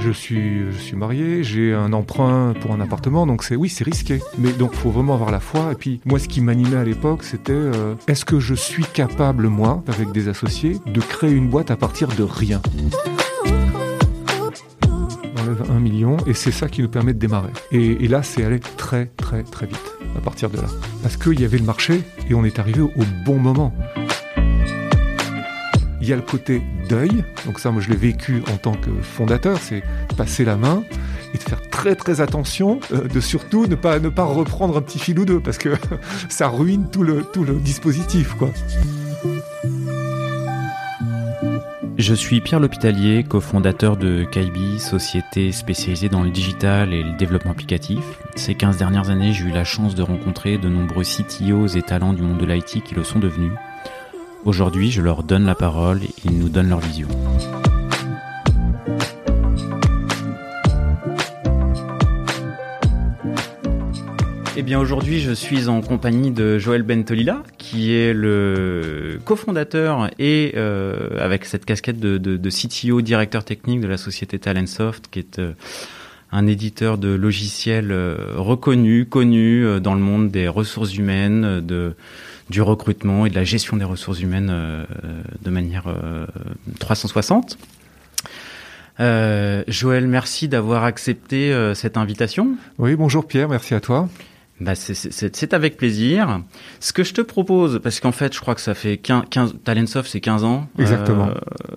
Je 0.00 0.12
suis, 0.12 0.72
je 0.72 0.78
suis 0.78 0.96
marié, 0.96 1.44
j'ai 1.44 1.74
un 1.74 1.92
emprunt 1.92 2.54
pour 2.60 2.72
un 2.72 2.80
appartement, 2.80 3.26
donc 3.26 3.44
c'est 3.44 3.56
oui, 3.56 3.68
c'est 3.68 3.84
risqué. 3.84 4.20
Mais 4.38 4.52
donc 4.52 4.72
faut 4.74 4.90
vraiment 4.90 5.14
avoir 5.14 5.30
la 5.30 5.40
foi. 5.40 5.72
Et 5.72 5.74
puis 5.74 6.00
moi, 6.06 6.18
ce 6.18 6.28
qui 6.28 6.40
m'animait 6.40 6.76
à 6.76 6.84
l'époque, 6.84 7.24
c'était 7.24 7.52
euh, 7.52 7.94
est-ce 8.06 8.24
que 8.24 8.40
je 8.40 8.54
suis 8.54 8.84
capable 8.84 9.48
moi, 9.48 9.82
avec 9.86 10.10
des 10.12 10.28
associés, 10.28 10.78
de 10.86 11.00
créer 11.00 11.32
une 11.32 11.48
boîte 11.48 11.70
à 11.70 11.76
partir 11.76 12.08
de 12.08 12.22
rien? 12.22 12.62
On 15.36 15.40
enlève 15.40 15.70
un 15.70 15.78
million 15.80 16.16
et 16.26 16.34
c'est 16.34 16.52
ça 16.52 16.68
qui 16.68 16.80
nous 16.80 16.88
permet 16.88 17.12
de 17.12 17.18
démarrer. 17.18 17.52
Et, 17.70 18.04
et 18.04 18.08
là, 18.08 18.22
c'est 18.22 18.44
aller 18.44 18.60
très 18.60 19.06
très 19.16 19.42
très 19.42 19.66
vite 19.66 19.94
à 20.16 20.20
partir 20.20 20.48
de 20.48 20.56
là, 20.56 20.68
parce 21.02 21.16
qu'il 21.18 21.38
y 21.38 21.44
avait 21.44 21.58
le 21.58 21.64
marché 21.64 22.02
et 22.30 22.34
on 22.34 22.44
est 22.44 22.58
arrivé 22.58 22.80
au 22.80 23.04
bon 23.26 23.38
moment. 23.38 23.74
Il 26.08 26.12
y 26.12 26.14
a 26.14 26.16
le 26.16 26.22
côté 26.22 26.62
deuil, 26.88 27.22
donc 27.44 27.58
ça 27.58 27.70
moi 27.70 27.82
je 27.82 27.90
l'ai 27.90 27.96
vécu 27.96 28.42
en 28.50 28.56
tant 28.56 28.72
que 28.72 28.88
fondateur, 29.02 29.58
c'est 29.60 29.82
passer 30.16 30.42
la 30.42 30.56
main 30.56 30.82
et 31.34 31.36
de 31.36 31.42
faire 31.42 31.60
très 31.68 31.94
très 31.96 32.22
attention, 32.22 32.80
euh, 32.94 33.06
de 33.08 33.20
surtout 33.20 33.66
ne 33.66 33.74
pas 33.74 33.98
ne 33.98 34.08
pas 34.08 34.24
reprendre 34.24 34.78
un 34.78 34.80
petit 34.80 34.98
fil 34.98 35.18
ou 35.18 35.26
deux 35.26 35.38
parce 35.38 35.58
que 35.58 35.74
ça 36.30 36.48
ruine 36.48 36.88
tout 36.90 37.02
le 37.02 37.26
tout 37.30 37.44
le 37.44 37.56
dispositif 37.56 38.32
quoi. 38.38 38.48
Je 41.98 42.14
suis 42.14 42.40
Pierre 42.40 42.60
L'Hôpitalier, 42.60 43.22
cofondateur 43.22 43.98
de 43.98 44.24
Kaibi, 44.24 44.78
société 44.78 45.52
spécialisée 45.52 46.08
dans 46.08 46.22
le 46.22 46.30
digital 46.30 46.94
et 46.94 47.02
le 47.02 47.18
développement 47.18 47.50
applicatif. 47.50 48.02
Ces 48.34 48.54
15 48.54 48.78
dernières 48.78 49.10
années, 49.10 49.34
j'ai 49.34 49.44
eu 49.44 49.50
la 49.50 49.64
chance 49.64 49.94
de 49.94 50.02
rencontrer 50.02 50.56
de 50.56 50.70
nombreux 50.70 51.04
CTOs 51.04 51.76
et 51.76 51.82
talents 51.82 52.14
du 52.14 52.22
monde 52.22 52.38
de 52.38 52.46
l'IT 52.46 52.82
qui 52.82 52.94
le 52.94 53.04
sont 53.04 53.18
devenus. 53.18 53.52
Aujourd'hui, 54.44 54.90
je 54.90 55.02
leur 55.02 55.24
donne 55.24 55.44
la 55.44 55.54
parole 55.54 56.02
et 56.02 56.10
ils 56.24 56.38
nous 56.38 56.48
donnent 56.48 56.68
leur 56.68 56.80
vision. 56.80 57.08
Eh 64.56 64.62
bien 64.62 64.80
aujourd'hui, 64.80 65.20
je 65.20 65.32
suis 65.32 65.68
en 65.68 65.80
compagnie 65.80 66.30
de 66.30 66.58
Joël 66.58 66.82
Bentolila, 66.82 67.42
qui 67.58 67.94
est 67.94 68.12
le 68.12 69.20
cofondateur 69.24 70.10
et 70.18 70.52
euh, 70.56 71.10
avec 71.20 71.44
cette 71.44 71.64
casquette 71.64 72.00
de, 72.00 72.50
CTO, 72.50 73.00
directeur 73.00 73.44
technique 73.44 73.80
de 73.80 73.86
la 73.86 73.96
société 73.96 74.38
Talentsoft, 74.38 75.08
qui 75.10 75.20
est 75.20 75.38
euh, 75.38 75.52
un 76.32 76.46
éditeur 76.46 76.98
de 76.98 77.08
logiciels 77.08 77.92
euh, 77.92 78.16
reconnu, 78.36 79.06
connu 79.06 79.80
dans 79.80 79.94
le 79.94 80.00
monde 80.00 80.30
des 80.30 80.48
ressources 80.48 80.96
humaines, 80.96 81.60
de 81.60 81.94
du 82.50 82.62
recrutement 82.62 83.26
et 83.26 83.30
de 83.30 83.34
la 83.34 83.44
gestion 83.44 83.76
des 83.76 83.84
ressources 83.84 84.20
humaines 84.20 84.48
euh, 84.50 84.84
de 85.42 85.50
manière 85.50 85.84
360. 86.78 87.58
Euh, 89.00 89.62
Joël, 89.68 90.06
merci 90.08 90.48
d'avoir 90.48 90.84
accepté 90.84 91.52
euh, 91.52 91.74
cette 91.74 91.96
invitation. 91.96 92.56
Oui, 92.78 92.96
bonjour 92.96 93.26
Pierre, 93.26 93.48
merci 93.48 93.74
à 93.74 93.80
toi. 93.80 94.08
Bah 94.60 94.74
c'est 94.74 95.54
avec 95.54 95.76
plaisir. 95.76 96.40
Ce 96.80 96.92
que 96.92 97.04
je 97.04 97.14
te 97.14 97.20
propose, 97.20 97.78
parce 97.80 98.00
qu'en 98.00 98.10
fait, 98.10 98.34
je 98.34 98.40
crois 98.40 98.56
que 98.56 98.60
ça 98.60 98.74
fait 98.74 98.96
15, 98.96 99.26
15 99.30 99.54
Talentsoft, 99.62 100.10
c'est 100.10 100.20
15 100.20 100.42
ans. 100.42 100.68
Exactement. 100.80 101.28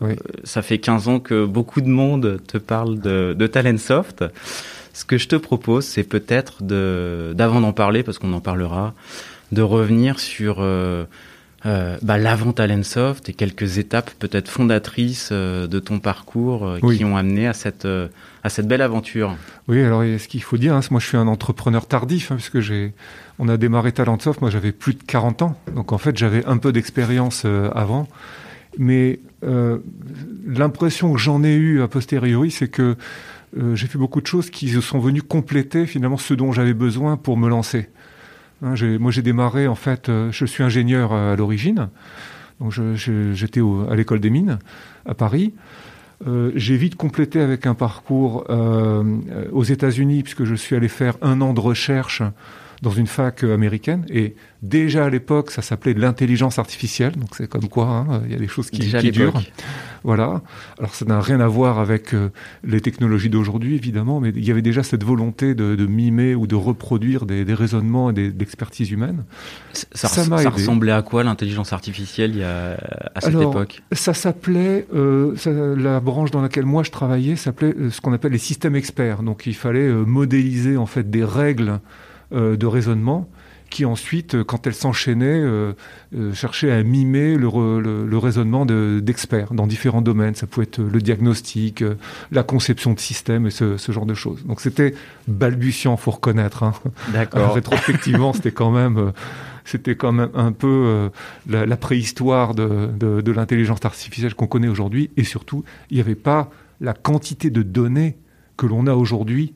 oui. 0.02 0.16
Ça 0.46 0.64
fait 0.64 0.80
15 0.80 1.08
ans 1.08 1.20
que 1.20 1.46
beaucoup 1.46 1.82
de 1.82 1.90
monde 1.90 2.42
te 2.48 2.58
parle 2.58 3.00
de, 3.00 3.36
de 3.38 3.48
Talentsoft. 3.48 4.26
Ce 4.94 5.06
que 5.06 5.20
je 5.20 5.28
te 5.28 5.36
propose, 5.36 5.86
c'est 5.86 6.04
peut-être 6.04 6.64
de, 6.64 7.34
d'avant 7.36 7.62
d'en 7.62 7.72
parler, 7.72 8.02
parce 8.02 8.18
qu'on 8.18 8.34
en 8.34 8.42
parlera, 8.42 8.96
de 9.52 9.62
revenir 9.62 10.20
sur 10.20 10.58
euh, 10.60 11.06
euh, 11.66 11.98
bah, 12.02 12.18
l'avant 12.18 12.54
Talentsoft 12.54 13.30
et 13.30 13.34
quelques 13.34 13.78
étapes 13.78 14.12
peut-être 14.18 14.50
fondatrices 14.50 15.30
euh, 15.32 15.68
de 15.68 15.80
ton 15.80 16.00
parcours 16.00 16.66
euh, 16.66 16.80
Oui. 16.82 16.98
qui 16.98 17.06
ont 17.06 17.18
amené 17.18 17.48
à 17.48 17.54
cette 17.54 17.86
euh, 17.86 18.08
à 18.44 18.50
cette 18.50 18.68
belle 18.68 18.82
aventure. 18.82 19.36
Oui, 19.68 19.82
alors 19.84 20.02
ce 20.02 20.28
qu'il 20.28 20.42
faut 20.42 20.58
dire, 20.58 20.74
hein, 20.74 20.82
moi 20.90 21.00
je 21.00 21.06
suis 21.08 21.18
un 21.18 21.28
entrepreneur 21.28 21.86
tardif, 21.86 22.32
hein, 22.32 22.36
puisque 22.36 22.60
j'ai, 22.60 22.94
on 23.38 23.48
a 23.50 23.58
démarré 23.58 23.92
Talentsoft, 23.92 24.42
moi 24.42 24.50
j'avais 24.50 24.72
plus 24.72 24.94
de 24.96 25.04
40 25.04 25.42
ans, 25.44 25.58
donc 25.76 25.92
en 25.92 26.00
fait 26.00 26.18
j'avais 26.18 26.44
un 26.46 26.58
peu 26.58 26.72
d'expérience 26.72 27.46
avant, 27.46 28.08
mais 28.80 29.20
l'impression 30.48 31.14
que 31.14 31.20
j'en 31.20 31.44
ai 31.44 31.54
eu 31.54 31.82
a 31.82 31.88
posteriori, 31.88 32.50
c'est 32.52 32.68
que 32.68 32.96
euh, 33.58 33.76
j'ai 33.76 33.88
fait 33.88 33.98
beaucoup 33.98 34.22
de 34.22 34.28
choses 34.28 34.50
qui 34.50 34.70
se 34.70 34.82
sont 34.82 35.00
venues 35.00 35.22
compléter 35.22 35.86
finalement 35.86 36.18
ce 36.18 36.34
dont 36.34 36.52
j'avais 36.52 36.74
besoin 36.74 37.18
pour 37.18 37.38
me 37.38 37.50
lancer. 37.50 37.90
Hein, 38.62 38.76
moi 39.00 39.12
j'ai 39.12 39.22
démarré 39.22 39.68
en 39.68 39.76
fait, 39.76 40.10
euh, 40.10 40.32
je 40.32 40.46
suis 40.46 40.64
ingénieur 40.64 41.14
à 41.14 41.36
l'origine, 41.36 41.90
donc 42.60 42.72
j'étais 42.74 43.62
à 43.90 43.96
l'école 43.96 44.20
des 44.20 44.30
mines 44.30 44.60
à 45.06 45.16
Paris. 45.16 45.54
Euh, 46.28 46.52
j'ai 46.56 46.78
vite 46.78 46.96
complété 46.96 47.40
avec 47.42 47.66
un 47.66 47.74
parcours 47.74 48.46
euh, 48.50 49.04
aux 49.52 49.64
États-Unis, 49.64 50.22
puisque 50.22 50.44
je 50.44 50.54
suis 50.54 50.76
allé 50.76 50.88
faire 50.88 51.18
un 51.24 51.42
an 51.42 51.54
de 51.54 51.60
recherche 51.60 52.22
dans 52.82 52.92
une 52.92 53.08
fac 53.08 53.44
euh, 53.44 53.54
américaine. 53.54 54.06
Et 54.10 54.36
déjà 54.64 55.06
à 55.06 55.10
l'époque, 55.10 55.52
ça 55.52 55.62
s'appelait 55.62 55.94
de 55.94 56.00
l'intelligence 56.00 56.60
artificielle. 56.60 57.14
Donc 57.16 57.30
c'est 57.36 57.48
comme 57.48 57.70
quoi, 57.70 57.88
hein, 57.88 58.22
il 58.26 58.32
y 58.32 58.36
a 58.36 58.40
des 58.40 58.48
choses 58.48 58.70
qui, 58.70 58.82
Déjà 58.82 58.98
à 58.98 59.02
qui 59.02 59.12
durent. 59.12 59.42
Voilà. 60.04 60.42
Alors 60.80 60.96
ça 60.96 61.06
n'a 61.06 61.22
rien 61.22 61.40
à 61.40 61.48
voir 61.48 61.78
avec 61.78 62.16
euh, 62.16 62.30
les 62.64 62.82
technologies 62.82 63.30
d'aujourd'hui, 63.30 63.76
évidemment, 63.76 64.20
mais 64.20 64.30
il 64.36 64.44
y 64.44 64.50
avait 64.50 64.64
déjà 64.64 64.82
cette 64.82 65.04
volonté 65.04 65.54
de, 65.54 65.76
de 65.76 65.86
mimer 65.86 66.34
ou 66.34 66.48
de 66.48 66.56
reproduire 66.56 67.28
des, 67.28 67.46
des 67.46 67.54
raisonnements 67.54 68.10
et 68.10 68.14
des, 68.14 68.32
de 68.32 68.40
l'expertise 68.40 68.90
humaine. 68.90 69.26
Ça, 69.74 70.08
ressemblait 70.50 70.92
à 70.92 71.04
quoi 71.04 71.24
l'intelligence 71.24 71.72
artificielle 71.74 72.32
il 72.32 72.40
y 72.40 72.44
a, 72.44 72.80
à 73.14 73.22
cette 73.22 73.36
Alors, 73.36 73.52
époque? 73.52 73.84
Ça 73.92 74.16
s'appelait, 74.16 74.88
euh, 74.96 75.36
la 75.78 76.00
branche 76.00 76.32
dans 76.32 76.42
laquelle 76.42 76.66
moi 76.66 76.82
je 76.82 76.90
travaillais 76.90 77.36
s'appelait 77.36 77.76
euh, 77.78 77.92
ce 77.92 78.02
qu'on 78.02 78.14
appelle 78.14 78.32
les 78.32 78.40
systèmes 78.40 78.76
experts. 78.76 79.22
Donc 79.22 79.46
il 79.46 79.56
fallait 79.56 79.88
modéliser 79.88 80.78
en 80.78 80.88
fait 80.88 81.12
des 81.12 81.24
règles 81.24 81.80
de 82.32 82.66
raisonnement 82.66 83.30
qui 83.70 83.86
ensuite, 83.86 84.36
euh, 84.36 84.44
quand 84.44 84.68
elles 84.68 84.74
s'enchaînaient, 84.74 85.40
euh, 85.40 85.72
euh, 86.14 86.34
cherchaient 86.34 86.72
à 86.72 86.84
mimer 86.84 87.38
le, 87.38 87.48
re- 87.48 87.80
le- 87.80 88.06
le 88.06 88.18
raisonnement 88.18 88.66
de- 88.66 89.00
d'experts 89.02 89.54
dans 89.54 89.66
différents 89.66 90.02
domaines. 90.02 90.36
Ça 90.36 90.46
pouvait 90.46 90.66
être 90.66 90.82
le 90.82 91.00
diagnostic, 91.02 91.82
euh, 91.82 91.96
la 92.34 92.44
conception 92.44 92.92
de 92.92 93.00
systèmes 93.00 93.48
et 93.48 93.50
ce, 93.50 93.78
ce 93.78 93.92
genre 93.94 94.06
de 94.06 94.14
choses. 94.14 94.44
Donc 94.46 94.60
c'était 94.60 94.94
balbutiant, 95.30 95.96
faut 95.96 96.12
reconnaître. 96.12 96.64
Hein. 96.64 96.74
D'accord. 97.14 97.54
rétrospectivement, 97.54 98.34
c'était 98.34 98.52
quand 98.52 98.72
même, 98.72 98.98
euh, 98.98 99.12
c'était 99.64 99.96
quand 99.96 100.12
même 100.12 100.32
un 100.34 100.52
peu 100.52 100.68
euh, 100.68 101.10
la, 101.50 101.66
la 101.66 101.78
préhistoire 101.78 102.54
de, 102.56 102.90
de, 103.00 103.22
de 103.22 103.32
l'intelligence 103.32 103.80
artificielle 103.86 104.36
qu'on 104.36 104.48
connaît 104.48 104.68
aujourd'hui. 104.68 105.12
Et 105.16 105.24
surtout, 105.24 105.64
il 105.90 105.96
n'y 105.96 106.02
avait 106.02 106.16
pas 106.16 106.50
la 106.82 106.94
quantité 106.94 107.50
de 107.50 107.62
données 107.62 108.18
que 108.58 108.66
l'on 108.66 108.86
a 108.88 108.96
aujourd'hui 108.96 109.54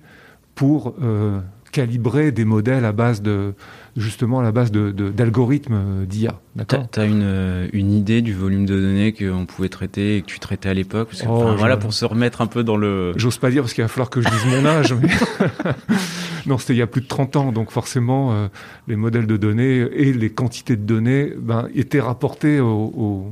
pour 0.55 0.95
euh, 1.03 1.41
calibrer 1.75 2.31
des 2.31 2.45
modèles 2.45 2.85
à 2.85 2.93
base 2.93 3.21
de, 3.21 3.53
justement, 3.95 4.39
à 4.39 4.43
la 4.43 4.51
base 4.51 4.71
d'algorithmes 4.71 5.73
euh, 5.73 6.05
d'IA. 6.05 6.31
T'as 6.57 6.63
D'accord. 6.63 6.87
as 6.97 7.05
une, 7.05 7.21
euh, 7.23 7.67
une 7.73 7.91
idée 7.91 8.21
du 8.21 8.33
volume 8.33 8.65
de 8.65 8.79
données 8.79 9.13
qu'on 9.13 9.45
pouvait 9.45 9.69
traiter 9.69 10.17
et 10.17 10.21
que 10.21 10.27
tu 10.27 10.39
traitais 10.39 10.69
à 10.69 10.73
l'époque 10.73 11.09
Oh, 11.23 11.29
enfin, 11.29 11.55
Voilà, 11.55 11.77
pour 11.77 11.93
se 11.93 12.05
remettre 12.05 12.41
un 12.41 12.47
peu 12.47 12.63
dans 12.63 12.77
le... 12.77 13.13
J'ose 13.15 13.37
pas 13.37 13.49
dire 13.51 13.61
parce 13.63 13.73
qu'il 13.73 13.83
va 13.83 13.87
falloir 13.87 14.09
que 14.09 14.21
je 14.21 14.29
dise 14.29 14.45
mon 14.47 14.65
âge, 14.65 14.93
mais 14.93 15.09
non, 16.45 16.57
c'était 16.57 16.73
il 16.73 16.79
y 16.79 16.81
a 16.81 16.87
plus 16.87 17.01
de 17.01 17.07
30 17.07 17.35
ans, 17.35 17.51
donc 17.51 17.71
forcément, 17.71 18.33
euh, 18.33 18.47
les 18.87 18.95
modèles 18.95 19.27
de 19.27 19.37
données 19.37 19.77
et 19.77 20.13
les 20.13 20.29
quantités 20.29 20.75
de 20.75 20.83
données 20.83 21.33
ben, 21.37 21.67
étaient 21.73 22.01
rapportés 22.01 22.59
aux, 22.59 23.31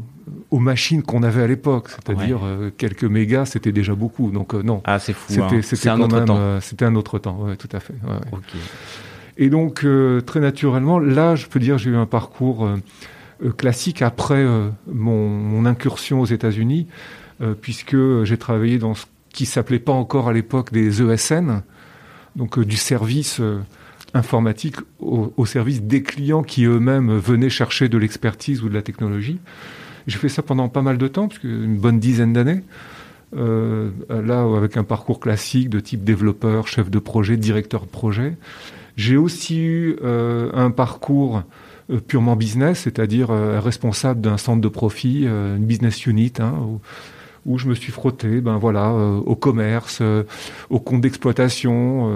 machines 0.52 1.04
qu'on 1.04 1.24
avait 1.24 1.42
à 1.42 1.48
l'époque, 1.48 1.90
c'est-à-dire 1.90 2.40
euh, 2.44 2.70
quelques 2.78 3.04
mégas, 3.04 3.48
c'était 3.48 3.72
déjà 3.74 3.96
beaucoup. 3.96 4.32
Donc 4.32 4.54
euh, 4.54 4.62
non, 4.64 4.82
Ah, 4.86 5.00
c'est 5.00 5.12
fou. 5.12 5.26
c'était 5.28 5.42
hein. 5.42 5.62
c'était 5.62 5.90
un 5.90 6.00
autre 6.00 6.24
temps. 6.24 6.62
c'était 6.62 6.86
un 6.86 6.96
autre 6.96 7.20
temps, 7.20 7.48
tout 7.58 7.70
à 7.72 7.80
fait. 7.80 7.94
ouais. 7.94 8.40
Et 9.38 9.50
donc, 9.50 9.84
euh, 9.84 10.22
très 10.22 10.40
naturellement, 10.40 11.00
là, 11.00 11.36
je 11.36 11.48
peux 11.48 11.60
dire, 11.60 11.78
j'ai 11.78 11.90
eu 11.90 11.96
un 11.96 12.06
parcours 12.06 12.66
euh, 12.66 12.78
euh, 13.44 13.52
classique 13.52 14.02
après 14.02 14.44
euh, 14.44 14.70
mon, 14.88 15.28
mon 15.30 15.66
incursion 15.66 16.22
aux 16.22 16.26
États-Unis, 16.26 16.88
euh, 17.42 17.56
puisque 17.60 17.98
j'ai 18.24 18.38
travaillé 18.38 18.78
dans 18.78 18.94
ce 18.94 19.06
qui 19.30 19.46
s'appelait 19.46 19.80
pas 19.80 19.94
encore 19.94 20.28
à 20.28 20.34
l'époque 20.34 20.72
des 20.72 21.02
ESN, 21.02 21.64
donc 22.36 22.60
du 22.60 22.78
service 22.78 23.42
informatique 24.14 24.76
au, 25.00 25.34
au 25.38 25.46
service 25.46 25.82
des 25.82 26.04
clients 26.04 26.44
qui 26.44 26.66
eux-mêmes 26.66 27.18
venaient 27.18 27.50
chercher 27.50 27.90
de 27.90 27.98
l'expertise 27.98 28.62
ou 28.62 28.70
de 28.70 28.74
la 28.76 28.84
technologie. 28.84 29.40
J'ai 30.06 30.18
fait 30.20 30.30
ça 30.30 30.44
pendant 30.44 30.70
pas 30.70 30.84
mal 30.84 30.98
de 31.00 31.08
temps, 31.08 31.28
parce 31.28 31.40
que 31.40 31.48
une 31.48 31.78
bonne 31.78 32.00
dizaine 32.00 32.34
d'années. 32.34 32.64
Euh, 33.36 33.90
là, 34.10 34.44
avec 34.56 34.78
un 34.78 34.84
parcours 34.84 35.20
classique 35.20 35.70
de 35.70 35.80
type 35.80 36.04
développeur, 36.04 36.68
chef 36.68 36.92
de 36.92 37.00
projet, 37.00 37.38
directeur 37.38 37.82
de 37.82 37.90
projet. 37.90 38.36
J'ai 38.96 39.18
aussi 39.18 39.60
eu 39.60 39.96
euh, 40.04 40.52
un 40.54 40.72
parcours 40.72 41.44
euh, 41.90 42.00
purement 42.00 42.36
business, 42.36 42.82
c'est-à-dire 42.82 43.32
euh, 43.32 43.60
responsable 43.60 44.22
d'un 44.22 44.38
centre 44.38 44.62
de 44.62 44.68
profit, 44.68 45.24
euh, 45.26 45.58
une 45.58 45.66
business 45.66 46.06
unit, 46.06 46.34
hein, 46.40 46.54
où, 46.62 46.80
où 47.46 47.58
je 47.58 47.68
me 47.68 47.76
suis 47.76 47.92
frotté, 47.92 48.40
ben 48.40 48.58
voilà, 48.58 48.92
euh, 48.92 49.18
au 49.18 49.36
commerce, 49.36 50.00
euh, 50.02 50.24
au 50.70 50.80
compte 50.80 51.02
d'exploitation, 51.02 52.12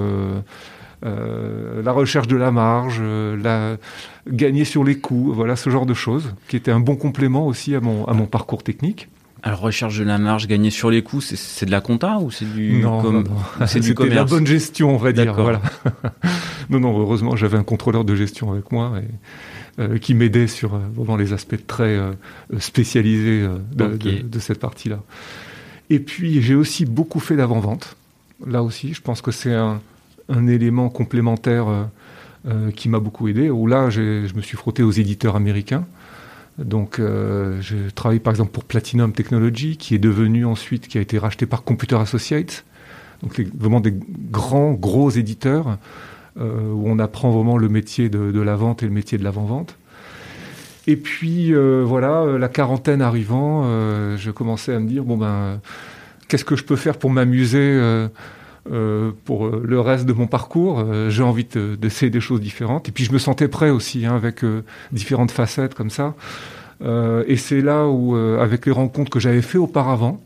euh, 1.04 1.82
la 1.84 1.92
recherche 1.92 2.28
de 2.28 2.36
la 2.36 2.52
marge, 2.52 3.02
la 3.02 3.78
gagner 4.28 4.66
sur 4.66 4.84
les 4.84 4.98
coûts, 4.98 5.32
voilà 5.34 5.56
ce 5.56 5.70
genre 5.70 5.86
de 5.86 5.94
choses, 5.94 6.34
qui 6.48 6.56
était 6.56 6.72
un 6.72 6.80
bon 6.80 6.96
complément 6.96 7.46
aussi 7.46 7.76
à 7.76 7.82
mon, 7.82 8.06
à 8.06 8.14
mon 8.14 8.26
parcours 8.26 8.64
technique. 8.64 9.08
Alors 9.48 9.62
recherche 9.62 9.98
de 9.98 10.04
la 10.04 10.18
marge, 10.18 10.46
gagner 10.46 10.70
sur 10.72 10.90
les 10.90 11.02
coûts, 11.02 11.22
c'est 11.22 11.66
de 11.66 11.72
la 11.72 11.80
compta 11.80 12.18
ou 12.18 12.32
c'est 12.32 12.44
du 12.44 12.82
non, 12.82 13.24
c'est 13.66 13.80
du 13.80 13.94
commerce 13.96 14.16
la 14.16 14.26
bonne 14.26 14.46
gestion, 14.46 14.94
on 14.94 14.98
va 14.98 15.14
dire. 15.14 15.36
Voilà. 15.36 15.62
non, 16.70 16.82
non, 16.82 17.00
heureusement, 17.00 17.38
j'avais 17.38 17.58
un 17.58 17.64
contrôleur 17.64 18.04
de 18.04 18.14
gestion 18.14 18.52
avec 18.52 18.74
moi 18.74 18.96
et, 18.98 19.82
euh, 19.82 19.98
qui 20.00 20.16
m'aidait 20.16 20.48
sur 20.48 20.74
euh, 20.74 20.80
vraiment 20.94 21.16
les 21.16 21.32
aspects 21.32 21.66
très 21.66 21.96
euh, 21.96 22.12
spécialisés 22.60 23.48
de, 23.74 24.22
de, 24.22 24.40
cette 24.40 24.60
partie-là. 24.60 25.02
Et 25.90 26.00
puis 26.00 26.42
j'ai 26.42 26.56
aussi 26.56 26.86
beaucoup 26.86 27.22
fait 27.22 27.38
d'avant-vente. 27.38 27.96
Là 28.46 28.64
aussi, 28.64 28.94
je 28.94 29.02
pense 29.02 29.22
que 29.22 29.32
c'est 29.32 29.54
un, 29.54 29.80
un, 30.28 30.48
élément 30.48 30.90
complémentaire 30.90 31.68
qui 32.76 32.90
m'a 32.90 33.00
beaucoup 33.00 33.30
aidé. 33.30 33.50
Où 33.50 33.66
là, 33.66 33.90
je 33.90 34.34
me 34.36 34.42
suis 34.42 34.58
frotté 34.58 34.84
aux 34.84 34.92
éditeurs 34.92 35.38
américains 35.38 35.86
donc, 36.58 37.00
euh, 37.00 37.62
je 37.62 37.90
travaille 37.94 38.20
par 38.20 38.32
exemple 38.32 38.52
pour 38.52 38.64
Platinum 38.64 39.14
Technology, 39.14 39.78
qui 39.78 39.94
est 39.94 40.00
devenu 40.00 40.46
ensuite, 40.46 40.88
qui 40.88 40.98
a 40.98 41.02
été 41.02 41.18
racheté 41.20 41.46
par 41.46 41.64
Computer 41.64 41.96
Associates. 41.98 42.66
Donc, 43.22 43.40
vraiment 43.56 43.80
des 43.80 43.94
grands, 44.32 44.74
gros 44.74 45.10
éditeurs 45.10 45.78
euh, 46.40 46.72
où 46.72 46.84
on 46.88 47.00
apprend 47.00 47.32
vraiment 47.32 47.58
le 47.58 47.70
métier 47.70 48.10
de, 48.10 48.42
la 48.42 48.56
vente 48.56 48.84
et 48.84 48.86
le 48.86 48.92
métier 48.92 49.18
de 49.18 49.24
l'avant-vente. 49.24 49.78
Et 50.88 50.96
puis, 50.96 51.54
euh, 51.54 51.84
voilà, 51.86 52.38
la 52.38 52.48
quarantaine 52.48 53.02
arrivant, 53.02 53.64
je 54.18 54.32
commençais 54.32 54.74
à 54.74 54.80
me 54.80 54.88
dire 54.88 55.04
bon 55.04 55.18
ben, 55.18 55.60
qu'est-ce 56.28 56.46
que 56.46 56.56
je 56.56 56.64
peux 56.64 56.76
faire 56.76 56.98
pour 56.98 57.12
m'amuser 57.12 58.08
euh, 58.72 59.12
pour 59.24 59.46
euh, 59.46 59.64
le 59.66 59.80
reste 59.80 60.06
de 60.06 60.14
mon 60.14 60.28
parcours. 60.28 60.80
Euh, 60.80 61.10
j'ai 61.10 61.24
envie 61.24 61.46
d'essayer 61.80 62.10
des 62.10 62.20
choses 62.20 62.42
différentes. 62.42 62.90
Et 62.90 62.92
puis 62.92 63.04
je 63.04 63.14
me 63.14 63.18
sentais 63.18 63.48
prêt 63.48 63.70
aussi, 63.70 64.06
hein, 64.06 64.16
avec 64.16 64.44
différentes 64.92 65.32
facettes 65.32 65.74
comme 65.74 65.90
ça. 65.90 66.16
et 66.82 67.38
c'est 67.38 67.62
là 67.62 67.88
où, 67.88 68.16
avec 68.16 68.66
les 68.66 68.72
rencontres 68.72 69.10
que 69.10 69.20
j'avais 69.20 69.42
fait 69.42 69.58
auparavant, 69.58 70.22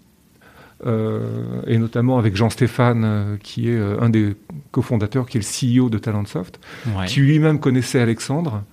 et 0.86 1.78
notamment 1.78 2.18
avec 2.18 2.36
Jean-Stéphane, 2.36 3.38
qui 3.44 3.70
est 3.70 3.80
un 3.80 4.10
des 4.10 4.36
cofondateurs, 4.72 5.28
qui 5.28 5.38
est 5.38 5.42
le 5.42 5.84
CEO 5.84 5.90
de 5.90 5.98
Talentsoft, 5.98 6.60
qui 7.08 7.22
lui-même 7.22 7.60
connaissait 7.60 8.00
Alexandre, 8.00 8.64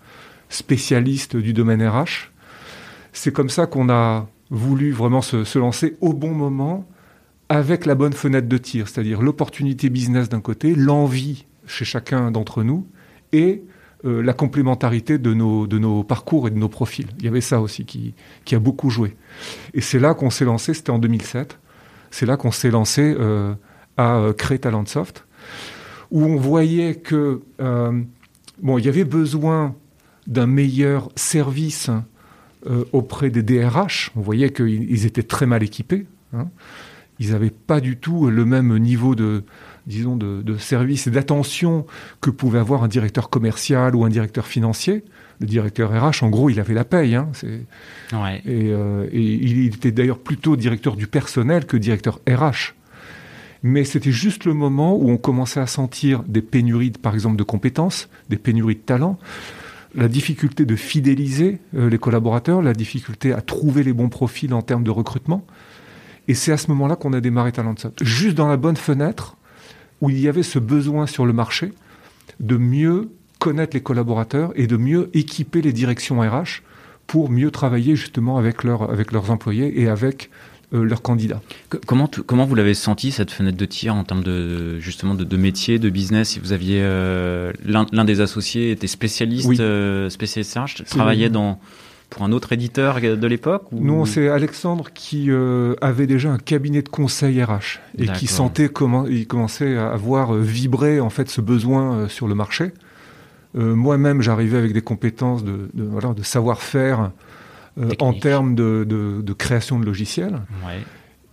spécialiste 0.49 1.37
du 1.37 1.53
domaine 1.53 1.87
RH. 1.87 2.31
C'est 3.13 3.33
comme 3.33 3.51
ça 3.51 3.67
qu'on 3.67 3.91
a 3.91 4.27
voulu 4.51 4.93
vraiment 4.93 5.23
se, 5.23 5.45
se 5.45 5.59
lancer 5.59 5.97
au 6.01 6.15
bon 6.15 6.33
moment 6.33 6.87
avec 7.49 7.87
la 7.87 7.95
bonne 7.95 8.13
fenêtre 8.13 8.49
de 8.49 8.59
tir, 8.59 8.89
c'est-à-dire 8.89 9.23
l'opportunité 9.23 9.89
business 9.89 10.29
d'un 10.29 10.41
côté, 10.41 10.75
l'envie 10.75 11.47
chez 11.67 11.85
chacun 11.85 12.31
d'entre 12.31 12.63
nous 12.63 12.87
et 13.33 13.63
euh, 14.05 14.23
la 14.23 14.33
complémentarité 14.33 15.19
de 15.19 15.35
nos, 15.35 15.67
de 15.67 15.79
nos 15.79 16.05
parcours 16.05 16.49
et 16.49 16.51
de 16.51 16.59
nos 16.59 16.69
profils. 16.69 17.09
Il 17.19 17.25
y 17.25 17.29
avait 17.29 17.41
ça 17.41 17.61
aussi 17.61 17.85
qui, 17.85 18.15
qui 18.45 18.55
a 18.55 18.59
beaucoup 18.59 18.91
joué. 18.91 19.17
Et 19.75 19.81
c'est 19.81 19.99
là 19.99 20.15
qu'on 20.15 20.31
s'est 20.31 20.45
lancé, 20.45 20.75
c'était 20.75 20.91
en 20.91 20.99
2007, 20.99 21.59
c'est 22.11 22.27
là 22.27 22.37
qu'on 22.37 22.53
s'est 22.53 22.71
lancé 22.71 23.17
euh, 23.19 23.55
à 23.97 24.17
euh, 24.17 24.33
créer 24.33 24.59
Talentsoft, 24.59 25.25
où 26.11 26.25
on 26.25 26.37
voyait 26.37 26.95
que 26.95 27.43
bon, 27.59 28.79
il 28.79 28.85
y 28.85 28.89
avait 28.89 29.05
besoin 29.05 29.75
d'un 30.27 30.47
meilleur 30.47 31.11
service 31.17 31.91
auprès 32.93 33.29
des 33.29 33.43
DRH. 33.43 34.11
On 34.17 34.23
voyait 34.23 34.51
qu'ils 34.51 35.05
étaient 35.05 35.23
très 35.23 35.45
mal 35.45 35.63
équipés. 35.63 36.07
Hein 36.33 36.49
ils 37.21 37.33
n'avaient 37.33 37.51
pas 37.51 37.81
du 37.81 37.97
tout 37.97 38.31
le 38.31 38.45
même 38.45 38.77
niveau 38.79 39.15
de, 39.15 39.45
disons, 39.87 40.17
de, 40.17 40.57
service 40.59 41.07
et 41.07 41.11
d'attention 41.11 41.87
que 42.21 42.31
pouvait 42.31 42.59
avoir 42.59 42.85
un 42.85 42.89
directeur 42.89 43.31
commercial 43.31 43.97
ou 43.97 44.05
un 44.05 44.09
directeur 44.09 44.47
financier. 44.47 45.05
Le 45.41 45.47
directeur 45.47 45.91
RH, 45.91 46.23
en 46.23 46.31
gros, 46.31 46.51
il 46.51 46.61
avait 46.61 46.75
la 46.75 46.85
paye. 46.85 47.15
Hein, 47.15 47.31
euh, 48.13 49.09
et, 49.13 49.35
il 49.35 49.67
était 49.67 49.93
d'ailleurs 49.93 50.19
plutôt 50.19 50.57
directeur 50.57 50.97
du 50.97 51.07
personnel 51.07 51.65
que 51.65 51.77
directeur 51.77 52.21
RH. 52.29 52.75
Mais 53.63 53.85
c'était 53.85 54.13
juste 54.13 54.45
le 54.45 54.55
moment 54.55 54.97
où 54.97 55.11
on 55.11 55.17
commençait 55.17 55.61
à 55.61 55.67
sentir 55.67 56.23
des 56.25 56.43
pénuries, 56.43 56.91
par 56.91 57.15
exemple, 57.15 57.37
de 57.37 57.43
compétences, 57.43 58.09
des 58.29 58.37
pénuries 58.37 58.77
de 58.77 58.81
talents, 58.81 59.19
la 59.95 60.09
difficulté 60.09 60.65
de 60.65 60.77
fidéliser 60.77 61.59
euh, 61.75 61.89
les 61.89 61.99
collaborateurs, 61.99 62.63
la 62.63 62.75
difficulté 62.75 63.33
à 63.33 63.41
trouver 63.41 63.83
les 63.83 63.93
bons 63.93 64.11
profils 64.11 64.53
en 64.53 64.63
termes 64.63 64.85
de 64.85 64.91
recrutement. 64.91 65.45
Et 66.29 66.35
c'est 66.35 66.53
à 66.53 66.57
ce 66.57 66.69
moment-là 66.69 66.97
qu'on 66.97 67.13
a 67.15 67.21
démarré 67.21 67.53
Talentsoft. 67.53 68.05
Juste 68.05 68.37
dans 68.37 68.49
la 68.49 68.57
bonne 68.57 68.77
fenêtre 68.77 69.37
où 70.01 70.11
il 70.11 70.21
y 70.21 70.29
avait 70.29 70.43
ce 70.43 70.59
besoin 70.59 71.07
sur 71.07 71.27
le 71.27 71.33
marché 71.33 71.73
de 72.39 72.57
mieux 72.57 73.11
connaître 73.39 73.75
les 73.75 73.83
collaborateurs 73.83 74.53
et 74.55 74.67
de 74.67 74.77
mieux 74.77 75.11
équiper 75.15 75.63
les 75.63 75.73
directions 75.73 76.21
RH 76.21 76.63
pour 77.07 77.31
mieux 77.31 77.51
travailler 77.51 77.97
justement 77.97 78.37
avec, 78.37 78.65
avec 78.65 79.13
leurs 79.13 79.31
employés 79.31 79.81
et 79.81 79.89
avec 79.89 80.31
euh, 80.75 80.85
leurs 80.85 81.01
candidats. 81.01 81.41
Comment, 81.87 82.11
comment 82.27 82.45
vous 82.45 82.55
l'avez 82.55 82.75
senti 82.75 83.11
cette 83.11 83.31
fenêtre 83.31 83.57
de 83.57 83.65
tir 83.65 83.95
en 83.95 84.05
termes 84.05 84.23
de 84.23 84.79
justement 84.81 85.15
de, 85.15 85.37
métier, 85.37 85.79
de 85.79 85.89
business? 85.89 86.31
Si 86.31 86.41
vous 86.41 86.53
aviez 86.53 86.81
euh, 86.83 87.53
l'un 87.65 88.05
des 88.05 88.21
associés 88.21 88.71
était 88.71 88.87
spécialiste, 88.87 89.49
euh, 89.61 90.11
spécialiste 90.11 90.59
RH, 90.59 90.85
travaillait 90.85 91.31
dans 91.31 91.59
pour 92.11 92.23
un 92.23 92.33
autre 92.33 92.53
éditeur 92.53 93.01
de 93.01 93.27
l'époque 93.27 93.65
Non, 93.73 94.05
c'est 94.05 94.29
Alexandre 94.29 94.87
qui 94.95 95.27
euh, 95.29 95.75
avait 95.81 96.07
déjà 96.07 96.31
un 96.31 96.39
cabinet 96.39 96.83
de 96.83 96.89
conseil 96.89 97.43
RH 97.43 97.81
et 97.99 98.07
qui 98.09 98.27
sentait 98.27 98.69
comment 98.69 99.07
il 99.07 99.27
commençait 99.27 99.77
à 99.77 99.97
voir 99.97 100.35
euh, 100.35 100.41
vibrer 100.41 101.01
en 101.01 101.11
fait 101.11 101.29
ce 101.29 101.41
besoin 101.41 101.95
euh, 101.95 102.09
sur 102.09 102.29
le 102.29 102.35
marché. 102.35 102.73
Moi-même, 103.55 104.23
j'arrivais 104.23 104.59
avec 104.59 104.73
des 104.73 104.83
compétences 104.83 105.43
de, 105.43 105.69
de 105.75 106.23
savoir-faire 106.23 107.11
en 107.99 108.13
termes 108.13 108.55
de, 108.55 108.87
de, 108.87 109.33
création 109.33 109.81
de 109.81 109.87
logiciels. 109.87 110.43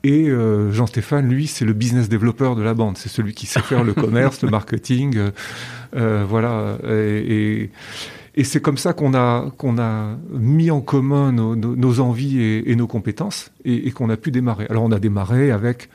Et 0.04 0.32
Jean-Stéphane, 0.72 1.30
lui, 1.30 1.46
c'est 1.46 1.66
le 1.66 1.74
business 1.74 2.10
développeur 2.10 2.56
de 2.56 2.64
la 2.64 2.74
bande. 2.74 2.98
C'est 2.98 3.10
celui 3.10 3.36
qui 3.36 3.46
sait 3.46 3.60
faire 3.60 3.84
le 3.84 3.94
commerce, 3.94 4.42
le 4.42 4.50
marketing, 4.50 5.20
voilà. 5.94 6.78
et 6.90 7.70
et 8.25 8.25
c'est 8.44 8.62
comme 8.62 8.78
ça 8.78 8.94
qu'on 8.94 9.14
a, 9.14 9.50
qu'on 9.58 9.78
a 9.78 10.18
mis 10.30 10.70
en 10.70 10.82
commun 10.82 11.32
nos, 11.32 11.56
nos, 11.56 12.00
envies 12.02 12.42
et, 12.42 12.76
nos 12.76 12.88
compétences 12.88 13.52
et, 13.64 13.92
qu'on 13.92 14.10
a 14.10 14.18
pu 14.18 14.32
démarrer. 14.32 14.68
Alors 14.70 14.84
on 14.84 14.92
a 14.92 15.00
démarré 15.00 15.52
avec 15.52 15.90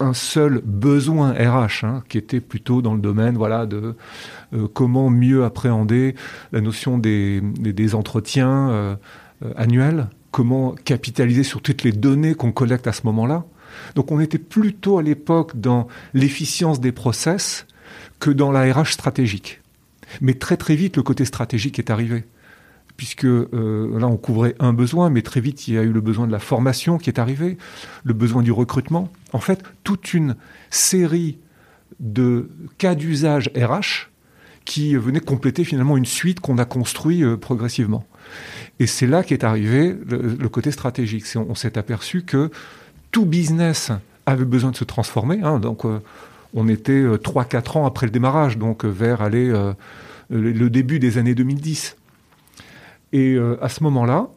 un 0.00 0.12
seul 0.12 0.60
besoin 0.64 1.32
RH, 1.32 1.84
hein, 1.84 2.02
qui 2.08 2.18
était 2.18 2.40
plutôt 2.40 2.82
dans 2.82 2.94
le 2.94 3.00
domaine 3.00 3.36
voilà, 3.36 3.66
de 3.66 3.94
euh, 4.52 4.66
comment 4.72 5.10
mieux 5.10 5.44
appréhender 5.44 6.16
la 6.52 6.60
notion 6.60 6.98
des, 6.98 7.40
des, 7.40 7.94
entretiens 7.94 8.68
euh, 8.70 8.96
annuels, 9.56 10.08
comment 10.32 10.72
capitaliser 10.72 11.44
sur 11.44 11.62
toutes 11.62 11.82
les 11.82 11.92
données 11.92 12.34
qu'on 12.34 12.52
collecte 12.52 12.86
à 12.86 12.92
ce 12.92 13.02
moment-là. 13.04 13.44
Donc 13.94 14.10
on 14.10 14.20
était 14.20 14.38
plutôt 14.38 14.98
à 14.98 15.02
l'époque 15.02 15.58
dans 15.58 15.86
l'efficience 16.14 16.80
des 16.80 16.92
process 16.92 17.66
que 18.18 18.30
dans 18.30 18.50
la 18.50 18.72
RH 18.72 18.92
stratégique. 18.92 19.60
Mais 20.20 20.34
très 20.34 20.56
très 20.56 20.76
vite, 20.76 20.96
le 20.96 21.02
côté 21.02 21.24
stratégique 21.24 21.78
est 21.78 21.90
arrivé. 21.90 22.24
Puisque 22.96 23.24
euh, 23.24 23.98
là, 23.98 24.06
on 24.06 24.16
couvrait 24.16 24.54
un 24.58 24.72
besoin, 24.72 25.10
mais 25.10 25.22
très 25.22 25.40
vite, 25.40 25.68
il 25.68 25.74
y 25.74 25.78
a 25.78 25.82
eu 25.82 25.92
le 25.92 26.00
besoin 26.00 26.26
de 26.26 26.32
la 26.32 26.38
formation 26.38 26.96
qui 26.96 27.10
est 27.10 27.18
arrivé, 27.18 27.58
le 28.04 28.14
besoin 28.14 28.42
du 28.42 28.52
recrutement. 28.52 29.10
En 29.32 29.40
fait, 29.40 29.62
toute 29.84 30.14
une 30.14 30.36
série 30.70 31.38
de 32.00 32.48
cas 32.78 32.94
d'usage 32.94 33.50
RH 33.54 34.08
qui 34.64 34.96
venaient 34.96 35.20
compléter 35.20 35.64
finalement 35.64 35.96
une 35.96 36.06
suite 36.06 36.40
qu'on 36.40 36.58
a 36.58 36.64
construite 36.64 37.22
euh, 37.22 37.36
progressivement. 37.36 38.04
Et 38.80 38.86
c'est 38.86 39.06
là 39.06 39.22
qu'est 39.22 39.44
arrivé 39.44 39.96
le, 40.06 40.48
côté 40.48 40.70
stratégique. 40.70 41.24
On, 41.36 41.54
s'est 41.54 41.78
aperçu 41.78 42.22
que 42.22 42.50
tout 43.12 43.24
business 43.24 43.92
avait 44.26 44.44
besoin 44.44 44.72
de 44.72 44.76
se 44.76 44.84
transformer. 44.84 45.40
Hein, 45.42 45.60
donc, 45.60 45.84
euh, 45.84 46.00
on 46.56 46.68
était 46.68 47.02
3-4 47.02 47.54
euh, 47.76 47.78
ans 47.78 47.86
après 47.86 48.06
le 48.06 48.10
démarrage, 48.10 48.58
donc 48.58 48.84
euh, 48.84 48.88
vers 48.88 49.20
euh, 49.22 49.74
le 50.30 50.70
début 50.70 50.98
des 50.98 51.18
années 51.18 51.34
2010. 51.34 51.96
Et 53.12 53.38
à 53.62 53.68
ce 53.68 53.82
moment-là, 53.84 54.28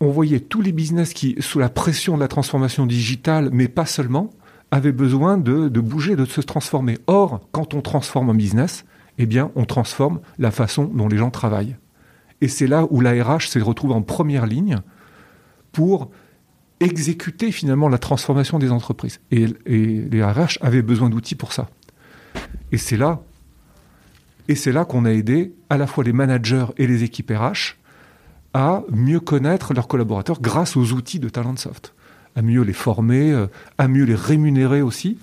on 0.00 0.08
voyait 0.08 0.40
tous 0.40 0.62
les 0.62 0.72
business 0.72 1.12
qui, 1.12 1.36
sous 1.38 1.58
la 1.58 1.68
pression 1.68 2.16
de 2.16 2.20
la 2.20 2.28
transformation 2.28 2.86
digitale, 2.86 3.50
mais 3.52 3.68
pas 3.68 3.84
seulement, 3.84 4.30
avaient 4.70 4.90
besoin 4.90 5.36
de, 5.36 5.68
bouger, 5.68 6.16
de 6.16 6.24
se 6.24 6.40
transformer. 6.40 6.98
Or, 7.06 7.46
quand 7.52 7.74
on 7.74 7.82
transforme 7.82 8.30
un 8.30 8.34
business, 8.34 8.84
eh 9.18 9.26
bien, 9.26 9.52
on 9.54 9.64
transforme 9.64 10.20
la 10.38 10.50
façon 10.50 10.84
dont 10.84 11.08
les 11.08 11.18
gens 11.18 11.30
travaillent. 11.30 11.76
Et 12.40 12.48
c'est 12.48 12.66
là 12.66 12.86
où 12.90 13.00
la 13.00 13.12
RH 13.22 13.48
se 13.48 13.58
retrouve 13.58 13.92
en 13.92 14.02
première 14.02 14.46
ligne 14.46 14.78
pour 15.70 16.10
exécuter 16.80 17.52
finalement 17.52 17.88
la 17.88 17.98
transformation 17.98 18.58
des 18.58 18.72
entreprises. 18.72 19.20
Et, 19.30 19.46
les 19.66 20.24
RH 20.24 20.58
avaient 20.60 20.82
besoin 20.82 21.10
d'outils 21.10 21.34
pour 21.34 21.52
ça. 21.52 21.68
Et 22.72 22.78
c'est 22.78 22.96
là, 22.96 23.20
là 24.66 24.84
qu'on 24.84 25.04
a 25.04 25.10
aidé 25.10 25.52
à 25.68 25.76
la 25.76 25.86
fois 25.86 26.04
les 26.04 26.12
managers 26.12 26.66
et 26.78 26.86
les 26.86 27.04
équipes 27.04 27.32
RH 27.34 27.76
à 28.52 28.82
mieux 28.90 29.20
connaître 29.20 29.74
leurs 29.74 29.86
collaborateurs 29.86 30.40
grâce 30.40 30.76
aux 30.76 30.92
outils 30.92 31.20
de 31.20 31.28
Talentsoft, 31.28 31.94
à 32.34 32.42
mieux 32.42 32.62
les 32.62 32.72
former, 32.72 33.30
euh, 33.30 33.46
à 33.78 33.86
mieux 33.86 34.04
les 34.04 34.16
rémunérer 34.16 34.82
aussi 34.82 35.18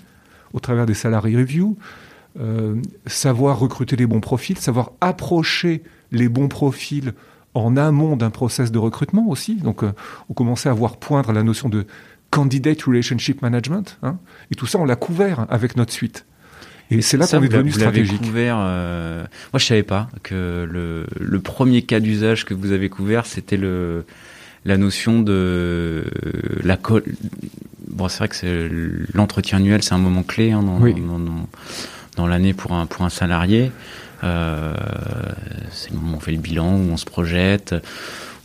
au 0.54 0.60
travers 0.60 0.86
des 0.86 0.94
salary 0.94 1.36
reviews, 1.36 1.78
savoir 3.06 3.60
recruter 3.60 3.96
les 3.96 4.06
bons 4.06 4.22
profils, 4.22 4.58
savoir 4.58 4.92
approcher 5.02 5.84
les 6.12 6.30
bons 6.30 6.48
profils 6.48 7.14
en 7.66 7.78
amont 7.78 8.16
d'un 8.16 8.30
process 8.30 8.72
de 8.72 8.78
recrutement 8.78 9.28
aussi. 9.30 9.56
Donc, 9.56 9.84
on 10.30 10.34
commençait 10.34 10.70
à 10.70 10.74
voir 10.74 10.98
poindre 10.98 11.32
la 11.32 11.44
notion 11.44 11.70
de 11.70 11.86
candidate 12.30 12.82
relationship 12.84 13.42
management. 13.42 13.98
Hein, 14.04 14.18
et 14.52 14.56
tout 14.56 14.68
ça, 14.68 14.80
on 14.80 14.86
l'a 14.86 14.96
couvert 14.96 15.46
avec 15.50 15.76
notre 15.76 15.94
suite. 15.94 16.26
Et 16.90 17.02
c'est 17.02 17.18
là 17.18 17.28
qu'on 17.28 17.44
est 17.44 17.50
devenu 17.50 17.72
stratégique. 17.72 18.22
Couvert, 18.22 18.58
euh... 18.60 19.24
Moi, 19.54 19.60
je 19.60 19.66
savais 19.66 19.84
pas 19.84 20.08
que 20.24 20.68
le, 20.70 21.06
le 21.20 21.40
premier 21.40 21.82
cas 21.82 22.00
d'usage 22.00 22.46
que 22.46 22.54
vous 22.54 22.72
avez 22.72 22.90
couvert, 22.90 23.26
c'était 23.26 23.58
le 23.58 24.06
la 24.66 24.78
notion 24.78 25.22
de 25.22 26.06
la 26.64 26.78
Bon, 27.88 28.10
c'est 28.10 28.18
vrai 28.18 28.28
que 28.28 29.06
l'entretien 29.14 29.60
annuel, 29.60 29.82
c'est 29.82 29.94
un 29.94 29.98
moment 29.98 30.24
clé 30.24 30.52
hein, 30.52 30.62
dans, 30.62 30.80
dans, 30.80 31.20
dans, 31.20 31.48
dans 32.16 32.28
l'année 32.28 32.54
pour 32.54 32.74
un 32.74 32.86
pour 32.86 33.06
un 33.06 33.10
salarié. 33.10 33.72
Euh, 34.24 34.76
c'est 35.72 35.92
le 35.92 35.98
moment 35.98 36.14
où 36.14 36.18
on 36.18 36.20
fait 36.20 36.32
le 36.32 36.40
bilan, 36.40 36.76
où 36.76 36.92
on 36.92 36.98
se 36.98 37.06
projette, 37.06 37.76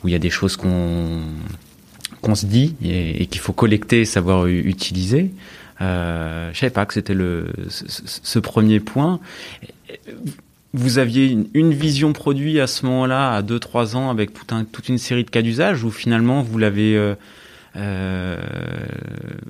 où 0.03 0.09
il 0.09 0.13
y 0.13 0.15
a 0.15 0.21
des 0.21 0.31
choses 0.31 0.57
qu'on 0.57 1.21
qu'on 2.21 2.35
se 2.37 2.47
dit 2.47 2.77
et, 2.85 3.23
et 3.23 3.27
qu'il 3.27 3.41
faut 3.41 3.53
collecter 3.53 4.03
et 4.03 4.05
savoir 4.05 4.47
utiliser. 4.47 5.33
Euh, 5.81 6.51
je 6.53 6.59
savais 6.59 6.71
pas 6.71 6.87
que 6.87 6.95
c'était 6.95 7.15
le 7.15 7.47
ce, 7.69 8.39
premier 8.39 8.79
point. 8.79 9.19
Vous 10.75 10.99
aviez 10.99 11.37
une, 11.55 11.73
vision 11.73 12.13
produit 12.13 12.61
à 12.61 12.67
ce 12.67 12.87
moment-là, 12.87 13.35
à 13.35 13.43
2-3 13.43 13.97
ans, 13.97 14.11
avec 14.11 14.33
tout 14.33 14.55
un, 14.55 14.65
toute 14.65 14.89
une 14.89 14.99
série 14.99 15.25
de 15.25 15.31
cas 15.31 15.43
d'usage, 15.43 15.83
ou 15.83 15.91
finalement 15.91 16.43
vous 16.43 16.59
l'avez 16.59 16.97
euh, 16.97 17.15
euh, 17.77 18.37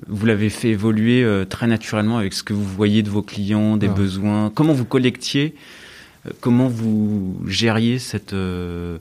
vous 0.07 0.25
l'avez 0.25 0.49
fait 0.49 0.69
évoluer 0.69 1.23
euh, 1.23 1.45
très 1.45 1.67
naturellement 1.67 2.17
avec 2.17 2.33
ce 2.33 2.43
que 2.43 2.53
vous 2.53 2.63
voyez 2.63 3.03
de 3.03 3.09
vos 3.09 3.21
clients, 3.21 3.77
des 3.77 3.87
ah. 3.87 3.93
besoins? 3.93 4.51
Comment 4.53 4.73
vous 4.73 4.85
collectiez, 4.85 5.55
comment 6.39 6.67
vous 6.67 7.37
gériez 7.47 7.99
cette 7.99 8.33
euh, 8.33 8.97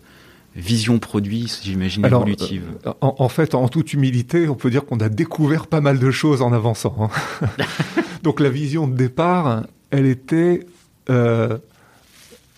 vision 0.57 0.99
produit, 0.99 1.53
j'imagine, 1.63 2.05
évolutive? 2.05 2.65
euh, 2.87 2.93
en, 3.01 3.29
fait, 3.29 3.55
en 3.55 3.69
toute 3.69 3.93
humilité, 3.93 4.49
on 4.49 4.55
peut 4.55 4.71
dire 4.71 4.85
qu'on 4.85 4.99
a 4.99 5.09
découvert 5.09 5.67
pas 5.67 5.81
mal 5.81 5.99
de 5.99 6.11
choses 6.11 6.43
en 6.43 6.53
avançant. 6.53 7.11
Hein. 7.41 7.47
Donc 8.23 8.41
la 8.41 8.51
vision 8.51 8.87
de 8.87 8.95
départ, 8.95 9.65
elle 9.91 10.07
était... 10.07 10.67
Euh, 11.11 11.59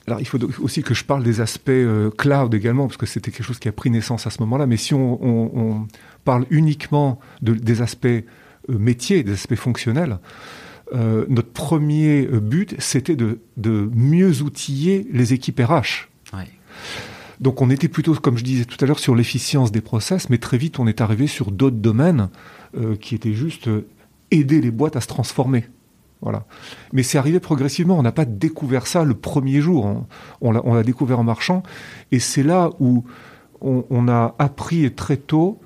alors 0.06 0.20
il 0.20 0.26
faut 0.26 0.38
aussi 0.62 0.82
que 0.82 0.92
je 0.92 1.02
parle 1.04 1.22
des 1.22 1.40
aspects 1.40 1.70
euh, 1.70 2.10
cloud 2.10 2.52
également, 2.54 2.86
parce 2.86 2.98
que 2.98 3.06
c'était 3.06 3.30
quelque 3.30 3.46
chose 3.46 3.58
qui 3.58 3.68
a 3.68 3.72
pris 3.72 3.90
naissance 3.90 4.26
à 4.26 4.30
ce 4.30 4.40
moment-là, 4.40 4.66
mais 4.66 4.76
si 4.76 4.92
on, 4.92 5.24
on, 5.24 5.50
on, 5.54 5.86
parle 6.24 6.46
uniquement 6.50 7.20
de, 7.42 7.52
des 7.52 7.82
aspects 7.82 8.06
euh, 8.06 8.22
métiers, 8.68 9.22
des 9.22 9.32
aspects 9.32 9.54
fonctionnels, 9.54 10.18
euh, 10.92 11.24
notre 11.28 11.50
premier 11.50 12.26
but, 12.26 12.74
c'était 12.78 13.16
de, 13.16 13.38
de 13.56 13.88
mieux 13.94 14.42
outiller 14.42 15.06
les 15.12 15.32
équipes 15.32 15.60
RH. 15.60 16.08
Ouais. 16.32 16.48
Donc 17.40 17.62
on 17.62 17.70
était 17.70 17.88
plutôt, 17.88 18.14
comme 18.14 18.38
je 18.38 18.44
disais 18.44 18.64
tout 18.64 18.82
à 18.82 18.86
l'heure, 18.86 18.98
sur 18.98 19.14
l'efficience 19.14 19.72
des 19.72 19.80
process, 19.80 20.30
mais 20.30 20.38
très 20.38 20.58
vite 20.58 20.78
on 20.78 20.86
est 20.86 21.00
arrivé 21.00 21.26
sur 21.26 21.50
d'autres 21.50 21.76
domaines 21.76 22.28
euh, 22.76 22.96
qui 22.96 23.14
étaient 23.14 23.34
juste 23.34 23.68
euh, 23.68 23.86
aider 24.30 24.60
les 24.60 24.70
boîtes 24.70 24.96
à 24.96 25.00
se 25.00 25.06
transformer. 25.06 25.66
Voilà. 26.20 26.46
Mais 26.92 27.02
c'est 27.02 27.18
arrivé 27.18 27.38
progressivement. 27.38 27.98
On 27.98 28.02
n'a 28.02 28.12
pas 28.12 28.24
découvert 28.24 28.86
ça 28.86 29.04
le 29.04 29.14
premier 29.14 29.60
jour. 29.60 29.86
Hein. 29.86 30.06
On 30.40 30.52
l'a 30.52 30.82
découvert 30.82 31.18
en 31.18 31.24
marchant. 31.24 31.62
Et 32.12 32.18
c'est 32.18 32.42
là 32.42 32.70
où 32.80 33.04
on, 33.60 33.84
on, 33.90 34.08
a 34.08 34.34
appris 34.38 34.90
très 34.94 35.18
tôt 35.18 35.60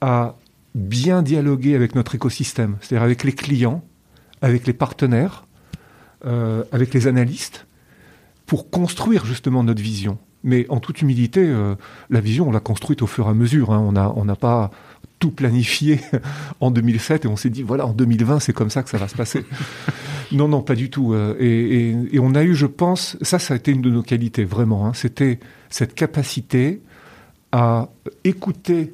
à 0.00 0.34
bien 0.74 1.22
dialoguer 1.22 1.76
avec 1.76 1.94
notre 1.94 2.16
écosystème, 2.16 2.78
c'est-à-dire 2.80 3.04
avec 3.04 3.22
les 3.22 3.32
clients, 3.32 3.84
avec 4.42 4.66
les 4.66 4.72
partenaires, 4.72 5.46
euh, 6.26 6.64
avec 6.72 6.92
les 6.92 7.06
analystes, 7.06 7.66
pour 8.46 8.68
construire 8.68 9.24
justement 9.24 9.64
notre 9.64 9.80
vision. 9.80 10.18
Mais 10.44 10.66
en 10.68 10.80
toute 10.80 11.00
humilité, 11.00 11.40
euh, 11.40 11.76
la 12.10 12.20
vision, 12.20 12.48
on 12.48 12.52
l'a 12.52 12.60
construite 12.60 13.00
au 13.00 13.06
fur 13.06 13.26
et 13.26 13.30
à 13.30 13.34
mesure. 13.34 13.72
Hein. 13.72 13.78
On 13.78 13.92
n'a 13.92 14.12
on 14.14 14.26
pas 14.34 14.70
tout 15.20 15.30
planifié 15.30 16.00
en 16.60 16.72
2007 16.72 17.24
et 17.24 17.28
on 17.28 17.36
s'est 17.36 17.50
dit, 17.50 17.62
voilà, 17.62 17.86
en 17.86 17.92
2020, 17.92 18.40
c'est 18.40 18.52
comme 18.52 18.70
ça 18.70 18.82
que 18.82 18.90
ça 18.90 18.98
va 18.98 19.06
se 19.06 19.14
passer. 19.14 19.46
non, 20.32 20.48
non, 20.48 20.60
pas 20.62 20.74
du 20.74 20.90
tout. 20.90 21.14
Euh, 21.14 21.36
et, 21.38 22.18
on 22.18 22.34
a 22.34 22.42
eu, 22.42 22.56
je 22.56 22.66
pense, 22.66 23.16
ça, 23.22 23.38
ça 23.38 23.54
a 23.54 23.56
été 23.56 23.70
une 23.70 23.82
de 23.82 23.90
nos 23.90 24.02
qualités, 24.02 24.44
vraiment. 24.44 24.86
Hein. 24.86 24.92
C'était 24.94 25.38
cette 25.70 25.94
capacité 25.94 26.82
à 27.52 27.88
écouter 28.24 28.92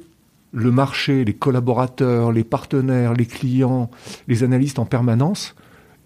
le 0.51 0.71
marché, 0.71 1.25
les 1.25 1.33
collaborateurs, 1.33 2.31
les 2.31 2.43
partenaires, 2.43 3.13
les 3.13 3.25
clients, 3.25 3.89
les 4.27 4.43
analystes 4.43 4.79
en 4.79 4.85
permanence 4.85 5.55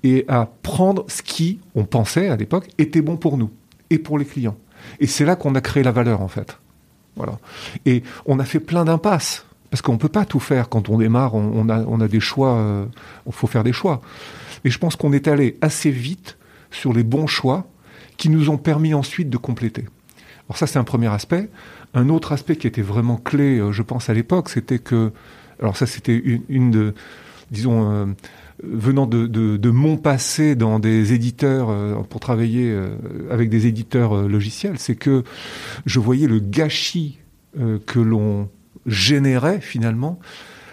et 0.03 0.25
à 0.27 0.49
prendre 0.63 1.05
ce 1.07 1.21
qui, 1.21 1.59
on 1.75 1.85
pensait 1.85 2.27
à 2.27 2.35
l'époque, 2.35 2.69
était 2.77 3.01
bon 3.01 3.15
pour 3.15 3.37
nous 3.37 3.51
et 3.89 3.99
pour 3.99 4.17
les 4.17 4.25
clients. 4.25 4.57
Et 4.99 5.07
c'est 5.07 5.25
là 5.25 5.35
qu'on 5.35 5.55
a 5.55 5.61
créé 5.61 5.81
la 5.81 5.91
valeur, 5.91 6.21
en 6.21 6.27
fait. 6.27 6.57
Voilà. 7.15 7.39
Et 7.85 8.03
on 8.25 8.39
a 8.39 8.45
fait 8.45 8.59
plein 8.59 8.85
d'impasses. 8.85 9.45
Parce 9.69 9.81
qu'on 9.81 9.93
ne 9.93 9.97
peut 9.97 10.09
pas 10.09 10.25
tout 10.25 10.39
faire 10.39 10.69
quand 10.69 10.89
on 10.89 10.99
démarre, 10.99 11.33
on, 11.33 11.67
a, 11.67 11.79
on 11.87 11.99
a 11.99 12.07
des 12.07 12.19
choix, 12.19 12.57
il 12.59 13.29
euh, 13.29 13.31
faut 13.31 13.47
faire 13.47 13.63
des 13.63 13.73
choix. 13.73 14.01
Et 14.65 14.69
je 14.69 14.77
pense 14.77 14.95
qu'on 14.95 15.13
est 15.13 15.27
allé 15.27 15.57
assez 15.61 15.89
vite 15.89 16.37
sur 16.69 16.93
les 16.93 17.03
bons 17.03 17.25
choix 17.25 17.65
qui 18.17 18.29
nous 18.29 18.51
ont 18.51 18.57
permis 18.57 18.93
ensuite 18.93 19.31
de 19.31 19.37
compléter. 19.37 19.85
Alors 20.47 20.57
ça, 20.57 20.67
c'est 20.67 20.77
un 20.77 20.83
premier 20.83 21.07
aspect. 21.07 21.49
Un 21.95 22.09
autre 22.09 22.31
aspect 22.31 22.55
qui 22.55 22.65
était 22.65 22.81
vraiment 22.81 23.17
clé, 23.17 23.59
euh, 23.59 23.71
je 23.71 23.83
pense, 23.83 24.09
à 24.09 24.13
l'époque, 24.13 24.49
c'était 24.49 24.79
que, 24.79 25.11
alors 25.59 25.77
ça, 25.77 25.85
c'était 25.85 26.17
une, 26.49 26.71
de, 26.71 26.93
disons, 27.51 27.91
euh, 27.91 28.05
venant 28.63 29.05
de, 29.05 29.27
de, 29.27 29.57
de, 29.57 29.69
mon 29.69 29.97
passé 29.97 30.55
dans 30.55 30.79
des 30.79 31.13
éditeurs 31.13 31.69
euh, 31.69 31.95
pour 32.09 32.19
travailler 32.19 32.75
avec 33.29 33.49
des 33.49 33.67
éditeurs 33.67 34.27
logiciels, 34.27 34.79
c'est 34.79 34.95
que 34.95 35.23
je 35.85 35.99
voyais 35.99 36.27
le 36.27 36.39
gâchis 36.39 37.19
que 37.85 37.99
l'on 37.99 38.49
générait 38.87 39.61
finalement 39.61 40.19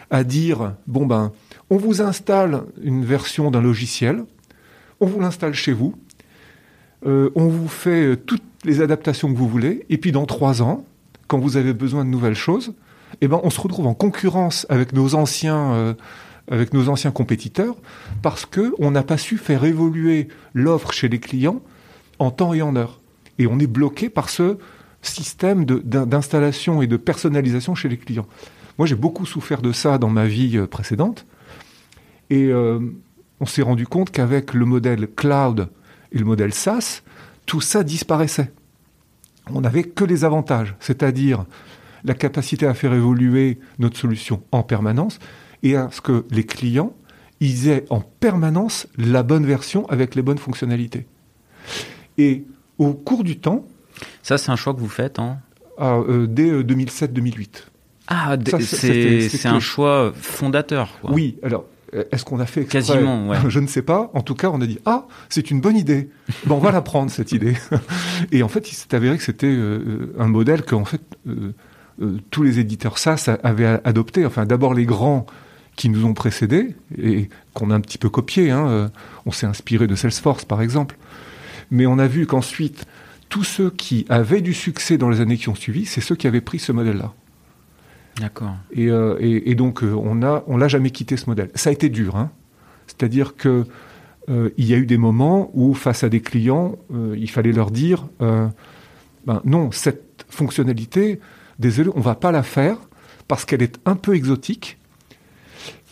à 0.09 0.25
dire 0.25 0.75
bon 0.87 1.05
ben 1.05 1.31
on 1.69 1.77
vous 1.77 2.01
installe 2.01 2.63
une 2.83 3.05
version 3.05 3.51
d'un 3.51 3.61
logiciel, 3.61 4.25
on 4.99 5.07
vous 5.07 5.21
l'installe 5.21 5.53
chez 5.53 5.75
vous, 5.75 5.95
on 7.05 7.49
vous 7.49 7.69
fait 7.69 8.17
toutes 8.17 8.43
les 8.65 8.81
adaptations 8.81 9.31
que 9.31 9.37
vous 9.37 9.49
voulez, 9.49 9.85
et 9.91 9.99
puis 9.99 10.11
dans 10.11 10.25
trois 10.25 10.63
ans, 10.63 10.87
quand 11.31 11.39
vous 11.39 11.57
avez 11.57 11.73
besoin 11.73 12.05
de 12.05 12.11
nouvelles 12.11 12.35
choses, 12.35 12.75
eh 13.21 13.29
ben 13.29 13.41
on 13.45 13.51
se 13.51 13.61
retrouve 13.61 13.87
en 13.87 13.95
concurrence 13.95 14.67
avec 14.69 14.93
nos 14.93 15.15
anciens 15.15 15.95
avec 16.51 16.75
nos 16.75 16.89
anciens 16.89 17.13
compétiteurs 17.13 17.77
parce 18.23 18.45
que 18.45 18.75
on 18.81 18.91
n'a 18.91 19.05
pas 19.05 19.17
su 19.17 19.39
faire 19.39 19.65
évoluer 19.65 20.27
l'offre 20.55 20.93
chez 20.93 21.09
les 21.09 21.21
clients 21.21 21.63
en 22.19 22.33
temps 22.33 22.53
et 22.53 22.63
en 22.63 22.75
heure. 22.75 23.01
Et 23.39 23.47
on 23.47 23.61
est 23.61 23.69
bloqué 23.69 24.11
par 24.11 24.29
ce 24.29 24.59
système 25.03 25.65
d'installation 25.65 26.83
et 26.83 26.89
de 26.89 26.97
personnalisation 26.97 27.75
chez 27.75 27.89
les 27.89 27.97
clients. 27.97 28.27
Moi, 28.77 28.87
j'ai 28.87 28.97
beaucoup 28.97 29.27
souffert 29.27 29.63
de 29.63 29.73
ça 29.73 29.99
dans 29.99 30.11
ma 30.11 30.27
vie 30.27 30.59
euh, 30.59 30.67
précédente. 30.67 31.27
Et 32.29 32.47
euh, 32.47 32.81
on 33.41 33.47
s'est 33.47 33.63
rendu 33.63 33.87
compte 33.87 34.11
qu'avec 34.11 34.53
le 34.53 34.67
modèle 34.67 35.09
cloud 35.09 35.69
et 36.13 36.19
le 36.19 36.25
modèle 36.25 36.53
SaaS, 36.53 37.03
tout 37.47 37.61
ça 37.61 37.83
disparaissait. 37.83 38.53
On 39.55 39.61
n'avait 39.61 39.85
que 39.85 40.05
les 40.05 40.25
avantages, 40.25 40.75
c'est-à-dire 40.81 41.45
la 42.05 42.15
capacité 42.15 42.67
à 42.67 42.75
faire 42.75 42.95
évoluer 42.95 43.59
notre 43.79 43.99
solution 43.99 44.43
en 44.53 44.63
permanence, 44.63 45.19
et 45.63 45.77
à 45.77 45.89
ce 45.91 46.01
que 46.01 46.25
les 46.31 46.45
clients 46.45 46.95
ils 47.41 47.69
aient 47.69 47.87
en 47.91 48.01
permanence 48.01 48.87
la 48.97 49.23
bonne 49.23 49.47
version 49.47 49.89
avec 49.89 50.15
les 50.15 50.23
bonnes 50.23 50.39
fonctionnalités. 50.39 51.07
Et 52.19 52.45
au 52.79 52.93
cours 52.93 53.25
du 53.25 53.39
temps... 53.39 53.65
Ça, 54.23 54.39
c'est 54.39 54.51
un 54.51 54.57
choix 54.57 54.75
que 54.75 54.81
vous 54.81 54.89
faites 54.89 55.19
hein? 55.19 55.39
ah, 55.79 55.97
euh, 55.97 56.27
Dès 56.27 56.51
2007-2008. 56.63 57.41
Euh, 57.41 57.47
ah, 58.09 58.37
c'est 58.61 59.47
un 59.47 59.61
choix 59.61 60.13
fondateur. 60.15 60.99
Quoi. 61.01 61.13
Oui, 61.13 61.39
alors 61.43 61.65
est-ce 61.93 62.25
qu'on 62.25 62.41
a 62.41 62.47
fait 62.47 62.63
exprès 62.63 62.81
Quasiment, 62.81 63.29
ouais. 63.31 63.39
Je 63.49 63.61
ne 63.61 63.67
sais 63.67 63.83
pas. 63.83 64.11
En 64.15 64.23
tout 64.23 64.35
cas, 64.35 64.51
on 64.51 64.61
a 64.61 64.67
dit 64.67 64.79
ah, 64.87 65.07
c'est 65.29 65.51
une 65.51 65.61
bonne 65.61 65.77
idée. 65.77 66.11
Bon, 66.47 66.57
on 66.57 66.61
va 66.61 66.73
la 66.73 66.83
prendre 66.83 67.11
cette 67.11 67.33
idée. 67.33 67.55
Et 68.33 68.43
en 68.43 68.49
fait, 68.49 68.71
il 68.71 68.75
s'est 68.75 68.95
avéré 68.95 69.17
que 69.17 69.25
c'était 69.25 69.47
euh, 69.47 70.15
un 70.19 70.29
modèle 70.29 70.63
que 70.63 70.75
en 70.75 70.85
fait 70.85 71.03
euh, 71.29 71.53
euh, 72.03 72.19
tous 72.31 72.43
les 72.43 72.59
éditeurs 72.59 72.99
SaaS 72.99 73.29
avaient 73.43 73.81
adopté. 73.85 74.25
Enfin, 74.25 74.47
d'abord 74.47 74.75
les 74.75 74.87
grands 74.87 75.27
qui 75.77 75.89
nous 75.89 76.05
ont 76.05 76.15
précédés 76.15 76.75
et 77.01 77.29
qu'on 77.55 77.71
a 77.71 77.75
un 77.75 77.81
petit 77.81 77.99
peu 77.99 78.09
copié. 78.09 78.51
Hein. 78.51 78.69
Euh, 78.69 78.89
on 79.27 79.33
s'est 79.33 79.47
inspiré 79.47 79.87
de 79.87 79.95
Salesforce, 79.95 80.45
par 80.45 80.63
exemple. 80.63 80.97
Mais 81.71 81.87
on 81.87 81.99
a 81.99 82.07
vu 82.07 82.27
qu'ensuite, 82.27 82.87
tous 83.29 83.45
ceux 83.45 83.71
qui 83.71 84.07
avaient 84.09 84.41
du 84.41 84.55
succès 84.55 84.99
dans 84.99 85.09
les 85.09 85.21
années 85.21 85.37
qui 85.37 85.49
ont 85.49 85.55
suivi, 85.55 85.87
c'est 85.87 86.01
ceux 86.01 86.17
qui 86.17 86.27
avaient 86.27 86.41
pris 86.41 86.59
ce 86.59 86.73
modèle-là. 86.73 87.13
D'accord. 88.21 88.55
Et, 88.71 88.89
euh, 88.89 89.55
donc, 89.55 89.83
euh, 89.83 89.95
on 89.95 90.23
a, 90.23 90.45
on 90.47 90.57
l'a 90.59 90.69
jamais 90.69 90.91
quitté 90.91 91.17
ce 91.17 91.27
modèle. 91.27 91.51
Ça 91.55 91.71
a 91.71 91.73
été 91.73 91.89
dur, 91.89 92.17
hein. 92.17 92.31
C'est-à-dire 92.87 93.35
que 93.35 93.65
euh, 94.29 94.51
il 94.59 94.67
y 94.67 94.75
a 94.75 94.77
eu 94.77 94.85
des 94.85 94.99
moments 94.99 95.51
où, 95.55 95.73
face 95.75 96.05
à 96.05 96.09
des 96.09 96.21
clients, 96.21 96.77
euh, 96.95 97.17
il 97.19 97.31
fallait 97.31 97.53
leur 97.53 97.71
dire, 97.71 98.07
ben 98.21 98.53
non, 99.45 99.71
cette 99.71 100.25
fonctionnalité, 100.29 101.21
désolé, 101.59 101.91
on 101.95 102.01
va 102.01 102.15
pas 102.15 102.33
la 102.33 102.43
faire 102.43 102.77
parce 103.27 103.45
qu'elle 103.45 103.63
est 103.63 103.79
un 103.87 103.97
peu 103.97 104.15
exotique 104.15 104.79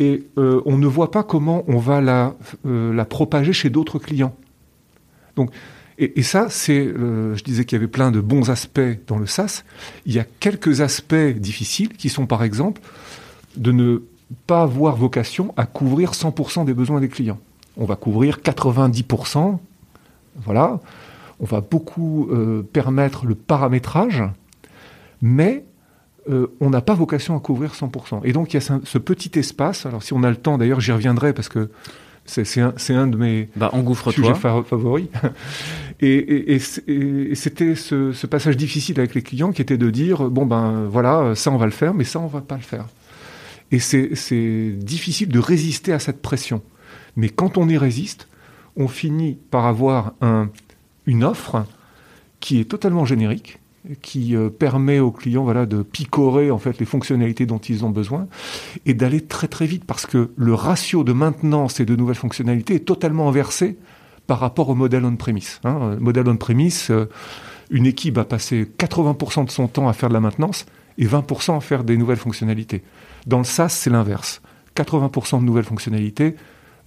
et 0.01 0.27
on 0.37 0.77
ne 0.77 0.87
voit 0.87 1.11
pas 1.11 1.23
comment 1.23 1.63
on 1.69 1.79
va 1.79 2.01
la, 2.01 2.35
la 2.65 3.05
propager 3.05 3.53
chez 3.53 3.71
d'autres 3.71 3.99
clients. 3.99 4.35
Donc, 5.37 5.51
et, 5.99 6.23
ça, 6.23 6.47
c'est, 6.49 6.85
je 6.87 7.43
disais 7.43 7.64
qu'il 7.64 7.76
y 7.76 7.81
avait 7.81 7.90
plein 7.90 8.11
de 8.11 8.21
bons 8.21 8.50
aspects 8.50 8.81
dans 9.09 9.19
le 9.19 9.26
SaaS. 9.26 9.64
Il 10.07 10.12
y 10.12 10.21
a 10.21 10.25
quelques 10.38 10.81
aspects 10.81 11.14
difficiles 11.14 11.88
qui 11.88 12.09
sont, 12.09 12.26
par 12.26 12.45
exemple, 12.45 12.81
de 13.57 13.73
ne 13.73 14.02
pas 14.47 14.62
avoir 14.62 14.97
vocation 14.97 15.52
à 15.57 15.67
couvrir 15.67 16.12
100% 16.12 16.64
des 16.64 16.75
besoins 16.75 17.00
des 17.00 17.09
clients. 17.09 17.38
On 17.76 17.85
va 17.85 17.97
couvrir 17.97 18.38
90%, 18.38 19.59
voilà. 20.37 20.81
On 21.40 21.45
va 21.45 21.61
beaucoup 21.61 22.28
euh, 22.31 22.62
permettre 22.62 23.26
le 23.26 23.35
paramétrage, 23.35 24.25
mais 25.23 25.64
euh, 26.28 26.49
on 26.61 26.71
n'a 26.71 26.81
pas 26.81 26.95
vocation 26.95 27.37
à 27.37 27.40
couvrir 27.40 27.73
100%. 27.73 28.21
Et 28.25 28.33
donc 28.33 28.52
il 28.52 28.57
y 28.57 28.57
a 28.57 28.81
ce, 28.85 28.99
petit 28.99 29.38
espace. 29.38 29.87
Alors 29.87 30.02
si 30.02 30.12
on 30.12 30.23
a 30.25 30.31
le 30.31 30.37
temps, 30.37 30.59
d'ailleurs, 30.59 30.81
j'y 30.81 30.93
reviendrai 30.93 31.33
parce 31.33 31.49
que 31.49 31.71
c'est 32.29 32.95
un, 32.95 33.07
de 33.07 33.17
mes 33.17 33.49
bah, 33.57 33.73
sujets 34.11 34.35
favoris. 34.35 35.09
Et, 36.01 36.59
c'était 36.61 37.75
ce, 37.75 38.13
ce, 38.13 38.27
passage 38.27 38.57
difficile 38.57 39.01
avec 39.01 39.15
les 39.15 39.23
clients 39.23 39.51
qui 39.51 39.63
était 39.63 39.79
de 39.79 39.91
dire 39.91 40.31
bon 40.31 40.47
ben 40.47 40.87
voilà, 40.89 41.35
ça 41.35 41.51
on 41.51 41.57
va 41.57 41.65
le 41.67 41.73
faire, 41.73 41.95
mais 41.95 42.05
ça 42.05 42.21
on 42.21 42.27
va 42.27 42.41
pas 42.41 42.57
le 42.57 42.63
faire. 42.63 42.87
Et 43.71 43.81
c'est 43.81 44.71
difficile 44.79 45.29
de 45.29 45.39
résister 45.39 45.93
à 45.93 45.99
cette 45.99 46.23
pression. 46.23 46.63
Mais 47.17 47.29
quand 47.29 47.59
on 47.59 47.69
y 47.69 47.77
résiste, 47.77 48.29
on 48.77 48.89
finit 48.89 49.39
par 49.51 49.67
avoir 49.67 50.13
un, 50.21 50.51
une 51.07 51.25
offre 51.25 51.65
qui 52.41 52.61
est 52.61 52.65
totalement 52.65 53.05
générique, 53.05 53.59
qui 54.03 54.37
euh, 54.37 54.51
permet 54.51 54.99
aux 54.99 55.11
clients 55.11 55.47
de 55.67 55.83
picorer 55.83 56.51
en 56.51 56.59
fait 56.59 56.79
les 56.79 56.87
fonctionnalités 56.87 57.47
dont 57.47 57.59
ils 57.59 57.85
ont 57.85 57.91
besoin 57.91 58.27
et 58.87 58.95
d'aller 58.95 59.21
très 59.21 59.49
très 59.49 59.67
vite 59.67 59.85
parce 59.85 60.07
que 60.07 60.31
le 60.37 60.55
ratio 60.55 61.05
de 61.05 61.13
maintenance 61.13 61.81
et 61.81 61.85
de 61.85 61.97
nouvelles 61.97 62.17
fonctionnalités 62.17 62.75
est 62.75 62.85
totalement 62.85 63.29
inversé 63.29 63.79
par 64.27 64.41
rapport 64.41 64.69
au 64.69 64.75
modèle 64.75 65.05
on-premise. 65.05 65.61
Hein. 65.65 65.97
Modèle 66.01 66.29
on-premise, 66.29 66.89
euh, 66.91 67.07
une 67.71 67.87
équipe 67.87 68.19
a 68.19 68.25
passé 68.25 68.71
80% 68.79 69.47
de 69.47 69.51
son 69.51 69.69
temps 69.69 69.89
à 69.89 69.93
faire 69.93 70.11
de 70.11 70.15
la 70.15 70.21
maintenance 70.21 70.67
et 70.99 71.07
20% 71.07 71.57
à 71.57 71.61
faire 71.61 71.85
des 71.85 71.97
nouvelles 71.97 72.19
fonctionnalités. 72.19 72.83
Dans 73.27 73.39
le 73.39 73.45
SaaS, 73.45 73.71
c'est 73.71 73.91
l'inverse. 73.91 74.43
80% 74.77 75.41
de 75.41 75.45
nouvelles 75.45 75.65
fonctionnalités, 75.65 76.37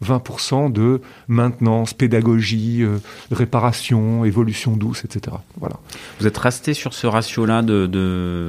20% 0.03 0.71
de 0.71 1.01
maintenance, 1.27 1.93
pédagogie, 1.93 2.83
euh, 2.83 2.97
réparation, 3.31 4.25
évolution 4.25 4.75
douce, 4.75 5.05
etc. 5.05 5.37
Voilà. 5.59 5.77
Vous 6.19 6.27
êtes 6.27 6.37
resté 6.37 6.73
sur 6.73 6.93
ce 6.93 7.07
ratio-là 7.07 7.61
de, 7.61 7.85
de 7.85 8.47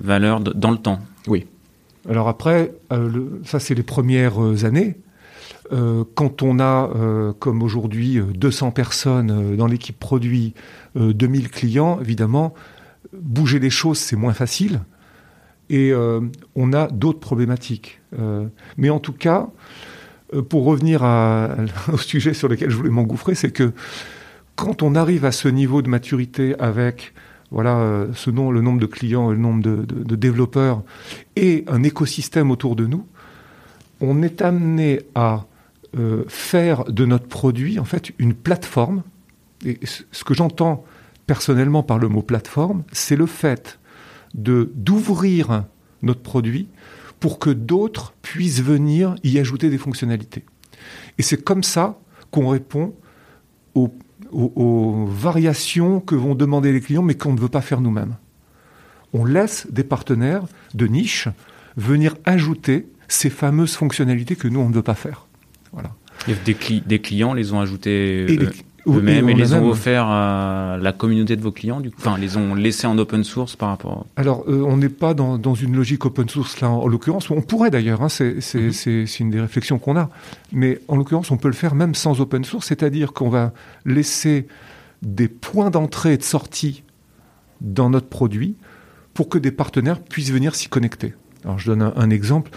valeur 0.00 0.40
dans 0.40 0.70
le 0.70 0.78
temps? 0.78 1.00
Oui. 1.26 1.46
Alors 2.08 2.28
après, 2.28 2.72
euh, 2.92 3.40
ça 3.44 3.60
c'est 3.60 3.74
les 3.74 3.82
premières 3.82 4.42
euh, 4.42 4.64
années. 4.64 4.96
quand 6.14 6.42
on 6.42 6.60
a, 6.60 6.90
comme 7.38 7.62
aujourd'hui, 7.62 8.18
200 8.18 8.70
personnes 8.70 9.54
dans 9.54 9.66
l'équipe 9.66 9.98
produit, 9.98 10.54
2000 10.94 11.50
clients, 11.50 12.00
évidemment, 12.00 12.54
bouger 13.12 13.58
les 13.58 13.68
choses, 13.68 13.98
c'est 13.98 14.16
moins 14.16 14.32
facile. 14.32 14.80
Et 15.68 15.92
on 16.54 16.72
a 16.72 16.86
d'autres 16.86 17.20
problématiques. 17.20 18.00
mais 18.78 18.88
en 18.88 18.98
tout 18.98 19.12
cas, 19.12 19.48
euh, 19.48 19.97
pour 20.48 20.64
revenir 20.64 21.02
au 21.92 21.98
sujet 21.98 22.34
sur 22.34 22.48
lequel 22.48 22.70
je 22.70 22.76
voulais 22.76 22.90
m'engouffrer, 22.90 23.34
c'est 23.34 23.50
que 23.50 23.72
quand 24.58 24.82
on 24.82 24.96
arrive 24.96 25.24
à 25.24 25.32
ce 25.32 25.46
niveau 25.46 25.82
de 25.82 25.88
maturité 25.88 26.58
avec 26.58 27.14
voilà 27.50 27.78
euh, 27.78 28.08
ce 28.14 28.30
nom, 28.30 28.50
le 28.50 28.60
nombre 28.60 28.80
de 28.80 28.86
clients, 28.86 29.30
le 29.30 29.38
nombre 29.38 29.62
de, 29.62 30.16
développeurs 30.16 30.82
et 31.36 31.64
un 31.68 31.82
écosystème 31.82 32.50
autour 32.50 32.76
de 32.76 32.86
nous, 32.86 33.06
on 34.00 34.22
est 34.22 34.42
amené 34.42 35.00
à 35.14 35.46
euh, 35.96 36.24
faire 36.28 36.84
de 36.84 37.06
notre 37.06 37.26
produit 37.26 37.78
en 37.78 37.84
fait 37.84 38.12
une 38.18 38.34
plateforme. 38.34 39.02
Et 39.64 39.78
ce 39.84 40.24
que 40.24 40.34
j'entends 40.34 40.84
personnellement 41.26 41.82
par 41.82 41.98
le 41.98 42.08
mot 42.08 42.22
plateforme, 42.22 42.82
c'est 42.92 43.16
le 43.16 43.26
fait 43.26 43.78
d'ouvrir 44.34 45.64
notre 46.02 46.20
produit 46.20 46.68
pour 47.20 47.38
que 47.38 47.50
d'autres 47.50 48.14
puissent 48.22 48.62
venir 48.62 49.14
y 49.24 49.38
ajouter 49.38 49.70
des 49.70 49.78
fonctionnalités. 49.78 50.44
Et 51.18 51.22
c'est 51.22 51.42
comme 51.42 51.62
ça 51.62 51.98
qu'on 52.30 52.48
répond 52.48 52.94
aux, 53.74 55.06
variations 55.06 56.00
que 56.00 56.14
vont 56.14 56.34
demander 56.34 56.72
les 56.72 56.80
clients, 56.80 57.02
mais 57.02 57.14
qu'on 57.14 57.32
ne 57.32 57.40
veut 57.40 57.48
pas 57.48 57.62
faire 57.62 57.80
nous-mêmes. 57.80 58.16
On 59.14 59.24
laisse 59.24 59.66
des 59.70 59.84
partenaires 59.84 60.44
de 60.74 60.86
niche 60.86 61.28
venir 61.76 62.14
ajouter 62.24 62.86
ces 63.08 63.30
fameuses 63.30 63.74
fonctionnalités 63.74 64.36
que 64.36 64.48
nous, 64.48 64.60
on 64.60 64.68
ne 64.68 64.74
veut 64.74 64.82
pas 64.82 64.94
faire. 64.94 65.26
Voilà. 65.72 65.94
Et 66.26 66.34
des, 66.44 66.98
clients 66.98 67.32
les 67.32 67.52
ont 67.52 67.60
ajoutées 67.60 68.26
eux-mêmes 68.86 69.28
et, 69.28 69.34
les 69.34 69.54
ont 69.54 69.68
offerts 69.68 70.06
à 70.06 70.78
la 70.80 70.92
communauté 70.92 71.36
de 71.36 71.42
vos 71.42 71.52
clients, 71.52 71.80
du 71.80 71.90
coup, 71.90 71.96
enfin, 71.98 72.18
les 72.18 72.36
ont 72.36 72.54
laissés 72.54 72.86
en 72.86 72.96
open 72.98 73.24
source 73.24 73.56
par 73.56 73.70
rapport. 73.70 74.06
Alors, 74.16 74.44
euh, 74.48 74.62
on 74.66 74.76
n'est 74.76 74.88
pas 74.88 75.14
dans, 75.14 75.38
dans, 75.38 75.54
une 75.54 75.76
logique 75.76 76.04
open 76.04 76.28
source 76.28 76.60
là, 76.60 76.70
en, 76.70 76.86
l'occurrence. 76.86 77.30
On 77.30 77.42
pourrait 77.42 77.70
d'ailleurs, 77.70 78.02
hein, 78.02 78.08
c'est 78.08 78.36
mm 78.36 79.20
une 79.20 79.30
des 79.30 79.40
réflexions 79.40 79.78
qu'on 79.78 79.96
a. 79.96 80.10
Mais 80.52 80.80
en 80.88 80.96
l'occurrence, 80.96 81.30
on 81.30 81.36
peut 81.36 81.48
le 81.48 81.54
faire 81.54 81.74
même 81.74 81.94
sans 81.94 82.20
open 82.20 82.44
source, 82.44 82.66
c'est-à-dire 82.66 83.12
qu'on 83.12 83.28
va 83.28 83.52
laisser 83.84 84.46
des 85.02 85.28
points 85.28 85.70
d'entrée 85.70 86.14
et 86.14 86.16
de 86.16 86.22
sortie 86.22 86.82
dans 87.60 87.90
notre 87.90 88.08
produit 88.08 88.56
pour 89.14 89.28
que 89.28 89.38
des 89.38 89.50
partenaires 89.50 90.00
puissent 90.00 90.30
venir 90.30 90.54
s'y 90.54 90.68
connecter. 90.68 91.14
Alors, 91.44 91.58
je 91.58 91.66
donne 91.66 91.82
un, 91.82 91.92
un 91.96 92.10
exemple. 92.10 92.50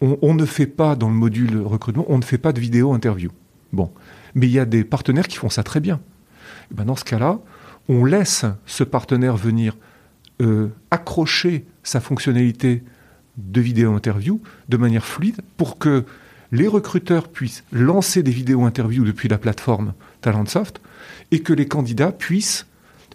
On, 0.00 0.16
on, 0.22 0.34
ne 0.34 0.46
fait 0.46 0.66
pas 0.66 0.96
dans 0.96 1.08
le 1.08 1.14
module 1.14 1.60
recrutement, 1.60 2.06
on 2.08 2.16
ne 2.16 2.24
fait 2.24 2.38
pas 2.38 2.52
de 2.52 2.60
vidéo 2.60 2.92
interview. 2.92 3.30
Bon, 3.72 3.90
mais 4.34 4.46
il 4.46 4.52
y 4.52 4.58
a 4.58 4.64
des 4.64 4.84
partenaires 4.84 5.28
qui 5.28 5.36
font 5.36 5.50
ça 5.50 5.62
très 5.62 5.80
bien. 5.80 6.00
Ben 6.70 6.84
dans 6.84 6.96
ce 6.96 7.04
cas-là, 7.04 7.38
on 7.88 8.04
laisse 8.04 8.44
ce 8.66 8.84
partenaire 8.84 9.36
venir 9.36 9.76
euh, 10.40 10.68
accrocher 10.90 11.66
sa 11.82 12.00
fonctionnalité 12.00 12.82
de 13.36 13.60
vidéo 13.60 13.92
interview 13.94 14.40
de 14.68 14.76
manière 14.76 15.04
fluide 15.04 15.40
pour 15.56 15.78
que 15.78 16.04
les 16.52 16.66
recruteurs 16.66 17.28
puissent 17.28 17.64
lancer 17.72 18.22
des 18.22 18.30
vidéos 18.30 18.64
interviews 18.64 19.04
depuis 19.04 19.28
la 19.28 19.38
plateforme 19.38 19.94
Talentsoft 20.20 20.80
et 21.30 21.40
que 21.40 21.52
les 21.52 21.66
candidats 21.66 22.12
puissent 22.12 22.66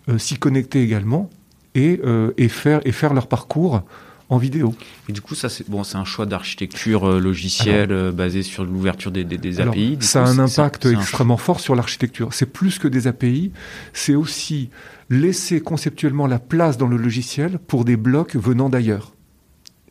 euh, 0.10 0.17
s'y 0.17 0.38
connecter 0.38 0.84
également 0.84 1.30
et, 1.73 1.99
euh, 2.06 2.32
et, 2.38 2.47
faire, 2.47 2.82
et 2.86 2.91
faire 2.91 3.13
leur 3.13 3.28
parcours 3.28 3.84
en 4.29 4.38
vidéo. 4.38 4.73
Et 5.07 5.13
du 5.13 5.21
coup, 5.21 5.35
ça, 5.35 5.49
c'est 5.49 5.69
bon, 5.69 5.83
c'est 5.83 5.97
un 5.97 6.05
choix 6.05 6.25
d'architecture 6.25 7.05
euh, 7.05 7.19
logicielle 7.19 7.91
euh, 7.91 8.11
basé 8.11 8.41
sur 8.43 8.65
l'ouverture 8.65 9.11
des, 9.11 9.23
des, 9.23 9.61
API. 9.61 9.97
ça 10.01 10.23
a 10.23 10.27
un 10.27 10.39
impact 10.39 10.88
extrêmement 10.88 11.38
fort 11.38 11.59
sur 11.59 11.75
l'architecture. 11.75 12.33
C'est 12.33 12.47
plus 12.47 12.79
que 12.79 12.88
des 12.88 13.07
API, 13.07 13.51
c'est 13.93 14.15
aussi 14.15 14.69
laisser 15.09 15.61
conceptuellement 15.61 16.25
la 16.25 16.39
place 16.39 16.77
dans 16.77 16.88
le 16.88 16.97
logiciel 16.97 17.59
pour 17.59 17.85
des 17.85 17.97
blocs 17.97 18.35
venant 18.35 18.69
d'ailleurs 18.69 19.13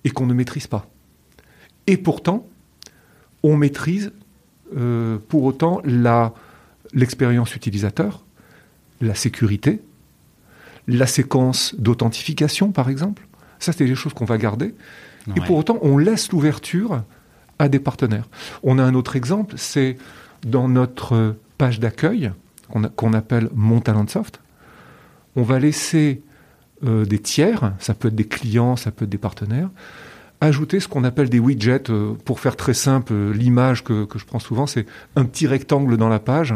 et 0.04 0.10
qu'on 0.10 0.26
ne 0.26 0.34
maîtrise 0.34 0.66
pas. 0.66 0.90
Et 1.86 1.96
pourtant, 1.96 2.48
on 3.42 3.56
maîtrise 3.56 4.12
euh, 4.76 5.18
pour 5.28 5.44
autant 5.44 5.80
l'expérience 6.92 7.54
utilisateur, 7.54 8.24
la 9.00 9.14
sécurité, 9.14 9.80
la 10.88 11.06
séquence 11.06 11.74
d'authentification, 11.78 12.72
par 12.72 12.88
exemple 12.88 13.26
ça, 13.58 13.72
c'est 13.72 13.86
des 13.86 13.94
choses 13.94 14.14
qu'on 14.14 14.24
va 14.24 14.38
garder. 14.38 14.74
Et 15.36 15.40
pour 15.40 15.56
autant, 15.56 15.78
on 15.82 15.96
laisse 15.96 16.30
l'ouverture 16.32 17.02
à 17.58 17.68
des 17.68 17.78
partenaires. 17.78 18.28
On 18.62 18.78
a 18.78 18.82
un 18.82 18.94
autre 18.94 19.16
exemple, 19.16 19.54
c'est 19.56 19.96
dans 20.44 20.68
notre 20.68 21.36
page 21.56 21.80
d'accueil, 21.80 22.32
qu'on 22.96 23.12
appelle 23.12 23.48
Mon 23.54 23.80
Talent 23.80 24.06
Soft. 24.06 24.40
On 25.36 25.42
va 25.42 25.58
laisser 25.58 26.22
euh, 26.84 27.04
des 27.04 27.18
tiers, 27.18 27.72
ça 27.78 27.94
peut 27.94 28.08
être 28.08 28.14
des 28.14 28.26
clients, 28.26 28.76
ça 28.76 28.90
peut 28.90 29.04
être 29.04 29.10
des 29.10 29.18
partenaires, 29.18 29.70
ajouter 30.40 30.80
ce 30.80 30.88
qu'on 30.88 31.04
appelle 31.04 31.30
des 31.30 31.38
widgets. 31.38 31.90
Euh, 31.90 32.14
pour 32.24 32.40
faire 32.40 32.56
très 32.56 32.74
simple, 32.74 33.12
euh, 33.12 33.32
l'image 33.32 33.84
que, 33.84 34.06
je 34.14 34.24
prends 34.24 34.38
souvent, 34.38 34.66
c'est 34.66 34.86
un 35.16 35.24
petit 35.24 35.46
rectangle 35.46 35.96
dans 35.96 36.08
la 36.08 36.18
page, 36.18 36.54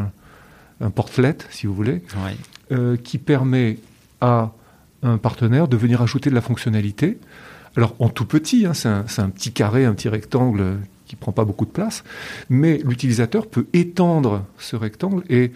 un 0.80 0.90
portlet, 0.90 1.36
si 1.50 1.66
vous 1.66 1.74
voulez, 1.74 2.02
qui 3.02 3.18
permet 3.18 3.78
à 4.20 4.52
un 5.02 5.18
partenaire 5.18 5.68
de 5.68 5.76
venir 5.76 6.02
ajouter 6.02 6.30
de 6.30 6.34
la 6.34 6.40
fonctionnalité. 6.40 7.18
Alors 7.76 7.94
en 7.98 8.08
tout 8.08 8.24
petit, 8.24 8.66
hein, 8.66 8.74
c'est 8.74 8.88
un, 8.88 9.30
petit 9.30 9.52
carré, 9.52 9.84
un 9.84 9.94
petit 9.94 10.08
rectangle 10.08 10.78
qui 11.06 11.16
prend 11.16 11.32
pas 11.32 11.44
beaucoup 11.44 11.64
de 11.64 11.70
place, 11.70 12.04
mais 12.50 12.78
l'utilisateur 12.84 13.46
peut 13.46 13.66
étendre 13.72 14.44
ce 14.58 14.76
rectangle 14.76 15.24
et 15.30 15.52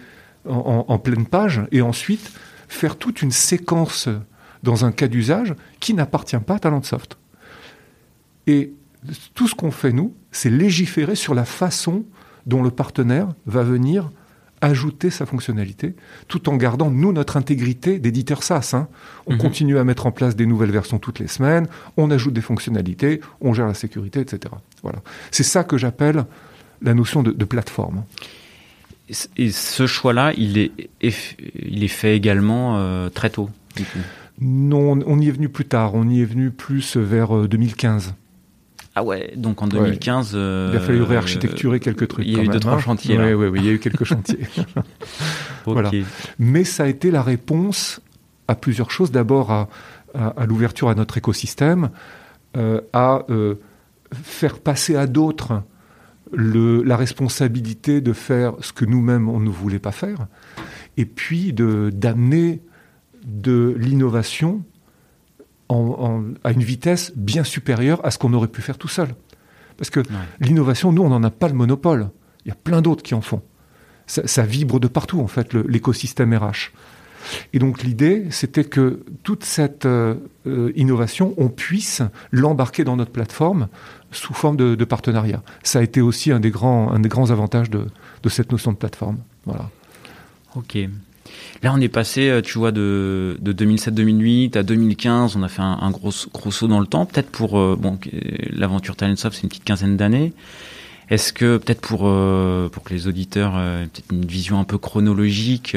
en, 0.49 0.99
pleine 0.99 1.27
page 1.27 1.63
et 1.71 1.83
ensuite 1.83 2.33
faire 2.69 2.97
toute 2.97 3.23
une 3.23 3.31
séquence 3.31 4.09
dans 4.63 4.85
un 4.85 4.93
cas 4.93 5.09
d'usage 5.09 5.55
qui 5.79 5.95
n'appartient 5.95 6.39
pas 6.39 6.55
à 6.55 6.59
Talentsoft. 6.59 7.17
Et 8.47 8.73
tout 9.35 9.47
ce 9.47 9.55
qu'on 9.55 9.71
fait 9.71 9.93
nous, 9.93 10.15
c'est 10.31 10.51
légiférer 10.51 11.15
sur 11.15 11.35
la 11.35 11.45
façon 11.45 12.05
dont 12.47 12.63
le 12.63 12.71
partenaire 12.71 13.29
va 13.47 13.63
venir 13.63 14.11
ajouter 14.63 15.11
sa 15.11 15.27
fonctionnalité, 15.27 15.95
tout 16.29 16.49
en 16.49 16.57
gardant, 16.57 16.91
nous, 16.91 17.13
notre 17.13 17.37
intégrité 17.37 17.99
d'éditeur 17.99 18.43
SaaS. 18.43 18.71
Hein. 18.75 18.89
On 19.27 19.35
mhm. 19.35 19.39
continue 19.39 19.79
à 19.79 19.85
mettre 19.85 20.07
en 20.07 20.13
place 20.13 20.37
des 20.37 20.47
nouvelles 20.47 20.71
versions 20.71 20.99
toutes 20.99 21.19
les 21.19 21.27
semaines, 21.27 21.67
on 21.97 22.11
ajoute 22.11 22.33
des 22.33 22.41
fonctionnalités, 22.41 23.21
on 23.41 23.53
gère 23.53 23.67
la 23.67 23.75
sécurité, 23.75 24.21
etc. 24.21 24.55
Voilà. 24.83 25.01
C'est 25.31 25.43
ça 25.43 25.65
que 25.65 25.77
j'appelle 25.77 26.25
la 26.81 26.95
notion 26.95 27.23
de, 27.23 27.45
plateforme. 27.45 28.05
Et 29.37 29.51
ce 29.51 29.87
choix-là, 29.87 30.33
il 30.37 30.59
est, 30.59 30.73
il 31.03 31.85
est 31.85 31.89
fait 31.89 32.17
également 32.17 32.79
euh, 32.79 33.09
très 33.11 33.31
tôt. 33.31 33.51
Non, 34.41 34.99
on 35.07 35.19
y 35.21 35.29
est 35.29 35.33
venu 35.33 35.49
plus 35.49 35.67
tard. 35.67 35.95
On 35.95 36.09
y 36.09 36.23
est 36.23 36.25
venu 36.25 36.51
plus 36.51 36.97
vers 36.97 37.47
2015. 37.47 38.15
Ah 38.95 39.03
ouais, 39.03 39.33
donc 39.37 39.63
en 39.63 39.67
2015. 39.69 40.33
il 40.33 40.77
a 40.77 40.81
fallu 40.81 41.03
réarchitecturer 41.03 41.81
quelques 41.81 42.09
trucs. 42.09 42.27
Il 42.27 42.37
y 42.37 42.41
a 42.41 42.43
eu 42.43 42.49
deux, 42.49 42.61
trois 42.61 42.75
hein. 42.75 42.79
chantiers. 42.79 43.19
Oui, 43.19 43.33
oui, 43.33 43.47
oui, 43.47 43.59
il 43.61 43.67
y 43.67 43.69
a 43.71 43.73
eu 43.73 43.79
quelques 43.79 44.05
chantiers. 44.05 44.47
voilà. 45.65 45.91
Mais 46.39 46.65
ça 46.65 46.85
a 46.85 46.87
été 46.89 47.11
la 47.11 47.23
réponse 47.23 48.01
à 48.49 48.55
plusieurs 48.55 48.91
choses. 48.91 49.11
D'abord 49.11 49.51
à, 49.51 49.69
à, 50.15 50.47
l'ouverture 50.47 50.89
à 50.89 50.95
notre 50.95 51.19
écosystème, 51.19 51.91
euh, 52.57 52.81
à 52.93 53.25
euh, 53.31 53.57
faire 54.13 54.59
passer 54.59 54.97
à 54.97 55.07
d'autres 55.07 55.63
la 56.35 56.97
responsabilité 56.97 58.01
de 58.01 58.15
faire 58.15 58.55
ce 58.61 58.73
que 58.73 58.87
nous-mêmes 58.87 59.29
on 59.29 59.39
ne 59.39 59.51
voulait 59.51 59.79
pas 59.79 59.93
faire, 59.93 60.29
et 60.97 61.05
puis 61.05 61.53
d'amener 61.53 62.63
de 63.27 63.77
l'innovation 63.79 64.63
à 66.45 66.53
une 66.53 66.63
vitesse 66.63 67.13
bien 67.17 67.45
supérieure 67.45 68.01
à 68.05 68.11
ce 68.11 68.19
qu'on 68.19 68.33
aurait 68.33 68.49
pu 68.49 68.63
faire 68.63 68.79
tout 68.79 68.89
seul. 68.89 69.09
Parce 69.77 69.91
que 69.91 70.01
l'innovation, 70.41 70.93
nous, 70.93 71.03
on 71.03 71.09
n'en 71.09 71.23
a 71.23 71.31
pas 71.31 71.49
le 71.49 71.55
monopole. 71.55 72.11
Il 72.45 72.49
y 72.49 72.53
a 72.53 72.57
plein 72.57 72.83
d'autres 72.83 73.03
qui 73.03 73.15
en 73.15 73.21
font. 73.21 73.43
Ça, 74.07 74.43
vibre 74.43 74.81
de 74.81 74.89
partout, 74.89 75.21
en 75.21 75.27
fait, 75.27 75.55
l'écosystème 75.55 76.35
RH. 76.35 76.73
Et 77.53 77.61
donc 77.61 77.83
l'idée, 77.83 78.27
c'était 78.31 78.65
que 78.65 79.05
toute 79.23 79.45
cette 79.45 79.87
euh, 79.87 80.17
euh, 80.47 80.73
innovation, 80.75 81.35
on 81.37 81.49
puisse 81.49 82.03
l'embarquer 82.33 82.83
dans 82.83 82.97
notre 82.97 83.13
plateforme 83.13 83.69
sous 84.11 84.35
forme 84.35 84.57
de, 84.57 84.85
partenariat. 84.85 85.43
Ça 85.63 85.79
a 85.79 85.83
été 85.83 86.01
aussi 86.01 86.33
un 86.33 86.41
des 86.41 86.51
grands, 86.51 86.91
un 86.93 86.99
des 86.99 87.09
grands 87.09 87.31
avantages 87.31 87.71
de, 87.71 87.87
de 88.23 88.29
cette 88.29 88.51
notion 88.51 88.73
de 88.73 88.77
plateforme. 88.77 89.19
Voilà. 89.47 89.71
Ok. 90.57 90.77
Là, 91.63 91.73
on 91.75 91.81
est 91.81 91.89
passé, 91.89 92.29
euh, 92.29 92.43
tu 92.43 92.59
vois, 92.59 92.73
de, 92.73 93.39
de 93.41 93.53
2007-2008 93.53 94.59
à 94.59 94.63
2015. 94.63 95.37
On 95.37 95.43
a 95.43 95.49
fait 95.49 95.63
un, 95.63 95.91
gros, 95.91 96.13
gros 96.33 96.51
saut 96.51 96.67
dans 96.67 96.81
le 96.81 96.87
temps. 96.87 97.07
Peut-être 97.07 97.31
pour 97.31 97.59
euh, 97.59 97.77
bon, 97.79 97.99
l'aventure 98.51 98.97
Talentsoft, 98.97 99.37
c'est 99.37 99.45
une 99.45 99.49
petite 99.49 99.65
quinzaine 99.65 99.97
d'années. 99.97 100.33
Est-ce 101.09 101.33
que 101.33 101.59
peut-être 101.59 101.81
pour 101.81 102.03
euh, 102.05 102.69
pour 102.71 102.85
que 102.85 102.95
les 102.95 103.07
auditeurs 103.07 103.55
euh, 103.57 103.85
peut-être 103.85 104.13
une 104.13 104.25
vision 104.25 104.61
un 104.61 104.65
peu 104.65 104.79
chronologique, 104.79 105.77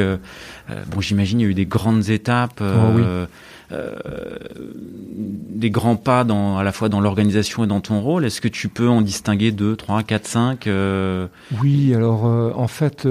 bon, 0.88 1.02
j'imagine 1.02 1.42
il 1.42 1.44
y 1.44 1.46
a 1.46 1.50
eu 1.50 1.54
des 1.54 1.66
grandes 1.66 2.10
étapes. 2.10 2.62
Oh 2.62 3.28
des 3.70 5.72
grands 5.72 5.96
pas 5.96 6.24
dans, 6.24 6.58
à 6.58 6.64
la 6.64 6.72
fois 6.72 6.88
dans 6.88 7.02
l'organisation 7.02 7.64
et 7.64 7.68
dans 7.68 7.82
ton 7.82 8.00
rôle. 8.00 8.24
Est-ce 8.24 8.40
que 8.40 8.48
tu 8.48 8.70
peux 8.70 8.88
en 8.88 9.02
distinguer 9.02 9.52
deux, 9.52 9.76
trois, 9.76 10.04
quatre, 10.04 10.28
cinq 10.28 10.70
Oui, 11.62 11.94
alors 11.94 12.26
en 12.26 12.68
fait, 12.68 13.08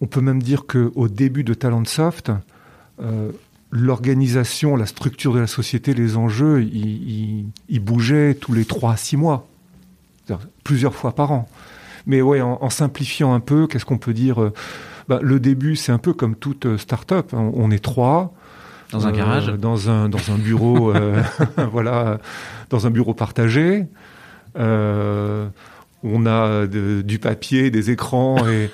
on 0.00 0.06
peut 0.06 0.20
même 0.20 0.42
dire 0.42 0.66
qu'au 0.66 1.08
début 1.08 1.44
de 1.44 1.54
Talentsoft, 1.54 2.32
euh, 3.00 3.32
l'organisation, 3.70 4.76
la 4.76 4.86
structure 4.86 5.32
de 5.34 5.40
la 5.40 5.46
société, 5.46 5.94
les 5.94 6.16
enjeux, 6.16 6.62
ils, 6.62 7.80
bougeaient 7.80 8.34
tous 8.34 8.52
les 8.52 8.64
3 8.64 8.92
à 8.92 8.96
6 8.96 9.16
mois, 9.16 9.48
plusieurs 10.64 10.94
fois 10.94 11.14
par 11.14 11.32
an. 11.32 11.48
Mais 12.06 12.22
ouais, 12.22 12.40
en, 12.40 12.70
simplifiant 12.70 13.34
un 13.34 13.40
peu, 13.40 13.66
qu'est-ce 13.66 13.84
qu'on 13.84 13.98
peut 13.98 14.14
dire 14.14 14.40
euh, 14.40 14.52
bah, 15.08 15.18
Le 15.22 15.40
début, 15.40 15.74
c'est 15.74 15.90
un 15.90 15.98
peu 15.98 16.12
comme 16.12 16.36
toute 16.36 16.66
euh, 16.66 16.78
start-up. 16.78 17.30
On, 17.32 17.52
on 17.54 17.70
est 17.70 17.82
trois. 17.82 18.32
Dans 18.92 19.08
un 19.08 19.12
garage 19.12 19.48
Dans 19.48 19.90
un, 19.90 20.08
dans 20.08 20.30
un 20.30 20.36
bureau, 20.36 20.92
voilà, 21.72 22.20
dans 22.70 22.86
un 22.86 22.90
bureau 22.90 23.14
partagé 23.14 23.86
on 26.12 26.26
a 26.26 26.66
du 26.66 27.18
papier, 27.18 27.70
des 27.70 27.90
écrans 27.90 28.36
et, 28.48 28.70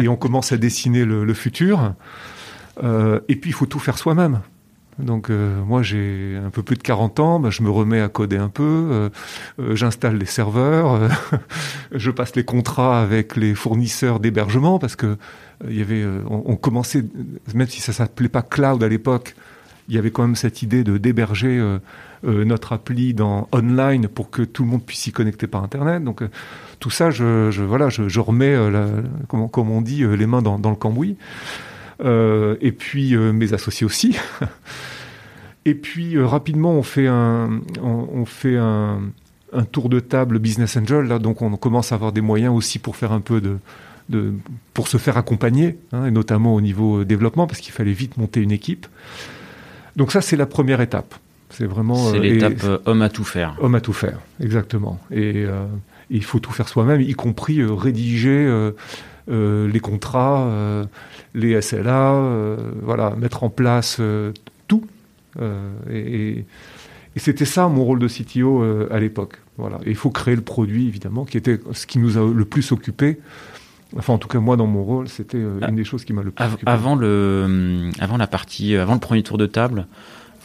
on 0.08 0.16
commence 0.16 0.52
à 0.52 0.56
dessiner 0.56 1.04
le, 1.04 1.34
futur. 1.34 1.94
Euh, 2.82 3.20
et 3.28 3.36
puis 3.36 3.50
il 3.50 3.52
faut 3.54 3.66
tout 3.66 3.78
faire 3.78 3.98
soi-même. 3.98 4.40
Donc 4.98 5.28
euh, 5.28 5.62
moi 5.62 5.82
j'ai 5.82 6.38
un 6.42 6.48
peu 6.48 6.62
plus 6.62 6.76
de 6.76 6.82
40 6.82 7.20
ans, 7.20 7.38
bah, 7.38 7.50
je 7.50 7.62
me 7.62 7.68
remets 7.68 8.00
à 8.00 8.08
coder 8.08 8.38
un 8.38 8.48
peu, 8.48 9.10
euh, 9.58 9.74
j'installe 9.74 10.16
les 10.16 10.24
serveurs, 10.24 11.10
je 11.92 12.10
passe 12.10 12.34
les 12.34 12.44
contrats 12.44 13.02
avec 13.02 13.36
les 13.36 13.54
fournisseurs 13.54 14.20
d'hébergement 14.20 14.78
parce 14.78 14.96
que 14.96 15.18
il 15.68 15.76
y 15.76 15.82
avait, 15.82 16.04
on, 16.28 16.56
commençait, 16.56 17.02
même 17.54 17.66
si 17.66 17.80
ça 17.80 17.92
s'appelait 17.94 18.28
pas 18.28 18.42
cloud 18.42 18.82
à 18.82 18.88
l'époque, 18.88 19.34
il 19.88 19.94
y 19.94 19.98
avait 19.98 20.10
quand 20.10 20.22
même 20.22 20.36
cette 20.36 20.62
idée 20.62 20.84
de 20.84 20.98
d'héberger 20.98 21.78
notre 22.22 22.72
appli 22.72 23.14
dans 23.14 23.48
online 23.52 24.08
pour 24.08 24.30
que 24.30 24.42
tout 24.42 24.64
le 24.64 24.70
monde 24.70 24.82
puisse 24.84 25.00
s'y 25.00 25.12
connecter 25.12 25.46
par 25.46 25.62
internet. 25.62 26.02
Donc 26.02 26.22
tout 26.78 26.90
ça, 26.90 27.10
je, 27.10 27.62
voilà, 27.62 27.88
je, 27.88 28.20
remets, 28.20 28.54
euh, 28.54 29.02
comme, 29.28 29.70
on 29.70 29.80
dit, 29.80 30.02
euh, 30.02 30.14
les 30.14 30.26
mains 30.26 30.42
dans, 30.42 30.70
le 30.70 30.76
cambouis. 30.76 31.16
Euh, 32.04 32.56
et 32.60 32.72
puis 32.72 33.16
mes 33.16 33.54
associés 33.54 33.86
aussi. 33.86 34.18
et 35.64 35.74
puis 35.74 36.20
rapidement, 36.20 36.72
on 36.72 36.82
fait 36.82 37.06
un, 37.06 37.60
on, 37.82 38.24
fait 38.26 38.56
un, 38.56 39.00
tour 39.72 39.88
de 39.88 40.00
table 40.00 40.38
business 40.38 40.76
angel. 40.76 41.06
Là, 41.06 41.18
donc 41.18 41.40
on 41.40 41.56
commence 41.56 41.92
à 41.92 41.94
avoir 41.94 42.12
des 42.12 42.20
moyens 42.20 42.54
aussi 42.54 42.78
pour 42.78 42.96
faire 42.96 43.12
un 43.12 43.20
peu 43.20 43.40
de, 43.40 43.56
de 44.10 44.34
pour 44.74 44.88
se 44.88 44.98
faire 44.98 45.16
accompagner, 45.16 45.78
hein, 45.92 46.04
et 46.04 46.10
notamment 46.10 46.54
au 46.54 46.60
niveau 46.60 47.04
développement, 47.04 47.46
parce 47.46 47.60
qu'il 47.60 47.72
fallait 47.72 47.92
vite 47.92 48.18
monter 48.18 48.42
une 48.42 48.52
équipe. 48.52 48.86
Donc 49.96 50.12
ça, 50.12 50.20
c'est 50.20 50.36
la 50.36 50.46
première 50.46 50.82
étape. 50.82 51.14
C'est 51.50 51.66
vraiment. 51.66 52.12
C'est 52.12 52.18
l'étape 52.18 52.82
homme 52.84 53.02
à 53.02 53.08
tout 53.08 53.24
faire. 53.24 53.56
Homme 53.60 53.74
à 53.74 53.80
tout 53.80 53.92
faire, 53.92 54.18
exactement. 54.40 54.98
Et 55.10 55.46
il 56.10 56.24
faut 56.24 56.38
tout 56.38 56.52
faire 56.52 56.68
soi-même, 56.68 57.00
y 57.00 57.14
compris 57.14 57.60
euh, 57.60 57.72
rédiger 57.72 58.46
euh, 58.46 58.72
euh, 59.30 59.68
les 59.68 59.80
contrats, 59.80 60.48
les 61.34 61.60
SLA, 61.60 62.56
voilà, 62.82 63.14
mettre 63.16 63.42
en 63.42 63.50
place 63.50 64.00
tout. 64.68 64.86
et, 65.90 66.44
c'était 67.16 67.46
ça 67.46 67.66
mon 67.68 67.82
rôle 67.84 67.98
de 67.98 68.08
CTO 68.08 68.62
à 68.90 69.00
l'époque. 69.00 69.40
Voilà. 69.58 69.78
il 69.86 69.96
faut 69.96 70.10
créer 70.10 70.36
le 70.36 70.42
produit, 70.42 70.86
évidemment, 70.86 71.24
qui 71.24 71.38
était 71.38 71.58
ce 71.72 71.86
qui 71.86 71.98
nous 71.98 72.18
a 72.18 72.30
le 72.30 72.44
plus 72.44 72.72
occupé. 72.72 73.18
Enfin, 73.96 74.12
en 74.12 74.18
tout 74.18 74.28
cas, 74.28 74.38
moi, 74.38 74.56
dans 74.56 74.66
mon 74.66 74.84
rôle, 74.84 75.08
c'était 75.08 75.38
une 75.38 75.76
des 75.76 75.84
choses 75.84 76.04
qui 76.04 76.12
m'a 76.12 76.22
le 76.22 76.30
plus 76.30 76.44
occupé. 76.44 76.70
Avant, 76.70 76.94
le, 76.94 77.90
avant 77.98 78.18
la 78.18 78.26
partie, 78.26 78.76
avant 78.76 78.94
le 78.94 79.00
premier 79.00 79.22
tour 79.22 79.38
de 79.38 79.46
table, 79.46 79.86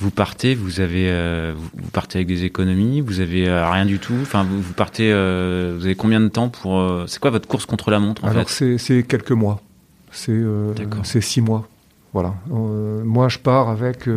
vous 0.01 0.09
partez, 0.09 0.55
vous 0.55 0.79
avez, 0.79 1.09
euh, 1.11 1.53
vous 1.55 1.89
partez 1.91 2.17
avec 2.17 2.27
des 2.27 2.43
économies, 2.43 3.01
vous 3.01 3.19
avez 3.19 3.47
euh, 3.47 3.69
rien 3.69 3.85
du 3.85 3.99
tout. 3.99 4.15
Enfin, 4.21 4.43
vous, 4.43 4.59
vous 4.59 4.73
partez, 4.73 5.11
euh, 5.11 5.75
vous 5.77 5.85
avez 5.85 5.95
combien 5.95 6.19
de 6.19 6.27
temps 6.27 6.49
pour 6.49 6.83
C'est 7.07 7.19
quoi 7.19 7.29
votre 7.29 7.47
course 7.47 7.67
contre 7.67 7.91
la 7.91 7.99
montre 7.99 8.25
en 8.25 8.29
Alors 8.29 8.49
c'est 8.49 9.05
quelques 9.07 9.31
mois. 9.31 9.61
C'est 10.11 10.41
c'est 11.03 11.21
six 11.21 11.41
mois. 11.41 11.67
Voilà. 12.13 12.33
moi, 12.49 13.29
je 13.29 13.37
pars 13.37 13.69
avec 13.69 14.09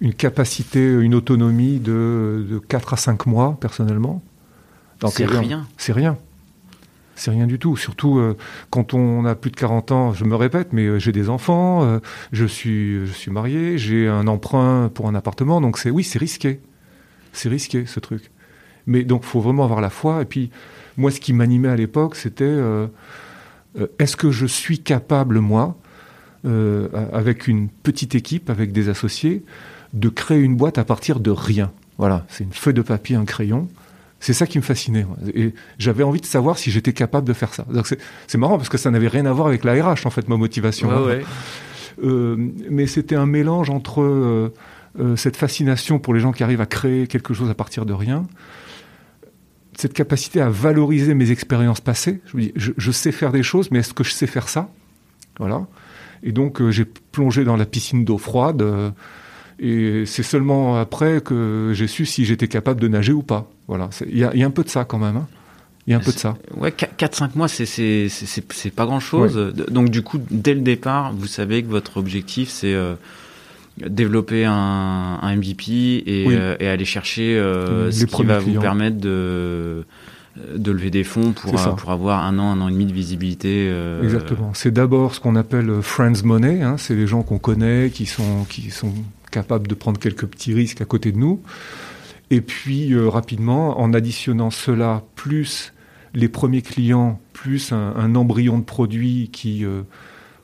une 0.00 0.14
capacité, 0.14 0.84
une 0.84 1.14
autonomie 1.14 1.78
de, 1.78 2.44
de 2.50 2.58
4 2.58 2.94
à 2.94 2.96
5 2.96 3.26
mois 3.26 3.56
personnellement. 3.60 4.22
C'est 5.10 5.26
rien. 5.26 5.66
C'est 5.76 5.92
rien 5.92 6.16
c'est 7.16 7.30
rien 7.30 7.46
du 7.46 7.58
tout. 7.58 7.76
Surtout 7.76 8.18
euh, 8.18 8.36
quand 8.70 8.94
on 8.94 9.24
a 9.24 9.34
plus 9.34 9.50
de 9.50 9.56
40 9.56 9.90
ans, 9.90 10.12
je 10.12 10.24
me 10.24 10.36
répète, 10.36 10.72
mais 10.72 10.86
euh, 10.86 10.98
j'ai 10.98 11.12
des 11.12 11.28
enfants, 11.28 11.82
euh, 11.82 11.98
je 12.30 12.44
suis 12.44 13.06
je 13.06 13.12
suis 13.12 13.30
marié, 13.30 13.78
j'ai 13.78 14.06
un 14.06 14.28
emprunt 14.28 14.90
pour 14.94 15.08
un 15.08 15.14
appartement, 15.14 15.60
donc 15.60 15.78
c'est 15.78 15.90
oui, 15.90 16.04
c'est 16.04 16.18
risqué. 16.18 16.60
C'est 17.32 17.48
risqué 17.48 17.86
ce 17.86 17.98
truc. 18.00 18.30
Mais 18.86 19.02
donc 19.02 19.24
faut 19.24 19.40
vraiment 19.40 19.64
avoir 19.64 19.80
la 19.80 19.90
foi 19.90 20.22
et 20.22 20.24
puis 20.26 20.50
moi 20.96 21.10
ce 21.10 21.20
qui 21.20 21.32
m'animait 21.32 21.68
à 21.68 21.76
l'époque, 21.76 22.14
c'était 22.16 22.56
est-ce 23.98 24.16
que 24.16 24.30
je 24.30 24.46
suis 24.46 24.78
capable 24.78 25.40
moi 25.40 25.76
avec 26.44 27.48
une 27.48 27.68
petite 27.68 28.14
équipe, 28.14 28.48
avec 28.48 28.72
des 28.72 28.88
associés, 28.88 29.44
de 29.92 30.08
créer 30.08 30.40
une 30.40 30.56
boîte 30.56 30.78
à 30.78 30.84
partir 30.84 31.20
de 31.20 31.30
rien? 31.30 31.72
Voilà, 31.98 32.24
c'est 32.28 32.44
une 32.44 32.52
feuille 32.52 32.74
de 32.74 32.82
papier, 32.82 33.16
un 33.16 33.24
crayon 33.24 33.68
c'est 34.20 34.32
ça 34.32 34.46
qui 34.46 34.58
me 34.58 34.62
fascinait. 34.62 35.06
Et 35.34 35.52
j'avais 35.78 36.02
envie 36.02 36.20
de 36.20 36.26
savoir 36.26 36.58
si 36.58 36.70
j'étais 36.70 36.92
capable 36.92 37.26
de 37.26 37.32
faire 37.32 37.52
ça. 37.52 37.66
C'est 38.26 38.38
marrant 38.38 38.56
parce 38.56 38.68
que 38.68 38.78
ça 38.78 38.90
n'avait 38.90 39.08
rien 39.08 39.26
à 39.26 39.32
voir 39.32 39.48
avec 39.48 39.64
la 39.64 39.74
RH, 39.74 40.06
en 40.06 40.10
fait, 40.10 40.28
ma 40.28 40.36
motivation. 40.36 40.90
Euh, 42.04 42.36
mais 42.68 42.86
c'était 42.86 43.14
un 43.14 43.24
mélange 43.24 43.70
entre 43.70 44.02
euh, 44.02 44.52
euh, 45.00 45.16
cette 45.16 45.34
fascination 45.34 45.98
pour 45.98 46.12
les 46.12 46.20
gens 46.20 46.30
qui 46.30 46.42
arrivent 46.42 46.60
à 46.60 46.66
créer 46.66 47.06
quelque 47.06 47.32
chose 47.32 47.48
à 47.48 47.54
partir 47.54 47.86
de 47.86 47.94
rien, 47.94 48.26
cette 49.78 49.94
capacité 49.94 50.42
à 50.42 50.50
valoriser 50.50 51.14
mes 51.14 51.30
expériences 51.30 51.80
passées. 51.80 52.20
Je 52.26 52.36
me 52.36 52.42
dis, 52.42 52.52
je, 52.54 52.90
sais 52.90 53.12
faire 53.12 53.32
des 53.32 53.42
choses, 53.42 53.70
mais 53.70 53.78
est-ce 53.78 53.94
que 53.94 54.04
je 54.04 54.10
sais 54.10 54.26
faire 54.26 54.50
ça? 54.50 54.68
Voilà. 55.38 55.66
Et 56.22 56.32
donc, 56.32 56.68
j'ai 56.68 56.84
plongé 56.84 57.44
dans 57.44 57.56
la 57.56 57.64
piscine 57.64 58.04
d'eau 58.04 58.18
froide. 58.18 58.62
Et 59.58 60.04
c'est 60.06 60.22
seulement 60.22 60.76
après 60.76 61.20
que 61.20 61.72
j'ai 61.74 61.86
su 61.86 62.04
si 62.04 62.24
j'étais 62.24 62.48
capable 62.48 62.80
de 62.80 62.88
nager 62.88 63.12
ou 63.12 63.22
pas. 63.22 63.50
Voilà, 63.68 63.88
il 64.08 64.18
y 64.18 64.24
a, 64.24 64.46
un 64.46 64.50
peu 64.50 64.62
de 64.62 64.68
ça 64.68 64.84
quand 64.84 64.98
même. 64.98 65.16
Hein. 65.16 65.26
Il 65.86 65.92
y 65.92 65.94
a 65.94 65.98
un 65.98 66.00
peu 66.00 66.12
de 66.12 66.18
ça. 66.18 66.36
Ouais, 66.56 66.70
4-5 66.70 67.30
mois, 67.36 67.48
c'est 67.48 68.74
pas 68.74 68.86
grand 68.86 69.00
chose. 69.00 69.54
Donc, 69.70 69.90
du 69.90 70.02
coup, 70.02 70.18
dès 70.30 70.54
le 70.54 70.60
départ, 70.60 71.12
vous 71.12 71.28
savez 71.28 71.62
que 71.62 71.68
votre 71.68 71.96
objectif, 71.96 72.48
c'est 72.48 72.74
euh, 72.74 72.94
développer 73.78 74.44
un, 74.44 75.20
MVP 75.36 76.02
et, 76.06 76.26
euh, 76.30 76.56
aller 76.60 76.84
chercher 76.84 77.38
euh, 77.38 77.90
ce 77.92 78.04
qui 78.04 78.24
va 78.24 78.40
vous 78.40 78.60
permettre 78.60 78.98
de 78.98 79.84
de 80.54 80.70
lever 80.70 80.90
des 80.90 81.02
fonds 81.02 81.32
pour, 81.32 81.54
pour 81.76 81.90
avoir 81.90 82.22
un 82.26 82.38
an, 82.38 82.52
un 82.52 82.60
an 82.60 82.68
et 82.68 82.72
demi 82.72 82.84
de 82.84 82.92
visibilité. 82.92 83.72
Exactement. 84.02 84.50
C'est 84.52 84.70
d'abord 84.70 85.14
ce 85.14 85.20
qu'on 85.20 85.34
appelle 85.34 85.80
friends 85.80 86.24
money. 86.24 86.60
Hein. 86.60 86.74
C'est 86.76 86.94
les 86.94 87.06
gens 87.06 87.22
qu'on 87.22 87.38
connaît, 87.38 87.88
qui 87.88 88.04
sont, 88.04 88.44
qui 88.44 88.70
sont 88.70 88.92
capables 89.30 89.66
de 89.66 89.74
prendre 89.74 89.98
quelques 89.98 90.26
petits 90.26 90.54
risques 90.54 90.80
à 90.80 90.84
côté 90.84 91.12
de 91.12 91.18
nous. 91.18 91.42
Et 92.30 92.40
puis 92.40 92.98
rapidement, 92.98 93.80
en 93.80 93.92
additionnant 93.92 94.50
cela 94.50 95.04
plus 95.14 95.72
les 96.14 96.28
premiers 96.28 96.62
clients, 96.62 97.20
plus 97.32 97.72
un, 97.72 98.14
embryon 98.14 98.58
de 98.58 98.64
produit 98.64 99.30
qui, 99.32 99.64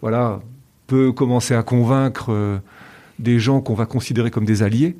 voilà, 0.00 0.40
peut 0.86 1.10
commencer 1.12 1.54
à 1.54 1.62
convaincre 1.62 2.60
des 3.18 3.38
gens 3.38 3.60
qu'on 3.60 3.74
va 3.74 3.86
considérer 3.86 4.30
comme 4.30 4.44
des 4.44 4.62
alliés, 4.62 4.96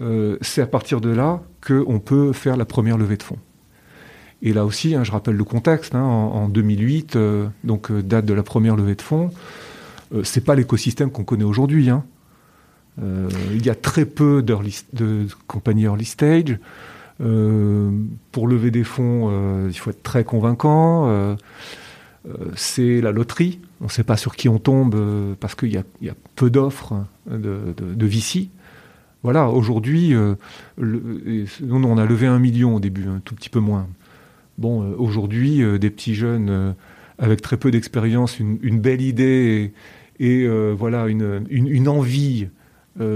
euh, 0.00 0.38
c'est 0.40 0.62
à 0.62 0.66
partir 0.66 1.00
de 1.00 1.10
là 1.10 1.40
qu'on 1.66 2.00
peut 2.00 2.32
faire 2.32 2.56
la 2.56 2.64
première 2.64 2.98
levée 2.98 3.16
de 3.16 3.22
fonds. 3.22 3.38
Et 4.42 4.52
là 4.52 4.64
aussi, 4.64 4.94
hein, 4.94 5.04
je 5.04 5.12
rappelle 5.12 5.36
le 5.36 5.44
contexte, 5.44 5.94
hein, 5.94 6.02
en, 6.02 6.48
2008, 6.48 7.16
euh, 7.16 7.46
donc 7.62 7.90
euh, 7.90 8.02
date 8.02 8.24
de 8.24 8.34
la 8.34 8.42
première 8.42 8.76
levée 8.76 8.94
de 8.94 9.02
fonds, 9.02 9.30
c'est 10.24 10.44
pas 10.44 10.54
l'écosystème 10.54 11.10
qu'on 11.10 11.24
connaît 11.24 11.44
aujourd'hui. 11.44 11.88
Hein. 11.88 12.04
Il 13.00 13.64
y 13.64 13.70
a 13.70 13.74
très 13.74 14.04
peu 14.04 14.42
de 14.42 15.26
compagnies 15.46 15.84
early 15.84 16.04
stage. 16.04 16.58
pour 17.18 18.48
lever 18.48 18.70
des 18.70 18.84
fonds, 18.84 19.66
il 19.68 19.74
faut 19.74 19.90
être 19.90 20.02
très 20.02 20.24
convaincant. 20.24 21.36
c'est 22.54 23.00
la 23.00 23.12
loterie. 23.12 23.60
On 23.80 23.84
ne 23.84 23.90
sait 23.90 24.04
pas 24.04 24.16
sur 24.16 24.36
qui 24.36 24.48
on 24.48 24.58
tombe 24.58 25.34
parce 25.40 25.54
qu'il 25.54 25.72
y, 25.72 25.78
a 25.78 26.14
peu 26.36 26.50
d'offres 26.50 27.04
de, 27.30 27.74
de, 27.76 28.06
VC. 28.06 28.50
Voilà, 29.22 29.48
aujourd'hui, 29.48 30.14
euh, 30.14 30.34
on 30.78 31.98
a 31.98 32.04
levé 32.06 32.26
un 32.26 32.40
million 32.40 32.76
au 32.76 32.80
début, 32.80 33.06
un 33.06 33.20
tout 33.24 33.36
petit 33.36 33.48
peu 33.48 33.60
moins. 33.60 33.86
Bon, 34.58 34.82
euh, 34.82 34.94
aujourd'hui, 34.98 35.62
euh, 35.62 35.78
des 35.78 35.90
petits 35.90 36.14
jeunes 36.14 36.74
avec 37.18 37.40
très 37.40 37.56
peu 37.56 37.70
d'expérience, 37.70 38.40
une, 38.40 38.80
belle 38.80 39.00
idée 39.00 39.72
et, 40.18 40.48
voilà 40.72 41.06
une, 41.06 41.88
envie 41.88 42.48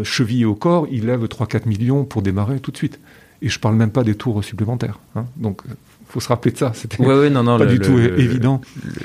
chevillée 0.03 0.45
au 0.45 0.55
corps, 0.55 0.87
ils 0.91 1.07
lèvent 1.07 1.25
3-4 1.25 1.69
millions 1.69 2.05
pour 2.05 2.23
démarrer 2.23 2.61
tout 2.61 2.71
de 2.71 2.77
suite. 2.77 2.99
Et 3.43 3.49
je 3.49 3.61
parle 3.61 3.77
même 3.77 3.91
pas 3.91 4.03
des 4.05 4.15
tours 4.15 4.43
supplémentaires. 4.43 4.99
Hein. 5.15 5.27
Donc, 5.37 5.63
faut 6.09 6.21
se 6.21 6.29
rappeler 6.29 6.53
de 6.53 6.57
ça. 6.57 6.73
C'était 6.75 6.97
pas 6.97 7.67
du 7.67 7.79
tout 7.79 7.99
évident. 7.99 8.61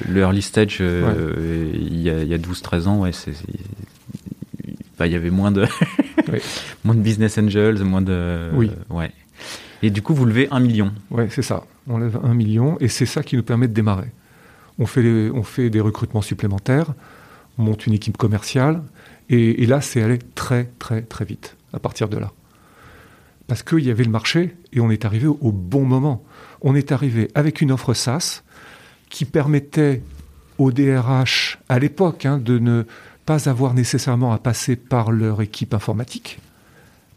Le, 0.10 0.22
early 0.22 0.42
stage, 0.42 0.82
il 0.82 2.02
y 2.02 2.10
a, 2.10 2.16
a 2.16 2.38
12-13 2.38 2.88
ans, 2.88 3.00
ouais, 3.02 3.12
c'est 3.12 3.34
il 5.06 5.12
y 5.12 5.16
avait 5.16 5.30
moins 5.30 5.52
de, 5.52 5.66
moins 6.84 6.96
de 6.96 7.02
business 7.02 7.38
angels, 7.38 7.84
moins 7.84 8.02
de. 8.02 8.50
Oui. 8.54 8.72
ouais. 8.90 9.12
Et 9.84 9.90
du 9.90 10.02
coup, 10.02 10.14
vous 10.14 10.26
levez 10.26 10.48
un 10.52 10.60
million. 10.60 10.92
Ouais, 11.10 11.28
c'est 11.30 11.42
ça. 11.42 11.64
On 11.88 11.98
lève 11.98 12.20
un 12.24 12.34
million 12.34 12.78
et 12.80 12.88
c'est 12.88 13.06
ça 13.06 13.24
qui 13.24 13.36
nous 13.36 13.44
permet 13.44 13.68
de 13.68 13.74
démarrer. 13.74 14.08
On 14.78 14.86
fait, 14.86 15.30
on 15.32 15.44
fait 15.44 15.70
des 15.70 15.82
recrutements 15.82 16.22
supplémentaires, 16.22 16.94
on 17.58 17.64
monte 17.64 17.88
une 17.88 17.94
équipe 17.94 18.18
commerciale 18.18 18.82
et, 19.34 19.66
là, 19.66 19.80
c'est 19.80 20.02
allé 20.02 20.20
très, 20.36 20.70
très, 20.78 21.02
très 21.04 21.24
vite 21.24 21.56
à 21.72 21.80
partir 21.80 22.10
de 22.10 22.18
là. 22.18 22.32
Parce 23.48 23.64
qu'il 23.64 23.80
y 23.80 23.90
avait 23.90 24.04
le 24.04 24.12
marché 24.12 24.56
et 24.74 24.82
on 24.82 24.92
est 24.92 25.06
arrivé 25.06 25.28
au 25.28 25.52
bon 25.54 25.86
moment. 25.86 26.22
On 26.62 26.76
est 26.76 26.92
arrivé 26.92 27.30
avec 27.34 27.62
une 27.62 27.72
offre 27.72 27.94
SaaS 27.94 28.44
qui 29.10 29.24
permettait 29.24 30.02
au 30.58 30.74
DRH 30.74 31.60
à 31.70 31.80
l'époque 31.80 32.26
hein, 32.26 32.40
de 32.40 32.60
ne 32.60 32.84
pas 33.26 33.50
avoir 33.50 33.74
nécessairement 33.74 34.34
à 34.34 34.38
passer 34.38 34.76
par 34.76 35.12
leur 35.12 35.42
équipe 35.42 35.74
informatique, 35.74 36.40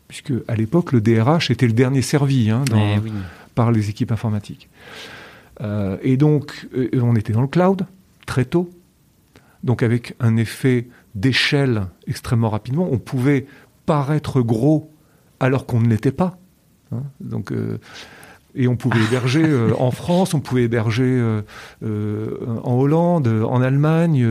puisque 0.06 0.32
à 0.46 0.54
l'époque, 0.54 0.92
le 0.92 1.00
DRH 1.00 1.50
était 1.50 1.66
le 1.66 1.72
dernier 1.72 2.02
servi 2.02 2.50
hein, 2.50 2.64
eh 2.70 3.10
par 3.56 3.72
les 3.72 3.90
équipes 3.90 4.12
informatiques. 4.12 4.68
Euh, 5.60 5.96
et 6.02 6.16
donc, 6.16 6.68
euh, 6.76 6.88
on 7.02 7.16
était 7.16 7.32
dans 7.32 7.42
le 7.42 7.48
cloud 7.48 7.86
très 8.26 8.44
tôt, 8.44 8.70
donc 9.64 9.82
avec 9.82 10.14
un 10.20 10.36
effet 10.36 10.86
d'échelle 11.14 11.86
extrêmement 12.06 12.50
rapidement. 12.50 12.88
On 12.90 12.98
pouvait 12.98 13.46
paraître 13.86 14.40
gros 14.40 14.90
alors 15.40 15.66
qu'on 15.66 15.80
ne 15.80 15.88
l'était 15.88 16.12
pas. 16.12 16.38
Hein. 16.92 17.02
donc, 17.20 17.52
euh, 17.52 17.78
et 18.54 18.68
on 18.68 18.76
pouvait 18.76 19.02
héberger 19.08 19.44
euh, 19.44 19.72
en 19.78 19.90
France, 19.90 20.34
on 20.34 20.40
pouvait 20.40 20.64
héberger 20.64 21.04
euh, 21.04 21.42
en 22.62 22.74
Hollande, 22.74 23.28
en 23.28 23.60
Allemagne, 23.60 24.26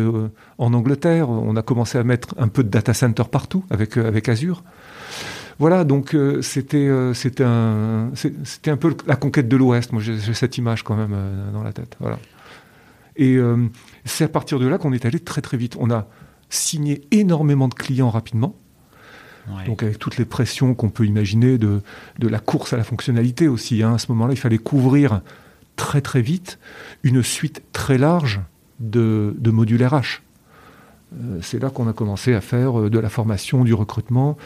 en 0.57 0.73
Angleterre. 0.73 1.29
On 1.29 1.55
a 1.55 1.61
commencé 1.61 1.97
à 1.97 2.03
mettre 2.03 2.35
un 2.37 2.47
peu 2.47 2.63
de 2.63 2.69
data 2.69 2.93
center 2.93 3.23
partout 3.31 3.63
avec, 3.69 3.97
avec 3.97 4.29
Azure. 4.29 4.63
Voilà, 5.59 5.83
donc 5.83 6.17
c'était 6.41 6.89
c'était 7.13 7.43
un 7.43 8.09
c'était 8.15 8.71
un 8.71 8.75
peu 8.75 8.95
la 9.05 9.15
conquête 9.15 9.47
de 9.47 9.55
l'Ouest. 9.55 9.91
Moi, 9.91 10.01
j'ai 10.01 10.33
cette 10.33 10.57
image 10.57 10.83
quand 10.83 10.95
même 10.95 11.15
dans 11.53 11.61
la 11.61 11.71
tête. 11.71 11.95
Voilà. 11.99 12.17
Et 13.17 13.37
c'est 14.03 14.23
à 14.23 14.29
partir 14.29 14.57
de 14.57 14.67
là 14.67 14.79
qu'on 14.79 14.93
est 14.93 15.05
allé 15.05 15.19
très 15.19 15.41
très 15.41 15.55
vite. 15.55 15.75
On 15.79 15.91
a 15.91 16.07
signé 16.53 17.01
énormément 17.11 17.67
de 17.67 17.73
clients 17.73 18.09
rapidement. 18.09 18.55
Donc 19.65 19.83
avec 19.83 19.99
toutes 19.99 20.17
les 20.17 20.23
pressions 20.23 20.73
qu'on 20.73 20.89
peut 20.89 21.05
imaginer 21.05 21.57
de, 21.57 21.81
de, 22.17 22.27
la 22.29 22.39
course 22.39 22.71
à 22.71 22.77
la 22.77 22.85
fonctionnalité 22.85 23.49
aussi. 23.49 23.83
Hein. 23.83 23.95
À 23.95 23.97
ce 23.97 24.09
moment-là, 24.13 24.31
il 24.33 24.39
fallait 24.39 24.57
couvrir 24.57 25.21
très 25.75 25.99
très 25.99 26.21
vite 26.21 26.59
une 27.03 27.21
suite 27.23 27.61
très 27.73 27.97
large 27.97 28.39
de, 28.79 29.35
de 29.37 29.51
modules 29.51 29.85
RH. 29.85 30.21
Euh, 31.13 31.39
c'est 31.41 31.61
là 31.61 31.69
qu'on 31.69 31.89
a 31.89 31.93
commencé 31.93 32.33
à 32.33 32.39
faire 32.39 32.79
euh, 32.79 32.89
de 32.89 32.99
la 32.99 33.09
formation, 33.09 33.65
du 33.65 33.73
recrutement. 33.73 34.37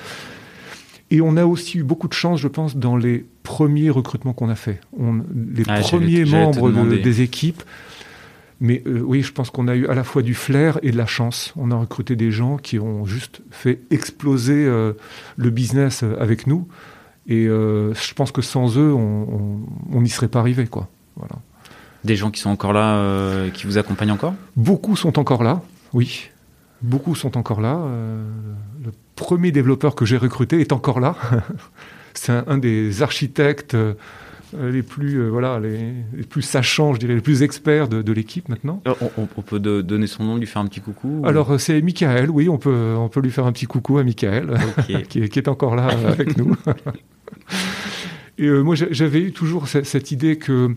Et 1.12 1.22
on 1.22 1.38
a 1.38 1.46
aussi 1.46 1.78
eu 1.78 1.84
beaucoup 1.84 2.08
de 2.08 2.14
chance, 2.14 2.40
je 2.40 2.48
pense, 2.48 2.76
dans 2.76 2.98
les 2.98 3.24
premiers 3.44 3.92
recrutements 3.92 4.34
qu'on 4.34 4.50
a 4.50 4.56
faits. 4.56 4.82
les 4.98 5.64
ah, 5.68 5.80
premiers 5.80 6.26
membres 6.26 6.72
des 6.72 7.22
équipes 7.22 7.62
mais 8.60 8.82
euh, 8.88 9.02
oui, 9.02 9.22
je 9.22 9.32
pense 9.32 9.50
qu'on 9.50 9.68
a 9.68 9.76
eu 9.76 9.88
à 9.88 9.94
la 9.94 10.04
fois 10.04 10.22
du 10.22 10.34
flair 10.34 10.80
et 10.82 10.92
de 10.92 10.98
la 10.98 11.06
chance. 11.06 11.54
On 11.56 11.72
a 11.72 11.76
recruté 11.76 12.16
des 12.16 12.32
gens 12.32 12.58
qui 12.58 12.80
ont 12.80 13.06
juste 13.06 13.42
fait 13.52 13.80
exploser 13.92 14.66
euh, 14.66 14.94
le 15.36 15.50
business 15.50 16.04
euh, 16.04 16.16
avec 16.20 16.48
nous. 16.48 16.68
Et 17.30 17.44
je 17.44 18.14
pense 18.14 18.32
que 18.32 18.42
sans 18.42 18.78
eux, 18.78 18.94
on 18.94 20.02
n'y 20.02 20.08
serait 20.08 20.30
pas 20.30 20.40
arrivé. 20.40 20.66
Quoi. 20.66 20.88
Voilà. 21.18 21.36
Des 22.06 22.16
gens 22.16 22.32
qui 22.32 22.40
sont 22.40 22.50
encore 22.50 22.72
là, 22.72 23.50
qui 23.50 23.66
vous 23.66 23.78
accompagnent 23.78 24.14
encore? 24.14 24.34
Beaucoup 24.56 24.96
sont 24.96 25.20
encore 25.20 25.44
là, 25.44 25.62
oui. 25.92 26.30
Beaucoup 26.82 27.16
sont 27.16 27.38
encore 27.38 27.60
là. 27.60 27.82
le 28.82 28.92
premier 29.18 29.52
développeur 29.52 29.94
que 29.94 30.06
j'ai 30.06 30.16
recruté 30.16 30.62
est 30.62 30.72
encore 30.72 31.02
là. 31.02 31.18
C'est 32.14 32.32
un, 32.32 32.58
des 32.58 33.02
architectes 33.02 33.76
les 34.54 34.84
plus 34.84 35.20
euh, 35.20 35.30
voilà 35.30 35.60
les, 35.60 36.24
plus 36.24 36.42
sachants, 36.42 36.94
je 36.94 37.00
dirais, 37.00 37.16
les 37.16 37.22
plus 37.22 37.44
experts 37.44 37.88
de, 37.88 38.12
l'équipe 38.12 38.48
maintenant. 38.50 38.82
Euh, 38.88 38.94
on, 39.18 39.42
peut 39.42 39.60
donner 39.60 40.08
son 40.08 40.24
nom, 40.24 40.38
lui 40.38 40.46
faire 40.46 40.62
un 40.62 40.68
petit 40.68 40.82
coucou. 40.82 41.22
Alors 41.26 41.60
c'est 41.60 41.82
Michael, 41.82 42.30
oui, 42.30 42.50
on 42.50 42.58
peut 42.58 42.96
on 42.98 43.10
peut 43.10 43.20
lui 43.20 43.32
faire 43.32 43.46
un 43.46 43.52
petit 43.52 43.66
coucou 43.66 43.98
à 43.98 44.04
Michael, 44.04 44.58
qui, 45.10 45.20
est 45.20 45.48
encore 45.48 45.76
là 45.76 45.88
avec 46.08 46.38
nous. 46.38 46.56
Et 48.40 48.48
moi, 48.52 48.76
j'avais 48.76 49.20
eu 49.20 49.32
toujours 49.32 49.68
cette, 49.68 50.12
idée 50.12 50.38
que 50.38 50.76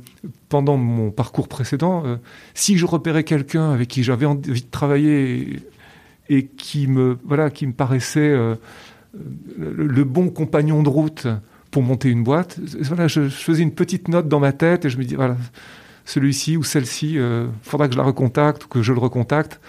pendant 0.49 0.79
mon 0.79 1.11
parcours 1.11 1.47
précédent, 1.47 2.05
si 2.55 2.79
je 2.79 2.87
repérais 2.87 3.23
quelqu'un 3.23 3.71
avec 3.73 3.89
qui 3.89 4.03
j'avais 4.03 4.25
envie 4.25 4.63
de 4.63 4.71
travailler 4.71 5.59
et, 6.31 6.47
qui 6.47 6.87
me 6.87 7.19
voilà, 7.23 7.51
qui 7.51 7.67
me 7.67 7.75
paraissait 7.75 8.35
le, 9.59 10.05
bon 10.05 10.31
compagnon 10.31 10.83
de 10.83 10.89
route 10.89 11.27
pour 11.71 11.83
monter 11.83 12.09
une 12.09 12.25
boîte. 12.25 12.59
Voilà, 12.81 13.09
je, 13.09 13.29
faisais 13.29 13.63
une 13.63 13.73
petite 13.73 14.09
note 14.09 14.29
dans 14.29 14.41
ma 14.41 14.53
tête 14.53 14.85
et 14.85 14.91
je 14.91 14.99
me 14.99 15.05
dis, 15.05 15.15
voilà, 15.15 15.37
celui-ci 16.05 16.57
ou 16.57 16.63
celle-ci, 16.63 17.13
il 17.13 17.19
euh, 17.19 17.47
faudra 17.63 17.87
que 17.87 17.95
je 17.95 17.99
la 17.99 18.05
recontacte 18.05 18.65
ou 18.65 18.69
que 18.69 18.83
je 18.83 18.93
le 18.93 18.99
recontacte. 18.99 19.61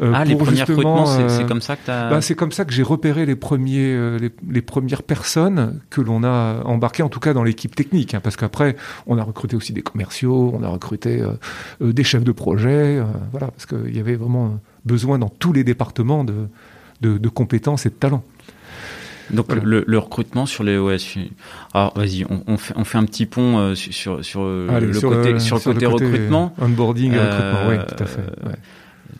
Euh, 0.00 0.12
ah, 0.14 0.24
les 0.24 0.36
premiers 0.36 0.62
recrutements, 0.62 1.04
c'est 1.04 1.22
euh, 1.22 1.46
comme 1.46 1.60
ça 1.60 1.76
que 1.76 1.86
bah, 1.86 2.22
C'est 2.22 2.34
comme 2.34 2.50
ça 2.50 2.64
que 2.64 2.72
j'ai 2.72 2.82
repéré 2.82 3.26
les, 3.26 3.36
premiers, 3.36 4.18
les, 4.18 4.62
premières 4.62 5.02
personnes 5.02 5.80
que 5.90 6.00
l'on 6.00 6.24
a 6.24 6.62
embarquées, 6.64 7.02
en 7.02 7.10
tout 7.10 7.20
cas 7.20 7.34
dans 7.34 7.44
l'équipe 7.44 7.74
technique. 7.74 8.14
Hein, 8.14 8.20
parce 8.22 8.36
qu'après, 8.36 8.76
on 9.06 9.18
a 9.18 9.22
recruté 9.22 9.54
aussi 9.54 9.74
des 9.74 9.82
commerciaux, 9.82 10.50
on 10.58 10.62
a 10.62 10.68
recruté 10.68 11.22
des 11.80 12.04
chefs 12.04 12.24
de 12.24 12.32
projet. 12.32 13.02
voilà, 13.32 13.48
parce 13.48 13.66
qu'il 13.66 13.94
y 13.94 14.00
avait 14.00 14.16
vraiment 14.16 14.58
besoin 14.86 15.18
dans 15.18 15.28
tous 15.28 15.52
les 15.52 15.62
départements 15.62 16.24
de, 16.24 16.48
de, 17.02 17.18
de 17.18 17.28
compétences 17.28 17.84
et 17.84 17.90
de 17.90 17.94
talents. 17.94 18.24
Donc 19.30 19.52
le, 19.52 19.98
recrutement 19.98 20.46
sur 20.46 20.64
les 20.64 20.76
OS. 20.76 21.16
Alors 21.74 21.96
vas-y, 21.96 22.24
on, 22.28 22.56
fait, 22.56 22.74
on 22.76 22.84
fait 22.84 22.98
un 22.98 23.04
petit 23.04 23.26
pont 23.26 23.58
euh, 23.58 23.74
sur, 23.74 24.24
sur, 24.24 24.42
euh, 24.42 24.80
le, 24.80 25.00
côté, 25.00 25.38
sur, 25.38 25.56
le 25.56 25.62
côté 25.62 25.86
recrutement. 25.86 26.54
Onboarding 26.60 27.12
et 27.12 27.18
recrutement, 27.18 27.68
oui, 27.68 27.76
tout 27.88 28.02
à 28.02 28.06
fait. 28.06 28.20
Ouais. 28.44 28.54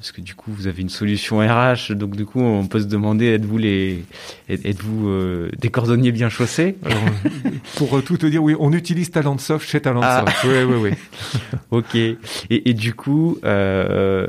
Parce 0.02 0.10
que 0.10 0.20
du 0.20 0.34
coup, 0.34 0.50
vous 0.52 0.66
avez 0.66 0.82
une 0.82 0.88
solution 0.88 1.38
RH, 1.38 1.92
donc 1.92 2.16
du 2.16 2.24
coup, 2.24 2.40
on 2.40 2.66
peut 2.66 2.80
se 2.80 2.86
demander 2.86 3.26
êtes-vous 3.26 3.56
les, 3.56 4.04
êtes-vous 4.48 5.08
euh, 5.08 5.48
des 5.58 5.68
cordonniers 5.68 6.10
bien 6.10 6.28
chaussés? 6.28 6.76
Alors, 6.84 6.98
Pour 7.76 8.02
tout 8.02 8.16
te 8.16 8.26
dire, 8.26 8.42
oui, 8.42 8.56
on 8.58 8.72
utilise 8.72 9.12
Talentsoft 9.12 9.68
chez 9.68 9.80
Talentsoft. 9.80 10.26
Ah. 10.26 10.46
Oui, 10.46 10.64
oui, 10.64 10.76
oui. 10.80 11.38
ok. 11.70 11.94
Et, 11.94 12.18
et, 12.50 12.74
du 12.74 12.94
coup, 12.94 13.38
euh, 13.44 14.26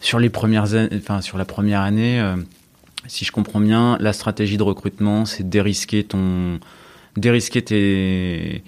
sur 0.00 0.20
les 0.20 0.30
premières, 0.30 0.66
enfin 0.94 1.22
sur 1.22 1.38
la 1.38 1.44
première 1.44 1.80
année 1.80 2.22
si 3.08 3.24
je 3.24 3.32
comprends 3.32 3.60
bien, 3.60 3.96
la 4.00 4.12
stratégie 4.12 4.56
de 4.56 4.62
recrutement, 4.62 5.24
c'est 5.24 5.48
dérisquer 5.48 6.04
ton, 6.04 6.58
dérisquer 7.16 7.62
tes, 7.62 8.62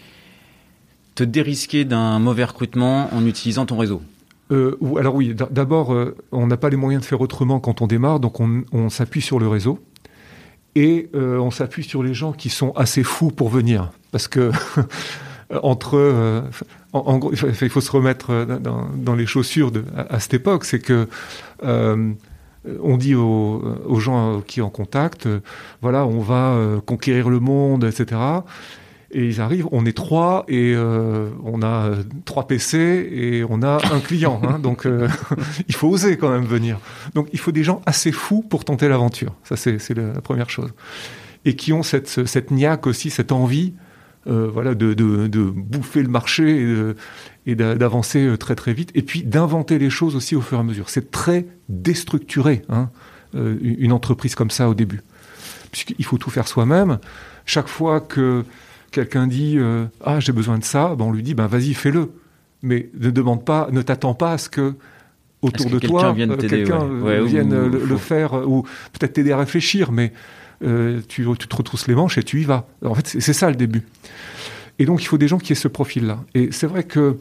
te 1.14 1.24
dérisquer 1.24 1.84
d'un 1.84 2.18
mauvais 2.18 2.44
recrutement 2.44 3.12
en 3.12 3.26
utilisant 3.26 3.66
ton 3.66 3.76
réseau. 3.76 4.02
Euh, 4.50 4.78
alors 4.98 5.14
oui, 5.14 5.34
d'abord, 5.50 5.92
euh, 5.92 6.16
on 6.32 6.46
n'a 6.46 6.56
pas 6.56 6.70
les 6.70 6.76
moyens 6.76 7.02
de 7.02 7.06
faire 7.06 7.20
autrement 7.20 7.60
quand 7.60 7.82
on 7.82 7.86
démarre, 7.86 8.20
donc 8.20 8.40
on, 8.40 8.88
s'appuie 8.88 9.20
sur 9.20 9.38
le 9.38 9.48
réseau. 9.48 9.78
Et 10.74 11.10
euh, 11.14 11.38
on 11.38 11.50
s'appuie 11.50 11.82
sur 11.82 12.02
les 12.02 12.14
gens 12.14 12.32
qui 12.32 12.48
sont 12.48 12.72
assez 12.72 13.02
fous 13.02 13.30
pour 13.30 13.48
venir, 13.48 13.90
parce 14.12 14.28
que 14.28 14.52
entre, 15.62 16.44
en, 16.92 17.18
gros, 17.18 17.32
il 17.32 17.68
faut 17.68 17.80
se 17.80 17.90
remettre 17.90 18.46
dans, 18.94 19.14
les 19.14 19.26
chaussures 19.26 19.70
de, 19.70 19.84
à, 19.96 20.20
cette 20.20 20.34
époque, 20.34 20.64
c'est 20.64 20.78
que 20.78 21.08
on 22.82 22.96
dit 22.96 23.14
aux, 23.14 23.62
aux, 23.86 24.00
gens 24.00 24.42
qui 24.46 24.60
en 24.60 24.70
contact, 24.70 25.28
voilà, 25.80 26.06
on 26.06 26.20
va 26.20 26.56
conquérir 26.86 27.30
le 27.30 27.40
monde, 27.40 27.84
etc. 27.84 28.16
Et 29.10 29.26
ils 29.26 29.40
arrivent, 29.40 29.66
on 29.72 29.86
est 29.86 29.96
trois 29.96 30.44
et 30.48 30.74
euh, 30.76 31.30
on 31.42 31.62
a 31.62 31.92
trois 32.26 32.46
PC 32.46 33.08
et 33.10 33.44
on 33.48 33.62
a 33.62 33.78
un 33.90 34.00
client. 34.00 34.40
Hein, 34.44 34.58
donc 34.62 34.84
euh, 34.84 35.08
il 35.68 35.74
faut 35.74 35.88
oser 35.88 36.18
quand 36.18 36.28
même 36.28 36.44
venir. 36.44 36.78
Donc 37.14 37.28
il 37.32 37.38
faut 37.38 37.52
des 37.52 37.64
gens 37.64 37.80
assez 37.86 38.12
fous 38.12 38.42
pour 38.42 38.66
tenter 38.66 38.86
l'aventure. 38.86 39.34
Ça 39.44 39.56
c'est 39.56 39.94
la 39.94 40.20
première 40.20 40.50
chose. 40.50 40.72
Et 41.46 41.56
qui 41.56 41.72
ont 41.72 41.82
cette, 41.82 42.26
cette 42.26 42.50
niaque 42.50 42.86
aussi, 42.86 43.08
cette 43.08 43.32
envie 43.32 43.72
euh, 44.28 44.48
voilà, 44.52 44.74
de, 44.74 44.94
de, 44.94 45.26
de, 45.26 45.42
bouffer 45.42 46.02
le 46.02 46.08
marché 46.08 46.94
et 47.46 47.54
d'avancer 47.54 48.36
très 48.38 48.54
très 48.54 48.72
vite. 48.72 48.90
Et 48.94 49.02
puis 49.02 49.22
d'inventer 49.22 49.78
les 49.78 49.90
choses 49.90 50.16
aussi 50.16 50.36
au 50.36 50.40
fur 50.40 50.58
et 50.58 50.60
à 50.60 50.64
mesure. 50.64 50.90
C'est 50.90 51.10
très 51.10 51.46
déstructuré, 51.68 52.62
hein, 52.68 52.90
une 53.34 53.92
entreprise 53.92 54.34
comme 54.34 54.50
ça 54.50 54.68
au 54.68 54.74
début. 54.74 55.00
Puisqu'il 55.70 56.04
faut 56.04 56.18
tout 56.18 56.30
faire 56.30 56.48
soi-même. 56.48 56.98
Chaque 57.44 57.68
fois 57.68 58.00
que 58.00 58.44
quelqu'un 58.90 59.26
dit 59.26 59.56
euh, 59.58 59.86
ah 60.04 60.20
j'ai 60.20 60.32
besoin 60.32 60.58
de 60.58 60.64
ça, 60.64 60.94
ben 60.96 61.04
on 61.04 61.12
lui 61.12 61.22
dit 61.22 61.34
ben 61.34 61.46
vas-y 61.46 61.74
fais-le, 61.74 62.10
mais 62.62 62.90
ne 62.98 63.10
demande 63.10 63.44
pas, 63.44 63.68
ne 63.70 63.82
t'attends 63.82 64.14
pas 64.14 64.32
à 64.32 64.38
ce 64.38 64.48
que 64.48 64.74
autour 65.42 65.70
de 65.70 65.78
toi 65.78 66.14
quelqu'un 66.14 66.84
vienne, 67.26 67.52
euh, 67.52 67.68
le, 67.68 67.96
faire 67.96 68.48
ou 68.48 68.62
peut-être 68.92 69.14
t'aider 69.14 69.32
à 69.32 69.38
réfléchir, 69.38 69.92
mais 69.92 70.12
euh, 70.64 71.00
tu, 71.08 71.24
te 71.24 71.56
retrousses 71.56 71.86
les 71.86 71.94
manches 71.94 72.18
et 72.18 72.22
tu 72.22 72.40
y 72.40 72.44
vas. 72.44 72.68
En 72.84 72.94
fait 72.94 73.06
c'est 73.06 73.32
ça 73.32 73.50
le 73.50 73.56
début. 73.56 73.86
Et 74.78 74.84
donc 74.84 75.02
il 75.02 75.06
faut 75.06 75.18
des 75.18 75.28
gens 75.28 75.38
qui 75.38 75.52
aient 75.52 75.56
ce 75.56 75.68
profil-là. 75.68 76.20
Et 76.34 76.52
c'est 76.52 76.66
vrai 76.66 76.84
que 76.84 77.18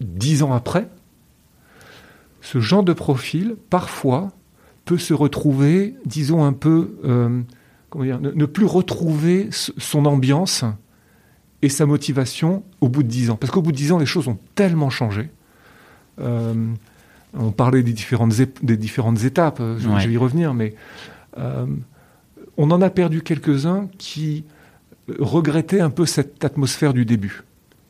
dix 0.00 0.42
ans 0.42 0.52
après, 0.52 0.88
ce 2.42 2.60
genre 2.60 2.82
de 2.82 2.92
profil 2.92 3.56
parfois 3.70 4.32
peut 4.84 4.98
se 4.98 5.14
retrouver, 5.14 5.94
disons 6.04 6.44
un 6.44 6.52
peu 6.52 6.98
ne, 7.94 8.44
plus 8.44 8.66
retrouver 8.66 9.48
son 9.50 10.04
ambiance 10.04 10.64
et 11.64 11.70
sa 11.70 11.86
motivation 11.86 12.62
au 12.82 12.88
bout 12.88 13.02
de 13.02 13.08
dix 13.08 13.30
ans. 13.30 13.36
Parce 13.36 13.50
qu'au 13.50 13.62
bout 13.62 13.72
de 13.72 13.76
dix 13.76 13.90
ans, 13.90 13.98
les 13.98 14.06
choses 14.06 14.28
ont 14.28 14.38
tellement 14.54 14.90
changé. 14.90 15.30
Euh, 16.20 16.52
on 17.32 17.52
parlait 17.52 17.82
des 17.82 17.94
différentes, 17.94 18.34
des 18.62 18.76
différentes 18.76 19.24
étapes, 19.24 19.58
euh, 19.60 19.78
je, 19.78 19.88
vais 19.88 20.12
y 20.12 20.16
revenir, 20.18 20.52
mais 20.52 20.74
euh, 21.38 21.66
on 22.56 22.70
en 22.70 22.82
a 22.82 22.90
perdu 22.90 23.22
quelques-uns 23.22 23.88
qui 23.98 24.44
regrettaient 25.18 25.80
un 25.80 25.90
peu 25.90 26.06
cette 26.06 26.44
atmosphère 26.44 26.94
du 26.94 27.04
début 27.04 27.42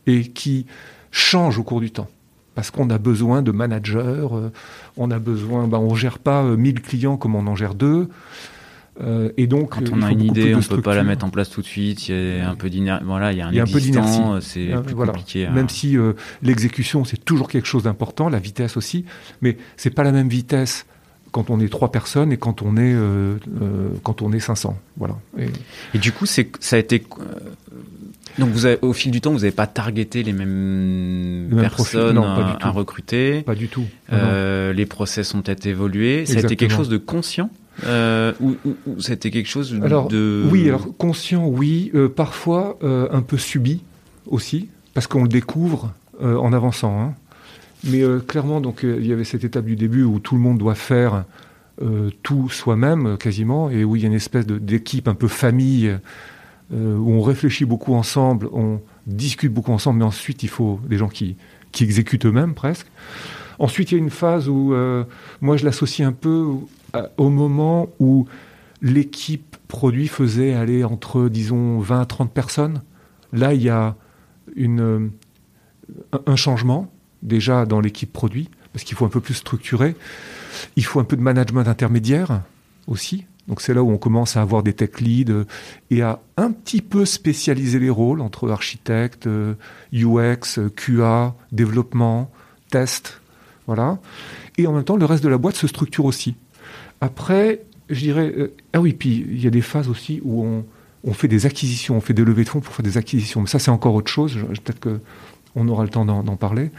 et 0.07 0.23
qui 0.29 0.67
changent 1.11 1.59
au 1.59 1.63
cours 1.63 1.81
du 1.81 1.91
temps. 1.91 2.09
Parce 2.55 2.71
qu'on 2.71 2.89
a 2.91 2.99
besoin 2.99 3.43
de 3.43 3.51
managers, 3.51 4.29
on 4.97 5.11
a 5.11 5.19
besoin, 5.19 5.67
ben, 5.67 5.79
on 5.79 5.95
gère 5.95 6.19
pas 6.21 6.45
1000 6.45 6.83
clients 6.83 7.17
comme 7.17 7.35
on 7.35 7.47
en 7.47 7.57
gère 7.57 7.75
deux. 7.75 8.09
Euh, 9.01 9.31
et 9.37 9.47
donc, 9.47 9.71
quand 9.71 9.93
on 9.93 10.03
a 10.03 10.13
une 10.13 10.23
idée, 10.23 10.55
on 10.55 10.61
peut 10.61 10.81
pas 10.81 10.95
la 10.95 11.03
mettre 11.03 11.25
en 11.25 11.31
place 11.31 11.51
tout 11.51 11.63
de 11.63 11.67
suite. 11.67 12.09
Il 12.09 12.39
y 12.39 12.41
a 12.41 12.49
un 12.49 12.55
peu 12.55 12.71
d'inertie. 12.71 13.05
Voilà, 13.05 13.33
il 13.33 13.39
y 13.39 13.41
a 13.41 13.49
un, 13.49 13.51
il 13.51 13.57
y 13.57 13.61
a 13.61 13.65
un 13.65 13.67
peu 13.67 13.81
d'inertie. 13.81 14.21
C'est 14.41 14.73
euh, 14.73 14.81
plus 14.81 14.95
compliqué. 14.95 15.49
Même 15.49 15.69
si 15.69 15.97
euh, 15.97 16.13
l'exécution 16.43 17.05
c'est 17.05 17.23
toujours 17.25 17.49
quelque 17.49 17.67
chose 17.67 17.85
d'important, 17.85 18.29
la 18.29 18.39
vitesse 18.39 18.77
aussi, 18.77 19.05
mais 19.41 19.57
c'est 19.77 19.91
pas 19.91 20.05
la 20.05 20.13
même 20.13 20.29
vitesse 20.29 20.87
quand 21.35 21.51
on 21.51 21.59
est 21.59 21.69
trois 21.69 21.91
personnes 21.91 22.33
et 22.33 22.37
quand 22.37 22.63
on 22.63 22.77
est 22.77 22.97
quand 24.03 24.23
on 24.23 24.33
est 24.33 24.41
500. 24.41 24.79
Voilà. 24.97 25.17
Et, 25.37 25.49
et 25.95 25.99
du 25.99 26.13
coup, 26.13 26.27
c'est 26.27 26.49
ça 26.61 26.77
a 26.77 26.79
été 26.79 27.05
donc 28.39 28.51
vous 28.51 28.67
avez, 28.67 28.79
au 28.83 28.93
fil 28.93 29.13
du 29.13 29.21
temps, 29.21 29.33
vous 29.33 29.41
n'avez 29.41 29.53
pas 29.53 29.67
targeté 29.67 30.23
les 30.23 30.33
mêmes 30.33 31.57
personnes 31.61 32.19
à, 32.19 32.71
recruter. 32.71 33.43
Pas 33.43 33.55
du 33.55 33.69
tout. 33.69 33.85
Euh, 34.13 34.73
les 34.73 34.87
process 34.87 35.35
ont 35.35 35.43
peut-être 35.43 35.67
évolué. 35.67 36.27
Ça 36.27 36.39
a 36.39 36.41
été 36.41 36.57
quelque 36.57 36.75
chose 36.75 36.89
de 36.89 36.97
conscient 36.97 37.51
euh, 37.85 38.33
ou, 38.41 38.55
ou, 38.65 39.01
c'était 39.01 39.31
quelque 39.31 39.49
chose 39.49 39.77
alors, 39.83 40.09
de... 40.09 40.45
Oui, 40.49 40.69
alors 40.69 40.97
conscient, 40.97 41.47
oui. 41.47 41.91
Euh, 41.95 42.09
parfois 42.09 42.79
euh, 42.85 43.09
un 43.11 43.23
peu 43.23 43.37
subi 43.37 43.83
aussi, 44.27 44.69
parce 44.95 45.07
qu'on 45.07 45.23
le 45.23 45.29
découvre 45.29 45.93
euh, 46.23 46.37
en 46.37 46.53
avançant. 46.53 47.01
Hein. 47.01 47.15
Mais 47.87 48.03
euh, 48.03 48.21
clairement, 48.21 48.61
donc 48.61 48.81
il 48.83 49.07
y 49.07 49.13
avait 49.13 49.25
cette 49.25 49.45
étape 49.45 49.65
du 49.65 49.77
début 49.77 50.03
où 50.03 50.19
tout 50.19 50.35
le 50.35 50.41
monde 50.41 50.59
doit 50.59 50.75
faire 50.75 51.25
tout 52.23 52.49
soi-même 52.51 53.19
quasiment, 53.19 53.69
et 53.69 53.83
où 53.83 53.97
il 53.97 54.03
y 54.03 54.05
a 54.05 54.07
une 54.07 54.15
espèce 54.15 54.47
d'équipe 54.47 55.09
un 55.09 55.15
peu 55.17 55.27
famille, 55.27 55.93
où 56.73 56.77
on 56.77 57.21
réfléchit 57.21 57.65
beaucoup 57.65 57.95
ensemble, 57.95 58.49
on 58.53 58.81
discute 59.09 59.53
beaucoup 59.53 59.73
ensemble, 59.73 59.99
mais 59.99 60.05
ensuite 60.05 60.45
il 60.45 60.49
faut 60.49 60.79
des 60.89 60.99
gens 60.99 61.09
qui, 61.09 61.35
qui 61.73 61.83
exécutent 61.83 62.27
eux-mêmes 62.27 62.55
presque. 62.55 62.87
Ensuite, 63.59 63.91
il 63.91 63.97
y 63.97 63.99
a 63.99 63.99
une 63.99 64.11
phase 64.11 64.49
où 64.49 64.73
moi 65.41 65.57
je 65.57 65.65
l'associe 65.65 66.07
un 66.07 66.13
peu 66.13 66.47
euh, 66.95 67.09
au 67.17 67.29
moment 67.29 67.89
où 67.99 68.27
l'équipe 68.81 69.57
produit 69.69 70.09
faisait 70.09 70.55
aller 70.55 70.85
entre, 70.85 71.29
disons, 71.29 71.81
20 71.81 72.01
à 72.01 72.07
30 72.07 72.33
personnes. 72.33 72.83
Là, 73.33 73.55
il 73.55 73.63
y 73.63 73.69
a 73.69 73.97
une, 74.55 74.81
euh, 74.81 75.09
un 76.27 76.37
changement 76.37 76.93
déjà 77.25 77.67
dans 77.67 77.81
l'équipe 77.81 78.13
produit, 78.13 78.49
parce 78.73 78.85
qu'il 78.85 78.97
faut 78.97 79.05
un 79.05 79.11
peu 79.11 79.21
plus 79.21 79.35
structurer. 79.35 79.97
Il 80.77 80.85
faut 80.85 81.01
un 81.01 81.05
peu 81.05 81.17
de 81.17 81.23
management 81.23 81.67
intermédiaire 81.67 82.43
aussi. 82.87 83.25
Donc 83.49 83.61
c'est 83.61 83.75
là 83.75 83.83
où 83.83 83.91
on 83.91 83.99
commence 83.99 84.37
à 84.37 84.43
avoir 84.43 84.63
des 84.63 84.73
tech 84.73 85.01
leads 85.01 85.45
et 85.91 86.01
à 86.01 86.21
un 86.37 86.51
petit 86.51 86.81
peu 86.81 87.05
spécialiser 87.05 87.79
les 87.79 87.91
rôles 87.91 88.21
entre 88.21 88.51
architecte, 88.51 89.29
UX, 89.93 90.61
QA, 90.77 91.35
développement, 91.53 92.31
test, 92.71 93.21
voilà. 93.67 93.99
Et 94.59 94.67
en 94.67 94.73
même 94.73 94.85
temps, 94.85 94.97
le 94.97 95.05
reste 95.05 95.25
de 95.25 95.29
la 95.29 95.39
boîte 95.39 95.57
se 95.57 95.67
structure 95.67 96.05
aussi. 96.05 96.37
Après, 97.01 97.63
je 97.89 98.01
dirais, 98.01 98.33
euh, 98.37 98.55
ah 98.73 98.81
oui, 98.81 98.93
puis 98.93 99.27
il 99.29 99.43
y 99.43 99.47
a 99.47 99.51
des 99.51 99.63
phases 99.63 99.89
aussi 99.89 100.21
où 100.25 100.65
on, 101.05 101.13
fait 101.13 101.29
des 101.29 101.47
acquisitions, 101.47 101.97
on 101.97 102.01
fait 102.01 102.15
des 102.15 102.25
levées 102.25 102.45
de 102.45 102.49
fonds 102.49 102.61
pour 102.61 102.75
faire 102.75 102.85
des 102.85 102.97
acquisitions. 102.99 103.43
Mais 103.43 103.47
ça, 103.47 103.59
c'est 103.59 103.71
encore 103.71 103.95
autre 103.95 104.11
chose. 104.11 104.39
Peut-être 104.65 105.01
qu'on 105.55 105.69
aura 105.69 105.85
le 105.85 105.89
temps 105.89 106.05
d'en 106.05 106.37
parler. 106.37 106.71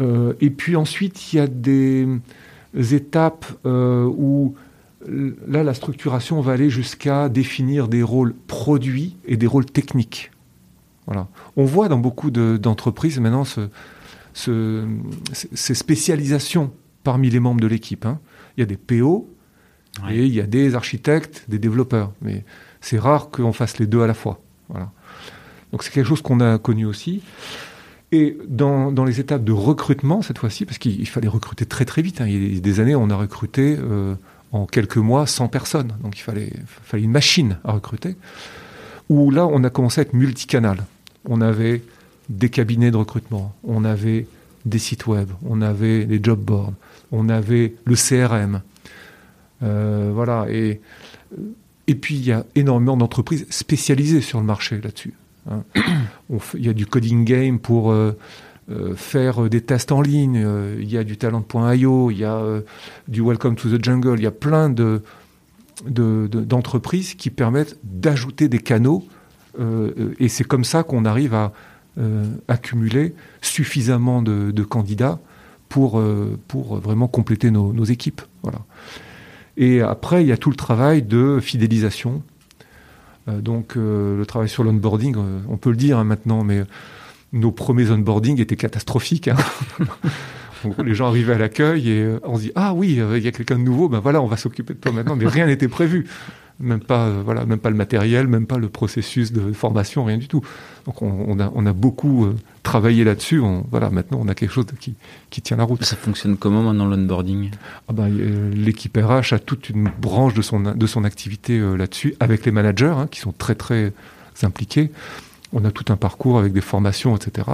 Euh, 0.00 0.34
et 0.40 0.50
puis 0.50 0.76
ensuite, 0.76 1.32
il 1.32 1.36
y 1.36 1.40
a 1.40 1.46
des 1.46 2.06
étapes 2.74 3.46
euh, 3.66 4.04
où 4.04 4.54
là, 5.06 5.62
la 5.62 5.74
structuration 5.74 6.40
va 6.40 6.52
aller 6.52 6.70
jusqu'à 6.70 7.28
définir 7.28 7.88
des 7.88 8.02
rôles 8.02 8.34
produits 8.46 9.16
et 9.26 9.36
des 9.36 9.46
rôles 9.46 9.66
techniques. 9.66 10.30
Voilà. 11.06 11.28
On 11.56 11.64
voit 11.64 11.88
dans 11.88 11.98
beaucoup 11.98 12.30
d'entreprises 12.30 13.20
maintenant 13.20 13.44
ces 14.32 15.74
spécialisations 15.74 16.72
parmi 17.02 17.28
les 17.28 17.40
membres 17.40 17.60
de 17.60 17.66
l'équipe. 17.66 18.06
Hein 18.06 18.18
il 18.56 18.60
y 18.60 18.62
a 18.62 18.66
des 18.66 18.76
PO 18.76 19.28
et 20.10 20.24
il 20.24 20.34
y 20.34 20.40
a 20.40 20.46
des 20.46 20.74
architectes, 20.74 21.44
des 21.48 21.58
développeurs. 21.58 22.12
Mais 22.22 22.44
c'est 22.80 22.98
rare 22.98 23.30
qu'on 23.30 23.52
fasse 23.52 23.78
les 23.78 23.86
deux 23.86 24.02
à 24.02 24.06
la 24.06 24.14
fois. 24.14 24.40
Voilà. 24.68 24.90
Donc 25.74 25.82
c'est 25.82 25.90
quelque 25.90 26.06
chose 26.06 26.22
qu'on 26.22 26.38
a 26.38 26.56
connu 26.56 26.86
aussi. 26.86 27.20
Et 28.12 28.38
dans, 28.46 28.92
les 29.04 29.18
étapes 29.18 29.42
de 29.42 29.50
recrutement, 29.50 30.22
cette 30.22 30.38
fois-ci, 30.38 30.66
parce 30.66 30.78
qu'il 30.78 31.08
fallait 31.08 31.26
recruter 31.26 31.66
très 31.66 31.84
très 31.84 32.00
vite, 32.00 32.20
hein. 32.20 32.28
il 32.28 32.54
y 32.54 32.58
a 32.58 32.60
des 32.60 32.78
années, 32.78 32.94
on 32.94 33.10
a 33.10 33.16
recruté 33.16 33.76
euh, 33.76 34.14
en 34.52 34.66
quelques 34.66 34.98
mois 34.98 35.26
100 35.26 35.48
personnes. 35.48 35.92
Donc 36.00 36.16
il 36.16 36.22
fallait, 36.22 36.52
une 36.92 37.10
machine 37.10 37.58
à 37.64 37.72
recruter. 37.72 38.14
Où 39.08 39.32
là, 39.32 39.48
on 39.48 39.64
a 39.64 39.70
commencé 39.70 40.00
à 40.00 40.02
être 40.02 40.12
multicanal. 40.12 40.84
On 41.24 41.40
avait 41.40 41.82
des 42.28 42.50
cabinets 42.50 42.92
de 42.92 42.96
recrutement, 42.96 43.52
on 43.64 43.84
avait 43.84 44.28
des 44.66 44.78
sites 44.78 45.08
web, 45.08 45.28
on 45.44 45.60
avait 45.60 46.04
des 46.04 46.20
job 46.22 46.38
boards, 46.38 46.74
on 47.10 47.28
avait 47.28 47.74
le 47.84 47.96
CRM. 47.96 48.62
Euh, 49.64 50.12
voilà. 50.14 50.46
Et 50.48 50.78
puis, 51.96 52.14
il 52.14 52.24
y 52.24 52.30
a 52.30 52.46
énormément 52.54 52.96
d'entreprises 52.96 53.44
spécialisées 53.50 54.20
sur 54.20 54.38
le 54.38 54.46
marché 54.46 54.80
là-dessus. 54.80 55.14
Hein. 55.50 55.62
Il 56.54 56.64
y 56.64 56.68
a 56.68 56.72
du 56.72 56.86
coding 56.86 57.24
game 57.24 57.58
pour 57.58 57.90
euh, 57.90 58.16
euh, 58.70 58.94
faire 58.94 59.48
des 59.48 59.60
tests 59.60 59.92
en 59.92 60.00
ligne. 60.00 60.46
Il 60.78 60.90
y 60.90 60.96
a 60.96 61.04
du 61.04 61.16
talent.io. 61.16 62.10
Il 62.10 62.18
y 62.18 62.24
a 62.24 62.42
du 63.08 63.22
Welcome 63.22 63.56
to 63.56 63.68
the 63.68 63.82
Jungle. 63.82 64.18
Il 64.18 64.22
y 64.22 64.26
a 64.26 64.30
plein 64.32 64.70
de, 64.70 65.02
d'entreprises 65.86 67.14
qui 67.14 67.30
permettent 67.30 67.78
d'ajouter 67.82 68.48
des 68.48 68.58
canaux. 68.60 69.06
et 70.18 70.28
c'est 70.28 70.44
comme 70.44 70.64
ça 70.64 70.82
qu'on 70.82 71.04
arrive 71.04 71.34
à 71.34 71.52
accumuler 72.48 73.14
suffisamment 73.40 74.22
de 74.22 74.62
candidats 74.62 75.20
pour, 75.74 75.98
euh, 75.98 76.38
pour 76.46 76.78
vraiment 76.78 77.08
compléter 77.08 77.50
nos, 77.50 77.84
équipes. 77.84 78.22
Voilà. 78.44 78.60
Et 79.56 79.80
après, 79.80 80.22
il 80.22 80.28
y 80.28 80.32
a 80.32 80.36
tout 80.36 80.50
le 80.50 80.56
travail 80.56 81.02
de 81.02 81.40
fidélisation. 81.42 82.22
Donc 83.26 83.74
le 83.76 84.22
travail 84.26 84.48
sur 84.48 84.64
l'onboarding, 84.64 85.16
on 85.48 85.56
peut 85.56 85.70
le 85.70 85.76
dire 85.76 85.98
hein, 85.98 86.04
maintenant, 86.04 86.44
mais 86.44 86.64
nos 87.32 87.52
premiers 87.52 87.90
onboarding 87.90 88.40
étaient 88.40 88.56
catastrophiques. 88.56 89.28
Hein. 89.28 89.36
les 90.84 90.94
gens 90.94 91.08
arrivaient 91.08 91.34
à 91.34 91.38
l'accueil 91.38 91.90
et 91.90 92.16
on 92.22 92.36
se 92.36 92.42
dit 92.42 92.52
ah 92.54 92.74
oui, 92.74 92.98
il 93.16 93.22
y 93.22 93.28
a 93.28 93.32
quelqu'un 93.32 93.58
de 93.58 93.64
nouveau, 93.64 93.88
ben 93.88 94.00
voilà, 94.00 94.22
on 94.22 94.26
va 94.26 94.36
s'occuper 94.36 94.74
de 94.74 94.78
toi 94.78 94.92
maintenant, 94.92 95.16
mais 95.16 95.26
rien 95.26 95.46
n'était 95.46 95.68
prévu 95.68 96.06
même 96.60 96.80
pas 96.80 97.06
euh, 97.06 97.22
voilà 97.24 97.44
même 97.44 97.58
pas 97.58 97.70
le 97.70 97.76
matériel 97.76 98.26
même 98.28 98.46
pas 98.46 98.58
le 98.58 98.68
processus 98.68 99.32
de 99.32 99.52
formation 99.52 100.04
rien 100.04 100.18
du 100.18 100.28
tout. 100.28 100.42
Donc 100.86 101.02
on, 101.02 101.40
a, 101.40 101.50
on 101.54 101.66
a 101.66 101.72
beaucoup 101.72 102.26
euh, 102.26 102.36
travaillé 102.62 103.04
là-dessus. 103.04 103.42
Voilà 103.70 103.90
maintenant 103.90 104.20
on 104.22 104.28
a 104.28 104.34
quelque 104.34 104.52
chose 104.52 104.66
qui, 104.78 104.94
qui 105.30 105.42
tient 105.42 105.56
la 105.56 105.64
route. 105.64 105.82
Ça 105.84 105.96
fonctionne 105.96 106.36
comment 106.36 106.62
maintenant 106.62 106.86
l'onboarding? 106.86 107.50
Ah 107.88 107.92
ben, 107.92 108.08
l'équipe 108.08 108.96
RH 108.96 109.34
a 109.34 109.38
toute 109.38 109.70
une 109.70 109.90
branche 110.00 110.34
de 110.34 110.42
son 110.42 110.60
de 110.60 110.86
son 110.86 111.04
activité 111.04 111.58
euh, 111.58 111.76
là-dessus 111.76 112.14
avec 112.20 112.44
les 112.44 112.52
managers 112.52 112.94
hein, 112.96 113.08
qui 113.10 113.20
sont 113.20 113.32
très 113.32 113.54
très 113.54 113.92
impliqués. 114.42 114.90
On 115.52 115.64
a 115.64 115.70
tout 115.70 115.92
un 115.92 115.96
parcours 115.96 116.38
avec 116.38 116.52
des 116.52 116.60
formations 116.60 117.16
etc 117.16 117.48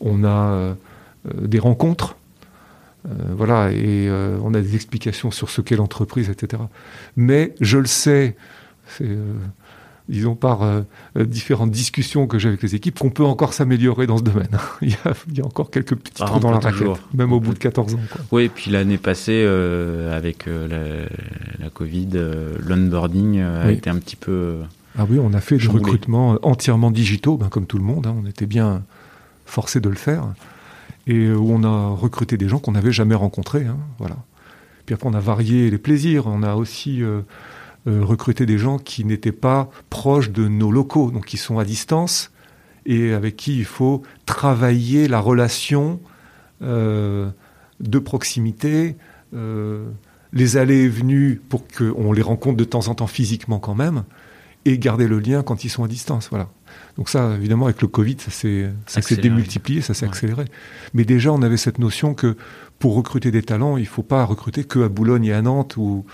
on 0.00 0.24
a 0.24 0.74
des 1.32 1.58
rencontres. 1.58 2.14
euh, 2.14 2.23
voilà, 3.36 3.70
et 3.70 4.08
euh, 4.08 4.38
on 4.42 4.54
a 4.54 4.60
des 4.60 4.74
explications 4.74 5.30
sur 5.30 5.50
ce 5.50 5.60
qu'est 5.60 5.76
l'entreprise, 5.76 6.30
etc. 6.30 6.62
Mais 7.16 7.54
je 7.60 7.76
le 7.76 7.86
sais, 7.86 8.34
euh, 9.02 9.34
disons 10.08 10.34
par 10.34 10.84
différentes 11.14 11.70
discussions 11.70 12.26
que 12.26 12.38
j'ai 12.38 12.48
avec 12.48 12.62
les 12.62 12.74
équipes, 12.74 12.98
qu'on 12.98 13.10
peut 13.10 13.24
encore 13.24 13.52
s'améliorer 13.52 14.06
dans 14.06 14.16
ce 14.16 14.22
domaine. 14.22 14.58
il, 14.82 14.90
y 14.90 15.40
a, 15.40 15.44
encore 15.44 15.70
quelques 15.70 15.96
petits 15.96 16.22
ah, 16.22 16.26
trous 16.26 16.40
dans 16.40 16.50
la 16.50 16.58
raquette, 16.58 16.88
même 17.12 17.32
au 17.32 17.40
bout 17.40 17.52
de 17.52 17.58
14 17.58 17.94
ans. 17.94 18.00
Oui, 18.32 18.44
et 18.44 18.48
puis 18.48 18.70
l'année 18.70 18.98
passée, 18.98 19.44
avec 20.10 20.46
la, 20.46 21.70
Covid, 21.70 22.08
l'onboarding 22.66 23.40
a 23.40 23.70
été 23.70 23.90
un 23.90 23.96
petit 23.96 24.16
peu... 24.16 24.60
Ah 24.96 25.06
oui, 25.10 25.18
on 25.20 25.32
a 25.34 25.40
fait 25.40 25.58
des 25.58 25.66
recrutements 25.66 26.38
entièrement 26.42 26.90
digitaux, 26.92 27.36
ben, 27.36 27.48
comme 27.48 27.66
tout 27.66 27.78
le 27.78 27.84
monde. 27.84 28.06
Hein. 28.06 28.14
on 28.22 28.26
était 28.26 28.46
bien 28.46 28.82
forcé 29.44 29.80
de 29.80 29.88
le 29.88 29.96
faire 29.96 30.24
et 31.06 31.30
où 31.30 31.50
on 31.50 31.62
a 31.64 31.88
recruté 31.88 32.36
des 32.36 32.48
gens 32.48 32.58
qu'on 32.58 32.72
n'avait 32.72 32.92
jamais 32.92 33.14
rencontrés. 33.14 33.66
Hein, 33.66 33.78
voilà. 33.98 34.16
Puis 34.86 34.94
après, 34.94 35.08
on 35.08 35.14
a 35.14 35.20
varié 35.20 35.70
les 35.70 35.78
plaisirs. 35.78 36.26
On 36.26 36.42
a 36.42 36.54
aussi 36.54 37.02
euh, 37.02 37.20
euh, 37.86 38.04
recruté 38.04 38.46
des 38.46 38.58
gens 38.58 38.78
qui 38.78 39.04
n'étaient 39.04 39.32
pas 39.32 39.70
proches 39.90 40.30
de 40.30 40.48
nos 40.48 40.70
locaux, 40.70 41.10
donc 41.10 41.26
qui 41.26 41.36
sont 41.36 41.58
à 41.58 41.64
distance 41.64 42.30
et 42.86 43.12
avec 43.12 43.36
qui 43.36 43.58
il 43.58 43.64
faut 43.64 44.02
travailler 44.26 45.08
la 45.08 45.18
relation 45.18 46.00
euh, 46.60 47.30
de 47.80 47.98
proximité, 47.98 48.94
les 50.32 50.56
allées 50.56 50.84
et 50.84 50.88
venues 50.88 51.40
pour 51.48 51.66
qu'on 51.66 52.12
les 52.12 52.22
rencontre 52.22 52.56
de 52.56 52.64
temps 52.64 52.86
en 52.86 52.94
temps 52.94 53.08
physiquement 53.08 53.58
quand 53.58 53.74
même, 53.74 54.04
et 54.64 54.78
garder 54.78 55.08
le 55.08 55.18
lien 55.18 55.42
quand 55.42 55.64
ils 55.64 55.70
sont 55.70 55.82
à 55.82 55.88
distance. 55.88 56.28
Voilà. 56.28 56.50
Donc 56.96 57.08
ça, 57.08 57.34
évidemment, 57.34 57.66
avec 57.66 57.82
le 57.82 57.88
Covid, 57.88 58.16
ça 58.18 58.30
s'est 58.30 59.16
démultiplié, 59.16 59.80
ça 59.80 59.94
s'est 59.94 60.06
accéléré. 60.06 60.44
Mais 60.92 61.04
déjà, 61.04 61.32
on 61.32 61.42
avait 61.42 61.56
cette 61.56 61.78
notion 61.78 62.14
que 62.14 62.36
pour 62.78 62.94
recruter 62.94 63.30
des 63.30 63.42
talents, 63.42 63.76
il 63.76 63.82
ne 63.82 63.88
faut 63.88 64.02
pas 64.02 64.24
recruter 64.24 64.64
que 64.64 64.80
à 64.80 64.88
Boulogne 64.88 65.26
et 65.26 65.32
à 65.32 65.42
Nantes 65.42 65.76
ou, 65.76 66.04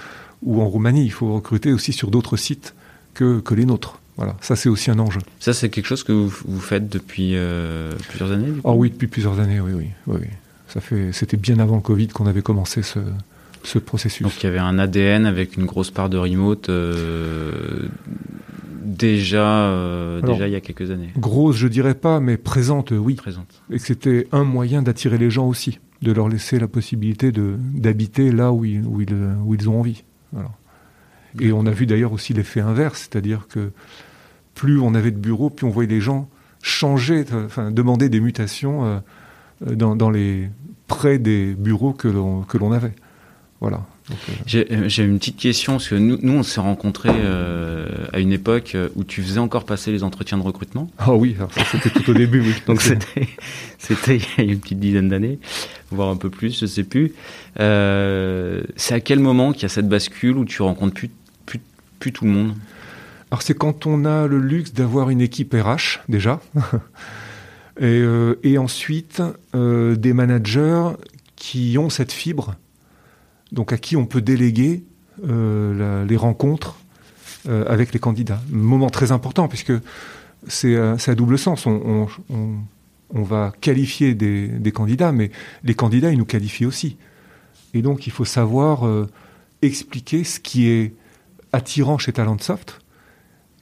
ou 0.42 0.62
en 0.62 0.66
Roumanie. 0.66 1.04
Il 1.04 1.12
faut 1.12 1.34
recruter 1.34 1.72
aussi 1.72 1.92
sur 1.92 2.10
d'autres 2.10 2.36
sites 2.36 2.74
que, 3.14 3.40
que 3.40 3.54
les 3.54 3.66
nôtres. 3.66 3.98
Voilà, 4.16 4.36
ça 4.40 4.54
c'est 4.54 4.68
aussi 4.68 4.90
un 4.90 4.98
enjeu. 4.98 5.20
Ça 5.38 5.54
c'est 5.54 5.70
quelque 5.70 5.86
chose 5.86 6.04
que 6.04 6.12
vous, 6.12 6.32
vous 6.44 6.60
faites 6.60 6.88
depuis 6.88 7.32
euh, 7.34 7.94
plusieurs 8.08 8.32
années 8.32 8.52
Ah 8.64 8.72
oui, 8.72 8.90
depuis 8.90 9.06
plusieurs 9.06 9.40
années, 9.40 9.60
oui, 9.60 9.72
oui. 9.72 9.86
oui, 10.06 10.26
Ça 10.68 10.80
fait, 10.80 11.10
c'était 11.12 11.38
bien 11.38 11.58
avant 11.58 11.76
le 11.76 11.80
Covid 11.80 12.08
qu'on 12.08 12.26
avait 12.26 12.42
commencé 12.42 12.82
ce, 12.82 12.98
ce 13.64 13.78
processus. 13.78 14.22
Donc 14.22 14.42
il 14.42 14.44
y 14.44 14.48
avait 14.48 14.58
un 14.58 14.78
ADN 14.78 15.24
avec 15.24 15.56
une 15.56 15.64
grosse 15.64 15.90
part 15.90 16.10
de 16.10 16.18
remote 16.18 16.68
euh, 16.68 17.88
déjà, 18.80 19.66
euh, 19.66 20.20
déjà 20.22 20.48
il 20.48 20.52
y 20.52 20.56
a 20.56 20.60
quelques 20.60 20.90
années. 20.90 21.10
Grosse, 21.16 21.56
je 21.56 21.68
dirais 21.68 21.94
pas, 21.94 22.20
mais 22.20 22.36
présente, 22.36 22.92
oui. 22.92 23.14
Présente. 23.14 23.62
Et 23.70 23.78
que 23.78 23.84
c'était 23.84 24.28
un 24.32 24.44
moyen 24.44 24.82
d'attirer 24.82 25.18
les 25.18 25.30
gens 25.30 25.46
aussi, 25.46 25.78
de 26.02 26.12
leur 26.12 26.28
laisser 26.28 26.58
la 26.58 26.68
possibilité 26.68 27.32
d'habiter 27.32 28.32
là 28.32 28.52
où 28.52 28.64
ils, 28.64 28.84
où, 28.84 29.00
ils, 29.00 29.14
où 29.44 29.54
ils 29.54 29.68
ont 29.68 29.78
envie. 29.80 30.04
Et 31.38 31.52
on 31.52 31.64
a 31.66 31.70
vu 31.70 31.86
d'ailleurs 31.86 32.12
aussi 32.12 32.32
l'effet 32.32 32.60
inverse, 32.60 33.08
c'est-à-dire 33.10 33.46
que 33.48 33.70
plus 34.54 34.80
on 34.80 34.94
avait 34.94 35.12
de 35.12 35.18
bureaux, 35.18 35.48
plus 35.48 35.66
on 35.66 35.70
voyait 35.70 35.88
les 35.88 36.00
gens 36.00 36.28
changer, 36.62 37.24
enfin 37.46 37.70
demander 37.70 38.08
des 38.08 38.20
mutations 38.20 38.84
euh, 38.84 39.74
dans, 39.74 39.96
dans 39.96 40.10
les 40.10 40.50
près 40.88 41.18
des 41.18 41.54
bureaux 41.54 41.92
que 41.92 42.08
l'on 42.08 42.42
que 42.42 42.58
l'on 42.58 42.72
avait. 42.72 42.94
Voilà. 43.60 43.86
Euh, 44.54 44.88
j'ai 44.88 45.04
une 45.04 45.18
petite 45.18 45.36
question, 45.36 45.74
parce 45.74 45.88
que 45.88 45.94
nous, 45.94 46.18
nous 46.22 46.32
on 46.32 46.42
s'est 46.42 46.60
rencontrés 46.60 47.10
euh, 47.12 47.86
à 48.12 48.20
une 48.20 48.32
époque 48.32 48.76
où 48.96 49.04
tu 49.04 49.22
faisais 49.22 49.38
encore 49.38 49.64
passer 49.64 49.92
les 49.92 50.02
entretiens 50.02 50.38
de 50.38 50.42
recrutement. 50.42 50.90
Ah 50.98 51.14
oui, 51.14 51.36
c'était 51.70 51.90
tout 51.90 52.10
au 52.10 52.14
début, 52.14 52.40
oui. 52.40 52.54
Donc 52.66 52.80
c'était 53.78 54.16
il 54.16 54.44
y 54.44 54.48
a 54.48 54.52
une 54.52 54.60
petite 54.60 54.80
dizaine 54.80 55.08
d'années, 55.08 55.38
voire 55.90 56.08
un 56.10 56.16
peu 56.16 56.30
plus, 56.30 56.58
je 56.58 56.66
sais 56.66 56.84
plus. 56.84 57.12
Euh, 57.58 58.62
c'est 58.76 58.94
à 58.94 59.00
quel 59.00 59.18
moment 59.18 59.52
qu'il 59.52 59.62
y 59.62 59.66
a 59.66 59.70
cette 59.70 59.88
bascule 59.88 60.36
où 60.36 60.44
tu 60.44 60.62
rencontres 60.62 60.94
plus, 60.94 61.10
plus, 61.46 61.60
plus 61.98 62.12
tout 62.12 62.24
le 62.24 62.30
monde? 62.30 62.54
Alors 63.30 63.42
c'est 63.42 63.54
quand 63.54 63.86
on 63.86 64.04
a 64.04 64.26
le 64.26 64.38
luxe 64.38 64.72
d'avoir 64.72 65.10
une 65.10 65.20
équipe 65.20 65.54
RH, 65.54 66.00
déjà. 66.08 66.40
et, 67.80 68.02
et, 68.42 68.58
ensuite, 68.58 69.22
des 69.54 70.12
managers 70.12 70.88
qui 71.36 71.78
ont 71.78 71.90
cette 71.90 72.12
fibre 72.12 72.56
donc 73.52 73.72
à 73.72 73.78
qui 73.78 73.96
on 73.96 74.06
peut 74.06 74.20
déléguer 74.20 74.84
euh, 75.28 76.04
les 76.06 76.16
rencontres 76.16 76.76
euh, 77.48 77.64
avec 77.68 77.92
les 77.92 77.98
candidats. 77.98 78.40
Moment 78.48 78.90
très 78.90 79.12
important 79.12 79.48
puisque 79.48 79.72
c'est 80.46 80.76
à 80.76 81.14
double 81.14 81.38
sens. 81.38 81.66
On, 81.66 82.08
va 83.12 83.52
qualifier 83.60 84.14
des, 84.14 84.72
candidats, 84.72 85.12
mais 85.12 85.30
les 85.64 85.74
candidats, 85.74 86.10
ils 86.10 86.18
nous 86.18 86.24
qualifient 86.24 86.64
aussi. 86.64 86.96
Et 87.74 87.82
donc, 87.82 88.06
il 88.06 88.12
faut 88.12 88.24
savoir 88.24 88.86
euh, 88.86 89.08
expliquer 89.62 90.24
ce 90.24 90.40
qui 90.40 90.68
est 90.68 90.94
attirant 91.52 91.98
chez 91.98 92.12
Talentsoft, 92.12 92.80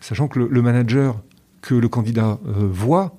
sachant 0.01 0.29
que 0.29 0.39
le, 0.39 0.63
manager 0.63 1.21
que 1.63 1.75
le 1.75 1.89
candidat 1.89 2.39
voit, 2.45 3.17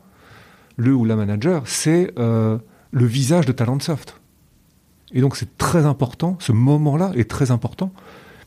le 0.77 0.93
ou 0.93 1.03
la 1.03 1.15
manager, 1.15 1.63
c'est 1.65 2.13
le 2.15 2.61
visage 2.91 3.45
de 3.45 3.51
Talentsoft. 3.51 4.18
Et 5.13 5.21
donc 5.21 5.35
c'est 5.35 5.57
très 5.57 5.85
important, 5.85 6.37
ce 6.39 6.51
moment-là 6.51 7.11
est 7.15 7.29
très 7.29 7.51
important, 7.51 7.91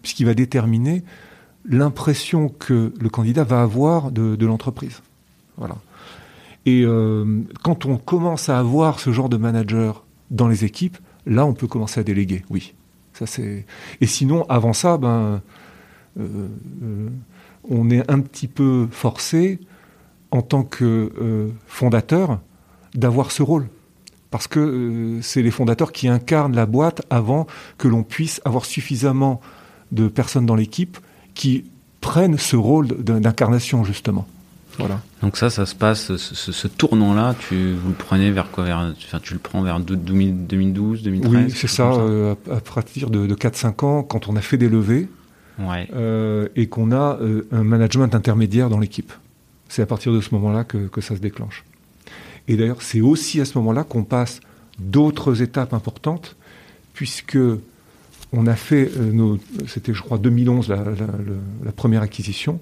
puisqu'il 0.01 0.27
va 0.27 0.35
déterminer 0.35 1.03
l'impression 1.65 2.49
que 2.49 2.93
le 2.99 3.09
candidat 3.09 3.45
va 3.45 3.63
avoir 3.63 4.11
de, 4.11 4.47
l'entreprise. 4.47 5.01
Voilà. 5.57 5.77
Et 6.67 6.83
euh, 6.85 7.43
quand 7.63 7.87
on 7.87 7.97
commence 7.97 8.49
à 8.49 8.59
avoir 8.59 9.01
ce 9.01 9.13
genre 9.13 9.29
de 9.29 9.37
manager 9.37 10.05
dans 10.31 10.49
les 10.49 10.65
équipes, 10.65 10.99
là 11.27 11.45
on 11.47 11.55
peut 11.55 11.67
commencer 11.67 12.01
à 12.01 12.05
déléguer, 12.05 12.45
oui. 12.51 12.75
Ça, 13.15 13.27
c'est... 13.27 13.67
Et 14.01 14.07
sinon, 14.07 14.47
avant 14.49 14.73
ça, 14.73 14.97
ben, 14.97 15.43
euh, 16.19 16.49
euh, 16.83 17.09
on 17.69 17.91
est 17.91 18.11
un 18.11 18.21
petit 18.21 18.49
peu 18.49 18.89
forcé, 18.91 19.61
en 20.31 20.41
tant 20.41 20.63
que 20.63 21.53
fondateur, 21.67 22.41
d'avoir 22.95 23.31
ce 23.31 23.43
rôle 23.43 23.69
parce 24.33 24.49
que 24.49 24.59
euh, 24.59 25.22
c'est 25.22 25.43
les 25.43 25.53
fondateurs 25.53 25.93
qui 25.93 26.09
incarnent 26.09 26.57
la 26.57 26.66
boîte 26.66 27.03
avant 27.11 27.47
que 27.78 27.87
l'on 27.87 28.03
puisse 28.03 28.41
avoir 28.45 28.64
suffisamment 28.64 29.41
de 29.93 30.09
personnes 30.09 30.47
dans 30.47 30.57
l'équipe 30.57 30.99
qui 31.35 31.66
prennent 32.01 32.39
ce 32.39 32.57
rôle 32.57 32.89
d'incarnation 32.89 33.85
justement. 33.85 34.26
Voilà. 34.78 35.01
Donc 35.20 35.37
ça, 35.37 35.51
ça 35.51 35.66
se 35.66 35.74
passe, 35.74 36.16
ce, 36.16 36.66
tournant-là, 36.66 37.37
tu 37.39 37.74
vous 37.74 37.91
le 37.91 37.95
prenez 37.95 38.30
vers 38.30 38.51
quoi 38.51 38.64
vers, 38.64 38.95
Tu 39.22 39.35
le 39.35 39.39
prends 39.39 39.61
vers 39.61 39.78
2012, 39.80 41.03
2013 41.03 41.30
Oui, 41.30 41.51
c'est 41.55 41.68
ça, 41.68 41.93
euh, 41.93 42.35
à, 42.51 42.61
partir 42.61 43.11
de, 43.11 43.26
4-5 43.35 43.85
ans, 43.85 44.03
quand 44.03 44.28
on 44.28 44.37
a 44.37 44.41
fait 44.41 44.57
des 44.57 44.70
levées 44.70 45.11
euh, 45.61 46.49
et 46.57 46.68
qu'on 46.68 46.91
a 46.91 47.18
un 47.53 47.64
management 47.64 48.14
intermédiaire 48.14 48.70
dans 48.70 48.78
l'équipe. 48.78 49.12
C'est 49.68 49.83
à 49.83 49.87
partir 49.87 50.11
de 50.11 50.22
ce 50.22 50.35
moment-là 50.35 50.64
que 50.64 51.01
ça 51.03 51.14
se 51.16 51.20
déclenche. 51.20 51.64
Et 52.49 52.57
d'ailleurs, 52.57 52.82
c'est 52.82 53.01
aussi 53.01 53.40
à 53.40 53.45
ce 53.45 53.57
moment-là 53.59 53.84
qu'on 53.84 54.05
passe 54.05 54.40
d'autres 54.78 55.43
étapes 55.43 55.74
importantes, 55.74 56.36
puisque 56.95 57.38
on 58.32 58.47
a 58.47 58.57
fait, 58.57 58.90
euh, 58.97 59.36
c'était 59.66 59.95
je 59.95 60.03
crois 60.03 60.18
2011 60.18 60.68
la, 60.68 61.72
première 61.72 62.03
acquisition, 62.03 62.61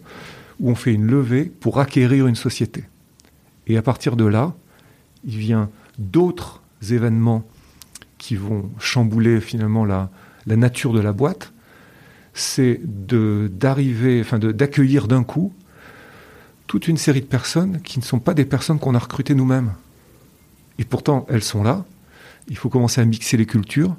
où 0.58 0.70
on 0.70 0.74
fait 0.74 0.92
une 0.92 1.06
levée 1.06 1.44
pour 1.44 1.80
acquérir 1.80 2.26
une 2.26 2.34
société. 2.34 2.84
Et 3.66 3.76
à 3.76 3.82
partir 3.82 4.16
de 4.16 4.24
là, 4.24 4.54
il 5.24 5.38
vient 5.38 5.70
d'autres 5.98 6.62
événements 6.90 7.44
qui 8.18 8.36
vont 8.36 8.70
chambouler 8.78 9.40
finalement 9.40 9.84
la, 9.84 10.10
nature 10.46 10.92
de 10.92 11.00
la 11.00 11.12
boîte. 11.12 11.52
C'est 12.34 12.80
d'arriver, 12.84 14.20
enfin 14.20 14.38
d'accueillir 14.38 15.08
d'un 15.08 15.22
coup 15.22 15.52
toute 16.70 16.86
une 16.86 16.98
série 16.98 17.20
de 17.20 17.26
personnes 17.26 17.80
qui 17.82 17.98
ne 17.98 18.04
sont 18.04 18.20
pas 18.20 18.32
des 18.32 18.44
personnes 18.44 18.78
qu'on 18.78 18.94
a 18.94 18.98
recrutées 19.00 19.34
nous-mêmes. 19.34 19.72
Et 20.78 20.84
pourtant, 20.84 21.26
elles 21.28 21.42
sont 21.42 21.64
là. 21.64 21.84
Il 22.46 22.56
faut 22.56 22.68
commencer 22.68 23.00
à 23.00 23.04
mixer 23.04 23.36
les 23.36 23.44
cultures, 23.44 23.96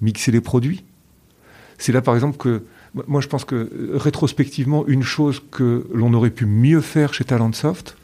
mixer 0.00 0.32
les 0.32 0.40
produits. 0.40 0.82
C'est 1.78 1.92
là, 1.92 2.02
par 2.02 2.16
exemple, 2.16 2.38
que 2.38 2.64
moi, 3.06 3.20
je 3.20 3.28
pense 3.28 3.44
que 3.44 3.92
rétrospectivement, 3.94 4.84
une 4.88 5.04
chose 5.04 5.40
que 5.52 5.86
l'on 5.94 6.12
aurait 6.12 6.30
pu 6.30 6.44
mieux 6.44 6.80
faire 6.80 7.14
chez 7.14 7.22
Talentsoft, 7.22 7.96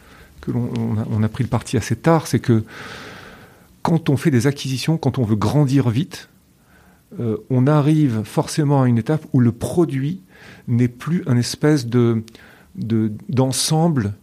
que 0.42 0.52
l'on 0.52 0.70
on 1.10 1.22
a, 1.24 1.28
pris 1.28 1.42
le 1.42 1.50
parti 1.50 1.76
assez 1.76 1.96
tard, 1.96 2.28
c'est 2.28 2.38
que 2.38 2.62
quand 3.82 4.10
on 4.10 4.16
fait 4.16 4.30
des 4.30 4.46
acquisitions, 4.46 4.96
quand 4.96 5.18
on 5.18 5.24
veut 5.24 5.34
grandir 5.34 5.90
vite, 5.90 6.28
euh, 7.18 7.38
on 7.50 7.66
arrive 7.66 8.22
forcément 8.22 8.82
à 8.82 8.86
une 8.86 8.98
étape 8.98 9.26
où 9.32 9.40
le 9.40 9.50
produit 9.50 10.20
n'est 10.68 10.86
plus 10.86 11.24
un 11.26 11.36
espèce 11.36 11.86
de 11.86 12.22
d'ensemble 12.74 14.14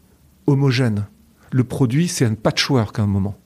homogène. 0.48 1.06
Le 1.52 1.64
produit, 1.64 2.08
c'est 2.08 2.26
un 2.26 2.36
patchwork 2.36 3.00
à 3.00 3.04
un 3.04 3.08
moment. 3.08 3.38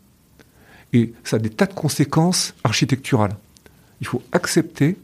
Et 0.93 1.13
ça 1.23 1.37
a 1.37 1.39
des 1.39 1.49
tas 1.49 1.65
de 1.65 1.73
conséquences 1.73 2.53
architecturales. 2.63 3.35
Il 4.01 4.07
faut 4.07 4.21
accepter 4.31 4.97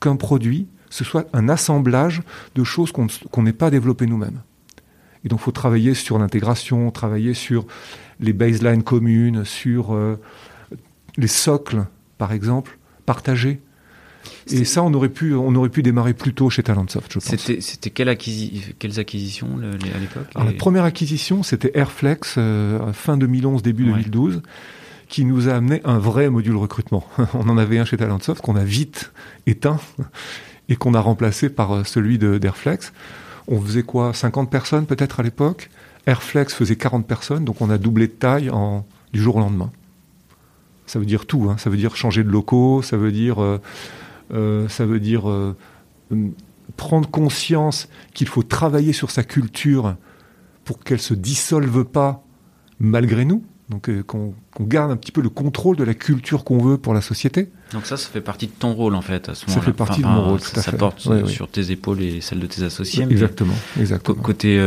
qu'un 0.00 0.16
produit, 0.16 0.66
ce 0.90 1.04
soit 1.04 1.26
un 1.32 1.48
assemblage 1.48 2.22
de 2.54 2.64
choses 2.64 2.92
qu'on 2.92 3.42
n'ait 3.42 3.52
pas 3.52 3.70
développées 3.70 4.06
nous-mêmes. 4.06 4.40
Et 5.24 5.28
donc, 5.28 5.40
il 5.40 5.42
faut 5.42 5.52
travailler 5.52 5.94
sur 5.94 6.18
l'intégration, 6.18 6.90
travailler 6.90 7.34
sur 7.34 7.66
les 8.20 8.32
baselines 8.32 8.82
communes, 8.82 9.44
sur 9.44 9.94
euh, 9.94 10.20
les 11.16 11.28
socles, 11.28 11.86
par 12.18 12.32
exemple, 12.32 12.78
partagés. 13.06 13.60
Et 14.50 14.64
ça, 14.64 14.82
on 14.82 14.92
aurait 14.94 15.08
pu, 15.08 15.34
on 15.34 15.54
aurait 15.54 15.68
pu 15.68 15.82
démarrer 15.82 16.14
plus 16.14 16.34
tôt 16.34 16.50
chez 16.50 16.62
Talentsoft, 16.62 17.12
je 17.12 17.18
pense. 17.18 17.60
C'était 17.60 17.90
quelle 17.90 18.16
quelles 18.78 19.00
acquisitions 19.00 19.48
à 19.58 19.98
l'époque 19.98 20.26
La 20.34 20.52
première 20.52 20.84
acquisition, 20.84 21.42
c'était 21.42 21.72
Airflex, 21.74 22.34
euh, 22.38 22.92
fin 22.92 23.16
2011, 23.16 23.62
début 23.62 23.84
2012, 23.84 24.42
qui 25.08 25.24
nous 25.24 25.48
a 25.48 25.54
amené 25.54 25.80
un 25.84 25.98
vrai 25.98 26.30
module 26.30 26.56
recrutement. 26.56 27.06
on 27.34 27.48
en 27.48 27.58
avait 27.58 27.78
un 27.78 27.84
chez 27.84 27.96
Talentsoft 27.96 28.42
qu'on 28.42 28.56
a 28.56 28.64
vite 28.64 29.12
éteint 29.46 29.80
et 30.68 30.76
qu'on 30.76 30.94
a 30.94 31.00
remplacé 31.00 31.48
par 31.48 31.72
euh, 31.72 31.84
celui 31.84 32.18
d'Airflex. 32.18 32.92
On 33.48 33.60
faisait 33.60 33.82
quoi 33.82 34.12
50 34.14 34.50
personnes 34.50 34.86
peut-être 34.86 35.20
à 35.20 35.22
l'époque? 35.22 35.70
Airflex 36.06 36.54
faisait 36.54 36.76
40 36.76 37.06
personnes, 37.06 37.44
donc 37.44 37.60
on 37.60 37.70
a 37.70 37.78
doublé 37.78 38.06
de 38.08 38.12
taille 38.12 38.50
en, 38.50 38.84
du 39.12 39.20
jour 39.20 39.36
au 39.36 39.40
lendemain. 39.40 39.70
Ça 40.86 40.98
veut 40.98 41.06
dire 41.06 41.26
tout, 41.26 41.48
hein. 41.48 41.56
ça 41.58 41.70
veut 41.70 41.76
dire 41.76 41.96
changer 41.96 42.24
de 42.24 42.28
locaux, 42.28 42.82
ça 42.82 42.96
veut 42.96 43.12
dire... 43.12 43.42
Euh, 43.42 43.58
ça 44.32 44.86
veut 44.86 45.00
dire 45.00 45.28
euh, 46.12 46.30
prendre 46.76 47.08
conscience 47.08 47.88
qu'il 48.14 48.28
faut 48.28 48.42
travailler 48.42 48.92
sur 48.92 49.10
sa 49.10 49.24
culture 49.24 49.96
pour 50.64 50.78
qu'elle 50.80 51.00
se 51.00 51.14
dissolve 51.14 51.84
pas 51.84 52.24
malgré 52.78 53.24
nous. 53.24 53.44
Donc 53.68 53.88
euh, 53.88 54.02
qu'on 54.02 54.34
garde 54.60 54.90
un 54.90 54.96
petit 54.96 55.12
peu 55.12 55.22
le 55.22 55.30
contrôle 55.30 55.76
de 55.76 55.84
la 55.84 55.94
culture 55.94 56.44
qu'on 56.44 56.58
veut 56.58 56.76
pour 56.76 56.92
la 56.92 57.00
société. 57.00 57.50
Donc 57.72 57.86
ça, 57.86 57.96
ça 57.96 58.10
fait 58.10 58.20
partie 58.20 58.46
de 58.46 58.52
ton 58.52 58.74
rôle 58.74 58.94
en 58.94 59.00
fait 59.00 59.28
à 59.28 59.34
ce 59.34 59.46
moment-là. 59.46 59.60
Ça 59.60 59.66
fait 59.66 59.76
partie 59.76 60.02
de 60.02 60.06
mon 60.06 60.24
rôle. 60.24 60.40
ça, 60.40 60.60
ça 60.60 60.72
porte 60.72 61.08
sur 61.26 61.48
tes 61.48 61.70
épaules 61.70 62.02
et 62.02 62.20
celles 62.20 62.40
de 62.40 62.46
tes 62.46 62.64
associés. 62.64 63.06
Exactement. 63.08 63.54
exactement. 63.78 64.20
Côté 64.20 64.60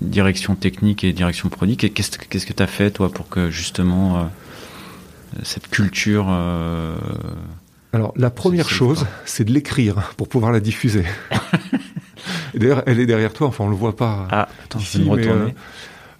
direction 0.00 0.56
technique 0.56 1.04
et 1.04 1.12
direction 1.12 1.48
produit, 1.48 1.76
qu'est-ce 1.76 2.18
que 2.18 2.52
tu 2.52 2.62
as 2.62 2.66
fait 2.66 2.90
toi 2.90 3.10
pour 3.10 3.28
que 3.28 3.50
justement 3.50 4.30
cette 5.44 5.68
culture 5.68 6.26
alors, 7.92 8.12
la 8.16 8.30
première 8.30 8.68
chose, 8.68 9.06
c'est 9.24 9.44
de 9.44 9.52
l'écrire 9.52 10.12
pour 10.16 10.28
pouvoir 10.28 10.52
la 10.52 10.60
diffuser. 10.60 11.04
D'ailleurs, 12.54 12.82
elle 12.86 13.00
est 13.00 13.06
derrière 13.06 13.32
toi. 13.32 13.48
Enfin, 13.48 13.64
on 13.64 13.68
le 13.68 13.74
voit 13.74 13.96
pas. 13.96 14.28
Ah, 14.30 14.48
attends, 14.64 14.78
ici, 14.78 15.04
je 15.04 15.10
vais 15.10 15.26
me 15.26 15.28
euh, 15.28 15.48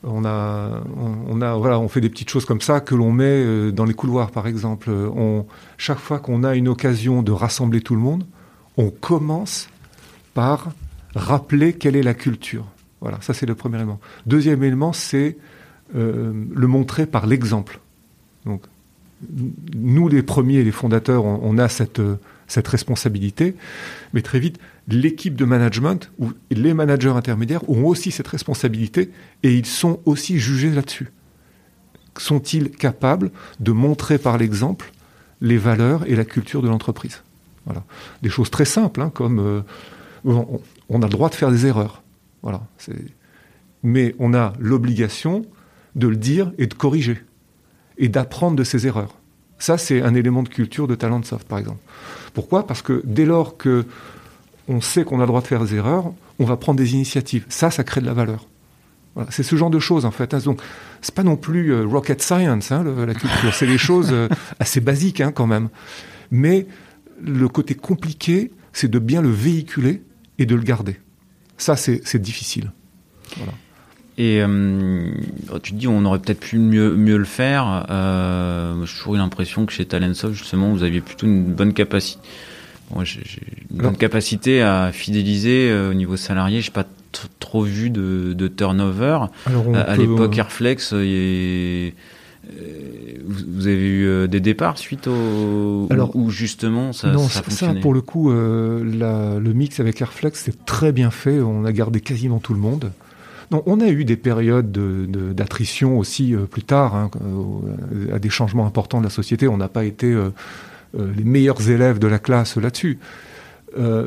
on 0.03 0.25
a, 0.25 0.83
on, 1.29 1.41
a, 1.43 1.55
voilà, 1.55 1.79
on 1.79 1.89
fait 1.89 2.01
des 2.01 2.09
petites 2.09 2.31
choses 2.31 2.45
comme 2.45 2.61
ça 2.61 2.81
que 2.81 2.95
l'on 2.95 3.13
met 3.13 3.25
euh, 3.25 3.71
dans 3.71 3.85
les 3.85 3.95
couloirs, 3.95 4.31
par 4.31 4.47
exemple. 4.47 4.91
On, 4.91 5.47
chaque 5.77 5.99
fois 5.99 6.19
qu'on 6.19 6.43
a 6.43 6.57
une 6.57 6.69
occasion 6.69 7.23
de 7.23 7.33
rassembler 7.33 7.83
tout 7.83 7.95
le 7.95 8.01
monde, 8.01 8.25
on 8.77 8.91
commence 8.91 9.69
par 10.35 10.71
rappeler 11.15 11.75
quelle 11.75 11.97
est 11.97 12.03
la 12.03 12.15
culture. 12.15 12.65
Voilà, 13.01 13.19
ça 13.21 13.35
c'est 13.35 13.47
le 13.47 13.55
premier 13.55 13.77
élément. 13.77 14.01
Deuxième 14.27 14.63
élément, 14.63 14.93
c'est 14.93 15.37
euh, 15.95 16.33
le 16.51 16.67
montrer 16.67 17.07
par 17.07 17.27
l'exemple. 17.27 17.81
Nous, 19.75 20.09
les 20.09 20.23
premiers, 20.23 20.63
les 20.63 20.71
fondateurs, 20.71 21.25
on, 21.25 21.59
a 21.59 21.69
cette, 21.69 22.01
cette 22.47 22.69
responsabilité, 22.69 23.55
mais 24.13 24.23
très 24.23 24.41
vite, 24.41 24.59
l'équipe 24.89 25.37
de 25.37 25.45
management 25.45 26.11
ou 26.19 26.33
les 26.51 26.75
managers 26.75 27.11
intermédiaires 27.11 27.69
ont 27.69 27.85
aussi 27.85 28.11
cette 28.11 28.29
responsabilité 28.29 29.11
et 29.43 29.55
ils 29.55 29.67
sont 29.67 30.01
aussi 30.05 30.39
jugés 30.39 30.71
là-dessus. 30.71 31.09
Sont-ils 32.19 32.71
capables 32.71 33.31
de 33.61 33.73
montrer 33.73 34.19
par 34.19 34.37
l'exemple 34.37 34.93
les 35.41 35.59
valeurs 35.59 36.07
et 36.07 36.17
la 36.17 36.25
culture 36.25 36.61
de 36.61 36.69
l'entreprise? 36.69 37.23
Voilà. 37.67 37.85
Des 38.23 38.31
choses 38.31 38.51
très 38.51 38.65
simples, 38.65 39.01
hein, 39.01 39.11
comme 39.15 39.39
euh, 39.39 39.63
on, 40.25 41.03
a 41.03 41.07
le 41.07 41.11
droit 41.11 41.29
de 41.29 41.35
faire 41.35 41.51
des 41.51 41.67
erreurs. 41.67 42.03
Voilà. 42.43 42.63
Mais 43.83 44.15
on 44.19 44.35
a 44.35 44.55
l'obligation 44.59 45.47
de 45.95 46.09
le 46.09 46.17
dire 46.17 46.53
et 46.59 46.67
de 46.67 46.75
corriger 46.75 47.19
et 48.01 48.09
d'apprendre 48.09 48.57
de 48.57 48.65
ses 48.65 48.89
erreurs. 48.89 49.15
Ça, 49.59 49.79
c'est 49.79 50.03
un 50.03 50.15
élément 50.15 50.43
de 50.43 50.49
culture 50.49 50.89
de 50.89 50.95
Talentsoft, 50.97 51.47
par 51.47 51.59
exemple. 51.59 51.81
Pourquoi? 52.35 52.67
Parce 52.67 52.83
que 52.83 53.03
dès 53.05 53.27
lors 53.27 53.57
que 53.57 53.85
on 54.69 54.81
sait 54.81 55.05
qu'on 55.05 55.19
a 55.19 55.23
le 55.23 55.27
droit 55.27 55.43
de 55.43 55.47
faire 55.47 55.63
des 55.63 55.75
erreurs, 55.75 56.13
on 56.39 56.45
va 56.45 56.57
prendre 56.57 56.79
des 56.79 56.95
initiatives. 56.95 57.45
Ça, 57.49 57.71
ça 57.71 57.85
crée 57.85 58.01
de 58.01 58.07
la 58.07 58.15
valeur. 58.15 58.47
Voilà. 59.15 59.31
C'est 59.31 59.43
ce 59.43 59.57
genre 59.57 59.71
de 59.71 59.79
choses, 59.79 60.05
en 60.05 60.11
fait. 60.11 60.33
Hein. 60.33 60.39
Donc, 60.39 60.63
c'est 61.03 61.15
pas 61.15 61.25
non 61.25 61.37
plus 61.37 61.73
euh, 61.73 61.85
rocket 61.85 62.23
science, 62.23 62.73
hein, 62.73 62.85
la 62.85 63.15
culture. 63.15 63.53
C'est 63.53 63.67
des 63.67 63.79
choses 63.91 64.11
euh, 64.13 64.29
assez 64.59 64.81
basiques, 64.81 65.21
hein, 65.21 65.33
quand 65.33 65.47
même. 65.47 65.69
Mais 66.31 66.67
le 67.21 67.49
côté 67.49 67.75
compliqué, 67.75 68.51
c'est 68.73 68.89
de 68.89 68.99
bien 68.99 69.21
le 69.21 69.31
véhiculer 69.31 70.03
et 70.39 70.47
de 70.47 70.55
le 70.55 70.63
garder. 70.63 70.97
Ça, 71.59 71.77
c'est 71.77 72.17
difficile. 72.17 72.73
Voilà. 73.37 73.53
Et 74.21 74.43
euh, 74.43 75.11
tu 75.63 75.73
te 75.73 75.79
dis, 75.79 75.89
on 75.89 76.05
aurait 76.05 76.19
peut-être 76.19 76.41
pu 76.41 76.59
mieux, 76.59 76.95
mieux 76.95 77.17
le 77.17 77.25
faire. 77.25 77.87
Euh, 77.89 78.85
J'ai 78.85 78.95
toujours 78.95 79.15
eu 79.15 79.19
l'impression 79.19 79.65
que 79.65 79.73
chez 79.73 79.87
Talentsoft, 79.87 80.35
justement, 80.35 80.69
vous 80.73 80.83
aviez 80.83 81.01
plutôt 81.01 81.25
une 81.27 81.45
bonne 81.45 81.73
capacité. 81.73 82.21
j'ai 83.03 83.23
une 83.71 83.79
bonne 83.79 83.97
capacité 83.97 84.61
à 84.61 84.93
fidéliser 84.93 85.71
euh, 85.71 85.93
au 85.93 85.95
niveau 85.95 86.19
salarié. 86.19 86.61
J'ai 86.61 86.71
pas 86.71 86.85
trop 87.39 87.63
vu 87.63 87.89
de, 87.89 88.35
de 88.35 88.47
turnover. 88.47 89.21
à, 89.75 89.97
l'époque, 89.97 90.37
Airflex, 90.37 90.93
vous, 90.93 90.99
avez 93.67 93.89
eu 93.89 94.29
des 94.29 94.41
départs 94.41 94.77
suite 94.77 95.07
au 95.07 95.87
Alors, 95.89 96.15
où 96.15 96.29
justement 96.29 96.93
ça, 96.93 97.11
non, 97.11 97.27
ça, 97.27 97.43
ça 97.49 97.73
pour 97.81 97.95
le 97.95 98.03
coup, 98.03 98.31
la, 98.31 99.39
le 99.39 99.53
mix 99.55 99.81
avec 99.81 100.03
Airflex 100.03 100.43
c'est 100.45 100.67
très 100.67 100.93
bien 100.93 101.11
fait. 101.11 101.41
On 101.41 101.65
a 101.65 101.73
gardé 101.73 102.03
quasiment 102.03 102.39
tout 102.39 102.53
le 102.53 102.61
monde 102.61 102.93
on 103.53 103.81
a 103.81 103.89
eu 103.89 104.05
des 104.05 104.17
périodes 104.17 104.71
d'attrition 105.35 105.99
aussi 105.99 106.35
euh, 106.35 106.47
plus 106.47 106.63
tard, 106.63 106.95
hein, 106.95 107.11
euh, 107.23 108.15
à 108.15 108.19
des 108.19 108.31
changements 108.31 108.67
importants 108.67 108.99
de 108.99 109.05
la 109.05 109.11
société. 109.11 109.49
On 109.49 109.57
n'a 109.57 109.69
pas 109.69 109.85
été 109.85 110.13
euh, 110.13 110.31
les 110.95 111.25
meilleurs 111.25 111.69
élèves 111.69 111.99
de 111.99 112.07
la 112.07 112.19
classe 112.19 112.57
là-dessus. 112.57 112.99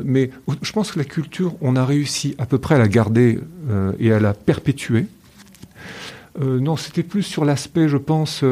mais 0.04 0.30
je 0.60 0.72
pense 0.72 0.92
que 0.92 0.98
la 0.98 1.06
culture, 1.06 1.54
on 1.62 1.76
a 1.76 1.84
réussi 1.84 2.34
à 2.38 2.44
peu 2.44 2.58
près 2.58 2.74
à 2.74 2.78
la 2.78 2.88
garder 2.88 3.38
et 3.98 4.12
à 4.12 4.20
la 4.20 4.34
perpétuer. 4.34 5.06
non, 6.38 6.76
c'était 6.76 7.02
plus 7.02 7.22
sur 7.22 7.46
l'aspect, 7.46 7.88
je 7.88 7.96
pense, 7.96 8.44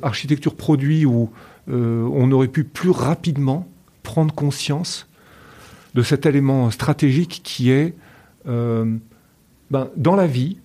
architecture 0.00 0.54
produit 0.54 1.04
où 1.04 1.28
on 1.66 2.32
aurait 2.32 2.48
pu 2.48 2.64
plus 2.64 2.88
rapidement 2.88 3.68
prendre 4.02 4.34
conscience 4.34 5.06
de 5.94 6.02
cet 6.02 6.24
élément 6.24 6.70
stratégique 6.70 7.42
qui 7.44 7.70
est 7.70 7.94
ben, 9.70 9.90
dans 9.96 10.16
la 10.16 10.26
vie, 10.26 10.58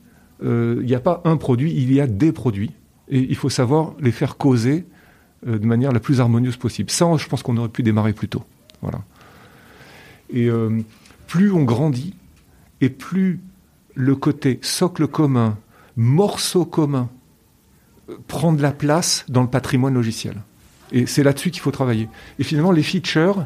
euh, 0.43 0.77
il 0.81 0.85
n'y 0.85 0.95
a 0.95 0.99
pas 0.99 1.21
un 1.25 1.37
produit, 1.37 1.73
il 1.73 1.93
y 1.93 1.99
a 1.99 2.07
des 2.07 2.31
produits. 2.31 2.71
Et 3.09 3.19
il 3.19 3.35
faut 3.35 3.49
savoir 3.49 3.93
les 3.99 4.11
faire 4.11 4.37
causer 4.37 4.85
euh, 5.47 5.59
de 5.59 5.65
manière 5.65 5.91
la 5.91 5.99
plus 5.99 6.21
harmonieuse 6.21 6.57
possible. 6.57 6.89
Ça, 6.89 7.09
je 7.17 7.27
pense 7.27 7.43
qu'on 7.43 7.57
aurait 7.57 7.69
pu 7.69 7.83
démarrer 7.83 8.13
plus 8.13 8.29
tôt. 8.29 8.43
Voilà. 8.81 9.01
Et 10.29 10.49
euh, 10.49 10.81
plus 11.27 11.51
on 11.51 11.63
grandit, 11.63 12.15
et 12.81 12.89
plus 12.89 13.39
le 13.95 14.15
côté 14.15 14.59
socle 14.61 15.07
commun, 15.07 15.57
morceau 15.95 16.65
commun, 16.65 17.09
prend 18.27 18.51
de 18.51 18.61
la 18.61 18.71
place 18.71 19.25
dans 19.29 19.41
le 19.41 19.49
patrimoine 19.49 19.93
logiciel. 19.93 20.41
Et 20.91 21.05
c'est 21.05 21.23
là-dessus 21.23 21.51
qu'il 21.51 21.61
faut 21.61 21.71
travailler. 21.71 22.09
Et 22.39 22.43
finalement, 22.43 22.71
les 22.71 22.83
features, 22.83 23.45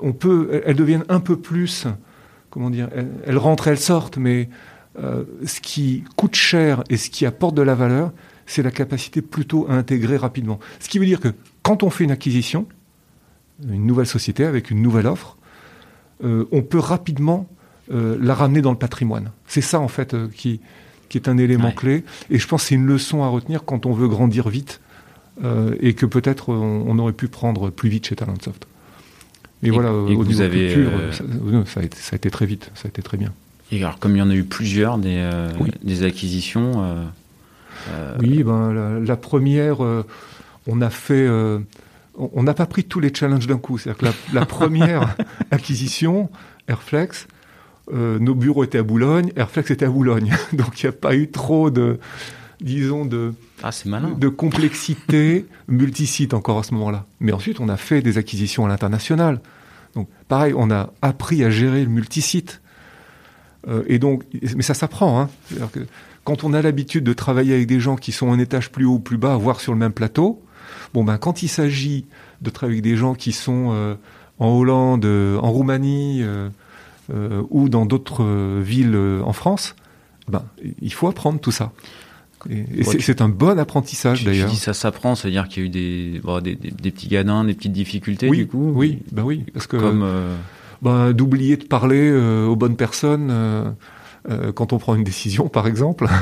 on 0.00 0.12
peut, 0.12 0.62
elles 0.64 0.76
deviennent 0.76 1.04
un 1.08 1.20
peu 1.20 1.36
plus 1.36 1.86
comment 2.54 2.70
dire, 2.70 2.88
elles, 3.26 3.36
rentrent, 3.36 3.66
elles 3.66 3.80
sortent, 3.80 4.16
mais 4.16 4.48
euh, 4.96 5.24
ce 5.44 5.60
qui 5.60 6.04
coûte 6.14 6.36
cher 6.36 6.84
et 6.88 6.96
ce 6.96 7.10
qui 7.10 7.26
apporte 7.26 7.56
de 7.56 7.62
la 7.62 7.74
valeur, 7.74 8.12
c'est 8.46 8.62
la 8.62 8.70
capacité 8.70 9.22
plutôt 9.22 9.66
à 9.68 9.72
intégrer 9.72 10.16
rapidement. 10.16 10.60
Ce 10.78 10.88
qui 10.88 11.00
veut 11.00 11.06
dire 11.06 11.18
que 11.18 11.34
quand 11.64 11.82
on 11.82 11.90
fait 11.90 12.04
une 12.04 12.12
acquisition, 12.12 12.68
une 13.68 13.84
nouvelle 13.86 14.06
société 14.06 14.44
avec 14.44 14.70
une 14.70 14.82
nouvelle 14.82 15.08
offre, 15.08 15.36
euh, 16.22 16.46
on 16.52 16.62
peut 16.62 16.78
rapidement 16.78 17.48
euh, 17.90 18.16
la 18.20 18.34
ramener 18.34 18.62
dans 18.62 18.70
le 18.70 18.78
patrimoine. 18.78 19.32
C'est 19.48 19.60
ça 19.60 19.80
en 19.80 19.88
fait 19.88 20.14
qui, 20.30 20.60
qui 21.08 21.18
est 21.18 21.28
un 21.28 21.38
élément 21.38 21.72
clé. 21.72 22.04
Et 22.30 22.38
je 22.38 22.46
pense 22.46 22.62
que 22.62 22.68
c'est 22.68 22.76
une 22.76 22.86
leçon 22.86 23.24
à 23.24 23.26
retenir 23.26 23.64
quand 23.64 23.84
on 23.84 23.92
veut 23.92 24.06
grandir 24.06 24.48
vite 24.48 24.80
et 25.80 25.94
que 25.94 26.06
peut-être 26.06 26.50
on, 26.50 26.96
aurait 27.00 27.12
pu 27.12 27.26
prendre 27.26 27.68
plus 27.68 27.88
vite 27.88 28.06
chez 28.06 28.14
Talentsoft. 28.14 28.68
Mais 29.64 29.70
voilà, 29.70 29.92
au 29.92 30.08
niveau 30.08 30.22
vous 30.22 30.40
avez, 30.40 30.72
culture, 30.72 30.90
ça, 31.66 31.80
a 31.80 31.82
été, 31.82 31.96
ça, 31.96 32.10
a 32.12 32.16
été, 32.16 32.30
très 32.30 32.46
vite, 32.46 32.70
ça 32.74 32.82
a 32.86 32.88
été 32.88 33.02
très 33.02 33.16
bien. 33.16 33.32
Et 33.72 33.78
alors, 33.78 33.98
comme 33.98 34.14
il 34.14 34.18
y 34.18 34.22
en 34.22 34.30
a 34.30 34.34
eu 34.34 34.44
plusieurs, 34.44 34.98
des, 34.98 35.28
des 35.82 36.02
acquisitions. 36.04 36.84
oui, 38.20 38.42
ben, 38.42 39.00
la, 39.04 39.16
première, 39.16 39.78
on 40.66 40.80
a 40.80 40.90
fait 40.90 41.26
on 42.16 42.42
n'a 42.42 42.54
pas 42.54 42.66
pris 42.66 42.84
tous 42.84 43.00
les 43.00 43.12
challenges 43.14 43.46
d'un 43.46 43.58
coup. 43.58 43.78
C'est-à-dire 43.78 44.12
que 44.12 44.34
la, 44.34 44.46
première 44.46 45.16
acquisition, 45.50 46.30
Airflex, 46.68 47.26
euh, 47.92 48.18
nos 48.18 48.34
bureaux 48.34 48.64
étaient 48.64 48.78
à 48.78 48.82
Boulogne, 48.82 49.32
Airflex 49.36 49.70
était 49.70 49.86
à 49.86 49.90
Boulogne. 49.90 50.34
Donc 50.52 50.82
il 50.82 50.86
n'y 50.86 50.90
a 50.90 50.92
pas 50.92 51.14
eu 51.14 51.30
trop 51.30 51.70
de, 51.70 51.98
disons, 52.60 53.04
de, 53.04 53.34
ah, 53.62 53.70
de 54.16 54.28
complexité 54.28 55.46
multisite 55.68 56.34
encore 56.34 56.58
à 56.58 56.62
ce 56.62 56.74
moment-là. 56.74 57.06
Mais 57.20 57.32
ensuite, 57.32 57.60
on 57.60 57.68
a 57.68 57.76
fait 57.76 58.02
des 58.02 58.18
acquisitions 58.18 58.64
à 58.64 58.68
l'international. 58.68 59.40
Donc 59.94 60.08
pareil, 60.28 60.54
on 60.56 60.70
a 60.70 60.92
appris 61.02 61.44
à 61.44 61.50
gérer 61.50 61.84
le 61.84 61.90
multisite. 61.90 62.60
Euh, 63.68 63.82
et 63.86 63.98
donc, 63.98 64.24
mais 64.56 64.62
ça 64.62 64.74
s'apprend. 64.74 65.20
Hein. 65.20 65.30
Que 65.72 65.80
quand 66.24 66.44
on 66.44 66.52
a 66.52 66.62
l'habitude 66.62 67.04
de 67.04 67.12
travailler 67.12 67.54
avec 67.54 67.66
des 67.66 67.80
gens 67.80 67.96
qui 67.96 68.12
sont 68.12 68.32
un 68.32 68.38
étage 68.38 68.70
plus 68.70 68.84
haut 68.84 68.94
ou 68.94 68.98
plus 68.98 69.18
bas, 69.18 69.36
voire 69.36 69.60
sur 69.60 69.72
le 69.72 69.78
même 69.78 69.92
plateau, 69.92 70.40
Bon, 70.94 71.02
ben, 71.02 71.18
quand 71.18 71.42
il 71.42 71.48
s'agit 71.48 72.06
de 72.40 72.50
travailler 72.50 72.78
avec 72.78 72.84
des 72.84 72.96
gens 72.96 73.14
qui 73.14 73.32
sont 73.32 73.70
euh, 73.72 73.96
en 74.38 74.48
Hollande, 74.48 75.04
euh, 75.04 75.38
en 75.38 75.50
Roumanie 75.50 76.22
ou 77.50 77.68
dans 77.68 77.84
d'autres 77.84 78.24
villes 78.60 78.96
en 78.96 79.32
France, 79.32 79.74
ben, 80.28 80.44
il 80.80 80.92
faut 80.92 81.08
apprendre 81.08 81.38
tout 81.40 81.50
ça. 81.50 81.72
Et, 82.50 82.84
c'est 82.84 83.20
un 83.20 83.28
bon 83.28 83.58
apprentissage 83.58 84.24
d'ailleurs. 84.24 84.50
Dis 84.50 84.56
ça 84.56 84.74
s'apprend, 84.74 85.14
ça 85.14 85.28
veut 85.28 85.32
dire 85.32 85.48
qu'il 85.48 85.62
y 85.62 85.66
a 85.66 85.66
eu 85.66 85.70
des, 85.70 86.56
des, 86.56 86.90
petits 86.90 87.08
gadins, 87.08 87.44
des 87.44 87.54
petites 87.54 87.72
difficultés 87.72 88.28
oui, 88.28 88.38
du 88.38 88.46
coup 88.46 88.72
Oui, 88.74 89.00
ben 89.12 89.22
oui, 89.22 89.44
parce 89.52 89.66
que 89.66 89.76
ben, 90.82 91.12
d'oublier 91.12 91.56
de 91.56 91.64
parler 91.64 92.12
aux 92.12 92.56
bonnes 92.56 92.76
personnes 92.76 93.32
quand 94.54 94.72
on 94.72 94.78
prend 94.78 94.94
une 94.94 95.04
décision, 95.04 95.48
par 95.48 95.66
exemple. 95.66 96.06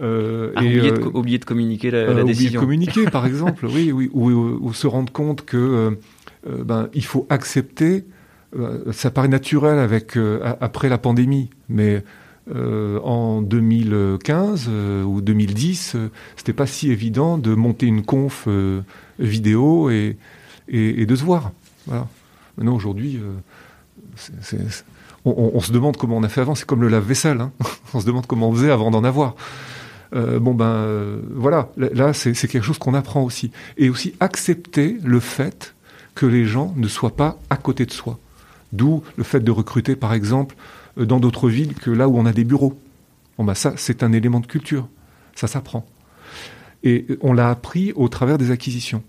Euh, 0.00 0.52
ah, 0.54 0.62
et, 0.62 0.66
oublier, 0.66 0.92
de, 0.92 1.00
euh, 1.00 1.10
oublier, 1.12 1.38
de, 1.38 1.44
communiquer 1.44 1.90
la, 1.90 2.12
la 2.12 2.24
décision. 2.24 2.60
Oublier 2.62 2.86
de 2.86 2.92
communiquer, 2.92 3.04
par 3.10 3.26
exemple, 3.26 3.66
oui, 3.66 3.90
oui, 3.92 4.08
ou, 4.12 4.72
se 4.72 4.86
rendre 4.86 5.12
compte 5.12 5.44
que 5.44 5.96
euh, 6.46 6.64
ben, 6.64 6.88
il 6.94 7.04
faut 7.04 7.26
accepter. 7.30 8.04
ça 8.92 9.10
paraît 9.10 9.28
naturel 9.28 9.78
avec 9.78 10.16
après 10.60 10.88
la 10.88 10.98
pandémie, 10.98 11.50
mais 11.68 12.02
en 12.54 13.42
2015 13.42 14.68
ou 15.06 15.20
2010, 15.20 15.96
c'était 16.36 16.52
pas 16.52 16.66
si 16.66 16.90
évident 16.90 17.38
de 17.38 17.54
monter 17.54 17.86
une 17.86 18.02
conf 18.02 18.48
vidéo 19.18 19.90
et, 19.90 20.16
de 20.68 21.16
se 21.16 21.24
voir. 21.24 21.52
Voilà. 21.86 22.06
Maintenant, 22.56 22.74
aujourd'hui, 22.74 23.20
on, 25.24 25.60
se 25.60 25.72
demande 25.72 25.96
comment 25.96 26.16
on 26.16 26.22
a 26.22 26.28
fait 26.28 26.40
avant. 26.40 26.54
C'est 26.54 26.66
comme 26.66 26.82
le 26.82 26.88
lave-vaisselle. 26.88 27.40
Hein. 27.40 27.52
on 27.94 28.00
se 28.00 28.06
demande 28.06 28.26
comment 28.26 28.48
on 28.48 28.54
faisait 28.54 28.70
avant 28.70 28.90
d'en 28.90 29.04
avoir. 29.04 29.34
Euh, 30.14 30.38
bon 30.38 30.54
ben 30.54 30.64
euh, 30.64 31.20
voilà, 31.34 31.68
là 31.76 32.14
c'est 32.14 32.32
quelque 32.32 32.62
chose 32.62 32.78
qu'on 32.78 32.94
apprend 32.94 33.22
aussi. 33.22 33.50
Et 33.76 33.90
aussi 33.90 34.14
accepter 34.20 34.96
le 35.04 35.20
fait 35.20 35.74
que 36.14 36.26
les 36.26 36.46
gens 36.46 36.72
ne 36.76 36.88
soient 36.88 37.16
pas 37.16 37.38
à 37.50 37.56
côté 37.56 37.86
de 37.86 37.92
soi. 37.92 38.18
D'où 38.72 39.02
le 39.16 39.24
fait 39.24 39.40
de 39.40 39.50
recruter 39.50 39.96
par 39.96 40.12
exemple 40.12 40.56
euh, 40.56 40.62
dans 40.98 41.20
d'autres 41.20 41.48
villes 41.48 41.74
que 41.74 41.90
là 41.90 42.08
où 42.08 42.18
on 42.18 42.26
a 42.26 42.32
des 42.32 42.44
bureaux. 42.44 42.78
Bon 43.36 43.44
ben 43.44 43.54
ça 43.54 43.74
c'est 43.76 44.02
un 44.02 44.12
élément 44.12 44.40
de 44.40 44.46
culture, 44.46 44.88
ça 45.34 45.46
s'apprend. 45.46 45.86
Et 46.84 47.06
on 47.20 47.32
l'a 47.32 47.50
appris 47.50 47.92
au 47.94 48.08
travers 48.08 48.38
des 48.38 48.50
acquisitions. 48.50 49.02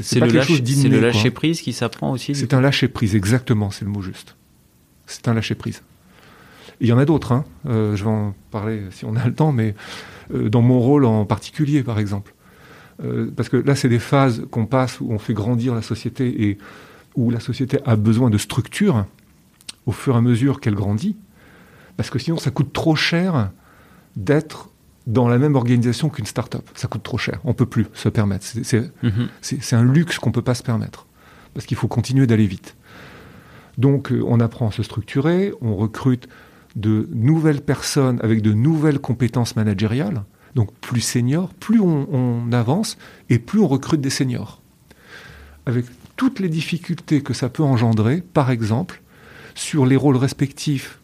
C'est 0.00 0.20
le, 0.20 0.26
le 0.26 1.00
lâcher 1.00 1.30
prise 1.30 1.60
qui 1.60 1.72
s'apprend 1.72 2.12
aussi. 2.12 2.34
C'est 2.34 2.54
un 2.54 2.60
lâcher 2.60 2.88
prise, 2.88 3.16
exactement, 3.16 3.70
c'est 3.70 3.84
le 3.84 3.90
mot 3.90 4.02
juste. 4.02 4.36
C'est 5.06 5.26
un 5.26 5.34
lâcher 5.34 5.56
prise 5.56 5.82
il 6.80 6.88
y 6.88 6.92
en 6.92 6.98
a 6.98 7.04
d'autres, 7.04 7.32
hein. 7.32 7.44
euh, 7.66 7.96
je 7.96 8.04
vais 8.04 8.10
en 8.10 8.34
parler 8.50 8.82
si 8.90 9.04
on 9.04 9.16
a 9.16 9.26
le 9.26 9.34
temps, 9.34 9.52
mais 9.52 9.74
euh, 10.32 10.48
dans 10.48 10.62
mon 10.62 10.80
rôle 10.80 11.04
en 11.04 11.24
particulier, 11.24 11.82
par 11.82 11.98
exemple. 11.98 12.34
Euh, 13.02 13.30
parce 13.34 13.48
que 13.48 13.56
là, 13.56 13.74
c'est 13.74 13.88
des 13.88 13.98
phases 13.98 14.44
qu'on 14.50 14.66
passe 14.66 15.00
où 15.00 15.10
on 15.10 15.18
fait 15.18 15.34
grandir 15.34 15.74
la 15.74 15.82
société 15.82 16.48
et 16.48 16.58
où 17.16 17.30
la 17.30 17.40
société 17.40 17.78
a 17.84 17.96
besoin 17.96 18.30
de 18.30 18.38
structure 18.38 19.06
au 19.86 19.92
fur 19.92 20.14
et 20.14 20.18
à 20.18 20.20
mesure 20.20 20.60
qu'elle 20.60 20.74
grandit. 20.74 21.16
Parce 21.96 22.10
que 22.10 22.18
sinon, 22.18 22.36
ça 22.38 22.50
coûte 22.50 22.72
trop 22.72 22.96
cher 22.96 23.50
d'être 24.16 24.70
dans 25.06 25.28
la 25.28 25.38
même 25.38 25.54
organisation 25.54 26.08
qu'une 26.08 26.26
start-up. 26.26 26.68
Ça 26.74 26.88
coûte 26.88 27.02
trop 27.02 27.18
cher. 27.18 27.40
On 27.44 27.52
peut 27.52 27.66
plus 27.66 27.86
se 27.92 28.08
permettre. 28.08 28.46
Mhm. 29.02 29.28
C'est 29.40 29.76
un 29.76 29.84
luxe 29.84 30.18
qu'on 30.18 30.32
peut 30.32 30.42
pas 30.42 30.54
se 30.54 30.62
permettre. 30.62 31.06
Parce 31.52 31.66
qu'il 31.66 31.76
faut 31.76 31.88
continuer 31.88 32.26
d'aller 32.26 32.46
vite. 32.46 32.76
Donc, 33.78 34.12
on 34.12 34.40
apprend 34.40 34.68
à 34.68 34.72
se 34.72 34.82
structurer, 34.82 35.52
on 35.60 35.76
recrute 35.76 36.28
de 36.76 37.08
nouvelles 37.12 37.60
personnes 37.60 38.18
avec 38.22 38.42
de 38.42 38.52
nouvelles 38.52 38.98
compétences 38.98 39.56
managériales, 39.56 40.24
donc 40.54 40.72
plus 40.80 41.00
seniors, 41.00 41.52
plus 41.54 41.80
on, 41.80 42.52
avance 42.52 42.96
et 43.30 43.38
plus 43.38 43.60
on 43.60 43.68
recrute 43.68 44.00
des 44.00 44.10
seniors. 44.10 44.60
Avec 45.66 45.86
toutes 46.16 46.40
les 46.40 46.48
difficultés 46.48 47.22
que 47.22 47.34
ça 47.34 47.48
peut 47.48 47.62
engendrer, 47.62 48.20
par 48.20 48.50
exemple, 48.50 49.02
sur 49.54 49.86
les 49.86 49.96
rôles 49.96 50.16
respectifs 50.16 50.98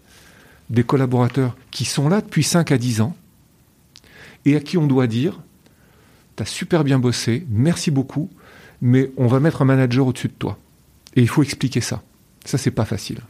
des 0.68 0.84
collaborateurs 0.84 1.56
qui 1.70 1.84
sont 1.84 2.08
là 2.08 2.20
depuis 2.20 2.44
5 2.44 2.72
à 2.72 2.78
10 2.78 3.00
ans 3.00 3.16
et 4.44 4.56
à 4.56 4.60
qui 4.60 4.78
on 4.78 4.86
doit 4.86 5.06
dire 5.06 5.40
tu 6.36 6.42
as 6.42 6.46
super 6.46 6.84
bien 6.84 6.98
bossé, 6.98 7.46
merci 7.50 7.90
beaucoup, 7.90 8.30
mais 8.80 9.10
on 9.16 9.26
va 9.26 9.40
mettre 9.40 9.62
un 9.62 9.64
manager 9.64 10.06
au-dessus 10.06 10.28
de 10.28 10.32
toi. 10.32 10.58
Et 11.16 11.22
il 11.22 11.28
faut 11.28 11.42
expliquer 11.42 11.80
ça. 11.80 12.02
Ça, 12.44 12.56
c'est 12.56 12.70
pas 12.70 12.84
facile. 12.84 13.20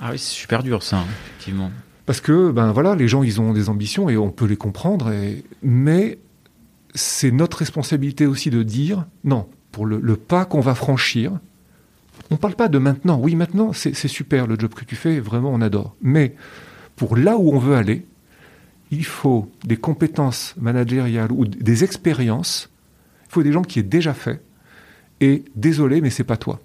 Ah 0.00 0.10
oui, 0.12 0.18
c'est 0.18 0.34
super 0.34 0.62
dur 0.62 0.82
ça, 0.82 0.98
hein, 0.98 1.06
effectivement. 1.26 1.70
Parce 2.06 2.20
que, 2.20 2.50
ben 2.50 2.72
voilà, 2.72 2.94
les 2.94 3.08
gens, 3.08 3.22
ils 3.22 3.40
ont 3.40 3.52
des 3.52 3.68
ambitions 3.68 4.08
et 4.08 4.16
on 4.16 4.30
peut 4.30 4.44
les 4.46 4.56
comprendre. 4.56 5.12
Mais 5.62 6.18
c'est 6.94 7.30
notre 7.30 7.58
responsabilité 7.58 8.26
aussi 8.26 8.50
de 8.50 8.62
dire, 8.62 9.06
non, 9.24 9.48
pour 9.70 9.86
le, 9.86 10.16
pas 10.16 10.44
qu'on 10.44 10.60
va 10.60 10.74
franchir, 10.74 11.32
on 12.30 12.34
ne 12.34 12.38
parle 12.38 12.54
pas 12.54 12.68
de 12.68 12.78
maintenant. 12.78 13.18
Oui, 13.18 13.34
maintenant, 13.34 13.72
c'est 13.72 13.94
super 14.08 14.46
le 14.46 14.58
job 14.58 14.74
que 14.74 14.84
tu 14.84 14.96
fais, 14.96 15.20
vraiment, 15.20 15.50
on 15.52 15.60
adore. 15.60 15.94
Mais 16.00 16.34
pour 16.96 17.16
là 17.16 17.36
où 17.36 17.52
on 17.52 17.58
veut 17.58 17.74
aller, 17.74 18.06
il 18.90 19.04
faut 19.04 19.50
des 19.64 19.76
compétences 19.76 20.54
managériales 20.60 21.32
ou 21.32 21.46
des 21.46 21.84
expériences. 21.84 22.70
Il 23.28 23.32
faut 23.32 23.42
des 23.42 23.52
gens 23.52 23.62
qui 23.62 23.78
aient 23.78 23.84
déjà 23.84 24.14
fait. 24.14 24.42
Et 25.20 25.44
désolé, 25.54 26.00
mais 26.00 26.10
c'est 26.10 26.24
pas 26.24 26.36
toi. 26.36 26.60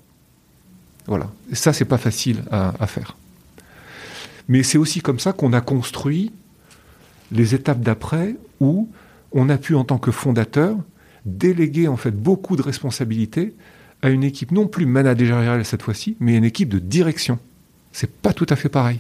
Voilà. 1.06 1.32
Et 1.52 1.56
ça, 1.56 1.74
c'est 1.74 1.86
pas 1.86 1.98
facile 1.98 2.44
à 2.52 2.88
faire. 2.88 3.16
Mais 4.48 4.64
c'est 4.64 4.78
aussi 4.78 5.02
comme 5.02 5.20
ça 5.20 5.34
qu'on 5.34 5.54
a 5.54 5.62
construit 5.62 6.32
les 7.32 7.56
étapes 7.56 7.82
d'après 7.82 8.36
où 8.60 8.90
on 9.32 9.50
a 9.50 9.58
pu, 9.58 9.76
en 9.76 9.84
tant 9.84 9.98
que 9.98 10.12
fondateur, 10.12 10.78
déléguer 11.26 11.88
en 11.88 11.98
fait 11.98 12.12
beaucoup 12.12 12.56
de 12.56 12.62
responsabilités 12.62 13.54
à 14.02 14.10
une 14.10 14.24
équipe 14.24 14.52
non 14.52 14.68
plus 14.68 14.86
managériale 14.86 15.66
cette 15.66 15.82
fois-ci, 15.82 16.16
mais 16.20 16.38
une 16.38 16.44
équipe 16.44 16.70
de 16.70 16.80
direction. 16.80 17.40
C'est 17.92 18.12
pas 18.12 18.34
tout 18.34 18.46
à 18.50 18.56
fait 18.56 18.70
pareil. 18.70 19.00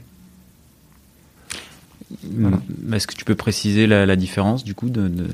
Est-ce 2.93 3.07
que 3.07 3.15
tu 3.15 3.25
peux 3.25 3.35
préciser 3.35 3.85
la, 3.85 4.15
différence 4.15 4.63
du 4.63 4.73
coup 4.73 4.89
de, 4.89 5.27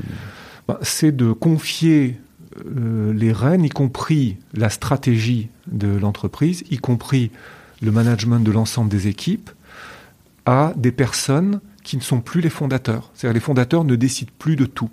bah, 0.68 0.80
C'est 0.82 1.16
de 1.16 1.32
confier 1.32 2.18
euh, 2.66 3.14
les 3.14 3.32
rênes, 3.32 3.64
y 3.64 3.70
compris 3.70 4.38
la 4.54 4.70
stratégie 4.70 5.50
de 5.68 5.88
l'entreprise, 5.88 6.64
y 6.72 6.78
compris 6.78 7.32
le 7.82 7.92
management 7.92 8.40
de 8.40 8.52
l'ensemble 8.52 8.90
des 8.90 9.08
équipes, 9.08 9.50
à 10.46 10.74
des 10.76 10.92
personnes 10.92 11.62
qui 11.84 11.98
ne 11.98 12.02
sont 12.02 12.22
plus 12.22 12.42
les 12.42 12.50
fondateurs. 12.50 13.12
C'est-à-dire 13.14 13.36
les 13.36 13.40
fondateurs 13.40 13.84
ne 13.84 13.96
décident 13.96 14.32
plus 14.40 14.56
de 14.56 14.66
tout. 14.66 14.90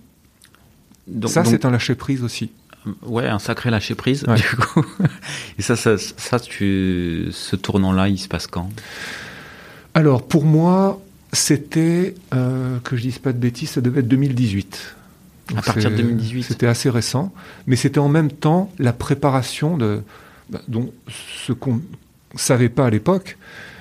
ça, 1.27 1.45
c'est 1.45 1.65
un 1.65 1.71
lâcher-prise 1.71 2.23
aussi. 2.23 2.51
Ouais, 3.03 3.27
un 3.27 3.39
sacré 3.39 3.71
lâcher-prise, 3.71 4.25
du 4.25 4.57
coup. 4.57 4.85
Et 5.59 5.63
ça, 5.63 5.77
ça, 5.77 5.99
ça 5.99 6.41
tu, 6.41 7.29
ce 7.31 7.57
tournant-là, 7.57 8.09
il 8.09 8.19
se 8.19 8.29
passe 8.29 8.47
quand? 8.47 8.71
Alors, 9.95 10.27
pour 10.27 10.45
moi, 10.45 11.01
c'était, 11.33 12.15
euh, 12.35 12.79
que 12.83 12.97
je 12.97 13.03
dise 13.03 13.19
pas 13.19 13.33
de 13.33 13.39
bêtises, 13.39 13.71
ça 13.71 13.81
devait 13.81 14.01
être 14.01 14.09
2018. 14.09 14.97
à 15.57 15.63
partir 15.63 15.91
de 15.91 15.97
2018 15.97 16.43
C'était 16.43 16.67
assez 16.67 16.89
récent, 16.89 17.33
mais 17.67 17.77
c'était 17.77 17.99
en 17.99 18.09
même 18.09 18.31
temps 18.31 18.73
la 18.79 18.93
préparation 18.93 19.77
de, 19.77 20.03
bah, 20.49 20.63
dont 20.69 20.93
ce 21.09 21.53
qu'on 21.53 21.81
savait 22.37 22.69
pas 22.69 22.87
à 22.87 22.91
l'époque, 22.91 23.37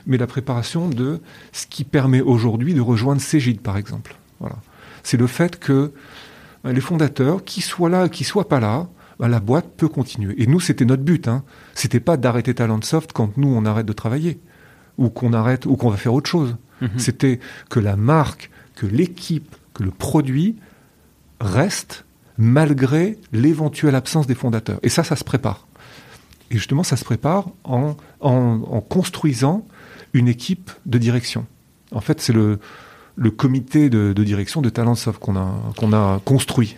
mais 0.08 0.18
la 0.18 0.28
préparation 0.28 0.90
de 0.90 1.22
ce 1.54 1.68
qui 1.68 1.84
permet 1.84 2.22
aujourd'hui 2.22 2.74
de 2.74 2.82
rejoindre 2.82 3.22
Cégide, 3.22 3.62
par 3.62 3.78
exemple. 3.78 4.16
Voilà. 4.40 4.56
C'est 5.04 5.18
le 5.18 5.28
fait 5.28 5.58
que 5.60 5.92
les 6.64 6.82
fondateurs, 6.82 7.44
qu'ils 7.44 7.64
soient 7.64 7.90
là, 7.90 8.10
qu'ils 8.10 8.26
soient 8.26 8.48
pas 8.48 8.60
là, 8.60 8.88
bah, 9.20 9.28
la 9.28 9.40
boîte 9.40 9.68
peut 9.76 9.88
continuer. 9.88 10.42
Et 10.42 10.48
nous, 10.48 10.60
c'était 10.60 10.86
notre 10.86 11.04
but. 11.04 11.28
Hein. 11.28 11.44
C'était 11.76 12.00
pas 12.00 12.18
d'arrêter 12.18 12.54
Talentsoft 12.54 13.12
quand 13.14 13.38
nous 13.38 13.50
on 13.50 13.66
arrête 13.66 13.86
de 13.86 13.94
travailler 13.94 14.40
ou 14.98 15.10
qu'on 15.10 15.34
arrête 15.34 15.66
ou 15.66 15.76
qu'on 15.76 15.90
va 15.90 15.98
faire 15.98 16.14
autre 16.14 16.30
chose. 16.30 16.58
Mhm. 16.82 16.90
C'était 16.98 17.40
que 17.70 17.80
la 17.80 17.96
marque, 17.96 18.50
que 18.76 18.86
l'équipe, 18.86 19.56
que 19.74 19.84
le 19.84 19.92
produit 19.92 20.58
reste 21.42 22.06
malgré 22.38 23.18
l'éventuelle 23.34 23.96
absence 23.96 24.28
des 24.28 24.36
fondateurs. 24.36 24.80
Et 24.84 24.90
ça, 24.90 25.04
ça 25.04 25.16
se 25.16 25.24
prépare. 25.24 25.68
Et 26.52 26.56
justement, 26.56 26.84
ça 26.84 26.96
se 26.96 27.04
prépare 27.04 27.50
en, 27.64 27.96
en, 28.22 28.82
construisant 28.82 29.68
une 30.14 30.28
équipe 30.28 30.72
de 30.86 30.98
direction. 30.98 31.46
En 31.92 32.02
fait, 32.02 32.22
c'est 32.22 32.34
le, 32.34 32.60
le 33.22 33.32
comité 33.32 33.90
de, 33.90 34.14
direction 34.14 34.62
de 34.62 34.70
Talentsoft 34.70 35.20
qu'on 35.20 35.36
a, 35.36 35.52
qu'on 35.76 35.92
a 35.92 36.22
construit. 36.24 36.76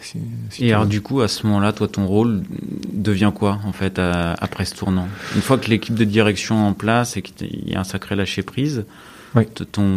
et 0.59 0.73
alors, 0.73 0.87
du 0.87 1.01
coup, 1.01 1.21
à 1.21 1.27
ce 1.27 1.45
moment-là, 1.45 1.71
toi, 1.71 1.87
ton 1.87 2.07
rôle 2.07 2.41
devient 2.91 3.31
quoi, 3.33 3.59
en 3.65 3.73
fait, 3.73 3.99
après 3.99 4.65
ce 4.65 4.75
tournant? 4.75 5.07
Une 5.35 5.41
fois 5.41 5.57
que 5.57 5.69
l'équipe 5.69 5.95
de 5.95 6.03
direction 6.03 6.63
est 6.63 6.67
en 6.69 6.73
place 6.73 7.15
et 7.15 7.21
qu'il 7.21 7.69
y 7.69 7.75
a 7.75 7.81
un 7.81 7.83
sacré 7.83 8.15
lâcher-prise, 8.15 8.85
ton 9.71 9.87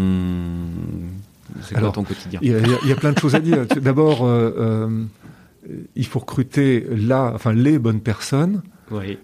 c'est 1.62 1.78
quoi 1.78 1.90
ton 1.90 2.05
quotidien? 2.05 2.40
Il 2.42 2.51
y, 2.51 2.92
a 2.92 2.97
plein 2.97 3.12
de 3.12 3.18
choses 3.18 3.34
à 3.34 3.40
dire. 3.40 3.66
D'abord, 3.80 4.24
euh, 4.24 4.53
euh, 4.59 5.05
il 5.97 6.07
faut 6.07 6.18
recruter 6.18 6.86
là, 6.90 7.32
enfin, 7.34 7.53
les 7.53 7.78
bonnes 7.78 8.01
personnes 8.01 8.62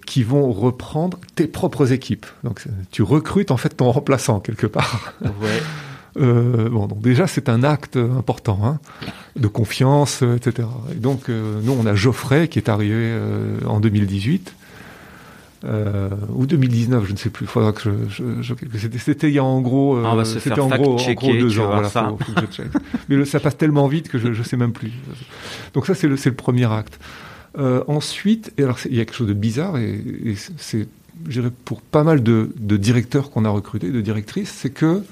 qui 0.07 0.23
vont 0.25 0.51
reprendre 0.53 1.21
tes 1.37 1.47
propres 1.47 1.93
équipes. 1.93 2.27
Donc, 2.43 2.65
tu 2.91 3.03
recrutes 3.03 3.51
en 3.51 3.57
fait 3.57 3.71
ton 3.71 3.91
remplaçant 3.93 4.41
quelque 4.41 4.67
part. 4.67 5.15
Euh, 6.17 6.69
bon, 6.69 6.87
donc 6.87 7.01
déjà 7.01 7.27
c'est 7.27 7.49
un 7.49 7.63
acte 7.63 7.97
important 7.97 8.61
hein, 8.65 8.79
de 9.37 9.47
confiance, 9.47 10.23
etc. 10.23 10.67
Et 10.93 10.97
donc 10.97 11.29
nous 11.29 11.73
on 11.73 11.87
a 11.87 11.95
Geoffrey 11.95 12.49
qui 12.49 12.59
est 12.59 12.69
arrivé 12.69 13.17
en 13.67 13.81
2018 13.81 14.55
euh, 15.65 16.09
ou 16.35 16.47
2019, 16.47 17.05
je 17.07 17.13
ne 17.13 17.17
sais 17.19 17.29
plus. 17.29 17.47
Faudra 17.47 17.73
que 17.73 17.81
je, 18.09 18.25
je, 18.41 18.55
je 18.55 18.99
c'était 18.99 19.29
il 19.29 19.35
y 19.35 19.39
a 19.39 19.45
en 19.45 19.61
gros, 19.61 19.97
euh, 19.97 20.25
faire 20.25 20.65
en 20.65 20.69
gros, 20.69 20.99
en 20.99 21.13
gros 21.13 21.33
deux 21.33 21.59
ans. 21.59 21.67
Voilà, 21.67 21.89
ça. 21.89 22.09
Faut, 22.19 22.25
faut 22.25 22.33
que 22.33 22.63
Mais 23.09 23.17
le, 23.17 23.25
ça 23.27 23.41
passe 23.41 23.59
tellement 23.59 23.87
vite 23.87 24.09
que 24.09 24.19
je, 24.19 24.29
ne 24.29 24.43
sais 24.43 24.57
même 24.57 24.73
plus. 24.73 24.93
Donc 25.75 25.87
ça 25.87 25.95
c'est 25.95 26.09
le, 26.09 26.17
le 26.23 26.33
premier 26.33 26.71
acte. 26.73 26.99
Euh, 27.59 27.83
ensuite, 27.89 28.53
et 28.57 28.63
alors 28.63 28.79
il 28.87 28.95
y 28.97 29.01
a 29.01 29.05
quelque 29.05 29.17
chose 29.17 29.27
de 29.27 29.35
bizarre 29.35 29.77
et, 29.77 30.03
et 30.25 30.37
c'est, 30.57 30.87
je 31.29 31.41
dirais 31.41 31.53
pour 31.65 31.83
pas 31.83 32.05
mal 32.05 32.23
de, 32.23 32.51
de 32.57 32.77
directeurs 32.77 33.31
qu'on 33.31 33.45
a 33.45 33.51
recrutés, 33.51 33.91
de 33.91 34.01
directrices, 34.01 34.53
c'est 34.53 34.71
que 34.71 35.03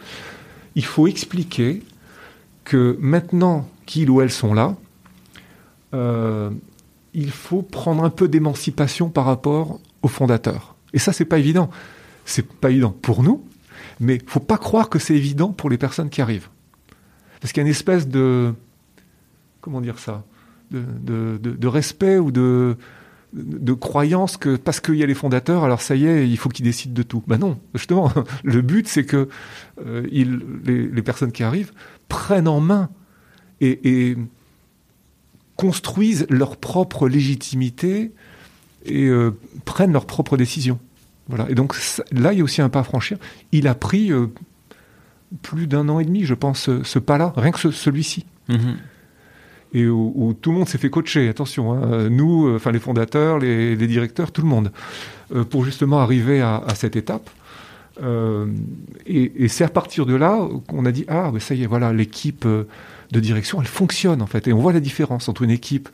il 0.78 0.84
faut 0.84 1.08
expliquer 1.08 1.82
que 2.62 2.96
maintenant 3.00 3.68
qu'ils 3.84 4.08
ou 4.10 4.20
elles 4.20 4.30
sont 4.30 4.54
là, 4.54 4.76
euh, 5.92 6.50
il 7.14 7.32
faut 7.32 7.62
prendre 7.62 8.04
un 8.04 8.10
peu 8.10 8.28
d'émancipation 8.28 9.10
par 9.10 9.24
rapport 9.24 9.80
aux 10.02 10.08
fondateurs. 10.08 10.76
Et 10.92 11.00
ça, 11.00 11.12
c'est 11.12 11.24
pas 11.24 11.40
évident. 11.40 11.68
C'est 12.24 12.46
pas 12.46 12.70
évident 12.70 12.92
pour 12.92 13.24
nous, 13.24 13.44
mais 13.98 14.20
faut 14.24 14.38
pas 14.38 14.56
croire 14.56 14.88
que 14.88 15.00
c'est 15.00 15.16
évident 15.16 15.50
pour 15.50 15.68
les 15.68 15.78
personnes 15.78 16.10
qui 16.10 16.22
arrivent. 16.22 16.48
Parce 17.40 17.52
qu'il 17.52 17.60
y 17.60 17.64
a 17.64 17.66
une 17.66 17.72
espèce 17.72 18.06
de, 18.06 18.54
comment 19.60 19.80
dire 19.80 19.98
ça, 19.98 20.22
de, 20.70 21.66
respect 21.66 22.18
ou 22.18 22.30
de, 22.30 22.76
de 23.32 23.72
croyance 23.72 24.36
que 24.36 24.56
parce 24.56 24.80
qu'il 24.80 24.96
y 24.96 25.02
a 25.02 25.06
les 25.06 25.14
fondateurs, 25.14 25.64
alors 25.64 25.82
ça 25.82 25.94
y 25.94 26.06
est, 26.06 26.28
il 26.28 26.36
faut 26.36 26.48
qu'ils 26.48 26.64
décident 26.64 26.94
de 26.94 27.02
tout. 27.02 27.22
Ben 27.26 27.38
non, 27.38 27.58
justement, 27.74 28.10
le 28.44 28.62
but 28.62 28.88
c'est 28.88 29.04
que 29.04 29.28
euh, 29.84 30.06
les, 30.10 31.02
personnes 31.02 31.32
qui 31.32 31.42
arrivent 31.42 31.72
prennent 32.08 32.48
en 32.48 32.60
main 32.60 32.88
et, 33.60 34.16
construisent 35.56 36.26
leur 36.30 36.56
propre 36.56 37.08
légitimité 37.08 38.12
et 38.84 39.06
euh, 39.06 39.36
prennent 39.64 39.92
leurs 39.92 40.06
propres 40.06 40.36
décisions. 40.36 40.78
Voilà. 41.28 41.50
Et 41.50 41.54
donc 41.54 41.76
là, 42.12 42.32
il 42.32 42.38
y 42.38 42.40
a 42.40 42.44
aussi 42.44 42.62
un 42.62 42.68
pas 42.68 42.80
à 42.80 42.84
franchir. 42.84 43.18
Il 43.50 43.66
a 43.66 43.74
pris 43.74 44.12
euh, 44.12 44.28
plus 45.42 45.66
d'un 45.66 45.88
an 45.88 45.98
et 45.98 46.04
demi, 46.04 46.24
je 46.24 46.34
pense, 46.34 46.70
ce, 46.82 46.98
pas-là, 46.98 47.32
rien 47.36 47.50
que 47.50 47.70
celui-ci. 47.72 48.24
Mhm. 48.48 48.76
Et 49.74 49.86
où, 49.86 50.34
tout 50.40 50.50
le 50.50 50.58
monde 50.58 50.68
s'est 50.68 50.78
fait 50.78 50.88
coacher, 50.88 51.28
attention, 51.28 51.72
hein. 51.72 52.08
nous, 52.08 52.48
euh, 52.48 52.56
enfin 52.56 52.72
les 52.72 52.78
fondateurs, 52.78 53.38
les, 53.38 53.76
directeurs, 53.76 54.32
tout 54.32 54.42
le 54.42 54.48
monde, 54.48 54.72
pour 55.50 55.64
justement 55.64 55.98
arriver 55.98 56.40
à, 56.40 56.62
cette 56.74 56.96
étape. 56.96 57.28
et, 59.06 59.48
c'est 59.48 59.64
à 59.64 59.68
partir 59.68 60.06
de 60.06 60.14
là 60.14 60.38
qu'on 60.68 60.86
a 60.86 60.92
dit 60.92 61.04
ah, 61.08 61.30
ben 61.30 61.38
ça 61.38 61.54
y 61.54 61.64
est, 61.64 61.66
voilà, 61.66 61.92
l'équipe 61.92 62.46
de 62.46 63.20
direction, 63.20 63.60
elle 63.60 63.66
fonctionne 63.66 64.22
en 64.22 64.26
fait, 64.26 64.48
et 64.48 64.54
on 64.54 64.58
voit 64.58 64.72
la 64.72 64.80
différence 64.80 65.28
entre 65.28 65.42
une 65.42 65.50
équipe 65.50 65.90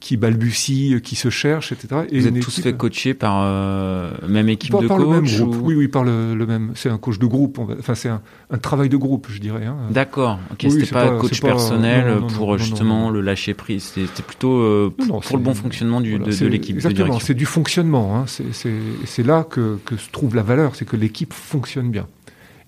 qui 0.00 0.16
balbutie, 0.16 0.98
qui 1.04 1.14
se 1.14 1.28
cherche, 1.28 1.72
etc. 1.72 2.02
Et 2.10 2.18
Vous 2.18 2.26
êtes 2.26 2.40
tous 2.40 2.60
fait 2.60 2.72
coacher 2.72 3.12
par 3.12 3.42
euh, 3.42 4.12
même 4.26 4.48
équipe 4.48 4.72
de 4.80 4.88
par 4.88 4.96
coach 4.96 5.06
le 5.06 5.12
même 5.12 5.26
groupe. 5.26 5.56
Oui, 5.62 5.74
oui, 5.74 5.88
par 5.88 6.04
le, 6.04 6.34
même. 6.46 6.72
C'est 6.74 6.88
un 6.88 6.96
coach 6.96 7.18
de 7.18 7.26
groupe. 7.26 7.58
Enfin, 7.78 7.94
c'est 7.94 8.08
un, 8.08 8.22
un, 8.50 8.56
travail 8.56 8.88
de 8.88 8.96
groupe, 8.96 9.28
je 9.30 9.38
dirais. 9.38 9.66
Hein. 9.66 9.76
D'accord. 9.90 10.38
Ok, 10.50 10.66
c'était 10.70 10.86
pas, 10.86 11.18
coach 11.18 11.42
personnel 11.42 12.22
pour 12.34 12.56
justement 12.56 13.10
le 13.10 13.20
lâcher 13.20 13.52
prise. 13.52 13.92
C'était 13.94 14.22
plutôt 14.22 14.58
euh, 14.58 14.92
pour 14.96 15.36
le 15.36 15.42
bon 15.42 15.54
fonctionnement 15.54 16.00
du, 16.00 16.18
de, 16.18 16.32
de 16.32 16.46
l'équipe. 16.46 16.76
Exactement. 16.76 17.20
C'est 17.20 17.34
du 17.34 17.46
fonctionnement. 17.46 18.16
Hein. 18.16 18.24
C'est 18.24 19.22
là 19.22 19.44
que, 19.44 19.78
que 19.84 19.96
se 19.96 20.10
trouve 20.10 20.34
la 20.34 20.42
valeur, 20.42 20.76
c'est 20.76 20.86
que 20.86 20.96
l'équipe 20.96 21.34
fonctionne 21.34 21.90
bien. 21.90 22.06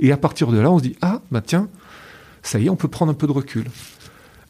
Et 0.00 0.12
à 0.12 0.18
partir 0.18 0.48
de 0.48 0.58
là, 0.58 0.70
on 0.70 0.78
se 0.78 0.82
dit 0.82 0.96
ah 1.00 1.22
bah 1.30 1.40
tiens, 1.40 1.68
ça 2.42 2.58
y 2.58 2.66
est, 2.66 2.70
on 2.70 2.76
peut 2.76 2.88
prendre 2.88 3.10
un 3.10 3.14
peu 3.14 3.26
de 3.26 3.32
recul. 3.32 3.64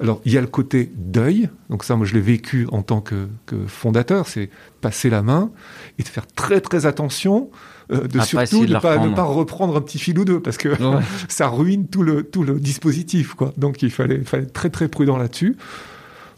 Alors, 0.02 0.20
il 0.24 0.32
y 0.32 0.38
a 0.38 0.40
le 0.40 0.48
côté 0.48 0.90
deuil. 0.96 1.48
Donc 1.70 1.84
ça, 1.84 1.94
moi, 1.94 2.04
je 2.04 2.14
l'ai 2.14 2.20
vécu 2.20 2.66
en 2.72 2.82
tant 2.82 3.00
que, 3.00 3.28
fondateur. 3.68 4.26
C'est 4.26 4.50
passer 4.80 5.08
la 5.10 5.22
main 5.22 5.52
et 5.98 6.02
de 6.02 6.08
faire 6.08 6.26
très, 6.26 6.60
très 6.60 6.86
attention. 6.86 7.50
Euh, 7.92 8.08
de 8.08 8.20
surtout 8.20 8.64
ne 8.64 8.78
pas, 8.78 8.98
ne 8.98 9.14
pas, 9.14 9.22
reprendre 9.22 9.76
un 9.76 9.80
petit 9.80 9.98
fil 9.98 10.18
ou 10.18 10.24
deux 10.24 10.40
parce 10.40 10.56
que 10.56 10.70
ça 11.28 11.48
ruine 11.48 11.86
tout 11.86 12.02
le, 12.02 12.24
tout 12.24 12.42
le 12.42 12.58
dispositif. 12.58 13.34
Quoi. 13.34 13.52
Donc, 13.56 13.82
il 13.82 13.90
fallait, 13.90 14.18
fallait 14.22 14.44
être 14.44 14.52
très, 14.52 14.70
très 14.70 14.88
prudent 14.88 15.16
là-dessus. 15.16 15.56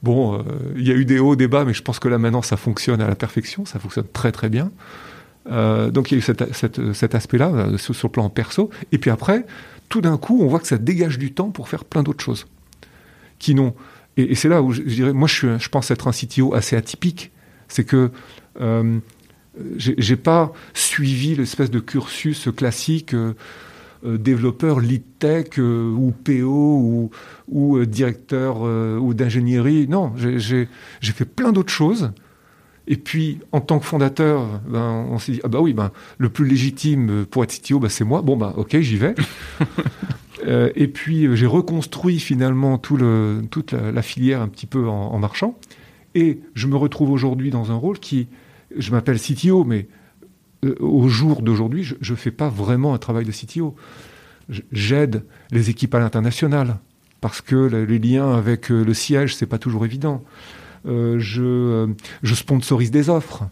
Bon, 0.02 0.34
euh, 0.34 0.42
il 0.76 0.86
y 0.86 0.92
a 0.92 0.94
eu 0.94 1.06
des 1.06 1.18
hauts, 1.18 1.34
des 1.34 1.48
bas, 1.48 1.64
mais 1.64 1.72
je 1.72 1.82
pense 1.82 1.98
que 1.98 2.08
là, 2.08 2.18
maintenant, 2.18 2.42
ça 2.42 2.58
fonctionne 2.58 3.00
à 3.00 3.08
la 3.08 3.14
perfection. 3.14 3.64
Ça 3.64 3.78
fonctionne 3.78 4.06
très, 4.12 4.30
très 4.30 4.50
bien. 4.50 4.72
Euh, 5.50 5.90
donc, 5.90 6.10
il 6.10 6.14
y 6.14 6.16
a 6.16 6.18
eu 6.18 6.92
cet 6.94 7.14
aspect-là 7.14 7.78
sur, 7.78 7.94
sur 7.94 8.08
le 8.08 8.12
plan 8.12 8.28
perso. 8.28 8.68
Et 8.92 8.98
puis 8.98 9.10
après, 9.10 9.46
tout 9.88 10.02
d'un 10.02 10.18
coup, 10.18 10.42
on 10.42 10.48
voit 10.48 10.60
que 10.60 10.66
ça 10.66 10.76
dégage 10.76 11.18
du 11.18 11.32
temps 11.32 11.50
pour 11.50 11.70
faire 11.70 11.86
plein 11.86 12.02
d'autres 12.02 12.22
choses 12.22 12.46
qui 13.38 13.54
n'ont. 13.54 13.74
Et, 14.16 14.34
c'est 14.34 14.48
là 14.48 14.62
où 14.62 14.72
je, 14.72 14.82
dirais, 14.82 15.12
moi, 15.12 15.28
je, 15.28 15.68
pense 15.68 15.90
être 15.90 16.08
un 16.08 16.12
CTO 16.12 16.54
assez 16.54 16.76
atypique. 16.76 17.32
C'est 17.68 17.84
que 17.84 18.10
euh, 18.60 18.98
j'ai 19.76 20.16
pas 20.16 20.52
suivi 20.72 21.34
l'espèce 21.34 21.70
de 21.70 21.80
cursus 21.80 22.48
classique. 22.56 23.14
Euh, 23.14 23.34
euh, 24.04 24.18
développeur 24.18 24.80
lead 24.80 25.02
tech 25.18 25.58
euh, 25.58 25.90
ou 25.90 26.12
PO 26.12 26.42
ou, 26.44 27.10
ou 27.48 27.84
directeur 27.86 28.60
ou 28.60 29.14
d'ingénierie. 29.14 29.88
Non, 29.88 30.12
j'ai 30.16 30.68
fait 31.00 31.24
plein 31.24 31.52
d'autres 31.52 31.72
choses. 31.72 32.12
Et 32.86 32.96
puis, 32.96 33.40
en 33.50 33.62
tant 33.62 33.78
que 33.78 33.86
fondateur, 33.86 34.60
ben, 34.68 35.06
on 35.10 35.18
s'est 35.18 35.32
dit, 35.32 35.40
ah 35.42 35.48
bah 35.48 35.60
oui, 35.60 35.72
ben, 35.72 35.90
le 36.18 36.28
plus 36.28 36.44
légitime 36.46 37.24
pour 37.24 37.42
être 37.42 37.58
CTO, 37.58 37.78
ben, 37.78 37.88
c'est 37.88 38.04
moi. 38.04 38.20
Bon, 38.20 38.36
bah 38.36 38.52
ok, 38.58 38.78
j'y 38.80 38.98
vais. 38.98 39.14
Euh, 40.44 40.70
et 40.74 40.88
puis 40.88 41.26
euh, 41.26 41.34
j'ai 41.34 41.46
reconstruit 41.46 42.20
finalement 42.20 42.78
tout 42.78 42.96
le, 42.96 43.42
toute 43.50 43.72
la, 43.72 44.02
filière 44.02 44.42
un 44.42 44.48
petit 44.48 44.66
peu 44.66 44.88
en, 44.88 45.18
marchant. 45.18 45.58
Et 46.14 46.40
je 46.54 46.66
me 46.66 46.76
retrouve 46.76 47.10
aujourd'hui 47.10 47.50
dans 47.50 47.72
un 47.72 47.74
rôle 47.74 47.98
qui, 47.98 48.28
je 48.76 48.90
m'appelle 48.90 49.18
CTO, 49.18 49.64
mais 49.64 49.88
euh, 50.64 50.74
au 50.80 51.08
jour 51.08 51.42
d'aujourd'hui, 51.42 51.82
je 51.82 52.12
ne 52.12 52.16
fais 52.16 52.30
pas 52.30 52.48
vraiment 52.48 52.94
un 52.94 52.98
travail 52.98 53.24
de 53.24 53.32
CTO. 53.32 53.74
J'aide 54.72 55.24
les 55.50 55.70
équipes 55.70 55.94
à 55.94 55.98
l'international 55.98 56.76
parce 57.22 57.40
que 57.40 57.86
les 57.86 57.98
liens 57.98 58.34
avec 58.34 58.68
le 58.68 58.92
siège, 58.92 59.34
c'est 59.34 59.46
pas 59.46 59.56
toujours 59.56 59.86
évident. 59.86 60.22
je, 60.84 61.88
je 62.22 62.34
sponsorise 62.34 62.90
des 62.90 63.08
offres 63.08 63.44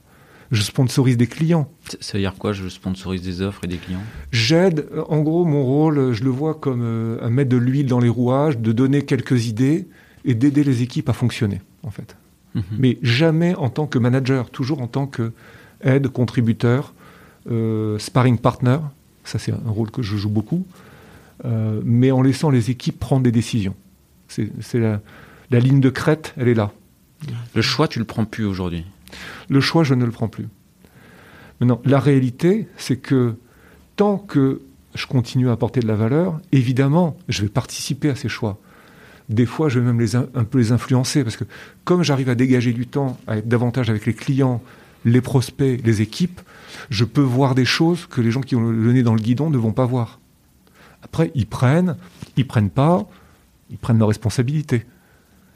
je 0.53 0.63
sponsorise 0.63 1.17
des 1.17 1.27
clients. 1.27 1.69
Ça 2.01 2.13
veut 2.13 2.23
dire 2.23 2.35
quoi, 2.35 2.53
je 2.53 2.69
sponsorise 2.69 3.23
des 3.23 3.41
offres 3.41 3.65
et 3.65 3.67
des 3.67 3.79
clients? 3.79 4.03
J'aide, 4.31 4.87
en 5.09 5.21
gros, 5.21 5.45
mon 5.45 5.65
rôle, 5.65 6.13
je 6.13 6.23
le 6.23 6.31
vois 6.31 6.55
comme 6.55 6.83
euh, 6.83 7.19
un 7.23 7.31
mettre 7.31 7.51
de 7.51 7.57
l'huile 7.57 7.87
dans 7.87 7.99
les 7.99 8.11
rouages, 8.11 8.59
de 8.59 8.71
donner 8.71 9.03
quelques 9.03 9.47
idées 9.47 9.89
et 10.25 10.35
d'aider 10.35 10.63
les 10.63 10.83
équipes 10.83 11.09
à 11.09 11.15
fonctionner, 11.15 11.63
en 11.83 11.91
fait. 11.91 12.17
Mhm. 12.55 12.63
Mais 12.79 12.99
jamais 13.03 13.55
en 13.55 13.71
tant 13.71 13.87
que 13.87 13.99
manager, 13.99 14.51
toujours 14.51 14.83
en 14.83 14.87
tant 14.87 15.07
que 15.07 15.33
aide, 15.81 16.09
contributeur, 16.09 16.93
euh, 17.51 17.99
sparring 17.99 18.39
partner. 18.39 18.79
Ça, 19.25 19.39
c'est 19.39 19.53
un 19.53 19.71
rôle 19.71 19.91
que 19.91 20.03
je 20.03 20.17
joue 20.17 20.31
beaucoup. 20.31 20.67
Euh, 21.45 21.81
mais 21.85 22.13
en 22.13 22.23
laissant 22.23 22.51
les 22.51 22.71
équipes 22.71 23.01
prendre 23.01 23.23
des 23.23 23.33
décisions. 23.33 23.75
C'est 24.29 24.79
la, 24.79 25.01
la 25.51 25.61
ligne 25.61 25.81
de 25.81 25.91
crête, 25.91 26.35
elle 26.37 26.49
est 26.49 26.55
là. 26.55 26.73
Le 27.55 27.63
choix, 27.63 27.89
tu 27.89 27.99
le 27.99 28.05
prends 28.05 28.25
plus 28.25 28.45
aujourd'hui? 28.45 28.85
Le 29.49 29.61
choix, 29.61 29.85
je 29.85 29.95
ne 29.95 30.05
le 30.05 30.11
prends 30.11 30.29
plus. 30.29 30.49
Maintenant, 31.61 31.81
la 31.85 32.01
réalité, 32.01 32.69
c'est 32.77 32.97
que 32.97 33.37
tant 33.97 34.19
que 34.19 34.63
je 34.95 35.07
continue 35.07 35.49
à 35.49 35.53
apporter 35.53 35.81
de 35.81 35.87
la 35.87 35.95
valeur, 35.95 36.41
évidemment, 36.51 37.17
je 37.29 37.43
vais 37.43 37.49
participer 37.49 38.11
à 38.11 38.17
ces 38.17 38.29
choix. 38.29 38.59
Des 39.29 39.47
fois, 39.47 39.69
je 39.69 39.79
vais 39.79 39.93
même 39.93 40.07
un 40.35 40.45
peu 40.45 40.59
les 40.59 40.73
influencer, 40.73 41.23
parce 41.23 41.37
que 41.37 41.45
comme 41.85 42.03
j'arrive 42.03 42.29
à 42.29 42.35
dégager 42.35 42.73
du 42.73 42.87
temps, 42.87 43.19
à 43.27 43.39
être 43.39 43.49
davantage 43.49 43.89
avec 43.89 44.07
les 44.07 44.15
clients, 44.15 44.63
les 45.05 45.21
prospects, 45.21 45.81
les 45.85 46.03
équipes, 46.03 46.41
je 46.91 47.05
peux 47.05 47.23
voir 47.23 47.55
des 47.55 47.65
choses 47.65 48.07
que 48.07 48.21
les 48.21 48.31
gens 48.31 48.41
qui 48.41 48.57
ont 48.57 48.63
le 48.63 48.93
nez 48.93 49.03
dans 49.03 49.15
le 49.15 49.21
guidon 49.21 49.51
ne 49.51 49.59
vont 49.59 49.73
pas 49.73 49.87
voir. 49.87 50.21
Après, 51.03 51.31
ils 51.35 51.47
prennent, 51.47 51.97
ils 52.37 52.47
prennent 52.47 52.71
pas, 52.71 53.09
ils 53.71 53.79
prennent 53.79 53.99
leurs 53.99 54.09
responsabilités. 54.09 54.85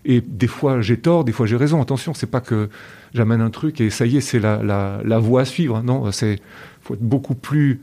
Et 0.08 0.20
des 0.20 0.46
fois 0.46 0.80
j'ai 0.80 0.96
tort, 0.96 1.24
des 1.24 1.32
fois 1.32 1.46
j'ai 1.46 1.56
raison. 1.56 1.82
Attention, 1.82 2.14
c'est 2.14 2.30
pas 2.30 2.40
que 2.40 2.68
j'amène 3.12 3.40
un 3.40 3.50
truc 3.50 3.80
et 3.80 3.90
ça 3.90 4.06
y 4.06 4.16
est, 4.16 4.20
c'est 4.20 4.38
la, 4.38 4.62
la, 4.62 5.00
la, 5.04 5.18
voie 5.18 5.42
à 5.42 5.44
suivre. 5.44 5.82
Non, 5.82 6.10
c'est 6.12 6.40
faut 6.82 6.94
être 6.94 7.02
beaucoup 7.02 7.34
plus 7.34 7.80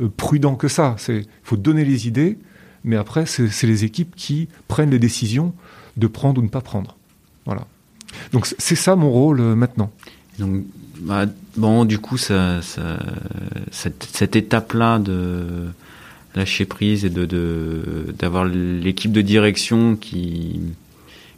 euh, 0.00 0.08
prudent 0.16 0.54
que 0.54 0.68
ça. 0.68 0.94
C'est 0.98 1.26
faut 1.42 1.56
donner 1.56 1.84
les 1.84 2.06
idées, 2.06 2.38
mais 2.84 2.96
après 2.96 3.24
c'est 3.26 3.66
les 3.66 3.84
équipes 3.84 4.14
qui 4.14 4.48
prennent 4.68 4.90
les 4.90 4.98
décisions 4.98 5.54
de 5.96 6.06
prendre 6.06 6.40
ou 6.40 6.44
ne 6.44 6.50
pas 6.50 6.60
prendre. 6.60 6.96
Voilà. 7.46 7.66
Donc 8.32 8.46
c'est 8.46 8.76
ça 8.76 8.94
mon 8.94 9.10
rôle 9.10 9.40
euh, 9.40 9.54
maintenant. 9.54 9.90
Donc 10.38 10.64
bah, 11.02 11.26
bon, 11.56 11.84
du 11.84 11.98
coup, 11.98 12.16
ça, 12.16 12.62
ça, 12.62 12.98
cette, 13.70 14.06
cette 14.12 14.36
étape-là 14.36 14.98
de 14.98 15.68
lâcher 16.34 16.64
prise 16.64 17.04
et 17.04 17.10
de 17.10 18.14
d'avoir 18.18 18.44
l'équipe 18.44 19.12
de 19.12 19.20
direction 19.20 19.96
qui 19.96 20.60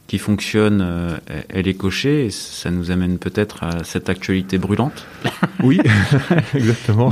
qui 0.07 0.19
fonctionne, 0.19 0.81
euh, 0.83 1.17
elle 1.49 1.69
est 1.69 1.75
cochée. 1.75 2.27
Et 2.27 2.31
ça 2.31 2.71
nous 2.71 2.91
amène 2.91 3.19
peut-être 3.19 3.63
à 3.63 3.85
cette 3.85 4.09
actualité 4.09 4.59
brûlante. 4.59 5.07
Oui, 5.63 5.81
exactement. 6.55 7.11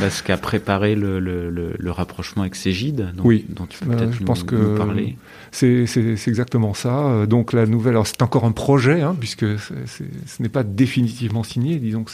parce 0.00 0.20
qu'a 0.20 0.36
préparé 0.36 0.96
le, 0.96 1.20
le, 1.20 1.48
le, 1.78 1.90
rapprochement 1.92 2.42
avec 2.42 2.56
Cégide, 2.56 3.12
dont, 3.14 3.22
oui. 3.24 3.44
dont 3.48 3.66
tu 3.66 3.78
peux 3.78 3.90
peut-être 3.94 4.14
je 4.14 4.20
nous, 4.20 4.24
pense 4.24 4.42
que 4.42 4.56
nous 4.56 4.76
parler. 4.76 5.16
C'est 5.52 5.84
exactement 6.26 6.74
ça. 6.74 7.24
Donc 7.26 7.52
la 7.52 7.66
nouvelle, 7.66 7.92
alors 7.92 8.06
c'est 8.06 8.20
encore 8.22 8.46
un 8.46 8.52
projet, 8.52 9.02
hein, 9.02 9.14
puisque 9.18 9.46
ce 9.60 10.02
n'est 10.40 10.48
pas 10.48 10.64
définitivement 10.64 11.44
signé. 11.44 11.76
Disons 11.76 12.02
que 12.02 12.10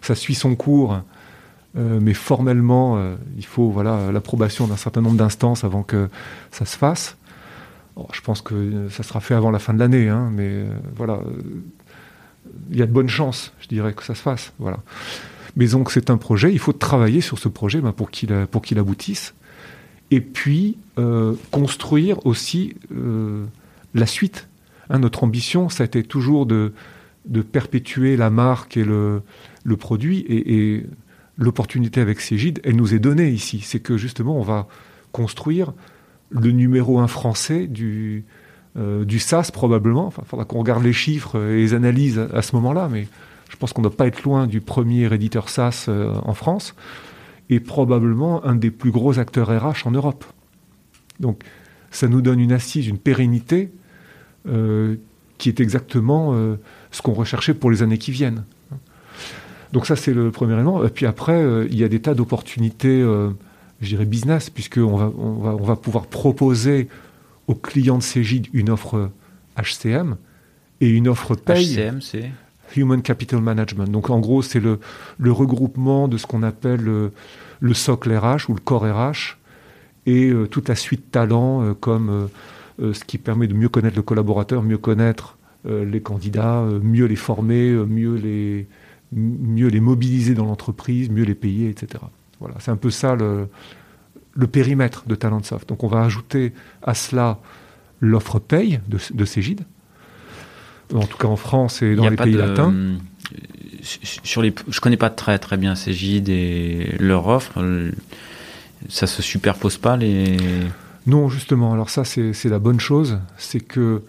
ça 0.00 0.14
suit 0.16 0.34
son 0.34 0.56
cours. 0.56 1.00
Euh, 1.76 2.00
mais 2.02 2.14
formellement, 2.14 2.98
euh, 2.98 3.14
il 3.36 3.46
faut 3.46 3.70
voilà 3.70 4.12
l'approbation 4.12 4.66
d'un 4.66 4.76
certain 4.76 5.00
nombre 5.00 5.16
d'instances 5.16 5.64
avant 5.64 5.82
que 5.82 6.08
ça 6.50 6.64
se 6.64 6.76
fasse. 6.76 7.16
Je 8.12 8.20
pense 8.20 8.42
que 8.42 8.88
ça 8.88 9.02
sera 9.02 9.20
fait 9.20 9.34
avant 9.34 9.50
la 9.50 9.58
fin 9.58 9.74
de 9.74 9.78
l'année, 9.78 10.08
hein, 10.08 10.30
mais 10.32 10.48
euh, 10.48 10.66
voilà, 10.96 11.20
il 12.70 12.76
y 12.76 12.82
a 12.82 12.86
de 12.86 12.92
bonnes 12.92 13.08
chances, 13.08 13.52
je 13.60 13.68
dirais, 13.68 13.92
que 13.92 14.02
ça 14.02 14.14
se 14.14 14.22
fasse. 14.22 14.52
Voilà. 14.58 14.80
Mais 15.56 15.68
donc 15.68 15.90
c'est 15.90 16.10
un 16.10 16.16
projet, 16.16 16.52
il 16.52 16.58
faut 16.58 16.72
travailler 16.72 17.20
sur 17.20 17.38
ce 17.38 17.48
projet 17.48 17.80
ben, 17.80 17.92
pour 17.92 18.10
qu'il 18.10 18.30
pour 18.50 18.62
qu'il 18.62 18.78
aboutisse, 18.78 19.34
et 20.10 20.20
puis 20.20 20.78
construire 21.50 22.24
aussi 22.26 22.74
la 23.94 24.06
suite. 24.06 24.48
Hein, 24.90 24.98
notre 24.98 25.24
ambition, 25.24 25.68
ça 25.68 25.84
a 25.84 25.86
été 25.86 26.02
toujours 26.02 26.44
de, 26.46 26.72
de 27.26 27.42
perpétuer 27.42 28.16
la 28.16 28.30
marque 28.30 28.76
et 28.76 28.84
le, 28.84 29.22
le 29.64 29.76
produit, 29.76 30.18
et, 30.20 30.74
et 30.74 30.86
l'opportunité 31.38 32.00
avec 32.00 32.20
Cégide, 32.20 32.60
elle 32.64 32.76
nous 32.76 32.94
est 32.94 32.98
donnée 32.98 33.30
ici. 33.30 33.60
C'est 33.60 33.80
que 33.80 33.96
justement, 33.96 34.36
on 34.38 34.42
va 34.42 34.68
construire 35.12 35.72
le 36.32 36.50
numéro 36.50 36.98
un 36.98 37.06
français 37.06 37.66
du, 37.66 38.24
euh, 38.76 39.04
du 39.04 39.18
SaaS 39.18 39.50
probablement. 39.52 40.06
Enfin, 40.06 40.22
il 40.24 40.28
faudra 40.28 40.44
qu'on 40.44 40.58
regarde 40.58 40.82
les 40.82 40.92
chiffres 40.92 41.38
et 41.38 41.56
les 41.56 41.74
analyses 41.74 42.18
à, 42.32 42.42
ce 42.42 42.56
moment-là, 42.56 42.88
mais 42.90 43.06
je 43.50 43.56
pense 43.56 43.72
qu'on 43.72 43.82
ne 43.82 43.88
doit 43.88 43.96
pas 43.96 44.06
être 44.06 44.22
loin 44.22 44.46
du 44.46 44.60
premier 44.60 45.12
éditeur 45.12 45.48
SaaS 45.48 45.86
euh, 45.88 46.14
en 46.24 46.34
France 46.34 46.74
et 47.50 47.60
probablement 47.60 48.44
un 48.44 48.54
des 48.54 48.70
plus 48.70 48.90
gros 48.90 49.18
acteurs 49.18 49.48
RH 49.48 49.86
en 49.86 49.90
Europe. 49.90 50.24
Donc, 51.20 51.42
ça 51.90 52.08
nous 52.08 52.22
donne 52.22 52.40
une 52.40 52.52
assise, 52.52 52.88
une 52.88 52.98
pérennité 52.98 53.70
euh, 54.48 54.96
qui 55.36 55.48
est 55.48 55.60
exactement 55.60 56.34
ce 56.92 57.02
qu'on 57.02 57.14
recherchait 57.14 57.52
pour 57.52 57.70
les 57.70 57.82
années 57.82 57.98
qui 57.98 58.12
viennent. 58.12 58.44
Donc 59.72 59.86
ça, 59.86 59.96
c'est 59.96 60.12
le 60.12 60.30
premier 60.30 60.54
élément. 60.54 60.84
Et 60.84 60.90
puis 60.90 61.06
après, 61.06 61.32
euh, 61.32 61.66
il 61.70 61.78
y 61.78 61.84
a 61.84 61.88
des 61.88 62.00
tas 62.00 62.14
d'opportunités, 62.14 63.00
euh, 63.00 63.30
je 63.82 63.88
dirais 63.88 64.04
business, 64.06 64.48
puisqu'on 64.48 64.96
va, 64.96 65.12
on 65.18 65.32
va, 65.34 65.50
on 65.54 65.64
va 65.64 65.76
pouvoir 65.76 66.06
proposer 66.06 66.88
aux 67.48 67.54
clients 67.54 67.98
de 67.98 68.02
Cégide 68.02 68.46
une 68.52 68.70
offre 68.70 69.10
HCM 69.56 70.16
et 70.80 70.88
une 70.88 71.08
offre 71.08 71.34
paye. 71.34 71.74
HCM, 71.74 72.00
c'est 72.00 72.30
Human 72.76 73.02
Capital 73.02 73.40
Management. 73.42 73.90
Donc 73.90 74.08
en 74.08 74.20
gros, 74.20 74.40
c'est 74.40 74.60
le, 74.60 74.78
le, 75.18 75.32
regroupement 75.32 76.08
de 76.08 76.16
ce 76.16 76.26
qu'on 76.26 76.42
appelle 76.42 76.80
le, 76.80 77.74
socle 77.74 78.16
RH 78.16 78.48
ou 78.48 78.54
le 78.54 78.60
corps 78.60 78.84
RH 78.84 79.36
et 80.06 80.30
euh, 80.30 80.46
toute 80.46 80.68
la 80.68 80.74
suite 80.74 81.10
talent 81.10 81.74
comme 81.74 82.28
ce 82.78 83.04
qui 83.04 83.18
permet 83.18 83.46
de 83.46 83.54
mieux 83.54 83.68
connaître 83.68 83.96
le 83.96 84.02
collaborateur, 84.02 84.62
mieux 84.62 84.78
connaître 84.78 85.36
les 85.64 86.00
candidats, 86.00 86.64
mieux 86.82 87.04
les 87.04 87.16
former, 87.16 87.70
mieux 87.70 88.16
les, 88.16 88.66
mieux 89.12 89.68
les 89.68 89.80
mobiliser 89.80 90.34
dans 90.34 90.46
l'entreprise, 90.46 91.10
mieux 91.10 91.24
les 91.24 91.34
payer, 91.34 91.68
etc. 91.68 92.02
Voilà, 92.42 92.56
c'est 92.58 92.70
un 92.70 92.76
peu 92.76 92.90
ça 92.90 93.14
le, 93.14 93.48
le, 94.34 94.46
périmètre 94.46 95.04
de 95.06 95.14
Talentsoft. 95.14 95.68
Donc 95.68 95.84
on 95.84 95.88
va 95.88 96.02
ajouter 96.02 96.52
à 96.82 96.94
cela 96.94 97.38
l'offre 98.00 98.40
paye 98.40 98.80
de, 98.88 98.98
de 99.14 99.24
Cégide, 99.24 99.62
en 100.92 101.06
tout 101.06 101.16
cas 101.16 101.28
en 101.28 101.36
France 101.36 101.82
et 101.82 101.94
dans 101.94 102.08
les 102.08 102.16
pays 102.16 102.34
latins. 102.34 102.72
Euh, 102.74 102.96
sur 103.82 104.42
les, 104.42 104.52
je 104.68 104.80
connais 104.80 104.96
pas 104.96 105.10
très 105.10 105.38
très 105.38 105.56
bien 105.56 105.74
Cégide 105.74 106.28
et 106.28 106.96
leur 106.98 107.28
offre. 107.28 107.64
Ça 108.88 109.06
se 109.06 109.22
superpose 109.22 109.78
pas 109.78 109.96
les. 109.96 110.36
Non, 111.06 111.28
justement. 111.28 111.72
Alors 111.72 111.90
ça, 111.90 112.04
c'est 112.04 112.44
la 112.44 112.58
bonne 112.58 112.80
chose, 112.80 113.18
c'est 113.36 113.60
que 113.60 114.02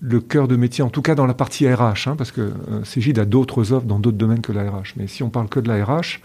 le 0.00 0.20
cœur 0.20 0.46
de 0.48 0.56
métier, 0.56 0.84
en 0.84 0.90
tout 0.90 1.02
cas 1.02 1.14
dans 1.14 1.26
la 1.26 1.34
partie 1.34 1.72
RH, 1.72 2.08
hein, 2.08 2.16
parce 2.16 2.30
que 2.30 2.40
euh, 2.40 2.84
Cégide 2.84 3.18
a 3.18 3.24
d'autres 3.24 3.72
offres 3.72 3.86
dans 3.86 3.98
d'autres 3.98 4.18
domaines 4.18 4.42
que 4.42 4.52
la 4.52 4.70
RH. 4.70 4.94
Mais 4.96 5.06
si 5.06 5.22
on 5.22 5.30
parle 5.30 5.48
que 5.48 5.60
de 5.60 5.68
la 5.68 5.84
RH, 5.84 6.20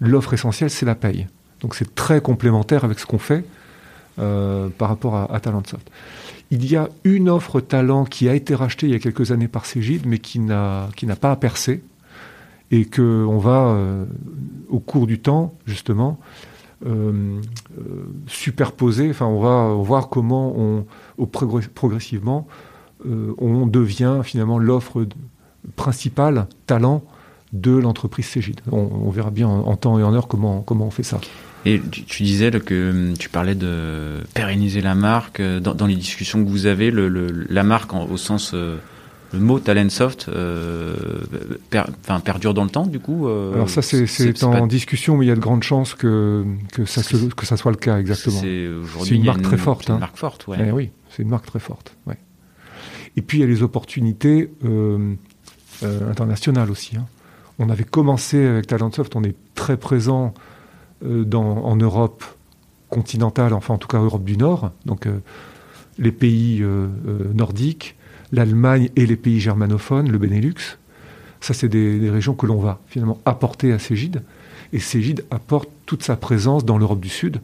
l'offre 0.00 0.34
essentielle, 0.34 0.70
c'est 0.70 0.86
la 0.86 0.94
paye. 0.94 1.26
Donc 1.60 1.74
c'est 1.74 1.94
très 1.94 2.20
complémentaire 2.20 2.84
avec 2.84 2.98
ce 2.98 3.06
qu'on 3.06 3.18
fait 3.18 3.44
euh, 4.18 4.68
par 4.68 4.88
rapport 4.88 5.16
à, 5.16 5.40
Talentsoft. 5.40 5.90
Il 6.50 6.70
y 6.70 6.76
a 6.76 6.88
une 7.04 7.28
offre 7.28 7.60
talent 7.60 8.04
qui 8.04 8.28
a 8.28 8.34
été 8.34 8.54
rachetée 8.54 8.86
il 8.86 8.92
y 8.92 8.96
a 8.96 8.98
quelques 8.98 9.32
années 9.32 9.48
par 9.48 9.66
Cégide, 9.66 10.06
mais 10.06 10.18
qui 10.18 10.38
n'a 10.38 10.88
pas 11.20 11.34
percé, 11.36 11.82
et 12.70 12.84
qu'on 12.84 13.38
va, 13.38 13.68
euh, 13.68 14.04
au 14.68 14.78
cours 14.78 15.06
du 15.06 15.18
temps, 15.18 15.54
justement, 15.66 16.18
superposer, 18.26 19.08
enfin 19.08 19.24
on 19.24 19.40
va 19.40 19.72
voir 19.72 20.10
comment 20.10 20.54
on, 20.54 20.84
progressivement 21.24 22.46
euh, 23.06 23.34
on 23.38 23.66
devient 23.66 24.20
finalement 24.22 24.58
l'offre 24.58 25.06
principale, 25.76 26.46
talent, 26.66 27.02
de 27.54 27.72
l'entreprise 27.72 28.26
Cégide. 28.26 28.60
On, 28.70 29.08
verra 29.10 29.30
bien 29.30 29.48
en, 29.48 29.76
temps 29.76 29.98
et 29.98 30.02
en 30.02 30.12
heure 30.12 30.28
comment, 30.28 30.60
comment 30.60 30.86
on 30.86 30.90
fait 30.90 31.02
ça. 31.02 31.20
Et 31.64 31.80
tu, 31.80 32.22
disais 32.22 32.50
que 32.50 32.90
hum, 32.90 33.14
tu 33.16 33.30
parlais 33.30 33.54
de 33.54 34.18
pérenniser 34.34 34.82
la 34.82 34.94
marque. 34.94 35.40
Euh, 35.40 35.60
dans, 35.60 35.86
les 35.86 35.96
discussions 35.96 36.44
que 36.44 36.48
vous 36.48 36.66
avez, 36.66 36.92
la 36.92 37.62
marque 37.62 37.94
au 37.94 38.16
sens... 38.16 38.52
Euh, 38.54 38.76
le 39.32 39.40
mot 39.40 39.58
Talentsoft 39.58 40.28
euh, 40.28 40.94
perdure 42.24 42.54
dans 42.54 42.62
le 42.62 42.70
temps, 42.70 42.86
du 42.86 43.00
coup 43.00 43.26
Alors 43.26 43.68
ça, 43.68 43.82
c'est 43.82 44.44
en 44.44 44.68
discussion, 44.68 45.16
mais 45.16 45.26
il 45.26 45.28
y 45.28 45.32
a 45.32 45.34
de 45.34 45.40
grandes 45.40 45.64
chances 45.64 45.94
que, 45.94 46.44
que, 46.72 46.84
ça, 46.84 47.02
que 47.02 47.44
ça 47.44 47.56
soit 47.56 47.72
le 47.72 47.76
cas, 47.76 47.98
exactement. 47.98 48.40
C'est 48.40 49.10
une 49.10 49.24
marque 49.24 49.42
très 49.42 49.56
forte. 49.56 49.88
Une 49.88 49.96
hein. 49.96 49.98
marque 49.98 50.16
forte, 50.16 50.46
ouais. 50.46 50.58
Eh 50.60 50.70
oui, 50.70 50.90
c'est 51.10 51.24
une 51.24 51.30
marque 51.30 51.46
très 51.46 51.58
forte, 51.58 51.96
ouais. 52.06 52.18
Et 53.16 53.22
puis 53.22 53.38
il 53.38 53.40
y 53.42 53.44
a 53.44 53.46
les 53.46 53.62
opportunités 53.62 54.50
euh, 54.64 55.14
euh, 55.82 56.10
internationales 56.10 56.70
aussi. 56.70 56.96
Hein. 56.96 57.06
On 57.58 57.70
avait 57.70 57.84
commencé 57.84 58.44
avec 58.44 58.66
Talentsoft, 58.66 59.14
on 59.16 59.22
est 59.22 59.36
très 59.54 59.76
présent 59.76 60.34
euh, 61.04 61.30
en 61.32 61.76
Europe 61.76 62.24
continentale, 62.88 63.52
enfin 63.52 63.74
en 63.74 63.78
tout 63.78 63.88
cas 63.88 63.98
Europe 63.98 64.24
du 64.24 64.36
Nord, 64.36 64.70
donc 64.86 65.08
les 65.98 66.12
pays 66.12 66.64
nordiques, 67.34 67.96
l'Allemagne 68.30 68.90
et 68.94 69.06
les 69.06 69.16
pays 69.16 69.40
germanophones, 69.40 70.10
le 70.10 70.18
Benelux. 70.18 70.78
Ça, 71.40 71.54
c'est 71.54 71.68
des, 71.68 71.98
des, 71.98 72.10
régions 72.10 72.34
que 72.34 72.46
l'on 72.46 72.58
va 72.58 72.80
finalement 72.86 73.20
apporter 73.24 73.72
à 73.72 73.78
Cégide. 73.78 74.22
Et 74.72 74.78
Cégide 74.78 75.24
apporte 75.30 75.68
toute 75.86 76.02
sa 76.02 76.16
présence 76.16 76.64
dans 76.64 76.78
l'Europe 76.78 77.00
du 77.00 77.08
Sud, 77.08 77.40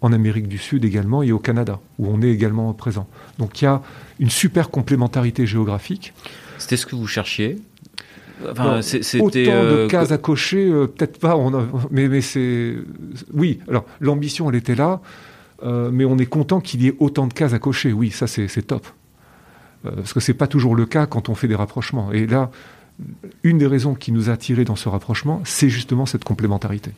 en 0.00 0.12
Amérique 0.12 0.48
du 0.48 0.58
Sud 0.58 0.84
également 0.84 1.22
et 1.22 1.32
au 1.32 1.38
Canada, 1.38 1.80
où 1.98 2.06
on 2.08 2.22
est 2.22 2.30
également 2.30 2.72
présent. 2.72 3.06
Donc 3.38 3.60
il 3.60 3.64
y 3.64 3.68
a 3.68 3.82
une 4.18 4.30
super 4.30 4.70
complémentarité 4.70 5.46
géographique. 5.46 6.12
C'était 6.58 6.76
ce 6.76 6.86
que 6.86 6.96
vous 6.96 7.06
cherchiez? 7.06 7.58
Enfin, 8.48 8.80
autant 9.20 9.28
de 9.30 9.48
euh, 9.48 9.88
cases 9.88 10.12
à 10.12 10.18
cocher, 10.18 10.70
euh, 10.70 10.86
peut-être 10.86 11.18
pas. 11.18 11.36
On 11.36 11.50
mais, 11.90 12.08
mais 12.08 12.20
c'est 12.20 12.76
oui. 13.32 13.60
Alors 13.68 13.84
l'ambition, 14.00 14.48
elle 14.48 14.56
était 14.56 14.74
là, 14.74 15.00
euh, 15.62 15.90
mais 15.92 16.04
on 16.04 16.18
est 16.18 16.26
content 16.26 16.60
qu'il 16.60 16.82
y 16.82 16.88
ait 16.88 16.96
autant 16.98 17.26
de 17.26 17.34
cases 17.34 17.52
à 17.52 17.58
cocher. 17.58 17.92
Oui, 17.92 18.10
ça 18.10 18.26
c'est 18.26 18.62
top, 18.62 18.86
parce 19.82 20.12
que 20.12 20.20
c'est 20.20 20.34
pas 20.34 20.46
toujours 20.46 20.74
le 20.74 20.86
cas 20.86 21.06
quand 21.06 21.28
on 21.28 21.34
fait 21.34 21.48
des 21.48 21.54
rapprochements. 21.54 22.12
Et 22.12 22.26
là, 22.26 22.50
une 23.42 23.58
des 23.58 23.66
raisons 23.66 23.94
qui 23.94 24.12
nous 24.12 24.30
a 24.30 24.32
attirés 24.32 24.64
dans 24.64 24.76
ce 24.76 24.88
rapprochement, 24.88 25.40
c'est 25.44 25.68
justement 25.68 26.06
cette 26.06 26.24
complémentarité 26.24 26.92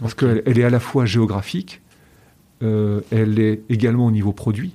parce 0.00 0.14
qu'elle 0.14 0.58
est 0.58 0.64
à 0.64 0.70
la 0.70 0.80
fois 0.80 1.06
géographique, 1.06 1.80
euh, 2.62 3.00
elle 3.10 3.38
est 3.38 3.62
également 3.68 4.06
au 4.06 4.10
niveau 4.10 4.32
produit. 4.32 4.74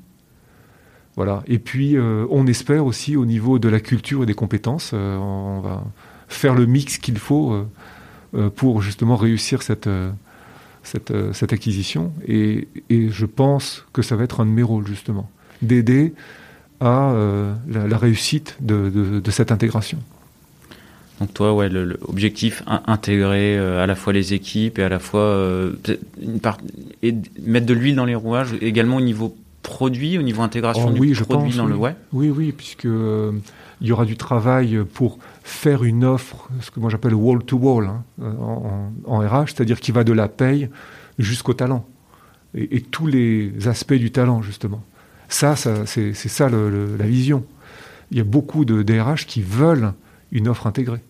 Voilà. 1.16 1.43
Et 1.47 1.59
puis, 1.59 1.97
euh, 1.97 2.26
on 2.30 2.47
espère 2.47 2.86
aussi 2.86 3.16
au 3.16 3.26
niveau 3.26 3.59
de 3.59 3.68
la 3.70 3.80
culture 3.80 4.24
et 4.24 4.26
des 4.26 4.34
compétences, 4.34 4.91
euh, 4.93 5.18
on 5.18 5.59
va 5.59 5.84
faire 6.28 6.55
le 6.55 6.66
mix 6.66 6.97
qu'il 6.97 7.18
faut 7.18 7.66
pour 8.55 8.82
justement 8.82 9.18
réussir 9.18 9.62
cette, 9.62 9.89
cette, 10.84 11.51
acquisition. 11.51 12.14
Et, 12.26 12.70
je 12.89 13.26
pense 13.26 13.86
que 13.91 14.01
ça 14.01 14.16
va 14.16 14.24
être 14.24 14.39
un 14.39 14.45
de 14.45 14.51
mes 14.51 14.64
rôles, 14.64 14.88
justement. 14.88 15.30
d'aider 15.62 16.14
à 16.80 17.14
la, 17.68 17.97
réussite 17.97 18.55
de, 18.62 19.22
cette 19.30 19.51
intégration. 19.51 19.97
Donc 21.20 21.34
toi, 21.34 21.53
ouais, 21.53 21.68
l'objectif 21.68 22.64
intégrer 22.66 23.57
à 23.57 23.86
la 23.86 23.95
fois 23.95 24.14
les 24.14 24.34
équipes 24.34 24.80
et 24.80 24.84
à 24.84 24.89
la 24.89 24.99
fois 24.99 25.38
une 26.22 26.39
part, 26.39 26.59
et 27.03 27.14
mettre 27.41 27.66
de 27.66 27.74
l'huile 27.74 27.97
dans 27.97 28.05
les 28.05 28.16
rouages, 28.16 28.55
également 28.62 28.95
au 28.95 29.01
niveau 29.01 29.36
produit, 29.62 30.18
au 30.18 30.22
niveau 30.22 30.41
intégration 30.41 30.88
oh, 30.89 30.91
du 30.91 30.99
oui, 30.99 31.14
produit 31.14 31.55
dans 31.55 31.66
le 31.66 31.76
ouais. 31.76 31.95
Oui, 32.14 32.30
oui, 32.30 32.51
puisque 32.51 32.88
il 33.82 33.88
y 33.88 33.91
aura 33.91 34.05
du 34.05 34.16
travail 34.18 34.80
pour 34.93 35.18
faire 35.43 35.84
une 35.84 36.05
offre, 36.05 36.47
ce 36.62 36.72
que 36.72 36.80
moi 36.80 36.89
j'appelle 36.89 37.16
wall 37.16 37.43
to 37.43 37.57
wall 37.57 37.88
hein, 37.88 38.03
en, 39.05 39.20
RH, 39.20 39.47
c'est-à-dire 39.47 39.80
qui 39.80 39.91
va 39.91 40.03
de 40.03 40.14
la 40.14 40.28
paye 40.28 40.70
jusqu'au 41.18 41.53
talent 41.53 41.86
et, 42.55 42.82
tous 42.82 43.07
les 43.07 43.68
aspects 43.68 43.93
du 43.93 44.12
talent 44.12 44.41
justement. 44.41 44.84
Ça, 45.30 45.55
c'est 45.55 46.14
ça 46.14 46.49
la 46.49 47.05
vision. 47.05 47.45
Il 48.12 48.18
y 48.18 48.22
a 48.22 48.26
beaucoup 48.26 48.66
de 48.66 48.84
DRH 48.84 49.26
qui 49.26 49.41
veulent 49.41 49.93
une 50.32 50.47
offre 50.47 50.68
intégrée. 50.68 51.01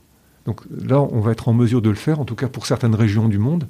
Donc 0.45 0.61
là, 0.71 0.99
on 0.99 1.19
va 1.19 1.31
être 1.31 1.47
en 1.47 1.53
mesure 1.53 1.81
de 1.81 1.89
le 1.89 1.95
faire, 1.95 2.19
en 2.19 2.25
tout 2.25 2.35
cas 2.35 2.47
pour 2.47 2.65
certaines 2.65 2.95
régions 2.95 3.27
du 3.27 3.37
monde. 3.37 3.67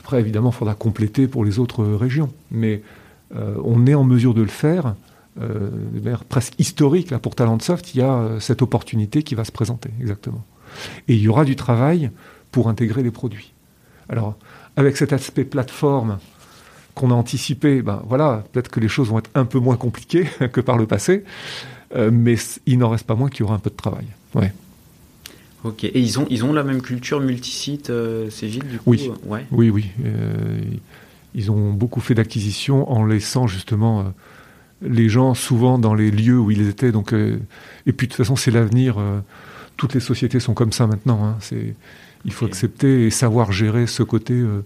Après, 0.00 0.18
évidemment, 0.20 0.50
il 0.50 0.56
faudra 0.56 0.74
compléter 0.74 1.28
pour 1.28 1.44
les 1.44 1.58
autres 1.58 1.84
régions. 1.84 2.32
Mais 2.50 2.76
euh, 2.76 2.78
on 3.34 3.86
est 3.86 3.94
en 3.94 4.04
mesure 4.04 4.34
de 4.34 4.42
le 4.42 4.48
faire 4.48 4.94
euh, 5.40 5.70
de 5.92 6.00
manière 6.00 6.24
presque 6.24 6.54
historique, 6.58 7.10
là, 7.10 7.18
pour 7.18 7.34
Talentsoft, 7.34 7.94
il 7.94 7.98
y 7.98 8.02
a 8.02 8.12
euh, 8.12 8.40
cette 8.40 8.62
opportunité 8.62 9.22
qui 9.22 9.34
va 9.34 9.44
se 9.44 9.52
présenter, 9.52 9.90
exactement. 10.00 10.44
Et 11.08 11.14
il 11.14 11.20
y 11.20 11.28
aura 11.28 11.44
du 11.44 11.56
travail 11.56 12.10
pour 12.50 12.68
intégrer 12.68 13.02
les 13.02 13.12
produits. 13.12 13.52
Alors, 14.08 14.36
avec 14.76 14.96
cet 14.96 15.12
aspect 15.12 15.44
plateforme 15.44 16.18
qu'on 16.94 17.12
a 17.12 17.14
anticipé, 17.14 17.80
ben 17.80 18.02
voilà, 18.06 18.44
peut-être 18.52 18.70
que 18.70 18.80
les 18.80 18.88
choses 18.88 19.08
vont 19.08 19.18
être 19.20 19.30
un 19.34 19.44
peu 19.44 19.60
moins 19.60 19.76
compliquées 19.76 20.24
que 20.52 20.60
par 20.60 20.76
le 20.76 20.86
passé, 20.86 21.24
euh, 21.94 22.10
mais 22.12 22.34
il 22.66 22.78
n'en 22.78 22.90
reste 22.90 23.06
pas 23.06 23.14
moins 23.14 23.28
qu'il 23.28 23.40
y 23.40 23.42
aura 23.44 23.54
un 23.54 23.60
peu 23.60 23.70
de 23.70 23.76
travail. 23.76 24.06
Ouais. 24.34 24.52
Ok. 25.62 25.84
Et 25.84 26.00
ils 26.00 26.18
ont, 26.18 26.26
ils 26.28 26.44
ont 26.44 26.52
la 26.52 26.64
même 26.64 26.82
culture 26.82 27.20
multisite, 27.20 27.90
euh, 27.90 28.30
ces 28.30 28.48
du 28.48 28.78
coup? 28.78 28.90
Oui, 28.90 29.10
ouais. 29.26 29.46
oui, 29.52 29.70
oui. 29.70 29.86
Ils 31.34 31.50
ont 31.50 31.72
beaucoup 31.72 32.00
fait 32.00 32.14
d'acquisitions 32.14 32.90
en 32.90 33.04
laissant 33.04 33.46
justement 33.46 34.12
les 34.82 35.08
gens 35.08 35.34
souvent 35.34 35.78
dans 35.78 35.94
les 35.94 36.10
lieux 36.10 36.38
où 36.38 36.50
ils 36.50 36.68
étaient. 36.68 36.92
Donc, 36.92 37.12
euh, 37.12 37.38
et 37.86 37.92
puis 37.92 38.06
de 38.06 38.12
toute 38.12 38.18
façon, 38.18 38.36
c'est 38.36 38.50
l'avenir. 38.50 38.98
Euh, 38.98 39.20
toutes 39.76 39.94
les 39.94 40.00
sociétés 40.00 40.40
sont 40.40 40.54
comme 40.54 40.72
ça 40.72 40.86
maintenant. 40.86 41.24
Hein. 41.24 41.36
c'est, 41.40 41.74
il 42.24 42.32
faut 42.32 42.44
accepter 42.44 43.06
et 43.06 43.10
savoir 43.10 43.50
gérer 43.50 43.86
ce 43.86 44.02
côté 44.02 44.34
euh, 44.34 44.62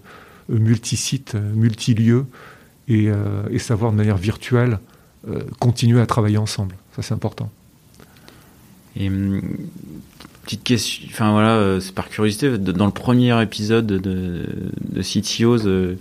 multisite, 0.49 1.35
multilieu, 1.35 2.25
et, 2.87 3.09
et 3.49 3.57
savoir 3.57 3.91
de 3.91 3.97
manière 3.97 4.17
virtuelle 4.17 4.77
continuer 5.57 5.99
à 6.01 6.05
travailler 6.05 6.37
ensemble. 6.37 6.75
Ça, 6.95 7.01
c'est 7.01 7.15
important. 7.15 7.49
Et 8.95 9.07
hum, 9.07 9.41
petite 10.43 10.63
question, 10.63 11.07
enfin 11.09 11.31
voilà, 11.31 11.81
c'est 11.81 11.95
par 11.95 12.09
curiosité. 12.09 12.59
Dans 12.59 12.85
le 12.85 12.91
premier 12.91 13.41
épisode 13.41 13.87
de, 13.87 14.45
de 14.87 15.01
CTOs, 15.01 15.97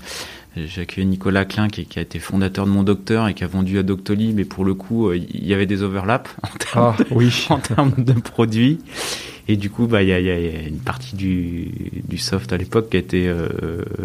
j'ai 0.56 0.82
accueilli 0.82 1.06
Nicolas 1.06 1.44
Klein 1.44 1.68
qui, 1.68 1.86
a 1.96 2.00
été 2.00 2.18
fondateur 2.18 2.66
de 2.66 2.70
mon 2.70 2.82
docteur 2.82 3.28
et 3.28 3.34
qui 3.34 3.44
a 3.44 3.46
vendu 3.46 3.78
à 3.78 3.82
Doctolib 3.82 4.36
mais 4.36 4.44
pour 4.44 4.64
le 4.64 4.74
coup 4.74 5.08
euh, 5.08 5.16
il 5.16 5.46
y 5.46 5.54
avait 5.54 5.66
des 5.66 5.82
overlaps 5.82 6.30
en 6.42 6.58
termes, 6.58 6.94
ah, 6.98 7.02
de, 7.02 7.06
oui. 7.10 7.46
en 7.50 7.58
termes 7.58 7.94
de 7.98 8.12
produits 8.12 8.78
et 9.48 9.56
du 9.56 9.70
coup 9.70 9.86
bah 9.86 10.02
il 10.02 10.08
y 10.08 10.12
a, 10.12 10.20
y 10.20 10.30
a, 10.30 10.62
une 10.66 10.78
partie 10.78 11.16
du, 11.16 11.68
du 12.08 12.18
soft 12.18 12.52
à 12.52 12.56
l'époque 12.56 12.90
qui 12.90 12.96
a 12.96 13.00
été 13.00 13.28
euh, 13.28 13.48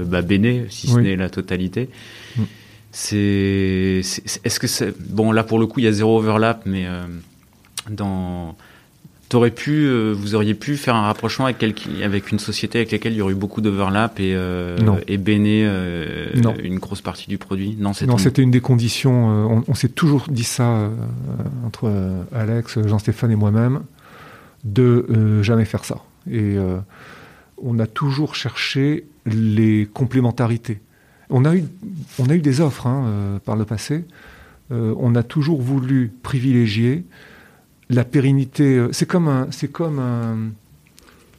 bah, 0.06 0.22
béné 0.22 0.66
si 0.70 0.88
ce 0.88 0.98
n'est 0.98 1.16
la 1.16 1.30
totalité 1.30 1.90
mm. 2.36 2.44
c'est 2.92 4.02
est-ce 4.44 4.60
que 4.60 4.68
c'est 4.68 4.94
bon 5.00 5.32
là 5.32 5.44
pour 5.44 5.60
le 5.60 5.68
coup 5.68 5.80
il 5.80 5.84
y 5.84 5.88
a 5.88 5.92
zéro 5.92 6.18
overlap 6.18 6.64
mais 6.66 6.86
euh, 6.88 7.04
dans 7.90 8.56
T'aurais 9.30 9.52
pu, 9.52 9.86
euh, 9.86 10.12
vous 10.12 10.34
auriez 10.34 10.56
pu 10.56 10.76
faire 10.76 10.96
un 10.96 11.04
rapprochement 11.04 11.46
avec, 11.46 11.64
avec 12.04 12.32
une 12.32 12.40
société 12.40 12.80
avec 12.80 12.92
laquelle 12.92 13.14
il 13.14 13.18
y 13.18 13.22
aurait 13.22 13.34
eu 13.34 13.36
beaucoup 13.36 13.62
d'overlap 13.62 14.20
et, 14.20 14.34
euh, 14.34 14.76
et 15.08 15.20
béné 15.20 15.66
euh, 15.68 16.32
une 16.64 16.80
grosse 16.80 17.02
partie 17.02 17.30
du 17.30 17.38
produit? 17.38 17.78
Non, 17.80 17.94
c'était 17.94 18.42
une 18.42 18.50
des 18.50 18.60
conditions. 18.60 19.64
on, 19.68 19.74
s'est 19.76 19.90
toujours 19.90 20.26
dit 20.32 20.44
ça 20.44 20.90
entre 21.64 21.92
Alex, 22.34 22.80
Jean-Stéphane 22.88 23.30
et 23.30 23.36
moi-même, 23.36 23.82
de 24.64 25.44
jamais 25.44 25.66
faire 25.66 25.86
ça. 25.86 25.98
Et 26.32 26.56
on 27.62 27.78
a 27.78 27.86
toujours 27.86 28.34
cherché 28.34 29.06
les 29.28 29.88
complémentarités. 29.94 30.80
On 31.30 31.46
a 31.46 31.56
eu, 31.56 31.66
on 32.18 32.28
a 32.30 32.34
eu 32.34 32.42
des 32.42 32.62
offres 32.62 32.88
hein, 32.88 33.40
par 33.46 33.56
le 33.56 33.66
passé. 33.66 34.06
on 34.72 35.14
a 35.14 35.22
toujours 35.22 35.62
voulu 35.62 36.12
privilégier 36.24 37.06
la 37.90 38.04
pérennité, 38.04 38.78
euh, 38.78 38.90
c'est 38.92 39.08
comme 39.08 39.28
un, 39.28 39.48
c'est 39.52 39.72
comme 39.72 40.00
un, 40.00 40.38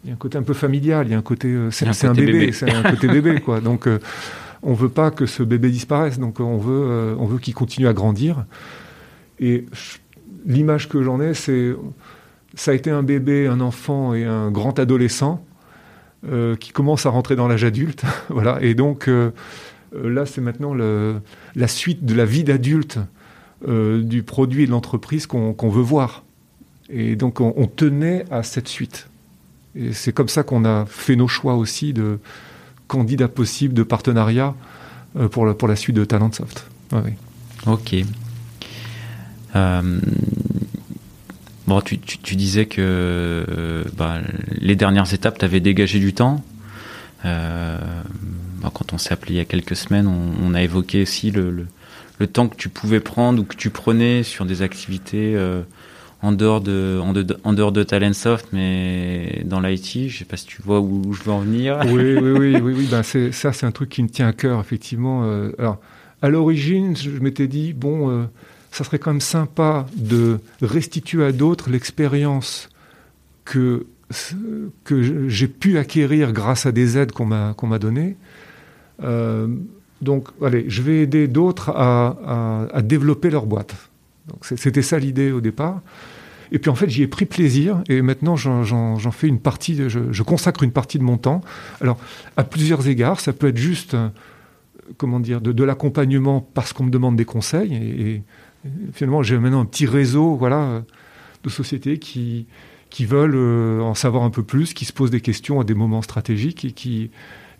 il 0.04 0.08
y 0.08 0.10
a 0.10 0.14
un 0.14 0.16
côté 0.16 0.36
un 0.36 0.42
peu 0.42 0.54
familial, 0.54 1.06
il 1.06 1.12
y 1.12 1.14
a 1.14 1.18
un 1.18 1.22
côté, 1.22 1.48
euh, 1.48 1.70
c'est 1.70 1.86
un, 1.86 2.12
bébé, 2.12 2.52
c'est 2.52 2.70
un 2.70 2.82
côté 2.82 3.06
bébé 3.06 3.40
quoi. 3.44 3.60
Donc 3.60 3.86
euh, 3.86 3.98
on 4.62 4.74
veut 4.74 4.88
pas 4.88 5.10
que 5.10 5.26
ce 5.26 5.42
bébé 5.42 5.70
disparaisse, 5.70 6.18
donc 6.18 6.40
on 6.40 6.58
veut, 6.58 7.16
on 7.18 7.26
veut 7.26 7.38
qu'il 7.38 7.54
continue 7.54 7.86
à 7.86 7.92
grandir. 7.92 8.44
Et 9.38 9.64
l'image 10.44 10.88
que 10.88 11.02
j'en 11.02 11.20
ai, 11.20 11.32
c'est, 11.32 11.74
ça 12.54 12.72
a 12.72 12.74
été 12.74 12.90
un 12.90 13.02
bébé, 13.02 13.46
un 13.46 13.60
enfant 13.60 14.12
et 14.12 14.24
un 14.24 14.50
grand 14.50 14.78
adolescent 14.78 15.42
qui 16.60 16.72
commence 16.72 17.06
à 17.06 17.08
rentrer 17.08 17.36
dans 17.36 17.48
l'âge 17.48 17.64
adulte, 17.64 18.02
voilà. 18.28 18.58
Et 18.60 18.74
donc 18.74 19.08
là, 19.94 20.26
c'est 20.26 20.42
maintenant 20.42 20.74
le, 20.74 21.22
la 21.54 21.68
suite 21.68 22.04
de 22.04 22.14
la 22.14 22.26
vie 22.26 22.44
d'adulte 22.44 22.98
du 23.66 24.22
produit 24.22 24.64
et 24.64 24.66
de 24.66 24.72
l'entreprise 24.72 25.26
qu'on 25.26 25.70
veut 25.70 25.80
voir. 25.80 26.22
Et 26.92 27.16
donc 27.16 27.40
on, 27.40 27.66
tenait 27.66 28.24
à 28.30 28.42
cette 28.42 28.68
suite. 28.68 29.08
Et 29.76 29.92
c'est 29.92 30.12
comme 30.12 30.28
ça 30.28 30.42
qu'on 30.42 30.64
a 30.64 30.86
fait 30.86 31.16
nos 31.16 31.28
choix 31.28 31.54
aussi 31.54 31.92
de 31.92 32.18
candidats 32.88 33.28
possibles, 33.28 33.74
de 33.74 33.84
partenariats 33.84 34.54
euh, 35.16 35.28
pour, 35.28 35.56
pour 35.56 35.68
la 35.68 35.76
suite 35.76 35.96
de 35.96 36.04
Talentsoft. 36.04 36.66
oui. 36.92 37.12
Ok. 37.66 37.94
Euh, 39.54 40.00
bon, 41.66 41.80
tu, 41.82 42.36
disais 42.36 42.66
que 42.66 42.80
euh, 42.80 43.84
bah, 43.96 44.20
les 44.48 44.76
dernières 44.76 45.12
étapes, 45.12 45.38
tu 45.38 45.44
avais 45.44 45.60
dégagé 45.60 45.98
du 45.98 46.12
temps. 46.12 46.42
Bah, 47.22 48.70
quand 48.74 48.92
on 48.92 48.98
s'est 48.98 49.12
appelé 49.12 49.34
il 49.34 49.36
y 49.36 49.40
a 49.40 49.44
quelques 49.44 49.76
semaines, 49.76 50.06
on, 50.06 50.54
a 50.54 50.62
évoqué 50.62 51.02
aussi 51.02 51.30
le, 51.30 51.66
temps 52.32 52.48
que 52.48 52.56
tu 52.56 52.68
pouvais 52.68 53.00
prendre 53.00 53.42
ou 53.42 53.44
que 53.44 53.56
tu 53.56 53.70
prenais 53.70 54.22
sur 54.22 54.44
des 54.44 54.62
activités 54.62 55.36
en 56.22 56.32
dehors 56.32 56.60
de 56.60 57.00
en, 57.44 57.52
dehors 57.52 57.72
de 57.72 57.82
Talentsoft, 57.82 58.48
mais 58.52 59.42
dans 59.44 59.60
l'IT, 59.60 60.08
je 60.08 60.18
sais 60.18 60.24
pas 60.24 60.36
si 60.36 60.46
tu 60.46 60.60
vois 60.62 60.80
où, 60.80 61.12
je 61.12 61.22
veux 61.22 61.32
en 61.32 61.40
venir. 61.40 61.80
Oui, 61.86 62.16
oui, 62.16 62.30
oui, 62.30 62.56
oui, 62.60 62.72
oui 62.76 62.88
ben 62.90 63.02
ça, 63.02 63.52
c'est 63.52 63.66
un 63.66 63.70
truc 63.70 63.88
qui 63.88 64.02
me 64.02 64.08
tient 64.08 64.28
à 64.28 64.32
cœur 64.32 64.60
effectivement. 64.60 65.24
Euh, 65.24 65.52
alors, 65.58 65.78
à 66.20 66.28
l'origine, 66.28 66.96
je 66.96 67.10
m'étais 67.20 67.48
dit 67.48 67.72
bon, 67.72 68.10
euh, 68.10 68.24
ça 68.70 68.84
serait 68.84 68.98
quand 68.98 69.12
même 69.12 69.20
sympa 69.20 69.86
de 69.96 70.38
restituer 70.60 71.24
à 71.24 71.32
d'autres 71.32 71.70
l'expérience 71.70 72.68
que 73.44 73.86
que 74.84 75.28
j'ai 75.28 75.48
pu 75.48 75.78
acquérir 75.78 76.32
grâce 76.32 76.66
à 76.66 76.72
des 76.72 76.98
aides 76.98 77.12
qu'on 77.12 77.26
m'a 77.26 77.54
qu'on 77.56 77.68
m'a 77.68 77.78
données. 77.78 78.16
Euh, 79.02 79.46
donc, 80.02 80.28
allez, 80.42 80.64
je 80.68 80.82
vais 80.82 81.02
aider 81.02 81.28
d'autres 81.28 81.70
à, 81.70 82.16
à, 82.26 82.66
à 82.72 82.82
développer 82.82 83.30
leur 83.30 83.46
boîte. 83.46 83.74
C'était 84.42 84.82
ça 84.82 84.98
l'idée 84.98 85.32
au 85.32 85.40
départ. 85.40 85.80
Et 86.52 86.58
puis 86.58 86.70
en 86.70 86.74
fait, 86.74 86.88
j'y 86.88 87.02
ai 87.02 87.06
pris 87.06 87.26
plaisir 87.26 87.82
et 87.88 88.02
maintenant 88.02 88.36
j'en 88.36 89.10
fais 89.12 89.28
une 89.28 89.38
partie, 89.38 89.76
je, 89.88 90.22
consacre 90.22 90.62
une 90.62 90.72
partie 90.72 90.98
de 90.98 91.04
mon 91.04 91.16
temps. 91.16 91.42
Alors, 91.80 91.98
à 92.36 92.44
plusieurs 92.44 92.88
égards, 92.88 93.20
ça 93.20 93.32
peut 93.32 93.48
être 93.48 93.56
juste, 93.56 93.94
euh, 93.94 94.08
comment 94.96 95.20
dire, 95.20 95.40
de, 95.40 95.64
l'accompagnement 95.64 96.40
parce 96.40 96.72
qu'on 96.72 96.84
me 96.84 96.90
demande 96.90 97.16
des 97.16 97.24
conseils. 97.24 97.74
Et, 97.74 98.22
finalement, 98.92 99.22
j'ai 99.22 99.38
maintenant 99.38 99.60
un 99.60 99.64
petit 99.64 99.86
réseau, 99.86 100.34
voilà, 100.34 100.82
de 101.44 101.48
sociétés 101.48 101.98
qui, 101.98 102.46
qui 102.90 103.06
veulent 103.06 103.36
euh, 103.36 103.80
en 103.80 103.94
savoir 103.94 104.24
un 104.24 104.30
peu 104.30 104.42
plus, 104.42 104.74
qui 104.74 104.84
se 104.84 104.92
posent 104.92 105.10
des 105.10 105.20
questions 105.20 105.60
à 105.60 105.64
des 105.64 105.74
moments 105.74 106.02
stratégiques 106.02 106.64
et 106.64 106.72
qui, 106.72 107.10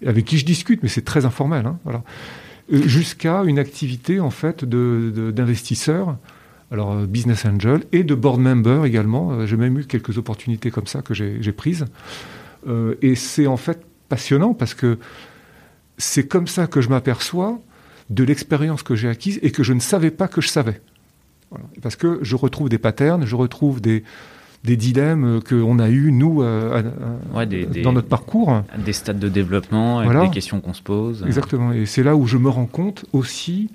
avec 0.05 0.25
qui 0.25 0.37
je 0.37 0.45
discute, 0.45 0.83
mais 0.83 0.89
c'est 0.89 1.05
très 1.05 1.25
informel, 1.25 1.67
hein, 1.67 1.79
voilà. 1.85 2.03
Euh, 2.73 2.83
jusqu'à 2.87 3.43
une 3.45 3.59
activité 3.59 4.21
en 4.21 4.31
fait 4.31 4.65
d'investisseurs. 4.65 6.09
De, 6.09 6.13
alors 6.71 6.93
euh, 6.93 7.07
business 7.07 7.45
angel 7.45 7.85
et 7.93 8.05
de 8.05 8.15
board 8.15 8.41
member 8.41 8.85
également. 8.85 9.33
Euh, 9.33 9.47
j'ai 9.47 9.57
même 9.57 9.79
eu 9.79 9.85
quelques 9.85 10.19
opportunités 10.19 10.71
comme 10.71 10.87
ça 10.87 11.03
que 11.03 11.15
j'ai 11.15 11.53
prises. 11.53 11.87
Euh, 12.67 12.95
et 13.03 13.15
c'est 13.15 13.47
en 13.47 13.57
fait 13.57 13.83
passionnant 14.09 14.55
parce 14.55 14.75
que 14.75 14.99
c'est 15.99 16.27
comme 16.27 16.47
ça 16.47 16.67
que 16.67 16.81
je 16.81 16.89
m'aperçois 16.89 17.59
de 18.11 18.25
l'expérience 18.25 18.83
que 18.83 18.95
j'ai 18.95 19.09
acquise 19.09 19.39
et 19.43 19.51
que 19.51 19.63
je 19.63 19.73
ne 19.73 19.81
savais 19.81 20.11
pas 20.11 20.29
que 20.29 20.41
je 20.41 20.49
savais. 20.49 20.81
Parce 21.83 21.97
que 21.97 22.19
je 22.23 22.37
retrouve 22.37 22.69
des 22.69 22.79
patterns, 22.79 23.25
je 23.25 23.35
retrouve 23.35 23.81
des, 23.81 24.05
des 24.63 24.77
dilemmes 24.77 25.41
qu'on 25.43 25.79
a 25.81 25.89
eus, 25.89 26.13
nous, 26.13 26.43
dans 26.43 27.93
notre 27.93 28.09
parcours. 28.09 28.63
Des 28.85 28.93
stades 28.93 29.19
de 29.19 29.29
développement, 29.29 29.99
avec 29.99 30.29
des 30.29 30.31
questions 30.31 30.61
qu'on 30.61 30.75
se 30.75 30.83
pose. 30.83 31.25
Exactement. 31.27 31.73
Et 31.73 31.87
c'est 31.87 32.05
là 32.05 32.15
où 32.15 32.27
je 32.27 32.37
me 32.37 32.49
rends 32.49 32.67
compte 32.67 33.05
aussi 33.13 33.69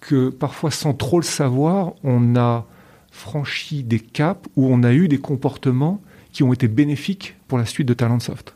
que 0.00 0.30
parfois, 0.30 0.70
sans 0.70 0.94
trop 0.94 1.18
le 1.18 1.24
savoir, 1.24 1.92
on 2.04 2.36
a 2.36 2.66
franchi 3.10 3.82
des 3.82 4.00
caps 4.00 4.48
où 4.56 4.66
on 4.66 4.82
a 4.82 4.92
eu 4.92 5.08
des 5.08 5.18
comportements 5.18 6.00
qui 6.32 6.42
ont 6.42 6.52
été 6.52 6.68
bénéfiques 6.68 7.36
pour 7.48 7.58
la 7.58 7.64
suite 7.64 7.88
de 7.88 7.94
Talentsoft. 7.94 8.54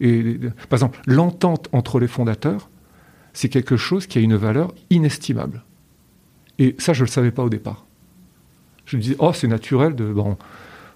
Et, 0.00 0.38
par 0.68 0.78
exemple, 0.78 1.00
l'entente 1.06 1.68
entre 1.72 2.00
les 2.00 2.08
fondateurs, 2.08 2.70
c'est 3.32 3.48
quelque 3.48 3.76
chose 3.76 4.06
qui 4.06 4.18
a 4.18 4.20
une 4.20 4.36
valeur 4.36 4.72
inestimable. 4.88 5.62
Et 6.58 6.74
ça, 6.78 6.92
je 6.92 7.02
ne 7.02 7.06
le 7.06 7.10
savais 7.10 7.30
pas 7.30 7.44
au 7.44 7.50
départ. 7.50 7.86
Je 8.86 8.96
me 8.96 9.02
disais, 9.02 9.16
oh, 9.18 9.32
c'est 9.32 9.46
naturel, 9.46 9.94
de, 9.94 10.12
bon, 10.12 10.36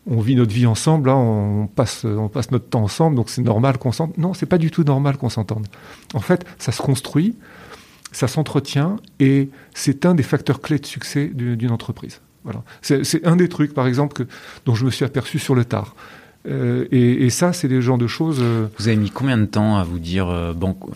on 0.06 0.20
vit 0.20 0.34
notre 0.34 0.52
vie 0.52 0.66
ensemble, 0.66 1.08
là, 1.08 1.16
on 1.16 1.66
passe, 1.66 2.04
on 2.04 2.28
passe 2.28 2.50
notre 2.50 2.68
temps 2.68 2.82
ensemble, 2.82 3.16
donc 3.16 3.30
c'est 3.30 3.42
normal 3.42 3.78
qu'on 3.78 3.92
s'entende. 3.92 4.18
Non, 4.18 4.34
c'est 4.34 4.46
pas 4.46 4.58
du 4.58 4.70
tout 4.70 4.82
normal 4.82 5.16
qu'on 5.16 5.28
s'entende. 5.28 5.66
En 6.12 6.20
fait, 6.20 6.44
ça 6.58 6.72
se 6.72 6.82
construit, 6.82 7.36
ça 8.14 8.28
s'entretient, 8.28 8.96
et 9.18 9.50
c'est 9.74 10.06
un 10.06 10.14
des 10.14 10.22
facteurs 10.22 10.60
clés 10.60 10.78
de 10.78 10.86
succès 10.86 11.30
d'une 11.34 11.72
entreprise. 11.72 12.20
Voilà. 12.44 12.62
C'est 12.82 13.26
un 13.26 13.36
des 13.36 13.48
trucs, 13.48 13.74
par 13.74 13.86
exemple, 13.86 14.24
que, 14.24 14.28
dont 14.66 14.74
je 14.74 14.84
me 14.84 14.90
suis 14.90 15.04
aperçu 15.04 15.38
sur 15.38 15.54
le 15.54 15.64
tard. 15.64 15.94
Euh, 16.46 16.86
et, 16.92 17.30
ça, 17.30 17.52
c'est 17.52 17.68
des 17.68 17.80
genres 17.80 17.98
de 17.98 18.06
choses. 18.06 18.38
Euh, 18.40 18.66
vous 18.78 18.88
avez 18.88 18.96
mis 18.96 19.10
combien 19.10 19.38
de 19.38 19.46
temps 19.46 19.76
à 19.76 19.82
vous 19.82 19.98
dire 19.98 20.28
euh, 20.28 20.52
banco, 20.52 20.92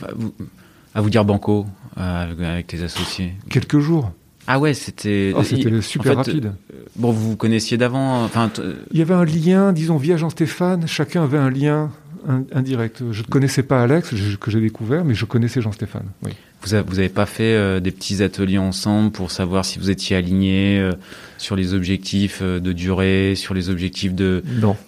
à 0.95 1.01
vous 1.01 1.11
dire 1.11 1.25
banco 1.25 1.67
avec 1.97 2.67
tes 2.67 2.83
associés? 2.83 3.33
Quelques 3.49 3.79
jours. 3.79 4.13
Ah 4.47 4.59
ouais, 4.59 4.75
c'était. 4.75 5.33
Oh, 5.35 5.43
super 5.43 6.17
rapide. 6.17 6.53
bon, 6.97 7.13
vous 7.13 7.31
vous 7.31 7.37
connaissiez 7.37 7.79
d'avant. 7.79 8.25
Enfin, 8.25 8.51
il 8.93 8.99
y 8.99 9.03
avait 9.03 9.15
un 9.15 9.25
lien, 9.25 9.73
disons, 9.73 9.97
via 9.97 10.17
Jean-Stéphane. 10.17 10.87
Chacun 10.87 11.25
avait 11.25 11.39
un 11.39 11.51
lien 11.51 11.91
indirect. 12.53 13.03
Je 13.11 13.23
ne 13.23 13.27
connaissais 13.27 13.63
pas 13.63 13.83
Alex, 13.83 14.15
que 14.39 14.51
j'ai 14.51 14.61
découvert, 14.61 15.05
mais 15.05 15.15
je 15.15 15.25
connaissais 15.25 15.63
Jean-Stéphane. 15.63 16.07
Oui. 16.23 16.33
Vous 16.63 16.97
n'avez 16.97 17.09
pas 17.09 17.27
fait 17.27 17.55
euh, 17.55 17.81
des 17.81 17.93
petits 17.93 18.23
ateliers 18.23 18.59
ensemble 18.59 19.11
pour 19.13 19.31
savoir 19.31 19.65
si 19.65 19.79
vous 19.79 19.91
étiez 19.91 20.17
alignés 20.17 20.79
euh, 20.79 20.93
sur 21.39 21.55
les 21.57 21.73
objectifs 21.73 22.41
euh, 22.43 22.59
de 22.59 22.73
durée, 22.73 23.35
sur 23.37 23.55
les 23.55 23.71
objectifs 23.71 24.13
de, 24.13 24.43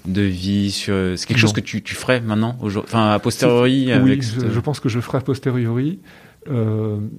de 0.05 0.23
vie 0.23 0.73
sur... 0.73 0.95
C'est 1.17 1.27
quelque 1.27 1.39
chose 1.39 1.53
que 1.53 1.61
tu, 1.61 1.83
tu 1.83 1.95
ferais 1.95 2.21
maintenant, 2.21 2.59
enfin 2.61 3.13
a 3.13 3.19
posteriori 3.19 3.91
Oui, 4.03 4.21
je, 4.21 4.61
pense 4.61 4.81
que 4.81 4.89
je 4.89 5.01
ferai 5.01 5.19
a 5.19 5.21
posteriori. 5.21 6.01
il 6.49 7.11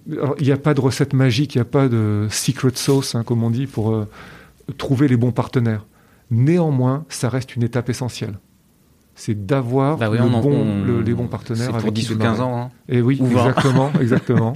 n'y 0.42 0.52
a 0.52 0.58
pas 0.58 0.74
de 0.74 0.82
recette 0.82 1.14
magique, 1.14 1.56
il 1.56 1.60
n'y 1.60 1.64
a 1.64 1.66
pas 1.66 1.88
de 1.88 2.28
secret 2.30 2.72
sauce, 2.76 3.16
hein, 3.16 3.24
comme 3.24 3.44
on 3.44 3.50
dit, 3.52 3.68
pour 3.68 4.06
trouver 4.78 5.08
les 5.08 5.18
bons 5.18 5.32
partenaires. 5.32 5.86
Néanmoins, 6.30 7.06
ça 7.10 7.30
reste 7.30 7.56
une 7.56 7.64
étape 7.64 7.90
essentielle 7.90 8.38
c'est 9.16 9.46
d'avoir 9.46 9.98
bah 9.98 10.10
les 10.12 11.14
bons 11.14 11.28
partenaires. 11.28 11.72
C'est 11.74 11.82
pour 11.82 11.92
10 11.92 12.12
ou 12.12 12.18
15 12.18 12.42
ans. 12.42 12.60
Hein. 12.60 12.70
Et 12.90 13.02
oui, 13.02 13.22
exactement, 13.24 13.92
exactement. 14.02 14.54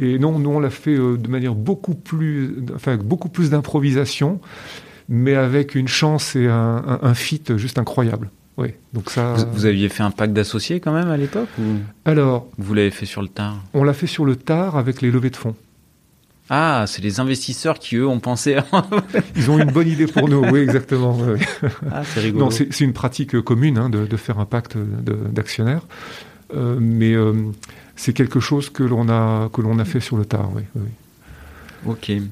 Et 0.00 0.18
non, 0.18 0.38
nous 0.38 0.50
on 0.50 0.60
l'a 0.60 0.70
fait 0.70 0.96
euh, 0.96 1.16
de 1.16 1.28
manière 1.28 1.54
beaucoup 1.54 1.94
plus, 1.94 2.56
enfin 2.74 2.96
beaucoup 2.96 3.28
plus 3.28 3.50
d'improvisation, 3.50 4.40
mais 5.08 5.34
avec 5.34 5.74
une 5.74 5.88
chance 5.88 6.36
et 6.36 6.48
un, 6.48 7.14
fit 7.14 7.42
juste 7.56 7.78
incroyable. 7.78 8.30
Oui, 8.56 8.68
donc 8.92 9.10
ça. 9.10 9.34
Vous, 9.52 9.66
aviez 9.66 9.88
fait 9.88 10.04
un 10.04 10.12
pacte 10.12 10.32
d'associés 10.32 10.78
quand 10.78 10.92
même 10.92 11.08
à 11.08 11.16
l'époque 11.16 11.48
ou 11.58 11.78
Alors. 12.04 12.46
Vous 12.56 12.74
l'avez 12.74 12.92
fait 12.92 13.06
sur 13.06 13.20
le 13.20 13.26
tard? 13.28 13.56
On 13.72 13.82
l'a 13.82 13.94
fait 13.94 14.06
sur 14.06 14.24
le 14.24 14.36
tard 14.36 14.76
avec 14.76 15.02
les 15.02 15.10
levées 15.10 15.30
de 15.30 15.36
fonds. 15.36 15.56
Ah, 16.50 16.84
c'est 16.86 17.02
les 17.02 17.20
investisseurs 17.20 17.78
qui, 17.78 17.96
eux, 17.96 18.06
ont 18.06 18.20
pensé. 18.20 18.58
Ils 19.36 19.50
ont 19.50 19.58
une 19.58 19.70
bonne 19.70 19.88
idée 19.88 20.06
pour 20.06 20.28
nous, 20.28 20.44
oui, 20.44 20.60
exactement. 20.60 21.18
Ah, 21.90 22.02
c'est 22.04 22.20
rigolo. 22.20 22.50
c'est 22.50 22.80
une 22.80 22.92
pratique 22.92 23.40
commune 23.40 23.78
hein, 23.78 23.88
de, 23.88 24.16
faire 24.16 24.38
un 24.38 24.44
pacte 24.44 24.76
d'actionnaires, 24.76 25.82
euh, 26.54 26.76
mais 26.80 27.14
euh, 27.14 27.32
c'est 27.96 28.12
quelque 28.12 28.40
chose 28.40 28.70
que 28.70 28.82
l'on 28.82 29.08
a 29.08 29.48
que 29.52 29.62
l'on 29.62 29.78
a 29.78 29.84
fait 29.84 30.00
sur 30.00 30.16
le 30.16 30.26
tard, 30.26 30.50
oui. 30.54 30.62
Ok. 31.86 32.10
Et, 32.10 32.22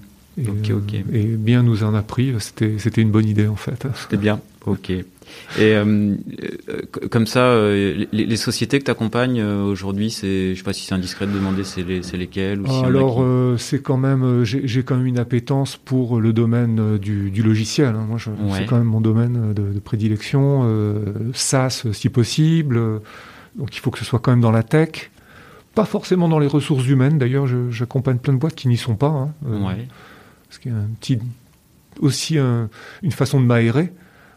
ok, 0.49 0.71
ok. 0.71 0.95
et 1.13 1.25
bien 1.25 1.63
nous 1.63 1.83
en 1.85 1.95
a 1.95 2.03
pris. 2.03 2.35
C'était 2.39 2.77
c'était 2.79 3.03
une 3.03 3.11
bonne 3.11 3.29
idée 3.29 3.47
en 3.47 3.57
fait. 3.57 3.87
C'était 3.95 4.17
bien. 4.17 4.41
Ok. 4.67 4.93
Et 5.59 5.75
euh, 5.75 6.17
euh, 6.69 6.81
comme 7.11 7.27
ça, 7.27 7.41
euh, 7.41 8.07
les, 8.11 8.37
sociétés 8.37 8.79
que 8.79 8.85
tu 8.85 8.91
accompagnes 8.91 9.43
aujourd'hui, 9.43 10.11
c'est, 10.11 10.55
je 10.55 10.59
sais 10.59 10.65
pas 10.65 10.73
si 10.73 10.87
c'est 10.87 10.95
indiscret 10.95 11.27
de 11.27 11.33
demander, 11.33 11.63
c'est, 11.65 11.83
les, 11.83 12.01
lesquelles 12.01 12.61
ou 12.63 12.67
si 12.67 12.85
Alors, 12.85 13.23
c'est 13.59 13.83
quand 13.83 13.99
même, 13.99 14.45
j'ai, 14.45 14.83
quand 14.83 14.97
même 14.97 15.07
une 15.07 15.19
appétence 15.19 15.77
pour 15.77 16.21
le 16.21 16.33
domaine 16.33 16.99
du, 16.99 17.43
logiciel. 17.43 17.95
Hein. 17.95 18.07
Moi, 18.09 18.19
c'est 18.57 18.67
quand 18.67 18.79
même 18.79 18.87
mon 18.87 19.01
domaine 19.01 19.53
de, 19.53 19.79
prédilection. 19.81 20.67
SaaS, 21.35 21.87
si 21.93 22.09
possible. 22.09 22.81
Donc, 23.57 23.77
il 23.77 23.81
faut 23.81 23.91
que 23.91 23.99
ce 23.99 24.05
soit 24.05 24.21
quand 24.21 24.31
même 24.31 24.41
dans 24.41 24.53
la 24.53 24.63
tech. 24.63 25.11
Pas 25.75 25.85
forcément 25.85 26.29
dans 26.29 26.39
les 26.39 26.47
ressources 26.47 26.87
humaines. 26.87 27.19
D'ailleurs, 27.19 27.47
j'accompagne 27.71 28.19
plein 28.19 28.33
de 28.33 28.39
boîtes 28.39 28.55
qui 28.55 28.69
n'y 28.69 28.77
sont 28.77 28.97
pas. 28.97 29.09
Hein. 29.09 29.33
Parce 30.49 30.59
qu'il 30.59 30.73
y 30.73 30.75
a 30.75 30.79
un 30.79 30.91
petit, 30.99 31.19
aussi 32.01 32.39
une 32.39 33.13
façon 33.13 33.39
de 33.41 33.47
m'aérer. 33.47 33.93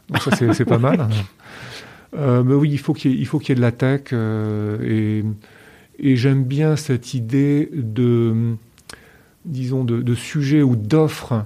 Donc 0.09 0.21
ça, 0.21 0.53
c'est 0.53 0.65
pas 0.65 0.77
mal. 0.77 1.07
Euh, 2.15 2.43
mais 2.43 2.53
oui, 2.53 2.69
il 2.71 2.77
faut 2.77 2.93
qu'il 2.93 3.11
y, 3.11 3.23
ait, 3.23 3.25
y 3.25 3.51
ait 3.51 3.55
de 3.55 3.61
la 3.61 3.71
tech. 3.71 4.01
Euh, 4.13 4.77
et, 4.83 5.23
et 5.99 6.15
j'aime 6.15 6.43
bien 6.43 6.75
cette 6.75 7.13
idée 7.13 7.69
de, 7.73 8.55
disons, 9.45 9.83
de, 9.83 10.01
de 10.01 10.15
sujet 10.15 10.61
ou 10.61 10.75
d'offres 10.75 11.45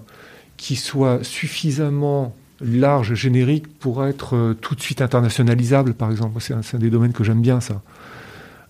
qui 0.58 0.76
soient 0.76 1.24
suffisamment 1.24 2.36
larges, 2.62 3.14
génériques, 3.14 3.80
pour 3.80 4.06
être 4.06 4.36
euh, 4.36 4.54
tout 4.54 4.76
de 4.76 4.82
suite 4.82 5.02
internationalisables, 5.02 5.94
par 5.94 6.12
exemple. 6.12 6.40
C'est 6.40 6.54
un, 6.54 6.62
un, 6.74 6.78
des 6.78 6.90
domaines 6.90 7.14
que 7.14 7.24
j'aime 7.24 7.42
bien, 7.42 7.62
ça. 7.62 7.82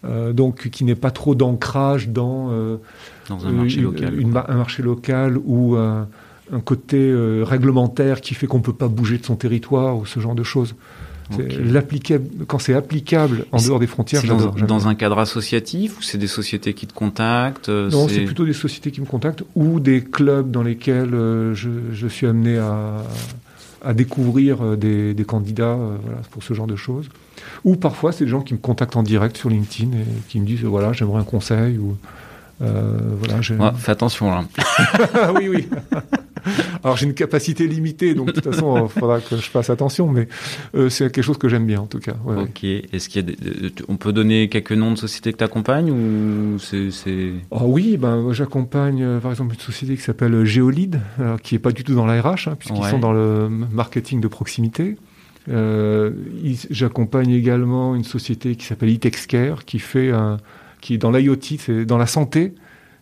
Euh, 0.06 0.32
donc, 0.32 0.70
qui 0.70 0.86
n'est 0.86 0.96
pas 0.96 1.12
trop 1.12 1.36
d'ancrage 1.36 2.08
dans, 2.10 2.52
dans 3.28 3.46
un, 3.46 3.52
marché 3.52 3.82
local, 3.82 4.14
un 4.48 4.56
marché 4.56 4.84
local 4.84 5.38
ou 5.44 5.76
un 6.52 6.60
côté 6.60 6.97
euh, 6.97 7.43
réglementaire 7.43 8.22
qui 8.22 8.34
fait 8.34 8.47
qu'on 8.47 8.58
ne 8.58 8.64
peut 8.64 8.74
pas 8.74 8.88
bouger 8.88 9.18
de 9.18 9.26
son 9.26 9.36
territoire 9.36 9.97
ou 9.97 10.06
ce 10.06 10.20
genre 10.20 10.36
de 10.36 10.43
choses. 10.43 10.76
Quand 12.47 12.58
c'est 12.58 12.74
applicable 12.74 13.45
en 13.52 13.62
dehors 13.62 13.80
des 13.80 13.86
frontières. 13.86 14.24
Dans, 14.24 14.50
dans, 14.50 14.88
un 14.88 14.95
cadre 14.95 15.20
associatif 15.20 16.00
ou 16.00 16.02
c'est 16.02 16.18
des 16.18 16.26
sociétés 16.26 16.74
qui 16.74 16.88
te 16.88 16.93
contactent 16.93 17.70
euh, 17.70 17.88
Non, 17.91 18.08
c'est 18.08 18.26
plutôt 18.26 18.45
des 18.45 18.54
sociétés 18.54 18.89
qui 18.89 19.00
me 19.00 19.06
contactent 19.06 19.43
ou 19.54 19.80
des 19.80 20.02
clubs 20.02 20.50
dans 20.50 20.64
lesquels 20.64 21.14
euh, 21.14 21.54
je, 21.54 22.08
suis 22.08 22.26
amené 22.26 22.58
à, 22.58 23.93
découvrir 23.93 24.76
des, 24.76 25.26
candidats 25.28 25.78
pour 26.32 26.41
ce 26.41 26.56
genre 26.56 26.68
de 26.68 26.76
choses. 26.76 27.10
Ou 27.64 27.76
parfois, 27.76 28.12
c'est 28.12 28.26
des 28.26 28.32
gens 28.32 28.41
qui 28.41 28.56
me 28.56 28.60
contactent 28.60 28.95
en 28.95 29.04
direct 29.04 29.38
sur 29.38 29.50
LinkedIn 29.50 29.91
et 29.91 30.06
qui 30.30 30.39
me 30.39 30.47
disent 30.47 30.64
voilà, 30.64 30.93
j'aimerais 30.93 31.22
un 31.22 31.26
conseil 31.26 31.78
ou 31.78 31.95
voilà. 32.60 33.74
fais 33.74 33.91
attention 33.91 34.30
là. 34.32 34.43
oui, 35.36 35.47
oui. 35.49 35.68
Alors 36.84 36.97
j'ai 36.97 37.05
une 37.05 37.14
capacité 37.14 37.68
limitée, 37.68 38.14
donc 38.14 38.28
de 38.28 38.32
toute 38.34 38.53
façon, 38.53 38.86
il 38.86 38.99
faudra 38.99 39.20
que 39.20 39.36
je 39.36 39.49
fasse 39.49 39.70
attention, 39.70 40.07
mais 40.07 40.28
euh, 40.76 40.89
c'est 40.89 41.12
quelque 41.12 41.24
chose 41.24 41.38
que 41.38 41.49
j'aime 41.49 41.66
bien 41.66 41.82
en 41.82 41.86
tout 41.86 41.99
cas. 41.99 42.16
ok. 42.26 42.64
Est-ce 42.64 43.10
qu'il 43.10 43.30
y 43.30 43.32
a 43.32 43.70
on 43.88 43.97
peut 43.97 44.14
donner 44.14 44.49
quelques 44.49 44.72
noms 44.72 44.91
de 44.91 44.97
sociétés 44.97 45.34
que 45.34 45.38
tu 45.38 45.43
accompagnes 45.43 45.91
ou 45.91 46.60
c'est, 46.60 47.34
oh, 47.51 47.64
oui, 47.64 47.97
ben 47.97 48.32
j'accompagne 48.32 49.03
euh, 49.03 49.20
par 49.20 49.32
exemple 49.32 49.53
une 49.53 49.60
société 49.60 49.95
qui 49.95 50.01
s'appelle 50.01 50.45
Geolid, 50.45 50.99
qui 51.43 51.55
est 51.55 51.60
pas 51.60 51.72
du 51.72 51.84
tout 51.84 51.95
dans 51.95 52.05
la 52.05 52.22
RH, 52.22 52.48
hein, 52.48 52.56
puisqu'ils 52.57 52.86
sont 52.86 52.99
dans 52.99 53.14
le 53.14 53.49
marketing 53.49 54.22
de 54.22 54.27
proximité. 54.27 54.95
Euh, 55.49 56.11
j'accompagne 56.69 57.31
également 57.31 57.95
une 57.95 58.03
société 58.03 58.56
qui 58.56 58.65
s'appelle 58.65 58.90
Itexcare, 58.90 59.65
qui 59.65 59.80
fait 59.80 60.11
un, 60.11 60.38
qui 60.81 60.93
est 60.93 60.97
dans 60.97 61.11
l'IoT, 61.11 61.38
c'est 61.60 61.85
dans 61.85 61.97
la 61.97 62.07
santé 62.07 62.53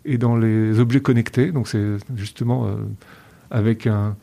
et 0.06 0.18
dans 0.18 0.36
les 0.36 0.80
objets 0.80 1.02
connectés. 1.02 1.52
Donc 1.52 1.68
c'est 1.68 1.98
justement 2.16 2.68
avec 3.52 3.88
un, 3.88 4.16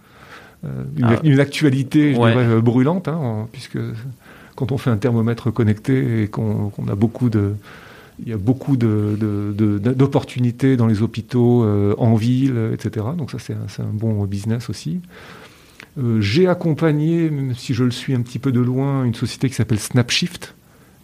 euh, 0.64 0.85
ah. 1.02 1.18
une, 1.22 1.40
actualité 1.40 2.14
euh, 2.18 2.60
brûlante, 2.60 3.09
hein, 3.09 3.48
puisque 3.52 3.78
quand 4.55 4.72
on 4.72 4.78
fait 4.78 4.90
un 4.90 4.97
thermomètre 4.97 5.52
connecté 5.52 6.22
et 6.22 6.28
qu'on 6.28 6.72
a 6.89 6.94
beaucoup 6.94 7.28
de 7.28 7.55
il 8.24 8.28
y 8.28 8.32
a 8.32 8.36
beaucoup 8.36 8.76
d'opportunités 8.76 10.76
dans 10.76 10.86
les 10.86 11.02
hôpitaux, 11.02 11.64
euh, 11.64 11.97
en 11.98 12.14
ville, 12.14 12.70
etc. 12.72 13.06
Donc 13.18 13.32
ça, 13.32 13.40
c'est 13.40 13.55
un, 13.55 13.66
un, 13.82 13.93
bon 13.93 14.24
business 14.24 14.70
aussi. 14.70 15.01
J'ai 16.20 16.47
accompagné, 16.47 17.28
même 17.28 17.56
si 17.56 17.74
je 17.74 17.82
le 17.82 17.90
suis 17.90 18.14
un 18.14 18.20
petit 18.20 18.39
peu 18.39 18.52
de 18.52 18.60
loin, 18.60 19.02
une 19.05 19.14
société 19.14 19.48
qui 19.48 19.55
s'appelle 19.55 19.81
Snapshift 19.81 20.55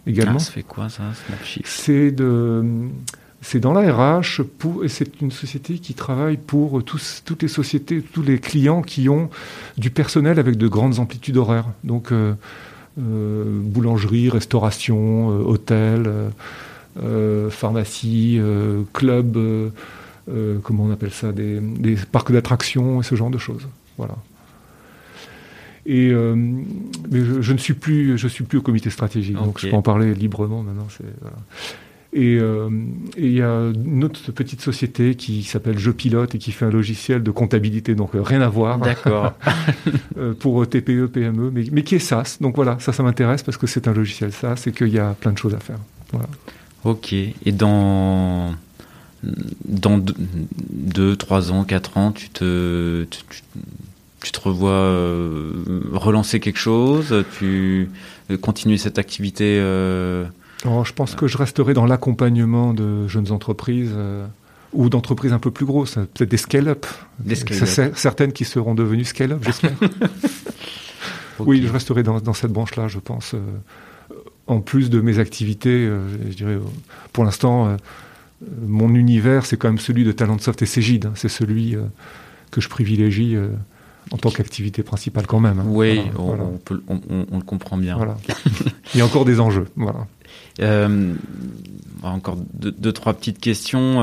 également. 0.07 0.35
Ah, 0.37 0.39
ça 0.39 0.51
fait 0.51 0.63
quoi 0.63 0.89
ça, 0.89 1.03
Snapshift 1.27 1.67
C'est 1.67 2.11
de 2.11 2.89
c'est 3.41 3.59
dans 3.59 3.73
la 3.73 3.91
RH 3.91 4.43
pour, 4.59 4.85
et 4.85 4.87
c'est 4.87 5.19
une 5.19 5.31
société 5.31 5.79
qui 5.79 5.95
travaille 5.95 6.37
pour 6.37 6.83
tous, 6.83 7.23
toutes 7.25 7.41
les 7.41 7.47
sociétés, 7.47 8.01
tous 8.01 8.21
les 8.21 8.39
clients 8.39 8.83
qui 8.83 9.09
ont 9.09 9.29
du 9.77 9.89
personnel 9.89 10.37
avec 10.37 10.57
de 10.57 10.67
grandes 10.67 10.99
amplitudes 10.99 11.37
horaires. 11.37 11.65
Donc, 11.83 12.11
euh, 12.11 12.33
euh, 12.99 13.43
boulangerie, 13.47 14.29
restauration, 14.29 15.31
euh, 15.31 15.43
hôtel, 15.43 16.09
pharmacie, 17.49 18.39
club, 18.93 19.39
comment 20.61 20.83
on 20.83 20.91
appelle 20.91 21.11
ça, 21.11 21.31
des, 21.31 21.95
parcs 22.11 22.31
d'attractions 22.31 23.01
et 23.01 23.03
ce 23.03 23.15
genre 23.15 23.31
de 23.31 23.39
choses. 23.39 23.67
Voilà. 23.97 24.15
Et 25.93 26.13
mais 27.11 27.19
je, 27.41 27.53
ne 27.53 27.57
suis 27.57 27.73
plus, 27.73 28.17
je 28.17 28.27
suis 28.27 28.45
plus 28.45 28.59
au 28.59 28.61
comité 28.61 28.89
stratégique, 28.89 29.35
donc 29.35 29.59
je 29.59 29.67
peux 29.67 29.75
en 29.75 29.81
parler 29.81 30.13
librement 30.13 30.63
maintenant. 30.63 30.87
Voilà. 31.19 31.37
Et 32.13 32.39
il 33.17 33.31
y 33.31 33.41
a 33.41 33.71
une 33.73 34.03
autre 34.05 34.31
petite 34.31 34.61
société 34.61 35.15
qui 35.15 35.43
s'appelle 35.43 35.77
Je 35.77 35.91
Pilote 35.91 36.33
et 36.33 36.37
qui 36.37 36.53
fait 36.53 36.65
un 36.65 36.71
logiciel 36.71 37.23
de 37.23 37.31
comptabilité, 37.31 37.93
donc 37.93 38.11
rien 38.13 38.41
à 38.41 38.47
voir. 38.47 38.79
D'accord. 38.79 39.33
pour 40.39 40.65
TPE, 40.65 41.07
PME, 41.07 41.51
mais, 41.51 41.65
mais 41.71 41.83
qui 41.83 41.95
est 41.95 41.99
SaaS. 41.99 42.37
Donc 42.39 42.55
voilà, 42.55 42.77
ça, 42.79 42.93
ça 42.93 43.03
m'intéresse 43.03 43.43
parce 43.43 43.57
que 43.57 43.67
c'est 43.67 43.89
un 43.89 43.93
logiciel 43.93 44.31
SaaS 44.31 44.63
et 44.67 44.71
qu'il 44.71 44.89
y 44.89 44.99
a 44.99 45.13
plein 45.19 45.33
de 45.33 45.37
choses 45.37 45.55
à 45.55 45.59
faire. 45.59 45.79
Voilà. 46.13 46.29
Ok. 46.85 47.11
Et 47.13 47.51
dans 47.51 48.55
dans 49.65 49.99
deux, 49.99 51.15
trois 51.15 51.51
ans, 51.51 51.63
quatre 51.63 51.97
ans, 51.97 52.11
tu 52.11 52.29
te, 52.29 53.03
tu, 53.09 53.21
te 54.31 54.39
revois 54.39 54.71
euh, 54.71 55.51
relancer 55.93 56.39
quelque 56.39 56.59
chose, 56.59 57.25
tu 57.37 57.89
euh, 58.29 58.37
continuer 58.37 58.77
cette 58.77 58.99
activité 58.99 59.57
euh, 59.59 60.25
Je 60.63 60.93
pense 60.93 61.15
que 61.15 61.27
je 61.27 61.37
resterai 61.37 61.73
dans 61.73 61.85
l'accompagnement 61.85 62.73
de 62.73 63.07
jeunes 63.07 63.31
entreprises 63.31 63.95
ou 64.73 64.89
d'entreprises 64.89 65.33
un 65.33 65.39
peu 65.39 65.51
plus 65.51 65.65
grosses, 65.65 65.95
peut-être 65.95 66.29
des 66.29 66.37
scale-up. 66.37 66.85
Certaines 67.95 68.33
qui 68.33 68.45
seront 68.45 68.75
devenues 68.75 69.05
scale-up, 69.05 69.41
j'espère. 69.43 69.73
Oui, 71.39 71.63
je 71.65 71.73
resterai 71.73 72.03
dans, 72.03 72.19
dans 72.19 72.33
cette 72.33 72.51
branche-là, 72.51 72.87
je 72.87 72.99
pense. 72.99 73.33
en 74.45 74.59
plus 74.59 74.91
de 74.91 75.01
mes 75.01 75.17
activités, 75.17 75.89
je 76.29 76.35
dirais, 76.35 76.59
pour 77.13 77.23
l'instant 77.23 77.75
mon 78.61 78.93
univers, 78.95 79.45
c'est 79.45 79.57
quand 79.57 79.67
même 79.67 79.79
celui 79.79 80.03
de 80.03 80.11
Talentsoft 80.11 80.61
et 80.61 80.65
Cégide. 80.65 81.07
Hein. 81.07 81.13
C'est 81.15 81.29
celui 81.29 81.75
euh, 81.75 81.81
que 82.51 82.61
je 82.61 82.69
privilégie 82.69 83.35
euh, 83.35 83.49
en 84.11 84.17
tant 84.17 84.29
qu'activité 84.29 84.83
principale 84.83 85.27
quand 85.27 85.39
même. 85.39 85.59
Hein. 85.59 85.65
Oui, 85.67 86.01
on, 86.17 87.37
le 87.37 87.43
comprend 87.43 87.77
bien. 87.77 87.97
Il 88.93 88.97
y 88.97 89.01
a 89.01 89.05
encore 89.05 89.25
des 89.25 89.39
enjeux. 89.39 89.67
Voilà. 89.75 90.07
Euh, 90.59 91.13
encore 92.03 92.37
deux, 92.53 92.91
trois 92.91 93.13
petites 93.13 93.39
questions. 93.39 93.95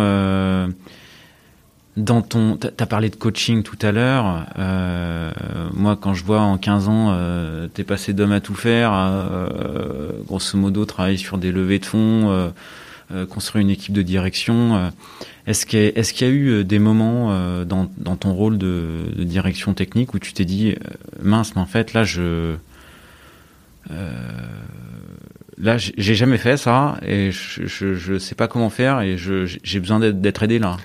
dans 1.97 2.23
ton, 2.23 2.57
t'as 2.57 2.87
parlé 2.87 3.11
de 3.11 3.17
coaching 3.17 3.63
tout 3.63 3.79
à 3.83 3.93
l'heure. 3.93 4.47
moi, 5.75 5.97
quand 6.01 6.15
je 6.15 6.25
vois 6.25 6.41
en 6.41 6.59
15 6.59 6.89
ans, 6.89 7.69
t'es 7.75 7.85
passé 7.85 8.13
d'homme 8.13 8.33
à 8.33 8.41
tout 8.41 8.55
faire, 8.55 8.93
grosso 10.27 10.57
modo, 10.57 10.85
travailler 10.85 11.19
sur 11.19 11.39
des 11.39 11.53
levées 11.53 11.81
de 11.81 11.87
fonds 11.87 12.53
euh, 13.11 13.25
construire 13.25 13.63
une 13.63 13.71
équipe 13.71 13.95
de 13.95 14.03
direction. 14.03 14.93
Euh, 15.49 15.51
est-ce 15.51 15.67
qu'il 15.67 15.79
y, 15.79 15.83
est 15.83 16.21
y, 16.21 16.25
a 16.25 16.29
eu 16.29 16.49
euh, 16.49 16.65
des 16.65 16.79
moments 16.79 17.29
dans, 17.65 17.91
dans, 17.97 18.17
ton 18.17 18.33
rôle 18.33 18.59
de, 18.59 19.07
de, 19.17 19.25
direction 19.25 19.75
technique 19.75 20.15
où 20.15 20.19
tu 20.19 20.33
t'es 20.33 20.45
dit 20.45 20.75
mince, 21.23 21.55
mais 21.55 21.63
en 21.63 21.67
fait 21.67 21.93
là 21.93 22.05
je 22.05 22.57
là 25.57 25.77
j'ai 25.79 26.15
jamais 26.15 26.37
fait 26.37 26.57
ça 26.57 26.99
et 27.03 27.31
je, 27.33 28.13
ne 28.13 28.19
sais 28.19 28.35
pas 28.35 28.49
comment 28.49 28.71
faire 28.71 29.01
et 29.01 29.17
j'ai 29.19 29.81
besoin 29.81 29.99
d'être 29.99 30.43
aidé 30.43 30.59
là. 30.59 30.77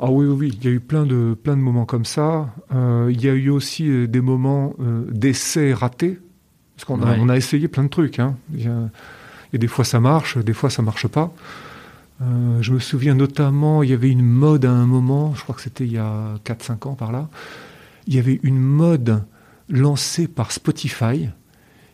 Ah 0.00 0.10
oui, 0.10 0.26
oui, 0.26 0.36
oui, 0.38 0.58
il 0.60 0.64
y 0.64 0.68
a 0.68 0.70
eu 0.70 0.78
plein 0.80 1.04
de, 1.04 1.34
plein 1.34 1.56
de 1.56 1.60
moments 1.60 1.84
comme 1.84 2.04
ça. 2.04 2.54
Euh, 2.72 3.08
il 3.10 3.20
y 3.24 3.28
a 3.28 3.32
eu 3.32 3.50
aussi 3.50 4.06
des 4.06 4.20
moments 4.20 4.74
d'essais 5.10 5.72
ratés. 5.72 6.20
Parce 6.76 6.84
qu'on 6.84 7.02
a, 7.02 7.18
on 7.18 7.28
a 7.28 7.36
essayé 7.36 7.66
plein 7.66 7.82
de 7.82 7.88
trucs. 7.88 8.20
Hein. 8.20 8.36
Il 8.54 8.64
y 8.64 8.68
a, 8.68 8.90
et 9.52 9.58
des 9.58 9.66
fois 9.66 9.84
ça 9.84 9.98
marche, 10.00 10.38
des 10.38 10.52
fois 10.52 10.70
ça 10.70 10.82
marche 10.82 11.08
pas. 11.08 11.32
Euh, 12.20 12.60
je 12.62 12.72
me 12.72 12.78
souviens 12.78 13.14
notamment, 13.14 13.82
il 13.82 13.90
y 13.90 13.92
avait 13.92 14.10
une 14.10 14.22
mode 14.22 14.64
à 14.64 14.70
un 14.70 14.86
moment, 14.86 15.34
je 15.34 15.42
crois 15.42 15.54
que 15.54 15.60
c'était 15.60 15.84
il 15.84 15.92
y 15.92 15.98
a 15.98 16.34
4-5 16.44 16.88
ans 16.88 16.94
par 16.94 17.12
là, 17.12 17.28
il 18.06 18.14
y 18.14 18.18
avait 18.18 18.40
une 18.42 18.58
mode 18.58 19.24
lancée 19.68 20.26
par 20.26 20.50
Spotify 20.50 21.28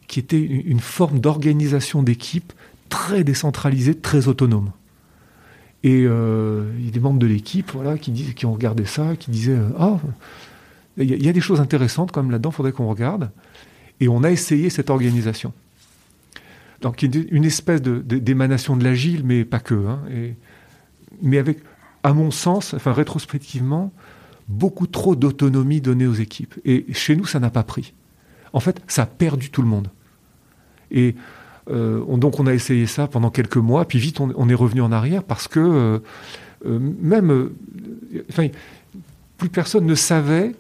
qui 0.07 0.21
était 0.21 0.41
une 0.41 0.81
forme 0.81 1.19
d'organisation 1.19 2.03
d'équipe 2.03 2.53
très 2.89 3.25
décentralisée, 3.25 3.95
très 3.95 4.29
autonome. 4.29 4.71
Et 5.83 6.05
euh, 6.07 6.71
il 6.79 6.87
y 6.87 6.89
a 6.89 6.91
des 6.91 7.01
membres 7.01 7.19
de 7.19 7.27
l'équipe 7.27 7.73
voilà, 7.73 7.99
qui, 7.99 8.47
ont 8.47 8.53
regardé 8.53 8.87
ça, 8.87 9.17
qui 9.17 9.31
disaient 9.31 9.59
Ah, 9.79 9.99
il 10.97 11.23
y, 11.23 11.29
a 11.29 11.33
des 11.33 11.41
choses 11.41 11.61
intéressantes 11.61 12.13
quand 12.13 12.23
même 12.23 12.31
là-dedans, 12.31 12.53
faudrait 12.53 12.73
qu'on 12.73 12.89
regarde. 12.89 13.31
Et 14.01 14.09
on 14.09 14.23
a 14.23 14.31
essayé 14.31 14.71
cette 14.71 14.91
organisation. 14.91 15.53
Donc 16.85 17.01
une 17.01 17.47
espèce 17.47 17.81
d'émanation 17.81 18.77
de, 18.77 18.85
l'agile, 18.85 19.23
mais 19.25 19.47
pas 19.47 19.59
que. 19.59 19.75
Hein, 19.75 20.01
mais 21.23 21.39
avec, 21.39 21.61
à 22.03 22.13
mon 22.13 22.31
sens, 22.31 22.75
enfin 22.75 22.93
rétrospectivement, 22.93 23.91
beaucoup 24.49 24.87
trop 24.87 25.17
d'autonomie 25.17 25.81
donnée 25.81 26.07
aux 26.07 26.13
équipes. 26.13 26.55
Et 26.67 26.85
chez 26.93 27.17
nous, 27.17 27.25
ça 27.25 27.41
n'a 27.41 27.49
pas 27.49 27.63
pris. 27.63 27.95
En 28.53 28.61
fait, 28.61 28.83
ça 28.87 29.05
a 29.05 29.07
perdu 29.07 29.49
tout 29.49 29.63
le 29.63 29.69
monde. 29.69 29.89
Et 30.91 31.15
euh, 31.71 32.05
donc 32.19 32.39
on 32.39 32.47
a 32.47 32.53
essayé 32.53 32.87
ça 32.87 33.07
pendant 33.07 33.31
quelques 33.31 33.57
mois, 33.57 33.87
puis 33.87 33.99
vite 33.99 34.21
on, 34.21 34.49
est 34.51 34.55
revenu 34.55 34.83
en 34.83 34.93
arrière 34.93 35.23
parce 35.23 35.49
que 35.49 35.61
euh, 35.61 35.99
euh, 36.67 36.79
même, 37.01 37.49
enfin, 38.29 38.49
plus 39.39 39.49
personne 39.49 39.87
ne 39.87 39.95
savait 39.95 40.55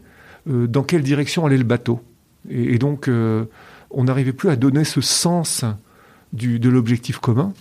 dans 0.46 0.84
quelle 0.84 1.02
direction 1.02 1.44
allait 1.44 1.58
le 1.58 1.64
bateau. 1.64 2.00
Et, 2.48 2.76
et 2.76 2.78
donc 2.78 3.10
on 3.90 4.04
n'arrivait 4.04 4.32
plus 4.32 4.48
à 4.48 4.56
donner 4.56 4.84
ce 4.84 5.02
sens 5.02 5.66
de 6.34 6.68
l'objectif 6.68 7.18
commun. 7.18 7.52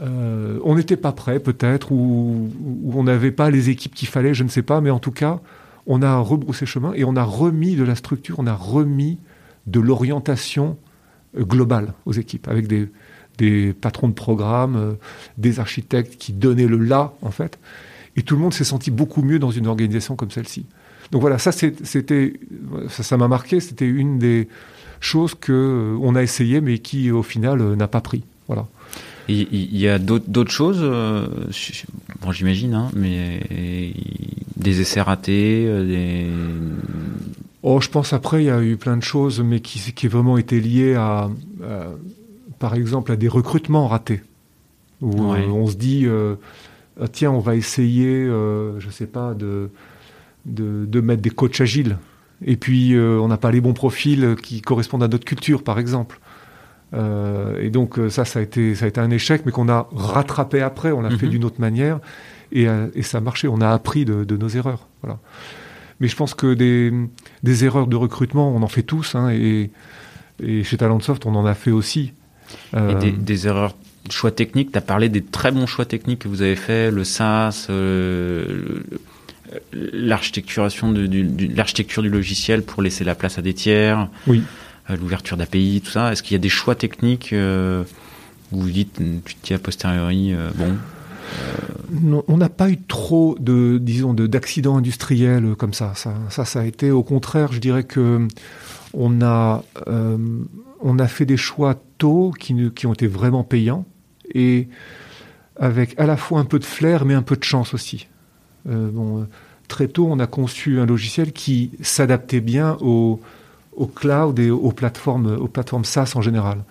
Euh, 0.00 0.58
on 0.64 0.74
n'était 0.74 0.96
pas 0.96 1.12
prêt 1.12 1.38
peut-être, 1.38 1.92
ou, 1.92 2.50
on 2.92 3.04
n'avait 3.04 3.30
pas 3.30 3.50
les 3.50 3.70
équipes 3.70 3.94
qu'il 3.94 4.08
fallait, 4.08 4.34
je 4.34 4.42
ne 4.42 4.48
sais 4.48 4.62
pas, 4.62 4.80
mais 4.80 4.90
en 4.90 4.98
tout 4.98 5.12
cas, 5.12 5.40
on 5.86 6.02
a 6.02 6.16
rebroussé 6.18 6.66
chemin 6.66 6.92
et 6.94 7.04
on 7.04 7.14
a 7.16 7.22
remis 7.22 7.76
de 7.76 7.84
la 7.84 7.94
structure, 7.94 8.36
on 8.38 8.46
a 8.46 8.54
remis 8.54 9.18
de 9.66 9.80
l'orientation 9.80 10.76
euh, 11.38 11.44
globale 11.44 11.94
aux 12.06 12.12
équipes, 12.12 12.48
avec 12.48 12.66
des, 12.66 13.72
patrons 13.72 14.08
de 14.08 14.14
programme, 14.14 14.76
euh, 14.76 14.92
des 15.38 15.60
architectes 15.60 16.16
qui 16.16 16.32
donnaient 16.32 16.66
le 16.66 16.78
là, 16.78 17.14
en 17.22 17.30
fait. 17.30 17.58
Et 18.16 18.22
tout 18.22 18.34
le 18.34 18.40
monde 18.40 18.54
s'est 18.54 18.64
senti 18.64 18.90
beaucoup 18.90 19.22
mieux 19.22 19.38
dans 19.38 19.50
une 19.50 19.66
organisation 19.66 20.16
comme 20.16 20.30
celle-ci. 20.30 20.66
Donc 21.10 21.20
voilà, 21.20 21.38
ça 21.38 21.52
c'était, 21.52 22.32
ça 22.88 23.16
m'a 23.16 23.28
marqué, 23.28 23.60
c'était 23.60 23.86
une 23.86 24.18
des, 24.18 24.48
chose 25.04 25.34
que 25.34 25.52
euh, 25.52 25.98
on 26.00 26.14
a 26.14 26.22
essayé 26.22 26.60
mais 26.60 26.78
qui 26.78 27.10
au 27.10 27.22
final 27.22 27.60
euh, 27.60 27.76
n'a 27.76 27.88
pas 27.88 28.00
pris. 28.00 28.22
Voilà. 28.48 28.66
Il 29.26 29.74
y 29.74 29.88
a 29.88 29.98
d'autres 29.98 30.50
choses, 30.50 30.80
euh, 30.82 31.26
bon, 32.20 32.30
j'imagine, 32.30 32.74
hein, 32.74 32.90
mais 32.94 33.40
des 34.54 34.82
essais 34.82 35.00
ratés, 35.00 35.64
des... 35.64 36.26
Oh, 37.62 37.80
je 37.80 37.88
pense 37.88 38.12
après, 38.12 38.42
il 38.42 38.48
y 38.48 38.50
a 38.50 38.62
eu 38.62 38.76
plein 38.76 38.98
de 38.98 39.02
choses, 39.02 39.40
mais 39.40 39.60
qui, 39.60 39.80
qui 39.94 40.08
vraiment 40.08 40.36
été 40.36 40.60
liées 40.60 40.94
à, 40.94 41.30
par 42.58 42.74
exemple, 42.74 43.12
à 43.12 43.16
des 43.16 43.28
recrutements 43.28 43.88
ratés. 43.88 44.20
Où 45.00 45.22
on 45.22 45.68
se 45.68 45.76
dit, 45.76 46.06
ah, 47.00 47.08
tiens, 47.10 47.30
on 47.30 47.40
va 47.40 47.56
essayer, 47.56 48.26
je 48.26 48.88
sais 48.90 49.06
pas, 49.06 49.32
de, 49.32 49.70
de, 50.44 50.84
de, 50.84 51.00
mettre 51.00 51.22
des 51.22 51.30
coachs 51.30 51.62
agiles 51.62 51.96
et 52.42 52.56
puis, 52.56 52.94
euh, 52.94 53.18
on 53.20 53.28
n'a 53.28 53.36
pas 53.36 53.50
les 53.50 53.60
bons 53.60 53.72
profils 53.72 54.36
qui 54.42 54.60
correspondent 54.60 55.02
à 55.02 55.08
notre 55.08 55.24
culture, 55.24 55.62
par 55.62 55.78
exemple. 55.78 56.20
Euh, 56.92 57.60
et 57.60 57.70
donc, 57.70 57.98
euh, 57.98 58.10
ça, 58.10 58.24
ça 58.24 58.38
a, 58.38 58.42
été, 58.42 58.74
ça 58.74 58.84
a 58.84 58.88
été 58.88 59.00
un 59.00 59.10
échec, 59.10 59.42
mais 59.46 59.52
qu'on 59.52 59.68
a 59.68 59.88
rattrapé 59.92 60.60
après. 60.60 60.92
On 60.92 61.00
l'a 61.00 61.10
fait 61.10 61.26
mhm. 61.26 61.32
d'une 61.32 61.44
autre 61.44 61.60
manière. 61.60 62.00
Et, 62.52 62.66
et, 62.94 63.02
ça 63.02 63.18
a 63.18 63.20
marché. 63.20 63.48
On 63.48 63.60
a 63.60 63.70
appris 63.70 64.04
de, 64.04 64.24
de, 64.24 64.36
nos 64.36 64.48
erreurs. 64.48 64.86
Voilà. 65.02 65.18
Mais 66.00 66.08
je 66.08 66.16
pense 66.16 66.34
que 66.34 66.54
des, 66.54 66.92
des, 67.42 67.64
erreurs 67.64 67.86
de 67.86 67.96
recrutement, 67.96 68.54
on 68.54 68.62
en 68.62 68.68
fait 68.68 68.82
tous. 68.82 69.14
Hein, 69.14 69.30
et, 69.30 69.70
et, 70.42 70.62
chez 70.62 70.76
Talentsoft, 70.76 71.26
on 71.26 71.34
en 71.34 71.46
a 71.46 71.54
fait 71.54 71.70
aussi. 71.70 72.12
Et 72.76 72.94
des, 72.96 73.10
des 73.10 73.46
erreurs 73.46 73.74
choix 74.10 74.30
techniques, 74.30 74.70
tu 74.70 74.78
as 74.78 74.82
parlé 74.82 75.08
des 75.08 75.24
très 75.24 75.50
bons 75.50 75.66
choix 75.66 75.86
techniques 75.86 76.20
que 76.20 76.28
vous 76.28 76.42
avez 76.42 76.56
fait, 76.56 76.90
le 76.90 77.04
SaaS, 77.04 77.66
le, 77.70 78.84
l'architecturation 79.72 80.92
du, 80.92 81.48
l'architecture 81.54 82.02
du 82.02 82.08
logiciel 82.08 82.62
pour 82.62 82.82
laisser 82.82 83.04
la 83.04 83.14
place 83.14 83.38
à 83.38 83.42
des 83.42 83.54
tiers, 83.54 84.08
oui. 84.26 84.42
Euh, 84.90 84.96
l'ouverture 84.96 85.36
d'API, 85.36 85.80
tout 85.82 85.90
ça. 85.90 86.12
Est-ce 86.12 86.22
qu'il 86.22 86.34
y 86.34 86.36
a 86.36 86.40
des 86.40 86.50
choix 86.50 86.74
techniques 86.74 87.32
euh, 87.32 87.84
où 88.52 88.60
vous 88.60 88.70
dites, 88.70 89.00
tu 89.24 89.34
te 89.34 89.46
dis 89.46 89.54
a 89.54 89.58
posteriori, 89.58 90.34
euh, 90.34 90.50
bon 90.54 90.76
non, 91.90 92.22
on 92.28 92.36
n'a 92.36 92.50
pas 92.50 92.68
eu 92.68 92.76
trop 92.76 93.34
de, 93.40 93.78
disons, 93.80 94.12
de, 94.12 94.26
d'accidents 94.26 94.76
industriels 94.76 95.54
comme 95.56 95.72
ça. 95.72 95.92
ça. 95.94 96.14
Ça, 96.28 96.44
ça 96.44 96.60
a 96.60 96.64
été 96.64 96.90
au 96.90 97.02
contraire, 97.02 97.50
je 97.50 97.60
dirais 97.60 97.84
que 97.84 98.28
on 98.92 99.22
a, 99.22 99.64
on 99.86 100.98
a 100.98 101.08
fait 101.08 101.24
des 101.24 101.38
choix 101.38 101.82
tôt 101.96 102.32
qui, 102.38 102.54
qui 102.74 102.86
ont 102.86 102.92
été 102.92 103.06
vraiment 103.06 103.42
payants 103.42 103.86
et 104.32 104.68
avec 105.58 105.98
à 105.98 106.06
la 106.06 106.18
fois 106.18 106.40
un 106.40 106.44
peu 106.44 106.58
de 106.58 106.64
flair 106.64 107.06
mais 107.06 107.14
un 107.14 107.22
peu 107.22 107.36
de 107.36 107.42
chance 107.44 107.72
aussi. 107.72 108.06
Euh, 108.68 108.90
bon, 108.90 109.26
très 109.68 109.88
tôt, 109.88 110.06
on 110.10 110.18
a 110.18 110.26
conçu 110.26 110.80
un 110.80 110.86
logiciel 110.86 111.32
qui 111.32 111.70
s'adaptait 111.80 112.40
bien 112.40 112.76
au, 112.80 113.20
au, 113.76 113.86
cloud 113.86 114.38
et 114.38 114.50
aux 114.50 114.72
plateformes, 114.72 115.36
aux 115.36 115.48
plateformes 115.48 115.84
SaaS 115.84 116.12
en 116.14 116.22
général, 116.22 116.64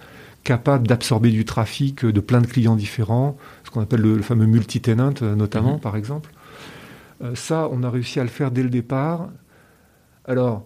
capable 0.44 0.88
d'absorber 0.88 1.32
du 1.32 1.46
trafic 1.46 2.06
de 2.06 2.20
plein 2.20 2.42
de 2.42 2.48
clients 2.48 2.76
différents, 2.76 3.38
ce 3.64 3.72
qu'on 3.72 3.82
appelle 3.82 4.02
le, 4.02 4.22
fameux 4.22 4.46
multi-tenant 4.46 5.14
euh, 5.22 5.36
notamment, 5.36 5.74
mhm. 5.74 5.80
par 5.80 5.96
exemple. 5.96 6.30
Euh, 7.24 7.36
ça, 7.36 7.70
on 7.72 7.84
a 7.84 7.90
réussi 7.90 8.20
à 8.20 8.24
le 8.24 8.30
faire 8.30 8.52
dès 8.52 8.64
le 8.64 8.70
départ. 8.70 9.30
Alors, 10.26 10.66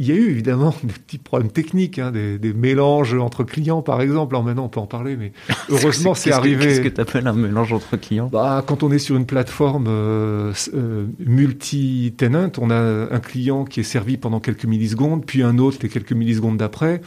il 0.00 0.06
y 0.08 0.12
a 0.12 0.14
eu 0.14 0.30
évidemment 0.30 0.74
des 0.82 0.94
petits 0.94 1.18
problèmes 1.18 1.52
techniques, 1.52 1.98
hein, 1.98 2.10
des, 2.10 2.38
des, 2.38 2.52
mélanges 2.52 3.14
entre 3.14 3.44
clients 3.44 3.82
par 3.82 4.00
exemple. 4.00 4.34
Alors 4.34 4.44
maintenant 4.44 4.64
on 4.64 4.68
peut 4.68 4.80
en 4.80 4.86
parler, 4.86 5.16
mais 5.16 5.32
heureusement 5.68 6.14
c'est 6.14 6.32
arrivé. 6.32 6.64
Qu'est-ce 6.66 6.80
que 6.80 6.88
tu 6.88 7.00
appelles 7.00 7.26
un 7.26 7.34
mélange 7.34 7.72
entre 7.72 7.96
clients? 7.96 8.28
Bah, 8.32 8.64
Quand 8.66 8.82
on 8.82 8.90
est 8.90 8.98
sur 8.98 9.16
une 9.16 9.26
plateforme 9.26 9.86
euh, 9.88 10.52
euh, 10.74 11.06
multi-tenant, 11.20 12.50
on 12.58 12.70
a 12.70 12.74
un 13.14 13.20
client 13.20 13.64
qui 13.64 13.80
est 13.80 13.84
servi 13.84 14.16
pendant 14.16 14.40
quelques 14.40 14.64
millisecondes, 14.64 15.24
puis 15.24 15.42
un 15.42 15.58
autre 15.58 15.78
les 15.82 15.88
quelques 15.88 16.12
millisecondes 16.12 16.56
d'après. 16.56 17.02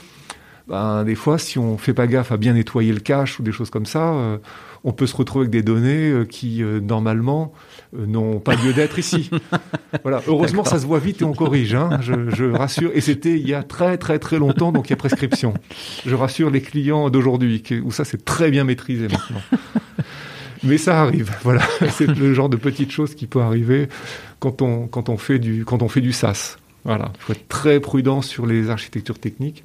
Bah, 0.67 1.03
des 1.03 1.15
fois, 1.15 1.37
si 1.37 1.59
on 1.59 1.77
fait 1.77 1.93
pas 1.93 2.07
gaffe 2.07 2.31
à 2.31 2.37
bien 2.37 2.53
nettoyer 2.53 2.93
le 2.93 3.01
cache 3.01 3.39
ou 3.39 3.43
des 3.43 3.51
choses 3.51 3.69
comme 3.69 3.85
ça, 3.85 4.13
euh, 4.13 4.37
on 4.83 4.91
peut 4.91 5.07
se 5.07 5.15
retrouver 5.15 5.43
avec 5.43 5.51
des 5.51 5.63
données 5.63 6.09
euh, 6.09 6.25
qui 6.25 6.61
normalement 6.61 7.53
euh, 7.97 8.05
n'ont 8.05 8.39
pas 8.39 8.55
lieu 8.55 8.73
d'être 8.73 8.99
ici. 8.99 9.29
voilà. 10.03 10.21
Heureusement, 10.27 10.63
ça 10.63 10.79
se 10.79 10.85
voit 10.85 10.99
vite 10.99 11.21
et 11.21 11.25
on 11.25 11.33
corrige. 11.33 11.73
Hein, 11.73 11.99
je, 12.01 12.29
je, 12.29 12.45
rassure. 12.45 12.91
Et 12.93 13.01
c'était 13.01 13.39
il 13.39 13.47
y 13.47 13.53
a 13.53 13.63
très 13.63 13.97
très 13.97 14.19
très 14.19 14.39
longtemps, 14.39 14.71
donc 14.71 14.87
il 14.87 14.91
y 14.91 14.93
a 14.93 14.97
prescription. 14.97 15.53
Je 16.05 16.15
rassure 16.15 16.49
les 16.49 16.61
clients 16.61 17.09
d'aujourd'hui, 17.09 17.63
où 17.83 17.91
ça 17.91 18.05
c'est 18.05 18.25
très 18.25 18.51
bien 18.51 18.63
maîtrisé 18.63 19.07
maintenant. 19.07 19.41
Mais 20.63 20.77
ça 20.77 21.01
arrive. 21.01 21.31
Voilà, 21.43 21.61
c'est 21.91 22.07
le 22.07 22.33
genre 22.33 22.49
de 22.49 22.57
petites 22.57 22.91
choses 22.91 23.15
qui 23.15 23.27
peut 23.27 23.41
arriver 23.41 23.89
quand 24.39 24.61
on 24.61 24.87
quand 24.87 25.09
on 25.09 25.17
fait 25.17 25.39
du 25.39 25.65
quand 25.65 25.81
on 25.81 25.87
fait 25.87 26.01
du 26.01 26.13
SaaS. 26.13 26.57
Voilà, 26.85 27.11
il 27.15 27.21
faut 27.21 27.33
être 27.33 27.47
très 27.47 27.79
prudent 27.79 28.21
sur 28.21 28.45
les 28.45 28.69
architectures 28.69 29.19
techniques. 29.19 29.63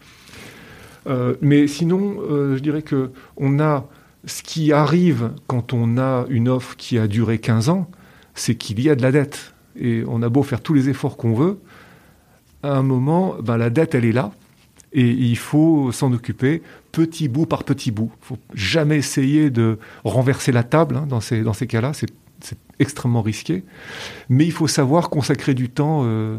Euh, 1.08 1.34
mais 1.40 1.66
sinon, 1.66 2.18
euh, 2.30 2.56
je 2.56 2.62
dirais 2.62 2.82
que 2.82 3.10
on 3.36 3.60
a 3.60 3.88
ce 4.24 4.42
qui 4.42 4.72
arrive 4.72 5.32
quand 5.46 5.72
on 5.72 5.98
a 5.98 6.26
une 6.28 6.48
offre 6.48 6.76
qui 6.76 6.98
a 6.98 7.06
duré 7.06 7.38
15 7.38 7.68
ans, 7.68 7.90
c'est 8.34 8.54
qu'il 8.54 8.80
y 8.80 8.90
a 8.90 8.94
de 8.94 9.02
la 9.02 9.12
dette. 9.12 9.54
Et 9.76 10.02
on 10.08 10.22
a 10.22 10.28
beau 10.28 10.42
faire 10.42 10.60
tous 10.60 10.74
les 10.74 10.88
efforts 10.88 11.16
qu'on 11.16 11.34
veut, 11.34 11.60
à 12.62 12.72
un 12.72 12.82
moment, 12.82 13.36
ben, 13.42 13.56
la 13.56 13.70
dette, 13.70 13.94
elle 13.94 14.04
est 14.04 14.12
là. 14.12 14.32
Et 14.92 15.08
il 15.08 15.36
faut 15.36 15.92
s'en 15.92 16.12
occuper 16.12 16.62
petit 16.92 17.28
bout 17.28 17.46
par 17.46 17.64
petit 17.64 17.90
bout. 17.90 18.10
Il 18.22 18.26
faut 18.26 18.38
jamais 18.54 18.96
essayer 18.96 19.50
de 19.50 19.78
renverser 20.04 20.50
la 20.50 20.62
table 20.64 20.96
hein, 20.96 21.06
dans 21.06 21.20
ces, 21.20 21.42
dans 21.42 21.52
ces 21.52 21.66
cas-là. 21.66 21.92
C'est 21.92 22.08
extrêmement 22.78 23.22
risqué. 23.22 23.64
Mais 24.28 24.44
il 24.44 24.52
faut 24.52 24.68
savoir 24.68 25.10
consacrer 25.10 25.54
du 25.54 25.68
temps 25.68 26.02
euh, 26.04 26.38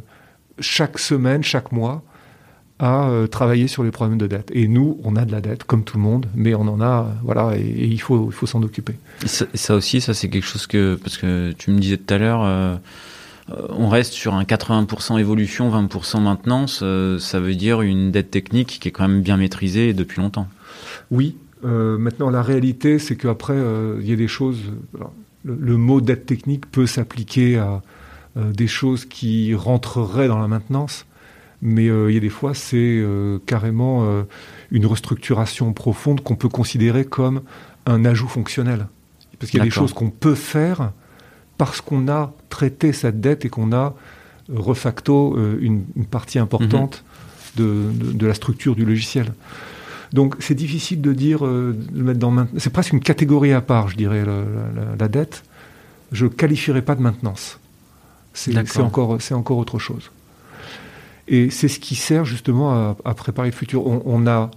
chaque 0.60 0.98
semaine, 0.98 1.44
chaque 1.44 1.72
mois, 1.72 2.04
à 2.80 3.10
euh, 3.10 3.28
travailler 3.28 3.68
sur 3.68 3.84
les 3.84 3.92
problèmes 3.92 4.18
de 4.18 4.26
dette. 4.26 4.50
Et 4.54 4.68
nous, 4.68 5.00
on 5.04 5.18
a 5.18 5.26
de 5.26 5.32
la 5.32 5.42
dette, 5.42 5.66
comme 5.66 5.84
tout 5.84 5.98
le 5.98 6.04
monde, 6.04 6.28
mais 6.34 6.56
on 6.56 6.62
en 6.62 6.82
a, 6.82 7.14
voilà, 7.24 7.58
et, 7.58 7.86
il 7.86 8.00
faut, 8.00 8.28
il 8.30 8.34
faut 8.34 8.48
s'en 8.48 8.64
occuper. 8.64 8.96
Ça, 9.26 9.46
ça, 9.54 9.76
aussi, 9.76 10.00
ça 10.00 10.14
c'est 10.14 10.30
quelque 10.30 10.46
chose 10.46 10.66
que, 10.66 10.96
parce 10.96 11.18
que 11.18 11.52
tu 11.58 11.72
me 11.72 11.80
disais 11.80 11.98
tout 11.98 12.14
à 12.14 12.18
l'heure, 12.18 12.44
euh, 12.44 12.76
euh 13.52 13.68
on 13.70 13.90
reste 13.90 14.14
sur 14.14 14.34
un 14.34 14.44
80% 14.44 15.20
évolution, 15.20 15.70
20% 15.70 16.22
maintenance, 16.22 16.80
euh, 16.82 17.20
ça 17.20 17.42
veut 17.42 17.56
dire 17.56 17.82
une 17.82 18.12
dette 18.12 18.32
technique 18.32 18.80
qui 18.80 18.88
est 18.88 18.92
quand 18.92 19.08
même 19.08 19.22
bien 19.22 19.36
maîtrisée 19.36 19.94
depuis 19.94 20.22
longtemps. 20.22 20.48
Oui, 21.12 21.36
maintenant 21.62 22.30
la 22.30 22.42
réalité, 22.42 23.00
c'est 23.00 23.18
qu'après, 23.18 23.58
il 24.00 24.08
y 24.08 24.14
a 24.14 24.16
des 24.16 24.30
choses, 24.30 24.60
le, 25.44 25.56
le, 25.56 25.78
mot 25.78 26.00
dette 26.00 26.26
technique 26.26 26.72
peut 26.72 26.88
s'appliquer 26.88 27.58
à 27.58 27.82
des 28.38 28.68
choses 28.68 29.04
qui 29.04 29.54
rentreraient 29.56 30.30
dans 30.30 30.38
la 30.38 30.48
maintenance 30.48 31.06
mais 31.62 31.90
euh, 31.90 32.10
il 32.10 32.14
y 32.14 32.18
a 32.18 32.22
des 32.22 32.30
fois, 32.30 32.54
c'est 32.54 32.78
euh, 32.78 33.40
carrément 33.46 34.04
euh, 34.04 34.24
une 34.72 34.86
restructuration 34.86 35.74
profonde 35.74 36.22
qu'on 36.22 36.36
peut 36.36 36.50
considérer 36.50 37.06
comme 37.06 37.42
un 37.86 38.06
ajout 38.06 38.28
fonctionnel. 38.28 38.88
Parce 39.40 39.52
qu'il 39.52 39.60
y 39.60 39.62
a 39.62 39.66
des 39.66 39.72
choses 39.72 39.94
qu'on 39.94 40.10
peut 40.10 40.36
faire 40.36 40.92
parce 41.58 41.82
qu'on 41.82 42.08
a 42.08 42.34
traité 42.50 42.94
cette 42.94 43.20
dette 43.20 43.44
et 43.46 43.50
qu'on 43.50 43.74
a 43.74 43.96
refacto 44.54 45.38
une, 45.60 45.84
une, 45.96 46.06
partie 46.06 46.40
importante 46.40 47.04
mm 47.58 47.62
-hmm. 47.62 48.02
de, 48.02 48.06
de, 48.06 48.12
de, 48.18 48.28
la 48.28 48.34
structure 48.34 48.76
du 48.76 48.86
logiciel. 48.86 49.34
Donc 50.14 50.36
c'est 50.40 50.56
difficile 50.56 51.00
de 51.02 51.14
dire, 51.14 51.42
de 51.44 52.04
mettre 52.08 52.20
dans 52.20 52.48
c'est 52.58 52.74
presque 52.74 52.94
une 52.94 53.04
catégorie 53.12 53.54
à 53.54 53.62
part, 53.62 53.88
je 53.90 53.98
dirais, 53.98 54.24
la, 54.26 54.40
la, 54.78 54.86
la 55.00 55.08
dette. 55.08 55.44
Je 56.12 56.26
qualifierais 56.28 56.82
pas 56.82 56.96
de 56.96 57.02
maintenance. 57.02 57.60
C'est 58.34 58.58
encore, 58.80 59.22
c'est 59.22 59.36
encore 59.36 59.58
autre 59.58 59.80
chose. 59.80 60.12
Et 61.30 61.52
c'est 61.52 61.68
ce 61.68 61.80
qui 61.80 61.96
sert 61.96 62.26
justement 62.26 62.96
à, 63.06 63.14
préparer 63.14 63.50
le 63.50 63.56
futur. 63.56 63.86
On, 63.86 64.02
on, 64.04 64.26
a 64.28 64.50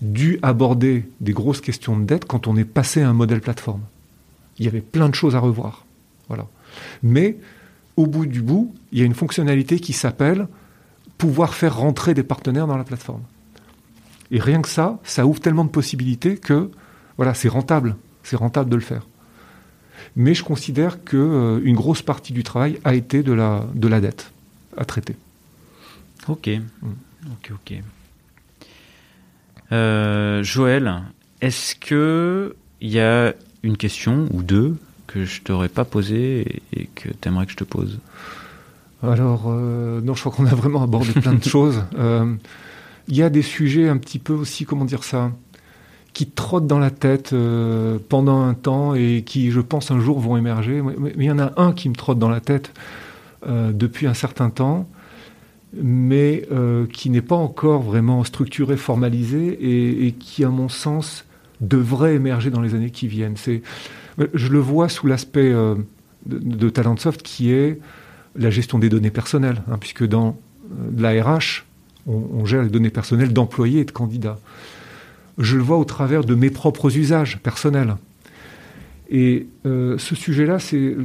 dû 0.00 0.38
aborder 0.42 1.06
des 1.20 1.32
grosses 1.32 1.60
questions 1.60 1.98
de 1.98 2.04
dette 2.04 2.24
quand 2.24 2.46
on 2.46 2.56
est 2.56 2.64
passé 2.64 3.02
à 3.02 3.08
un 3.10 3.12
modèle 3.12 3.42
plateforme. 3.42 3.82
Il 4.58 4.64
y 4.64 4.68
avait 4.68 4.80
plein 4.80 5.10
de 5.10 5.14
choses 5.14 5.36
à 5.36 5.38
revoir. 5.38 5.84
Voilà. 6.28 6.46
Mais 7.02 7.36
au 7.96 8.06
bout 8.06 8.24
du 8.24 8.40
bout, 8.40 8.74
il 8.90 8.98
y 8.98 9.02
a 9.02 9.04
une 9.04 9.14
fonctionnalité 9.14 9.78
qui 9.78 9.92
s'appelle 9.92 10.48
pouvoir 11.18 11.54
faire 11.54 11.76
rentrer 11.76 12.14
des 12.14 12.22
partenaires 12.22 12.66
dans 12.66 12.78
la 12.78 12.84
plateforme. 12.84 13.22
Et 14.30 14.40
rien 14.40 14.62
que 14.62 14.68
ça, 14.68 14.98
ça 15.04 15.26
ouvre 15.26 15.40
tellement 15.40 15.64
de 15.64 15.70
possibilités 15.70 16.38
que 16.38 16.70
voilà, 17.18 17.34
c'est 17.34 17.48
rentable, 17.48 17.96
c'est 18.22 18.36
rentable 18.36 18.70
de 18.70 18.76
le 18.76 18.82
faire. 18.82 19.06
Mais 20.16 20.34
je 20.34 20.42
considère 20.42 21.04
que 21.04 21.16
euh, 21.16 21.60
une 21.64 21.76
grosse 21.76 22.02
partie 22.02 22.32
du 22.32 22.42
travail 22.42 22.80
a 22.84 22.94
été 22.94 23.22
de 23.22 23.32
la, 23.32 23.66
de 23.74 23.88
la 23.88 24.00
dette 24.00 24.32
à 24.76 24.84
traiter. 24.84 25.16
Ok, 26.28 26.50
ok, 27.26 27.52
ok. 27.52 27.82
Euh, 29.72 30.42
Joël, 30.42 31.02
est-ce 31.40 31.74
que 31.74 32.54
il 32.80 32.90
y 32.90 33.00
a 33.00 33.34
une 33.62 33.76
question 33.76 34.26
ou 34.32 34.42
deux 34.42 34.76
que 35.06 35.24
je 35.24 35.42
t'aurais 35.42 35.68
pas 35.68 35.84
posé 35.84 36.62
et 36.72 36.86
que 36.94 37.08
tu 37.08 37.28
aimerais 37.28 37.46
que 37.46 37.52
je 37.52 37.56
te 37.56 37.64
pose? 37.64 37.98
Alors, 39.02 39.44
euh, 39.48 40.00
non, 40.00 40.14
je 40.14 40.20
crois 40.20 40.32
qu'on 40.32 40.46
a 40.46 40.54
vraiment 40.54 40.82
abordé 40.82 41.12
plein 41.12 41.34
de 41.34 41.44
choses. 41.48 41.82
Euh, 41.98 42.34
il 43.08 43.16
y 43.16 43.22
a 43.22 43.28
des 43.28 43.42
sujets 43.42 43.88
un 43.88 43.98
petit 43.98 44.18
peu 44.18 44.32
aussi, 44.32 44.64
comment 44.64 44.86
dire 44.86 45.04
ça, 45.04 45.30
qui 46.14 46.26
trottent 46.26 46.66
dans 46.66 46.78
la 46.78 46.90
tête 46.90 47.34
pendant 48.08 48.42
un 48.42 48.54
temps 48.54 48.94
et 48.94 49.24
qui, 49.26 49.50
je 49.50 49.60
pense, 49.60 49.90
un 49.90 50.00
jour 50.00 50.20
vont 50.20 50.38
émerger. 50.38 50.80
Mais 50.80 51.12
il 51.16 51.24
y 51.24 51.30
en 51.30 51.38
a 51.38 51.52
un 51.60 51.72
qui 51.72 51.90
me 51.90 51.94
trotte 51.94 52.18
dans 52.18 52.30
la 52.30 52.40
tête 52.40 52.72
depuis 53.46 54.06
un 54.06 54.14
certain 54.14 54.48
temps 54.48 54.88
mais 55.82 56.46
euh, 56.52 56.86
qui 56.86 57.10
n'est 57.10 57.22
pas 57.22 57.36
encore 57.36 57.82
vraiment 57.82 58.24
structuré, 58.24 58.76
formalisé, 58.76 60.06
et, 60.06 60.12
qui, 60.12 60.44
à 60.44 60.48
mon 60.48 60.68
sens, 60.68 61.24
devrait 61.60 62.14
émerger 62.14 62.50
dans 62.50 62.60
les 62.60 62.74
années 62.74 62.90
qui 62.90 63.08
viennent. 63.08 63.36
C'est, 63.36 63.62
je 64.34 64.48
le 64.48 64.58
vois 64.58 64.88
sous 64.88 65.06
l'aspect 65.06 65.52
euh, 65.52 65.74
de, 66.26 66.68
Talentsoft, 66.68 67.22
qui 67.22 67.52
est 67.52 67.78
la 68.36 68.50
gestion 68.50 68.78
des 68.78 68.88
données 68.88 69.10
personnelles, 69.10 69.62
hein, 69.70 69.78
puisque 69.78 70.04
dans 70.04 70.36
euh, 70.70 70.90
la 70.96 71.22
RH, 71.22 71.64
on, 72.06 72.44
gère 72.44 72.62
les 72.62 72.68
données 72.68 72.90
personnelles 72.90 73.32
d'employés 73.32 73.80
et 73.80 73.84
de 73.84 73.90
candidats. 73.90 74.38
Je 75.38 75.56
le 75.56 75.62
vois 75.62 75.78
au 75.78 75.84
travers 75.84 76.22
de 76.22 76.34
mes 76.34 76.50
propres 76.50 76.96
usages 76.96 77.38
personnels. 77.38 77.96
Et 79.10 79.46
ce 79.64 80.14
sujet-là, 80.14 80.58
c'est, 80.58 80.96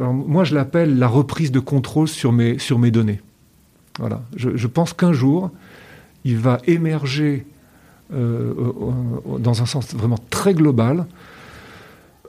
moi, 0.00 0.44
je 0.44 0.54
l'appelle 0.54 0.98
la 0.98 1.06
reprise 1.08 1.52
de 1.52 1.60
contrôle 1.60 2.08
sur 2.08 2.32
mes, 2.32 2.58
sur 2.58 2.78
mes 2.78 2.90
données. 2.90 3.20
Je, 4.36 4.66
pense 4.66 4.92
qu'un 4.92 5.12
jour, 5.12 5.50
il 6.24 6.36
va 6.38 6.58
émerger 6.66 7.46
euh, 8.12 8.54
dans 9.38 9.62
un 9.62 9.66
sens 9.66 9.94
vraiment 9.94 10.18
très 10.30 10.54
global 10.54 11.06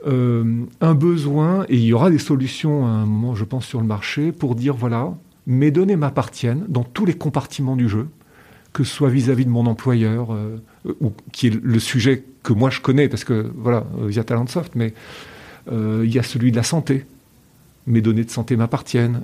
euh, 0.06 0.64
un 0.80 0.94
besoin, 0.94 1.64
et 1.68 1.76
il 1.76 1.84
y 1.84 1.92
aura 1.92 2.10
des 2.10 2.18
solutions 2.18 2.86
à 2.86 2.90
un 2.90 3.06
moment, 3.06 3.34
je 3.34 3.44
pense, 3.44 3.66
sur 3.66 3.80
le 3.80 3.86
marché 3.86 4.32
pour 4.32 4.54
dire 4.54 4.74
voilà, 4.74 5.14
mes 5.46 5.70
données 5.70 5.96
m'appartiennent 5.96 6.64
dans 6.68 6.84
tous 6.84 7.04
les 7.04 7.12
compartiments 7.12 7.76
du 7.76 7.88
jeu, 7.88 8.08
que 8.72 8.82
ce 8.82 8.94
soit 8.94 9.10
vis-à-vis 9.10 9.42
-vis 9.42 9.46
de 9.46 9.50
mon 9.50 9.66
employeur, 9.66 10.32
euh, 10.32 10.56
ou 11.00 11.12
qui 11.32 11.48
est 11.48 11.62
le 11.62 11.78
sujet 11.78 12.24
que 12.42 12.54
moi 12.54 12.70
je 12.70 12.80
connais, 12.80 13.08
parce 13.08 13.24
que 13.24 13.50
voilà, 13.56 13.84
via 14.06 14.24
Talentsoft, 14.24 14.74
mais 14.74 14.94
il 15.70 16.12
y 16.12 16.18
a 16.18 16.22
celui 16.22 16.50
de 16.50 16.56
la 16.56 16.64
santé. 16.64 17.04
Mes 17.86 18.00
données 18.00 18.24
de 18.24 18.30
santé 18.30 18.56
m'appartiennent. 18.56 19.20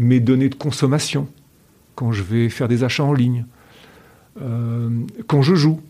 Mes 0.00 0.18
données 0.18 0.48
de 0.48 0.56
consommation 0.56 1.28
quand 2.00 2.12
je 2.12 2.22
vais 2.22 2.48
faire 2.48 2.66
des 2.66 2.82
achats 2.82 3.04
en 3.04 3.12
ligne, 3.12 3.44
euh, 4.40 4.88
quand 5.26 5.42
je 5.42 5.54
joue. 5.54 5.80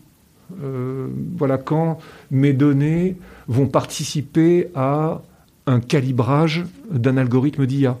Euh, 0.61 1.07
voilà, 1.37 1.57
quand 1.57 1.99
mes 2.29 2.51
données 2.51 3.15
vont 3.47 3.67
participer 3.67 4.67
à 4.75 5.21
un 5.65 5.79
calibrage 5.79 6.65
d'un 6.91 7.15
algorithme 7.15 7.65
d'IA. 7.65 7.97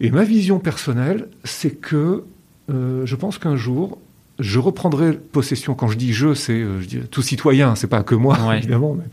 Et 0.00 0.10
ma 0.10 0.24
vision 0.24 0.58
personnelle, 0.58 1.28
c'est 1.44 1.80
que 1.80 2.24
euh, 2.68 3.06
je 3.06 3.14
pense 3.14 3.38
qu'un 3.38 3.54
jour, 3.54 4.00
je 4.40 4.58
reprendrai 4.58 5.12
possession. 5.12 5.74
Quand 5.74 5.86
je 5.86 5.96
dis 5.96 6.12
je, 6.12 6.34
c'est 6.34 6.60
je 6.60 6.86
dis, 6.86 6.98
tout 7.08 7.22
citoyen, 7.22 7.76
c'est 7.76 7.86
pas 7.86 8.02
que 8.02 8.16
moi, 8.16 8.36
ouais. 8.48 8.58
évidemment, 8.58 8.96
mais, 8.96 9.04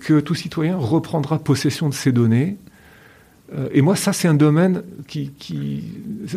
que 0.00 0.20
tout 0.20 0.34
citoyen 0.34 0.76
reprendra 0.76 1.38
possession 1.38 1.88
de 1.88 1.94
ces 1.94 2.12
données 2.12 2.58
et 3.72 3.80
moi, 3.80 3.94
ça, 3.94 4.12
c'est 4.12 4.26
un 4.26 4.34
domaine 4.34 4.82
qui, 5.06 5.32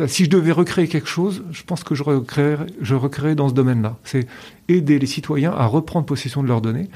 si 0.06 0.24
je 0.24 0.30
devais 0.30 0.52
recréer 0.52 0.86
quelque 0.86 1.08
chose, 1.08 1.42
je 1.50 1.62
pense 1.64 1.82
que 1.82 1.94
je 1.94 2.04
recréerais, 2.04 3.34
dans 3.34 3.48
ce 3.48 3.54
domaine-là. 3.54 3.98
C'est 4.04 4.28
aider 4.68 4.98
les 4.98 5.06
citoyens 5.06 5.52
à 5.52 5.66
reprendre 5.66 6.06
possession 6.06 6.42
de 6.42 6.48
leurs 6.48 6.60
données, 6.60 6.88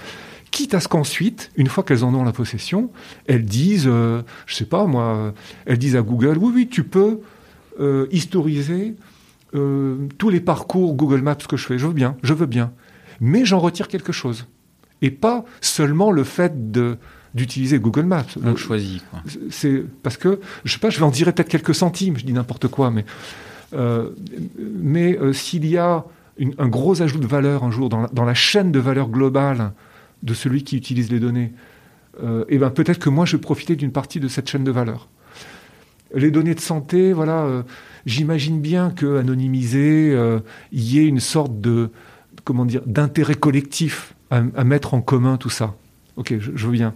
quitte 0.52 0.72
à 0.74 0.80
ce 0.80 0.86
qu'ensuite, 0.86 1.50
une 1.56 1.66
fois 1.66 1.82
qu'elles 1.82 2.04
en 2.04 2.14
ont 2.14 2.22
la 2.22 2.32
possession, 2.32 2.90
elles 3.26 3.44
disent, 3.44 3.88
euh, 3.88 4.22
je 4.46 4.54
sais 4.54 4.66
pas 4.66 4.86
moi, 4.86 5.34
elles 5.66 5.78
disent 5.78 5.96
à 5.96 6.02
Google, 6.02 6.38
oui, 6.38 6.52
oui, 6.54 6.68
tu 6.68 6.84
peux 6.84 7.18
euh, 7.80 8.06
historiser 8.12 8.94
euh, 9.56 10.08
tous 10.18 10.30
les 10.30 10.40
parcours 10.40 10.94
Google 10.94 11.22
Maps 11.22 11.34
que 11.34 11.56
je 11.56 11.66
fais. 11.66 11.76
Je 11.76 11.86
veux 11.86 11.92
bien, 11.92 12.16
je 12.22 12.34
veux 12.34 12.46
bien. 12.46 12.72
Mais 13.20 13.44
j'en 13.44 13.58
retire 13.58 13.88
quelque 13.88 14.12
chose. 14.12 14.46
Et 15.02 15.10
pas 15.10 15.44
seulement 15.60 16.12
le 16.12 16.22
fait 16.22 16.70
de 16.70 16.98
d'utiliser 17.34 17.78
Google 17.78 18.04
Maps. 18.04 18.24
Donc 18.36 18.58
choisi. 18.58 19.02
Quoi. 19.10 19.20
C'est 19.50 19.84
parce 20.02 20.16
que 20.16 20.40
je 20.64 20.72
sais 20.72 20.78
pas, 20.78 20.90
je 20.90 20.98
vais 20.98 21.04
en 21.04 21.10
dire 21.10 21.32
peut-être 21.32 21.48
quelques 21.48 21.74
centimes. 21.74 22.16
Je 22.16 22.24
dis 22.24 22.32
n'importe 22.32 22.68
quoi, 22.68 22.90
mais 22.90 23.04
euh, 23.74 24.10
mais 24.58 25.18
euh, 25.18 25.32
s'il 25.32 25.66
y 25.66 25.76
a 25.76 26.04
une, 26.38 26.54
un 26.58 26.68
gros 26.68 27.02
ajout 27.02 27.18
de 27.18 27.26
valeur 27.26 27.64
un 27.64 27.70
jour 27.70 27.88
dans 27.88 28.02
la, 28.02 28.08
dans 28.08 28.24
la, 28.24 28.34
chaîne 28.34 28.70
de 28.70 28.78
valeur 28.78 29.08
globale 29.08 29.72
de 30.22 30.34
celui 30.34 30.62
qui 30.62 30.76
utilise 30.76 31.10
les 31.10 31.18
données, 31.18 31.52
euh, 32.22 32.44
et 32.48 32.58
ben 32.58 32.70
peut-être 32.70 32.98
que 32.98 33.10
moi 33.10 33.24
je 33.24 33.36
vais 33.36 33.40
profiter 33.40 33.74
d'une 33.74 33.92
partie 33.92 34.20
de 34.20 34.28
cette 34.28 34.48
chaîne 34.48 34.64
de 34.64 34.70
valeur. 34.70 35.08
Les 36.14 36.30
données 36.30 36.54
de 36.54 36.60
santé, 36.60 37.12
voilà, 37.12 37.64
j'imagine 38.06 38.60
bien 38.60 38.90
que 38.90 39.18
anonymisé, 39.18 40.12
euh, 40.12 40.38
il 40.70 40.82
y 40.82 41.00
ait 41.00 41.06
une 41.06 41.18
sorte 41.18 41.60
de 41.60 41.90
comment 42.44 42.64
dire 42.64 42.82
d'intérêt 42.86 43.34
collectif 43.34 44.14
à, 44.30 44.42
à, 44.54 44.62
mettre 44.62 44.94
en 44.94 45.00
commun 45.00 45.36
tout 45.36 45.50
ça. 45.50 45.74
Ok, 46.16 46.34
je, 46.38 46.52
je 46.54 46.66
veux 46.66 46.72
bien. 46.72 46.94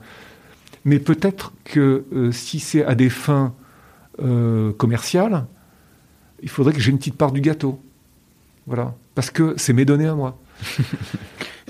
Mais 0.89 0.99
peut-être 0.99 1.53
que 1.65 2.07
euh, 2.15 2.33
si 2.33 2.61
c'est 2.61 2.83
à 2.83 2.95
des 2.95 3.11
fins 3.11 3.53
euh, 4.23 4.73
commerciales, 4.73 5.45
il 6.43 6.49
faudrait 6.49 6.73
que 6.73 6.81
j'ai 6.81 6.91
une 6.91 6.97
petite 6.97 7.17
part 7.17 7.31
du 7.31 7.43
gâteau. 7.43 7.79
Voilà. 8.67 8.95
Parce 9.15 9.31
que 9.31 9.53
c'est 9.59 9.75
mes 9.75 9.85
données 9.85 10.07
à 10.07 10.15
moi. 10.15 10.39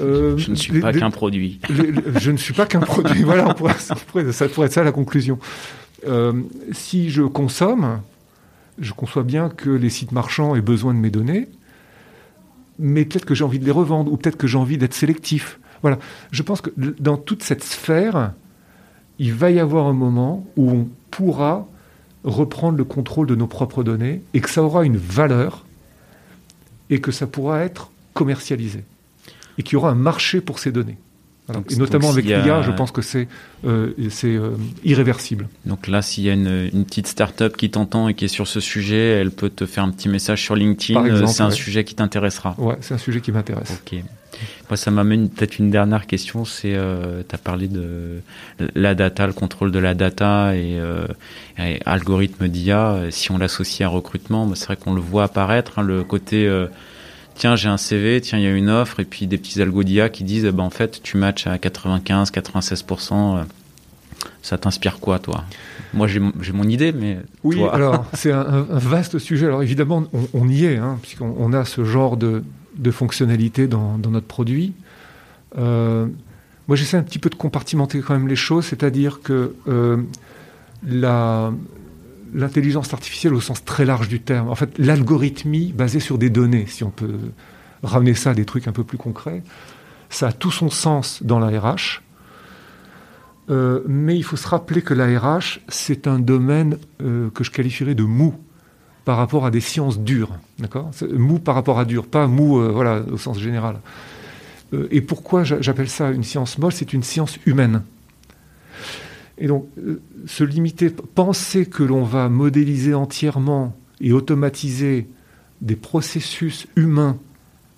Euh, 0.01 0.39
je 0.39 0.53
ne 0.53 0.55
suis 0.55 0.79
pas 0.81 0.93
qu'un 0.93 1.11
produit. 1.11 1.59
Les, 1.71 1.91
les, 1.91 2.21
je 2.21 2.31
ne 2.31 2.37
suis 2.37 2.55
pas 2.55 2.67
qu'un 2.67 2.79
produit. 2.79 3.25
voilà, 3.25 3.49
on 3.49 3.55
pourrait, 3.55 3.75
ça, 3.81 3.97
pourrait, 3.97 4.31
ça 4.31 4.49
pourrait 4.49 4.69
être 4.69 4.73
ça 4.73 4.85
la 4.85 4.93
conclusion. 4.93 5.41
Euh, 6.07 6.41
si 6.71 7.11
je 7.11 7.25
consomme, 7.25 8.01
je 8.79 8.93
conçois 8.93 9.25
bien 9.25 9.49
que 9.49 9.71
les 9.71 9.91
sites 9.91 10.13
marchands 10.13 10.55
aient 10.55 10.61
besoin 10.61 10.95
de 10.95 11.01
mes 11.01 11.11
données, 11.11 11.49
mais 12.79 13.05
peut-être 13.05 13.25
que 13.25 13.35
j'ai 13.35 13.43
envie 13.43 13.59
de 13.59 13.65
les 13.65 13.73
revendre, 13.73 14.13
ou 14.13 14.17
peut-être 14.17 14.37
que 14.37 14.47
j'ai 14.47 14.57
envie 14.57 14.79
d'être 14.79 14.95
sélectif. 14.95 15.59
Voilà. 15.83 15.99
Je 16.31 16.45
pense 16.45 16.61
que 16.61 16.71
dans 17.01 17.17
toute 17.17 17.43
cette 17.43 17.65
sphère, 17.65 18.35
il 19.19 19.35
va 19.35 19.51
y 19.51 19.59
avoir 19.59 19.87
un 19.87 19.93
moment 19.93 20.47
où 20.57 20.71
on 20.71 20.89
pourra 21.11 21.67
reprendre 22.25 22.79
le 22.79 22.85
contrôle 22.85 23.27
de 23.27 23.35
nos 23.35 23.47
propres 23.47 23.83
données 23.83 24.23
et 24.35 24.41
que 24.41 24.51
ça 24.51 24.63
aura 24.63 24.85
une 24.85 24.97
valeur 24.97 25.65
et 26.91 27.01
que 27.01 27.13
ça 27.13 27.27
pourra 27.27 27.65
être 27.65 27.91
commercialisé 28.15 28.85
et 29.57 29.63
qu'il 29.63 29.75
y 29.75 29.77
aura 29.77 29.91
un 29.91 29.97
marché 29.97 30.41
pour 30.41 30.59
ces 30.59 30.73
données. 30.73 30.99
Voilà. 31.49 31.61
Donc, 31.61 31.73
et 31.73 31.77
notamment 31.77 32.11
avec 32.11 32.27
l'IA, 32.27 32.59
a... 32.59 32.63
je 32.63 32.71
pense 32.71 32.93
que 32.93 33.03
c'est 33.03 33.27
euh, 33.67 33.93
euh, 34.25 34.51
irréversible. 34.85 35.49
Donc 35.65 35.89
là, 35.89 36.03
s'il 36.03 36.25
y 36.25 36.31
a 36.31 36.35
une, 36.35 36.69
une 36.73 36.85
petite 36.85 37.07
start-up 37.07 37.57
qui 37.57 37.71
t'entend 37.71 38.09
et 38.09 38.15
qui 38.15 38.27
est 38.27 38.29
sur 38.29 38.47
ce 38.47 38.61
sujet, 38.61 39.13
elle 39.21 39.31
peut 39.31 39.51
te 39.51 39.65
faire 39.67 39.85
un 39.85 39.91
petit 39.91 40.09
message 40.09 40.43
sur 40.43 40.55
LinkedIn. 40.55 41.27
C'est 41.27 41.43
un 41.43 41.49
ouais. 41.49 41.55
sujet 41.55 41.85
qui 41.85 41.95
t'intéressera. 41.95 42.55
Ouais, 42.59 42.77
c'est 42.81 42.95
un 42.95 42.99
sujet 42.99 43.21
qui 43.21 43.33
m'intéresse. 43.33 43.81
Ok. 43.83 43.99
Moi, 44.69 44.77
ça 44.77 44.91
m'amène 44.91 45.31
peut-être 45.31 45.59
une 45.59 45.71
dernière 45.71 46.07
question. 46.07 46.45
C'est, 46.45 46.75
euh, 46.75 47.23
tu 47.27 47.35
as 47.35 47.39
parlé 47.39 47.67
de 47.67 48.21
la 48.75 48.95
data, 48.95 49.27
le 49.27 49.33
contrôle 49.33 49.73
de 49.73 49.79
la 49.79 49.95
data 49.95 50.55
et, 50.55 50.79
euh, 50.79 51.07
et 51.59 51.81
algorithme 51.87 52.49
d'IA. 52.49 53.07
Si 53.11 53.33
on 53.33 53.39
l'associe 53.39 53.89
à 53.89 53.91
recrutement, 53.91 54.47
bah, 54.47 54.55
c'est 54.55 54.67
vrai 54.67 54.77
qu'on 54.77 54.95
le 54.95 55.01
voit 55.01 55.25
apparaître, 55.25 55.79
hein, 55.79 55.83
le 55.83 56.05
côté 56.05 56.47
euh, 56.47 56.67
tiens, 57.39 57.57
j'ai 57.57 57.69
un 57.69 57.79
CV, 57.79 58.21
tiens, 58.21 58.39
il 58.39 58.45
y 58.45 58.47
a 58.47 58.51
une 58.51 58.69
offre, 58.69 59.01
et 59.01 59.05
puis 59.05 59.27
des 59.27 59.39
petits 59.39 59.63
algos 59.63 59.85
d'IA 59.85 60.11
qui 60.11 60.25
disent, 60.25 60.47
bah, 60.47 60.63
en 60.63 60.71
fait, 60.71 61.01
tu 61.03 61.17
matches 61.17 61.47
à 61.47 61.57
95, 61.57 62.31
96%. 62.31 63.45
Ça 64.43 64.59
t'inspire 64.59 64.99
quoi, 64.99 65.19
toi? 65.19 65.45
Moi, 65.95 66.07
j'ai 66.07 66.21
mon 66.21 66.69
idée, 66.69 66.93
mais. 66.93 67.19
Oui, 67.45 67.57
toi... 67.57 67.75
alors, 67.75 68.05
c'est 68.15 68.33
un, 68.33 68.41
un, 68.41 68.79
vaste 68.79 69.19
sujet. 69.19 69.47
Alors, 69.47 69.63
évidemment, 69.63 70.05
on, 70.13 70.29
on 70.35 70.49
y 70.49 70.65
est, 70.65 70.77
hein, 70.77 70.99
puisqu'on 71.01 71.35
on 71.39 71.53
a 71.53 71.65
ce 71.65 71.85
genre 71.85 72.17
de, 72.17 72.43
de 72.77 72.91
fonctionnalités 72.91 73.67
dans, 73.67 73.99
dans, 73.99 74.11
notre 74.11 74.27
produit. 74.27 74.73
Euh, 75.57 76.07
moi, 76.67 76.77
j'essaie 76.77 76.97
un 76.97 77.03
petit 77.03 77.19
peu 77.19 77.31
de 77.31 77.35
compartimenter 77.37 78.01
quand 78.01 78.15
même 78.15 78.29
les 78.29 78.37
choses, 78.37 78.67
c'est-à-dire 78.67 79.21
que 79.23 79.55
euh, 79.69 79.99
la, 80.87 81.53
l'intelligence 82.35 82.93
artificielle 82.93 83.35
au 83.35 83.41
sens 83.41 83.65
très 83.65 83.85
large 83.85 84.09
du 84.09 84.21
terme, 84.21 84.49
en 84.49 84.55
fait, 84.55 84.79
l'algorithmie 84.79 85.73
basée 85.73 86.01
sur 86.01 86.19
des 86.19 86.31
données, 86.31 86.67
si 86.67 86.85
on 86.85 86.91
peut 86.91 87.19
ramener 87.83 88.15
ça 88.15 88.31
à 88.31 88.35
des 88.35 88.45
trucs 88.45 88.69
un 88.69 88.73
peu 88.73 88.85
plus 88.85 88.99
concrets, 88.99 89.43
ça 90.11 90.29
a 90.29 90.33
tout 90.33 90.51
son 90.51 90.71
sens 90.71 91.23
dans 91.23 91.39
la 91.39 91.59
RH. 91.59 92.03
Euh, 93.51 93.81
mais 93.87 94.17
il 94.17 94.23
faut 94.23 94.37
se 94.37 94.47
rappeler 94.47 94.83
que 94.83 94.95
la 94.95 95.19
RH, 95.19 95.61
c'est 95.69 96.07
un 96.07 96.19
domaine 96.19 96.77
euh, 97.01 97.31
que 97.31 97.45
je 97.45 97.51
qualifierais 97.51 97.95
de 97.95 98.03
mou 98.03 98.35
par 99.05 99.17
rapport 99.17 99.47
à 99.47 99.51
des 99.51 99.61
sciences 99.61 99.99
dures. 99.99 100.31
D'accord? 100.59 100.91
Mou 101.13 101.39
par 101.39 101.55
rapport 101.55 101.79
à 101.79 101.87
dur, 101.87 102.07
pas 102.07 102.27
mou 102.27 102.61
euh, 102.61 102.71
voilà, 102.71 103.03
au 103.11 103.17
sens 103.17 103.39
général. 103.39 103.81
et 104.91 105.01
pourquoi 105.01 105.45
j'appelle 105.45 105.89
ça 105.89 106.11
une 106.11 106.25
science 106.25 106.59
molle? 106.59 106.73
C'est 106.73 106.93
une 106.93 107.03
science 107.03 107.39
humaine. 107.47 107.83
Et 109.39 109.47
donc, 109.47 109.67
euh, 109.79 110.01
se 110.27 110.45
limiter, 110.45 110.91
penser 110.91 111.67
que 111.67 111.83
l'on 111.83 112.03
va 112.03 112.29
modéliser 112.29 112.95
entièrement 112.95 113.77
et 114.01 114.13
automatiser 114.13 115.07
des 115.61 115.77
processus 115.77 116.67
humains, 116.77 117.19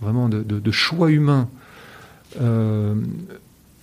vraiment 0.00 0.28
de, 0.28 0.70
choix 0.70 1.10
humains, 1.10 1.48
euh, 2.40 2.94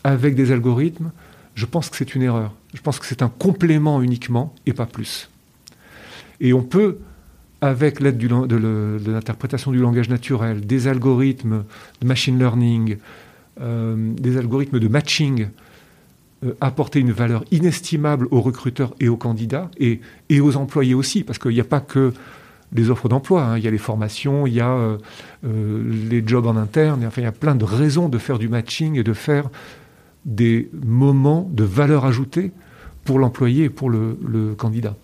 avec 0.04 0.36
des 0.36 0.52
algorithmes, 0.52 1.12
je 1.56 1.66
pense 1.66 1.90
que 1.90 1.98
c'est 1.98 2.16
une 2.16 2.22
erreur. 2.22 2.54
Je 2.74 2.82
pense 2.82 2.99
que 2.99 3.06
c'est 3.06 3.22
un 3.22 3.30
complément 3.30 4.02
uniquement 4.02 4.54
et 4.66 4.74
pas 4.74 4.86
plus. 4.86 5.30
Et 6.40 6.54
on 6.54 6.62
peut, 6.62 6.99
avec 7.62 7.99
l'aide 7.99 8.18
de, 8.18 9.12
l'interprétation 9.12 9.72
du 9.72 9.80
langage 9.80 10.10
naturel, 10.10 10.62
des 10.62 10.88
algorithmes 10.88 11.64
de 12.02 12.08
machine 12.08 12.38
learning, 12.38 12.98
euh, 13.60 14.14
des 14.14 14.38
algorithmes 14.38 14.80
de 14.80 14.88
matching, 14.88 15.48
apporter 16.61 16.99
une 16.99 17.11
valeur 17.11 17.43
inestimable 17.51 18.27
aux 18.31 18.41
recruteurs 18.41 18.93
et 18.99 19.09
aux 19.09 19.18
candidats 19.18 19.72
et, 19.80 20.01
et 20.30 20.39
aux 20.39 20.55
employés 20.55 20.93
aussi, 20.93 21.23
parce 21.23 21.39
qu'il 21.39 21.51
n'y 21.51 21.61
a 21.61 21.65
pas 21.65 21.80
que 21.80 22.14
les 22.73 22.89
offres 22.89 23.09
d'emploi, 23.09 23.43
hein. 23.43 23.57
il 23.57 23.64
y 23.64 23.68
a 23.68 23.72
les 23.72 23.77
formations, 23.77 24.45
il 24.45 24.53
y 24.53 24.61
a 24.61 24.69
euh, 24.69 24.97
euh, 25.45 26.09
les 26.09 26.26
jobs 26.26 26.45
en 26.45 26.57
interne, 26.57 27.05
enfin, 27.05 27.22
il 27.22 27.26
y 27.26 27.27
a 27.27 27.31
plein 27.31 27.55
de 27.55 27.64
raisons 27.64 28.09
de 28.09 28.18
faire 28.18 28.39
du 28.39 28.49
matching 28.49 28.97
et 28.97 29.03
de 29.03 29.14
faire 29.14 29.49
des 30.26 30.69
moments 30.84 31.49
de 31.51 31.64
valeur 31.64 32.05
ajoutée 32.05 32.51
pour 33.05 33.19
l'employé 33.19 33.65
et 33.65 33.69
pour 33.69 33.89
le, 33.89 34.18
le, 34.27 34.53
candidat. 34.53 34.95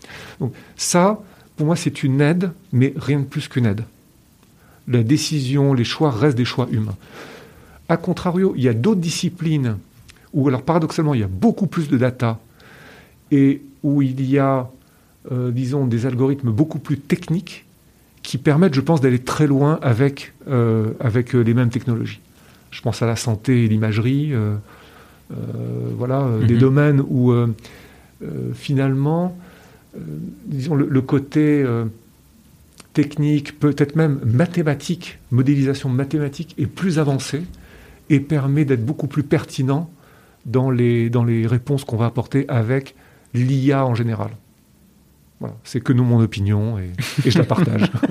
Donc 0.42 0.54
ça, 0.76 1.22
pour 1.56 1.66
moi, 1.66 1.78
c'est 1.78 2.04
une 2.04 2.20
aide, 2.20 2.52
mais 2.74 2.94
rien 2.98 3.20
de 3.20 3.26
plus 3.26 3.48
qu'une 3.48 3.66
aide. 3.66 3.86
La 4.90 5.04
décision, 5.04 5.74
les 5.74 5.86
choix 5.86 6.12
restent 6.12 6.38
des 6.38 6.44
choix 6.44 6.68
humains. 6.70 6.98
A 7.88 7.96
contrario, 7.96 8.54
il 8.58 8.64
y 8.64 8.68
a 8.68 8.74
d'autres 8.74 9.00
disciplines 9.00 9.78
où 10.34 10.48
alors 10.48 10.64
paradoxalement 10.64 11.14
il 11.14 11.22
y 11.22 11.24
a 11.24 11.28
beaucoup 11.28 11.68
plus 11.68 11.90
de 11.90 11.98
data 11.98 12.40
et 13.32 13.62
où 13.84 14.02
il 14.02 14.30
y 14.30 14.40
a, 14.40 14.70
euh, 15.32 15.52
disons, 15.52 15.86
des 15.86 16.06
algorithmes 16.06 16.52
beaucoup 16.52 16.80
plus 16.80 16.98
techniques 16.98 17.66
qui 18.22 18.38
permettent, 18.38 18.74
je 18.74 18.82
pense, 18.82 19.02
d'aller 19.02 19.20
très 19.20 19.48
loin 19.48 19.80
avec, 19.82 20.34
euh, 20.48 20.92
avec 21.00 21.34
les 21.34 21.54
mêmes 21.54 21.70
technologies. 21.70 22.22
Je 22.72 22.82
pense 22.82 23.02
à 23.02 23.06
la 23.06 23.16
santé 23.16 23.66
et 23.66 23.68
l'imagerie, 23.68 24.34
euh, 24.34 24.56
voilà, 25.98 26.22
mm 26.22 26.42
-hmm. 26.42 26.46
des 26.48 26.58
domaines 26.58 27.02
où 27.02 27.34
finalement, 28.54 29.36
disons, 30.46 30.76
le, 30.76 30.88
le 30.88 31.02
côté 31.02 31.66
technique, 32.94 33.60
peut-être 33.60 33.96
même 33.96 34.20
mathématique, 34.24 35.20
modélisation 35.32 35.90
mathématique 35.90 36.56
est 36.58 36.72
plus 36.82 37.00
avancé 37.00 37.42
et 38.10 38.20
permet 38.20 38.66
d'être 38.66 38.86
beaucoup 38.86 39.08
plus 39.08 39.24
pertinent 39.24 39.90
dans 40.46 40.72
les, 40.72 41.10
dans 41.10 41.24
les 41.24 41.48
réponses 41.48 41.84
qu'on 41.84 41.98
va 41.98 42.06
apporter 42.06 42.46
avec 42.48 42.96
l'IA 43.34 43.86
en 43.86 43.96
général. 43.96 44.32
Voilà. 45.40 45.56
C'est 45.64 45.82
que 45.82 45.94
nous 45.94 46.04
mon 46.04 46.22
opinion 46.22 46.80
et, 46.80 46.92
et 47.26 47.32
je 47.32 47.38
la 47.38 47.46
partage. 47.46 47.92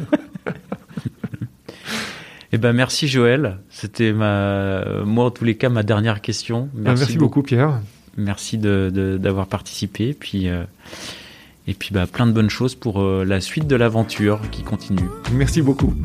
Eh 2.54 2.58
ben 2.58 2.74
merci 2.74 3.08
Joël, 3.08 3.60
c'était 3.70 4.12
ma 4.12 4.84
moi 5.06 5.24
en 5.24 5.30
tous 5.30 5.44
les 5.44 5.56
cas 5.56 5.70
ma 5.70 5.82
dernière 5.82 6.20
question. 6.20 6.68
Merci, 6.74 7.00
merci 7.00 7.12
beaucoup, 7.14 7.40
beaucoup 7.40 7.42
Pierre. 7.44 7.80
Merci 8.18 8.58
d'avoir 8.58 9.46
participé 9.46 10.12
puis 10.12 10.50
euh, 10.50 10.64
et 11.66 11.72
puis 11.72 11.94
bah, 11.94 12.06
plein 12.06 12.26
de 12.26 12.32
bonnes 12.32 12.50
choses 12.50 12.74
pour 12.74 13.00
euh, 13.00 13.24
la 13.24 13.40
suite 13.40 13.66
de 13.66 13.76
l'aventure 13.76 14.38
qui 14.50 14.64
continue. 14.64 15.08
Merci 15.32 15.62
beaucoup. 15.62 15.94